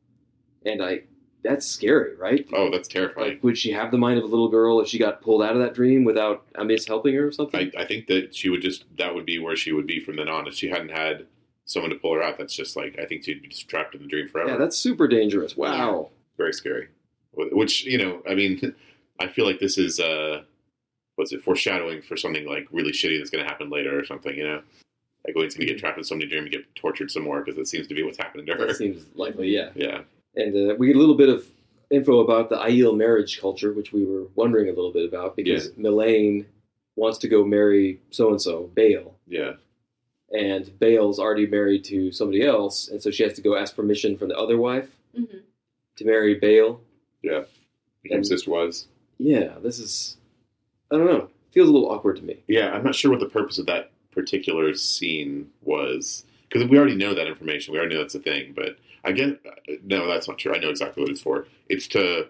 and 0.65 0.83
I 0.83 1.03
that's 1.47 1.67
scary, 1.67 2.17
right? 2.17 2.47
Oh, 2.53 2.71
that's 2.71 2.89
terrifying. 2.89 3.35
Like, 3.35 3.45
would 3.45 3.57
she 3.57 3.73
have 3.73 3.91
the 3.91 3.99
mind 3.99 4.19
of 4.19 4.25
a 4.25 4.29
little 4.29 4.49
girl 4.49 4.81
if 4.81 4.89
she 4.89 4.99
got 4.99 5.23
pulled 5.23 5.43
out 5.43 5.55
of 5.55 5.63
that 5.63 5.75
dream 5.75 6.05
without 6.05 6.45
Amys 6.55 6.87
helping 6.87 7.15
her 7.15 7.27
or 7.27 7.33
something? 7.33 7.73
I, 7.77 7.83
I 7.83 7.85
think 7.85 8.07
that 8.09 8.35
she 8.35 8.49
would 8.51 8.63
just 8.63 8.85
that 8.99 9.15
would 9.15 9.27
be 9.27 9.39
where 9.39 9.57
she 9.57 9.73
would 9.73 9.87
be 9.87 10.01
from 10.01 10.17
then 10.17 10.29
on 10.29 10.47
if 10.47 10.55
she 10.55 10.69
hadn't 10.69 10.91
had 10.91 11.27
someone 11.65 11.91
to 11.91 11.97
pull 11.97 12.15
her 12.15 12.23
out. 12.23 12.39
That's 12.39 12.55
just 12.55 12.77
like 12.77 12.99
I 12.99 13.07
think 13.07 13.25
she'd 13.25 13.43
be 13.43 13.49
just 13.49 13.69
trapped 13.69 13.95
in 13.95 14.03
the 14.03 14.09
dream 14.09 14.29
forever. 14.29 14.51
yeah, 14.51 14.57
that's 14.57 14.77
super 14.77 15.09
dangerous. 15.09 15.57
Wow. 15.57 16.11
very 16.37 16.53
scary. 16.53 16.89
Which 17.35 17.85
you 17.85 17.99
know, 17.99 18.23
I 18.29 18.35
mean, 18.35 18.75
I 19.21 19.29
feel 19.29 19.47
like 19.47 19.61
this 19.61 19.79
is 19.79 20.01
uh, 20.01 20.43
what's 21.17 21.33
it 21.33 21.43
foreshadowing 21.43 22.03
for 22.03 22.17
something 22.17 22.47
like 22.47 22.67
really 22.71 22.93
shitty 22.93 23.19
that's 23.19 23.31
going 23.31 23.45
to 23.45 23.51
happen 23.51 23.71
later 23.71 23.99
or 23.99 24.05
something. 24.05 24.35
You 24.37 24.47
know, 24.47 24.63
like 25.27 25.37
Wayne's 25.37 25.55
going 25.55 25.67
to 25.67 25.73
get 25.73 25.81
trapped 25.81 25.99
in 25.99 26.05
somebody's 26.05 26.31
dream 26.31 26.45
and 26.45 26.53
get 26.53 26.75
tortured 26.75 27.11
some 27.11 27.25
more 27.25 27.43
because 27.43 27.59
it 27.59 27.67
seems 27.67 27.87
to 27.89 27.95
be 27.95 28.03
what's 28.03 28.19
happening 28.19 28.47
to 28.47 28.55
her. 28.55 28.67
That 28.67 28.77
seems 28.77 29.05
likely, 29.15 29.49
yeah. 29.49 29.71
Yeah, 29.75 30.03
And 30.37 30.71
uh, 30.71 30.75
we 30.77 30.89
get 30.89 30.97
a 30.97 30.99
little 30.99 31.15
bit 31.17 31.29
of 31.29 31.47
info 31.91 32.21
about 32.21 32.51
the 32.51 32.57
Aiel 32.57 32.97
marriage 32.97 33.41
culture, 33.41 33.73
which 33.73 33.93
we 33.93 34.05
were 34.05 34.25
wondering 34.35 34.69
a 34.69 34.73
little 34.73 34.93
bit 34.93 35.09
about 35.09 35.37
because 35.37 35.71
Melaine 35.77 36.45
wants 36.97 37.19
to 37.19 37.29
go 37.29 37.45
marry 37.45 38.01
so 38.11 38.31
and 38.31 38.41
so, 38.41 38.71
Bael, 38.75 39.15
yeah, 39.29 39.53
and 40.33 40.65
Bael's 40.81 41.19
already 41.19 41.47
married 41.47 41.85
to 41.85 42.11
somebody 42.11 42.43
else, 42.45 42.89
and 42.89 43.03
so 43.03 43.11
she 43.11 43.23
has 43.23 43.35
to 43.35 43.43
go 43.43 43.55
ask 43.57 43.77
permission 43.77 44.17
from 44.17 44.29
the 44.29 44.37
other 44.39 44.57
wife 44.57 44.89
Mhm. 45.17 45.41
to 45.97 46.05
marry 46.05 46.35
Bale. 46.35 46.81
become 47.23 47.45
And- 48.19 48.27
sister 48.27 48.51
wives. 48.51 48.87
Yeah, 49.19 49.59
this 49.63 49.79
is 49.79 50.17
I 50.91 50.97
don't 50.97 51.07
know. 51.07 51.29
Feels 51.51 51.69
a 51.69 51.73
little 51.73 51.91
awkward 51.91 52.17
to 52.17 52.23
me. 52.23 52.37
Yeah, 52.47 52.71
I'm 52.73 52.85
not 52.85 52.95
sure 52.95 53.11
what 53.11 53.19
the 53.21 53.29
purpose 53.29 53.59
of 53.59 53.67
that 53.67 53.91
particular 54.13 54.73
scene 54.75 55.51
was 55.63 56.25
because 56.49 56.69
we 56.69 56.79
already 56.79 56.95
know 56.95 57.15
that 57.15 57.27
information. 57.27 57.73
We 57.73 57.79
already 57.79 57.95
know 57.97 58.03
that's 58.03 58.15
a 58.15 58.21
thing. 58.21 58.53
But 58.55 58.77
I 59.07 59.13
get 59.13 59.41
no, 59.85 60.07
that's 60.09 60.29
not 60.29 60.39
true. 60.39 60.55
I 60.55 60.59
know 60.59 60.71
exactly 60.71 61.03
what 61.03 61.11
it's 61.11 61.21
for. 61.21 61.47
It's 61.69 61.87
to 61.89 62.27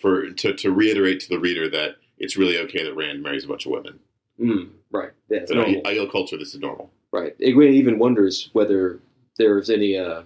for 0.00 0.30
to 0.30 0.52
to 0.54 0.72
reiterate 0.72 1.20
to 1.20 1.28
the 1.28 1.38
reader 1.38 1.68
that 1.70 1.96
it's 2.18 2.36
really 2.36 2.58
okay 2.58 2.82
that 2.84 2.94
Rand 2.94 3.22
marries 3.22 3.44
a 3.44 3.48
bunch 3.48 3.66
of 3.66 3.72
women. 3.72 3.98
Mm, 4.40 4.70
right. 4.90 5.10
Yeah, 5.28 5.38
it's 5.38 5.50
In 5.50 5.58
normal. 5.58 5.82
Aiel 5.82 6.10
culture, 6.10 6.36
this 6.36 6.54
is 6.54 6.60
normal. 6.60 6.90
Right. 7.12 7.38
Egwene 7.38 7.72
even 7.72 7.98
wonders 7.98 8.50
whether 8.52 9.00
there's 9.38 9.70
any 9.70 9.96
uh, 9.96 10.22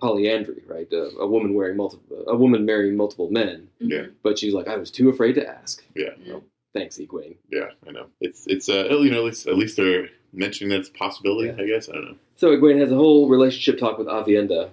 polyandry, 0.00 0.62
right? 0.66 0.88
Uh, 0.92 1.10
a 1.18 1.26
woman 1.26 1.54
wearing 1.54 1.76
multiple, 1.76 2.24
a 2.26 2.36
woman 2.36 2.64
marrying 2.64 2.96
multiple 2.96 3.30
men, 3.30 3.68
Mhm. 3.82 3.90
Yeah. 3.90 4.06
but 4.22 4.38
she's 4.38 4.54
like, 4.54 4.68
I 4.68 4.76
was 4.76 4.90
too 4.90 5.08
afraid 5.10 5.34
to 5.34 5.46
ask. 5.46 5.84
Yeah, 5.94 6.10
Yeah. 6.24 6.40
Thanks, 6.72 6.98
Egwene. 6.98 7.36
yeah, 7.50 7.70
I 7.86 7.90
know. 7.90 8.06
It's 8.20 8.46
it's 8.46 8.68
uh 8.68 8.86
you 8.90 9.10
know 9.10 9.18
at 9.18 9.24
least 9.24 9.46
at 9.48 9.56
least 9.56 9.76
they're 9.76 10.08
mentioning 10.32 10.70
that's 10.76 10.88
a 10.88 10.92
possibility. 10.92 11.48
Yeah. 11.48 11.62
I 11.62 11.66
guess 11.66 11.88
I 11.88 11.92
don't 11.94 12.04
know. 12.04 12.16
So 12.36 12.56
Egwene 12.56 12.78
has 12.78 12.92
a 12.92 12.94
whole 12.96 13.28
relationship 13.28 13.78
talk 13.78 13.98
with 13.98 14.06
Aviendha 14.06 14.70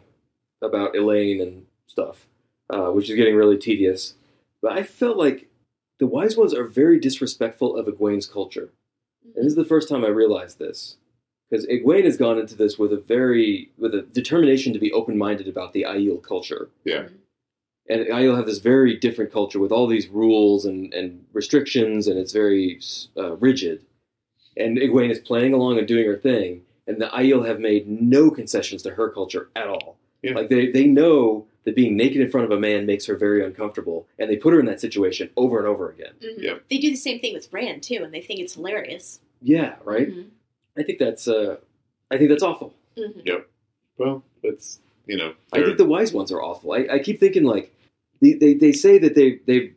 about 0.62 0.94
Elayne 0.96 1.42
and 1.42 1.66
stuff, 1.88 2.28
uh, 2.70 2.90
which 2.90 3.10
is 3.10 3.16
getting 3.16 3.36
really 3.36 3.58
tedious. 3.58 4.16
But 4.62 4.74
I 4.74 4.84
felt 4.84 5.18
like 5.18 5.48
the 6.00 6.08
wise 6.08 6.38
ones 6.38 6.54
are 6.54 6.66
very 6.66 7.00
disrespectful 7.00 7.76
of 7.76 7.88
Egwene's 7.88 8.28
culture. 8.28 8.70
And 9.24 9.44
this 9.46 9.52
is 9.52 9.56
the 9.56 9.66
first 9.66 9.90
time 9.90 10.04
I 10.04 10.10
realized 10.10 10.60
this. 10.60 10.98
Because 11.50 11.66
Egwene 11.68 12.04
has 12.04 12.18
gone 12.18 12.38
into 12.38 12.56
this 12.56 12.78
with 12.78 12.92
a 12.92 12.98
very 12.98 13.72
with 13.78 13.96
a 13.96 14.02
determination 14.02 14.74
to 14.74 14.80
be 14.80 14.92
open 14.92 15.18
minded 15.18 15.48
about 15.48 15.74
the 15.74 15.86
Aiel 15.88 16.22
culture. 16.22 16.70
Yeah. 16.84 17.08
And 17.90 18.06
Aiel 18.08 18.36
have 18.36 18.46
this 18.46 18.58
very 18.58 18.98
different 18.98 19.32
culture 19.32 19.60
with 19.60 19.72
all 19.72 19.88
these 19.88 20.10
rules 20.10 20.66
and, 20.66 20.94
and 20.94 21.26
restrictions, 21.32 22.08
and 22.08 22.20
it's 22.20 22.34
very 22.34 22.82
uh, 23.16 23.38
rigid. 23.38 23.86
And 24.58 24.78
Egwene 24.78 25.12
is 25.12 25.20
playing 25.20 25.54
along 25.54 25.78
and 25.78 25.88
doing 25.88 26.06
her 26.06 26.18
thing, 26.18 26.64
and 26.86 27.00
the 27.00 27.08
Aiel 27.08 27.48
have 27.48 27.62
made 27.62 27.88
no 27.88 28.30
concessions 28.30 28.84
to 28.84 28.92
her 28.92 29.10
culture 29.10 29.50
at 29.56 29.68
all. 29.68 29.98
Yeah. 30.30 30.36
Like 30.36 30.50
they, 30.50 30.72
they 30.72 30.86
know 30.88 31.46
that 31.66 31.76
being 31.76 31.98
naked 31.98 32.22
in 32.22 32.30
front 32.32 32.46
of 32.46 32.52
a 32.52 32.60
man 32.60 32.86
makes 32.86 33.06
her 33.08 33.16
very 33.18 33.44
uncomfortable, 33.46 34.08
and 34.20 34.30
they 34.30 34.38
put 34.38 34.54
her 34.54 34.60
in 34.60 34.66
that 34.68 34.80
situation 34.82 35.30
over 35.36 35.58
and 35.60 35.68
over 35.68 35.90
again. 35.90 36.14
Mhm. 36.22 36.36
Yeah. 36.42 36.54
They 36.70 36.78
do 36.78 36.90
the 36.90 36.96
same 36.96 37.20
thing 37.20 37.34
with 37.34 37.52
Rand 37.52 37.84
too, 37.84 38.00
and 38.04 38.14
they 38.14 38.22
think 38.22 38.40
it's 38.40 38.54
hilarious. 38.56 39.20
Yeah, 39.42 39.76
right. 39.84 40.10
Mhm. 40.10 40.26
I 40.78 40.84
think 40.84 41.00
that's 41.00 41.28
uh, 41.28 41.58
I 42.10 42.18
think 42.18 42.30
that's 42.30 42.44
awful. 42.44 42.74
Mhm. 42.98 43.44
Well, 43.98 44.24
it's 44.44 44.80
you 45.08 45.18
know 45.18 45.34
I 45.52 45.58
they're- 45.58 45.66
think 45.68 45.78
the 45.78 45.86
wise 45.86 46.14
ones 46.14 46.32
are 46.32 46.42
awful. 46.42 46.72
I, 46.74 46.88
I 46.92 47.00
keep 47.00 47.20
thinking 47.20 47.44
like 47.44 47.74
they, 48.22 48.34
they, 48.34 48.54
they 48.54 48.72
say 48.72 48.98
that 49.00 49.14
they 49.16 49.40
they've 49.46 49.74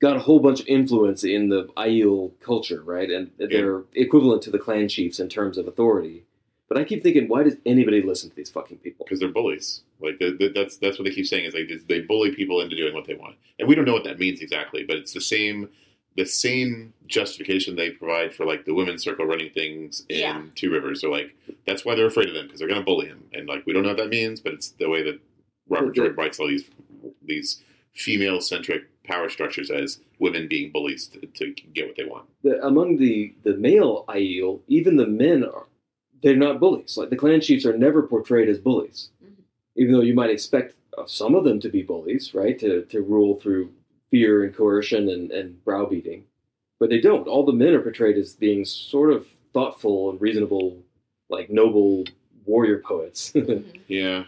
got 0.00 0.16
a 0.16 0.20
whole 0.20 0.40
bunch 0.40 0.60
of 0.60 0.66
influence 0.66 1.24
in 1.24 1.48
the 1.50 1.64
Aiel 1.76 2.32
culture, 2.40 2.82
right? 2.82 3.10
And 3.10 3.30
they're 3.38 3.82
equivalent 3.94 4.40
to 4.42 4.50
the 4.50 4.58
clan 4.58 4.88
chiefs 4.88 5.20
in 5.20 5.28
terms 5.28 5.58
of 5.58 5.68
authority. 5.68 6.24
But 6.70 6.78
I 6.78 6.84
keep 6.84 7.02
thinking, 7.02 7.26
why 7.28 7.42
does 7.42 7.56
anybody 7.66 8.00
listen 8.00 8.30
to 8.30 8.36
these 8.36 8.48
fucking 8.48 8.78
people? 8.78 9.04
because 9.04 9.18
they're 9.20 9.28
bullies. 9.28 9.82
Like 10.00 10.18
they, 10.20 10.30
they- 10.30 10.48
that's 10.48 10.76
that's 10.78 10.98
what 10.98 11.04
they 11.04 11.10
keep 11.14 11.26
saying 11.26 11.44
is 11.44 11.52
like 11.52 11.68
they- 11.68 11.98
they 11.98 12.00
bully 12.00 12.32
people 12.34 12.60
into 12.62 12.76
doing 12.76 12.94
what 12.94 13.06
they 13.06 13.14
want, 13.14 13.34
and 13.58 13.68
we 13.68 13.74
don't 13.74 13.84
know 13.84 13.92
what 13.92 14.04
that 14.04 14.18
means 14.20 14.40
exactly. 14.40 14.84
But 14.84 14.96
it's 14.96 15.12
the 15.12 15.20
same 15.20 15.68
the 16.16 16.24
same 16.24 16.92
justification 17.06 17.76
they 17.76 17.90
provide 17.90 18.34
for 18.34 18.44
like 18.46 18.64
the 18.64 18.74
women's 18.74 19.02
circle 19.02 19.26
running 19.26 19.50
things 19.50 20.04
in 20.08 20.18
Yeah. 20.20 20.42
Two 20.54 20.70
Rivers. 20.70 21.00
They're 21.02 21.10
like 21.10 21.36
that's 21.66 21.84
why 21.84 21.94
they're 21.96 22.06
afraid 22.06 22.28
of 22.28 22.34
them 22.34 22.46
because 22.46 22.60
they're 22.60 22.68
going 22.68 22.80
to 22.80 22.84
bully 22.84 23.06
him, 23.06 23.24
and 23.34 23.48
like 23.48 23.66
we 23.66 23.72
don't 23.72 23.82
know 23.82 23.88
what 23.90 23.98
that 23.98 24.08
means, 24.08 24.40
but 24.40 24.52
it's 24.54 24.68
the 24.70 24.88
way 24.88 25.02
that 25.02 25.18
Robert 25.68 25.88
The- 25.88 25.92
Jordan 25.94 26.16
writes 26.16 26.38
all 26.38 26.46
these 26.48 26.70
these 27.22 27.62
female 27.94 28.40
centric 28.40 28.82
power 29.04 29.28
structures 29.28 29.70
as 29.70 29.98
women 30.20 30.46
being 30.46 30.70
bullies 30.70 31.08
to, 31.08 31.20
to 31.26 31.50
get 31.74 31.86
what 31.88 31.96
they 31.96 32.04
want. 32.04 32.28
The, 32.44 32.64
among 32.64 32.98
the 32.98 33.34
the 33.42 33.56
male 33.56 34.04
Aiel, 34.08 34.60
even 34.68 34.96
the 34.96 35.06
men 35.08 35.42
are 35.44 35.66
they're 36.22 36.36
not 36.36 36.60
bullies. 36.60 36.96
Like 36.96 37.10
the 37.10 37.16
clan 37.16 37.40
chiefs 37.40 37.64
are 37.66 37.76
never 37.76 38.02
portrayed 38.02 38.48
as 38.48 38.58
bullies, 38.58 39.10
Mhm. 39.24 39.32
even 39.76 39.92
though 39.92 40.00
you 40.02 40.14
might 40.14 40.30
expect 40.30 40.74
uh, 40.98 41.06
some 41.06 41.34
of 41.34 41.44
them 41.44 41.60
to 41.60 41.68
be 41.68 41.82
bullies, 41.82 42.34
right? 42.34 42.58
To 42.58 42.82
to 42.86 43.00
rule 43.02 43.38
through 43.40 43.70
fear 44.10 44.42
and 44.44 44.54
coercion 44.54 45.08
and, 45.08 45.30
and 45.30 45.64
browbeating, 45.64 46.24
but 46.80 46.90
they 46.90 47.00
don't. 47.00 47.28
All 47.28 47.44
the 47.46 47.52
men 47.52 47.74
are 47.74 47.80
portrayed 47.80 48.16
as 48.18 48.34
being 48.34 48.64
sort 48.64 49.12
of 49.12 49.26
thoughtful 49.52 50.10
and 50.10 50.20
reasonable, 50.20 50.76
like 51.28 51.48
noble 51.50 52.04
warrior 52.44 52.78
poets. 52.80 53.32
Mhm. 53.34 53.64
Yeah, 53.86 54.24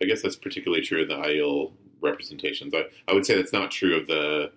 I 0.00 0.04
guess 0.06 0.22
that's 0.22 0.36
particularly 0.36 0.82
true 0.82 1.02
of 1.02 1.08
the 1.08 1.16
Aiel 1.16 1.72
representations. 2.00 2.74
I, 2.74 2.84
I 3.08 3.14
would 3.14 3.24
say 3.26 3.34
that's 3.36 3.52
not 3.52 3.70
true 3.70 3.94
of 3.96 4.06
the 4.06 4.50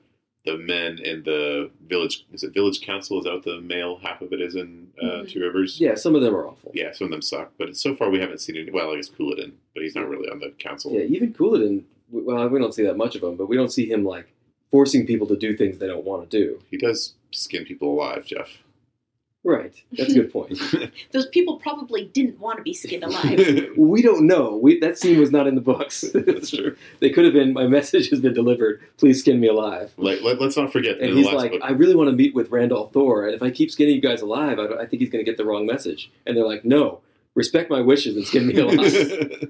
the 0.46 0.58
men 0.58 1.00
in 1.00 1.24
the 1.24 1.70
village. 1.88 2.26
Is 2.32 2.44
it 2.44 2.54
village 2.54 2.82
council? 2.82 3.18
Is 3.20 3.26
that 3.26 3.34
what 3.34 3.44
the 3.44 3.60
male 3.62 3.98
half 4.02 4.22
of 4.22 4.32
it 4.32 4.40
is 4.42 4.56
in 4.56 4.88
uh, 5.02 5.06
Mhm. 5.24 5.30
Two 5.30 5.40
Rivers? 5.42 5.80
yeah, 5.82 5.96
some 5.96 6.16
of 6.16 6.22
them 6.22 6.34
are 6.36 6.48
awful. 6.48 6.72
Yeah, 6.74 6.92
some 6.94 7.06
of 7.06 7.12
them 7.12 7.22
suck, 7.22 7.52
but 7.58 7.76
so 7.76 7.96
far 7.96 8.10
we 8.10 8.20
haven't 8.20 8.40
seen 8.40 8.56
any. 8.58 8.72
Well, 8.72 8.92
I 8.92 8.96
guess 8.96 9.10
Couladin, 9.10 9.54
but 9.74 9.84
he's 9.84 9.96
not 9.96 10.08
really 10.10 10.30
on 10.30 10.40
the 10.40 10.52
council. 10.58 10.94
Yeah, 10.94 11.02
even 11.02 11.34
Couladin. 11.34 11.84
Well, 12.10 12.48
we 12.48 12.60
don't 12.60 12.74
see 12.74 12.84
that 12.84 12.96
much 12.98 13.16
of 13.16 13.24
him, 13.24 13.36
but 13.36 13.48
we 13.50 13.58
don't 13.58 13.72
see 13.72 13.90
him 13.90 14.06
like 14.06 14.28
forcing 14.72 15.06
people 15.06 15.28
to 15.28 15.36
do 15.36 15.56
things 15.58 15.78
they 15.78 15.88
don't 15.88 16.06
want 16.06 16.30
to 16.30 16.38
do. 16.40 16.62
He 16.72 16.78
does 16.78 17.16
skin 17.32 17.66
people 17.66 17.92
alive, 17.92 18.26
Jeff. 18.26 18.64
Right. 19.48 19.74
That's 19.94 20.12
a 20.12 20.16
good 20.16 20.34
point. 20.34 20.60
Those 21.14 21.28
people 21.28 21.56
probably 21.56 22.04
didn't 22.04 22.38
want 22.38 22.58
to 22.58 22.64
be 22.64 22.74
skinned 22.74 23.06
alive. 23.06 23.70
we 23.78 24.02
don't 24.02 24.28
know. 24.28 24.58
We, 24.58 24.78
that 24.82 24.98
scene 24.98 25.18
was 25.22 25.32
not 25.32 25.48
in 25.48 25.56
the 25.56 25.62
books. 25.62 26.04
That's 26.14 26.50
true. 26.50 26.76
they 27.00 27.12
could 27.12 27.24
have 27.24 27.34
been. 27.34 27.54
My 27.54 27.66
message 27.66 28.10
has 28.10 28.20
been 28.20 28.34
delivered. 28.34 28.82
Please 28.98 29.22
skin 29.22 29.40
me 29.40 29.48
alive. 29.48 29.94
Like, 29.96 30.22
let, 30.22 30.42
us 30.42 30.58
not 30.58 30.74
forget. 30.74 30.98
And 30.98 31.12
in 31.12 31.16
he's 31.16 31.28
last 31.28 31.36
like, 31.36 31.52
book, 31.52 31.62
I 31.64 31.72
really 31.72 31.96
want 31.96 32.10
to 32.10 32.14
meet 32.14 32.36
with 32.36 32.52
Rand 32.52 32.72
al'Thor, 32.72 33.26
and 33.26 33.34
if 33.34 33.42
I 33.42 33.50
keep 33.50 33.72
skinning 33.72 33.96
you 33.96 34.02
guys 34.02 34.22
alive, 34.22 34.60
I, 34.60 34.82
I 34.82 34.86
think 34.86 35.02
he's 35.02 35.10
going 35.10 35.24
to 35.24 35.32
get 35.32 35.38
the 35.38 35.46
wrong 35.46 35.66
message. 35.66 36.12
And 36.26 36.36
they're 36.36 36.46
like, 36.46 36.66
No, 36.66 37.00
respect 37.34 37.70
my 37.70 37.80
wishes 37.80 38.18
and 38.18 38.28
skin 38.28 38.48
me 38.48 38.58
alive. 38.58 39.50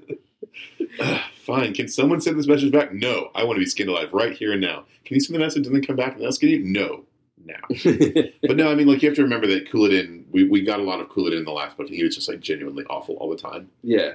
Ugh, 1.00 1.20
Fine. 1.44 1.74
Can 1.74 1.88
someone 1.88 2.20
send 2.20 2.38
this 2.38 2.46
message 2.46 2.70
back? 2.70 2.92
No. 2.92 3.30
I 3.34 3.42
want 3.42 3.56
to 3.56 3.60
be 3.60 3.66
skinned 3.66 3.88
alive 3.90 4.12
right 4.12 4.36
here 4.36 4.52
and 4.52 4.60
now. 4.60 4.84
Can 5.04 5.16
you 5.16 5.20
send 5.20 5.34
the 5.34 5.44
message 5.44 5.66
and 5.66 5.74
then 5.74 5.82
come 5.82 5.96
back 5.96 6.14
and 6.14 6.24
I'll 6.24 6.30
skin 6.30 6.50
you? 6.50 6.62
No. 6.62 7.04
Now. 7.48 8.30
But 8.42 8.56
no, 8.56 8.70
I 8.70 8.74
mean, 8.74 8.86
like 8.86 9.02
you 9.02 9.08
have 9.08 9.16
to 9.16 9.22
remember 9.22 9.46
that 9.48 9.70
Couladin. 9.70 10.24
We, 10.30 10.44
we 10.44 10.62
got 10.62 10.80
a 10.80 10.82
lot 10.84 11.00
of 11.00 11.08
Couladin 11.08 11.38
in 11.38 11.44
the 11.44 11.50
last 11.52 11.76
book, 11.76 11.86
and 11.88 11.96
he 11.96 12.04
was 12.04 12.14
just 12.14 12.28
like 12.28 12.40
genuinely 12.40 12.84
awful 12.90 13.16
all 13.16 13.30
the 13.30 13.36
time. 13.36 13.70
yeah, 13.82 14.14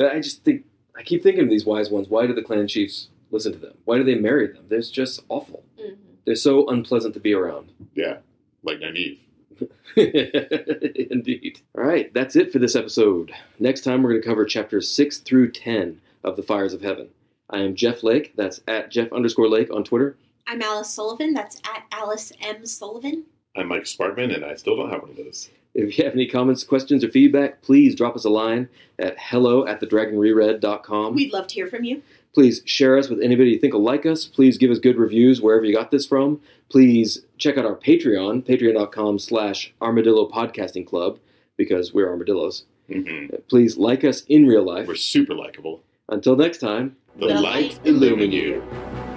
I 0.00 0.20
just 0.20 0.44
think 0.44 0.64
I 0.96 1.02
keep 1.02 1.22
thinking 1.22 1.42
of 1.44 1.50
these 1.50 1.64
wise 1.66 1.90
ones. 1.90 2.08
Why 2.08 2.26
do 2.26 2.34
the 2.34 2.42
clan 2.42 2.68
chiefs 2.68 3.08
listen 3.30 3.52
to 3.52 3.58
them? 3.58 3.74
Why 3.84 3.96
do 3.98 4.04
they 4.04 4.14
marry 4.14 4.46
them? 4.48 4.64
They're 4.68 4.80
just 4.80 5.20
awful. 5.28 5.64
Mhm. 5.80 5.96
They're 6.26 6.34
so 6.36 6.66
unpleasant 6.68 7.14
to 7.14 7.20
be 7.20 7.32
around. 7.32 7.70
Yeah, 7.94 8.18
like 8.62 8.78
Nynaeve. 8.80 9.18
Indeed. 11.10 11.60
All 11.76 11.84
right, 11.84 12.12
that's 12.12 12.36
it 12.36 12.52
for 12.52 12.58
this 12.58 12.76
episode. 12.76 13.32
Next 13.58 13.82
time, 13.82 14.02
we're 14.02 14.10
going 14.10 14.22
to 14.22 14.28
cover 14.28 14.44
chapters 14.44 14.88
6 14.90 15.18
through 15.18 15.52
10 15.52 16.00
of 16.24 16.36
The 16.36 16.42
Fires 16.42 16.74
of 16.74 16.82
Heaven. 16.82 17.08
I 17.48 17.60
am 17.60 17.74
Jeff 17.76 18.02
Lake. 18.02 18.32
That's 18.36 18.60
at 18.68 18.90
Jeff 18.90 19.12
underscore 19.12 19.48
Lake 19.48 19.70
on 19.72 19.84
Twitter. 19.84 20.16
I'm 20.46 20.62
Alice 20.62 20.90
Sullivan. 20.90 21.34
That's 21.34 21.56
at 21.64 21.84
Alice 21.92 22.32
M. 22.40 22.66
Sullivan. 22.66 23.24
I'm 23.56 23.68
Micah 23.68 23.84
Sparkman, 23.84 24.34
and 24.34 24.44
I 24.44 24.54
still 24.54 24.76
don't 24.76 24.90
have 24.90 25.02
one 25.02 25.10
of 25.10 25.16
those. 25.16 25.50
If 25.74 25.98
you 25.98 26.04
have 26.04 26.14
any 26.14 26.26
comments, 26.26 26.62
questions, 26.64 27.02
or 27.04 27.08
feedback, 27.10 27.62
please 27.62 27.94
drop 27.94 28.14
us 28.16 28.24
a 28.24 28.30
line 28.30 28.68
at 28.98 29.16
hello 29.18 29.66
at 29.66 29.80
thedragonreread.com. 29.80 31.14
We'd 31.14 31.32
love 31.32 31.46
to 31.48 31.54
hear 31.54 31.66
from 31.66 31.84
you. 31.84 32.02
Please 32.34 32.62
share 32.64 32.96
us 32.98 33.08
with 33.08 33.20
anybody 33.20 33.50
you 33.50 33.58
think 33.58 33.72
will 33.74 33.82
like 33.82 34.06
us. 34.06 34.26
Please 34.26 34.56
give 34.58 34.70
us 34.70 34.78
good 34.78 34.96
reviews 34.98 35.40
wherever 35.40 35.64
you 35.64 35.74
got 35.74 35.90
this 35.90 36.06
from. 36.06 36.40
Please 36.70 37.22
check 37.38 37.56
out 37.58 37.64
our 37.64 37.76
Patreon, 37.76 38.46
patreon.com 38.46 39.18
slash 39.18 39.72
armadillo 39.80 40.28
podcasting 40.30 40.86
club, 40.86 41.18
because 41.56 41.92
we're 41.92 42.08
armadillos. 42.08 42.64
hmm 42.92 43.26
Please 43.48 43.76
like 43.78 44.04
us 44.04 44.22
in 44.28 44.46
real 44.46 44.64
life. 44.64 44.86
We're 44.86 44.94
super 44.96 45.34
likable. 45.34 45.82
Until 46.08 46.36
next 46.36 46.58
time. 46.58 46.96
The, 47.18 47.28
The 47.28 47.34
light 47.34 47.42
light 47.42 47.80
illumine 47.84 48.30
illumine 48.30 48.32
you. 48.32 48.42
you. 48.42 49.15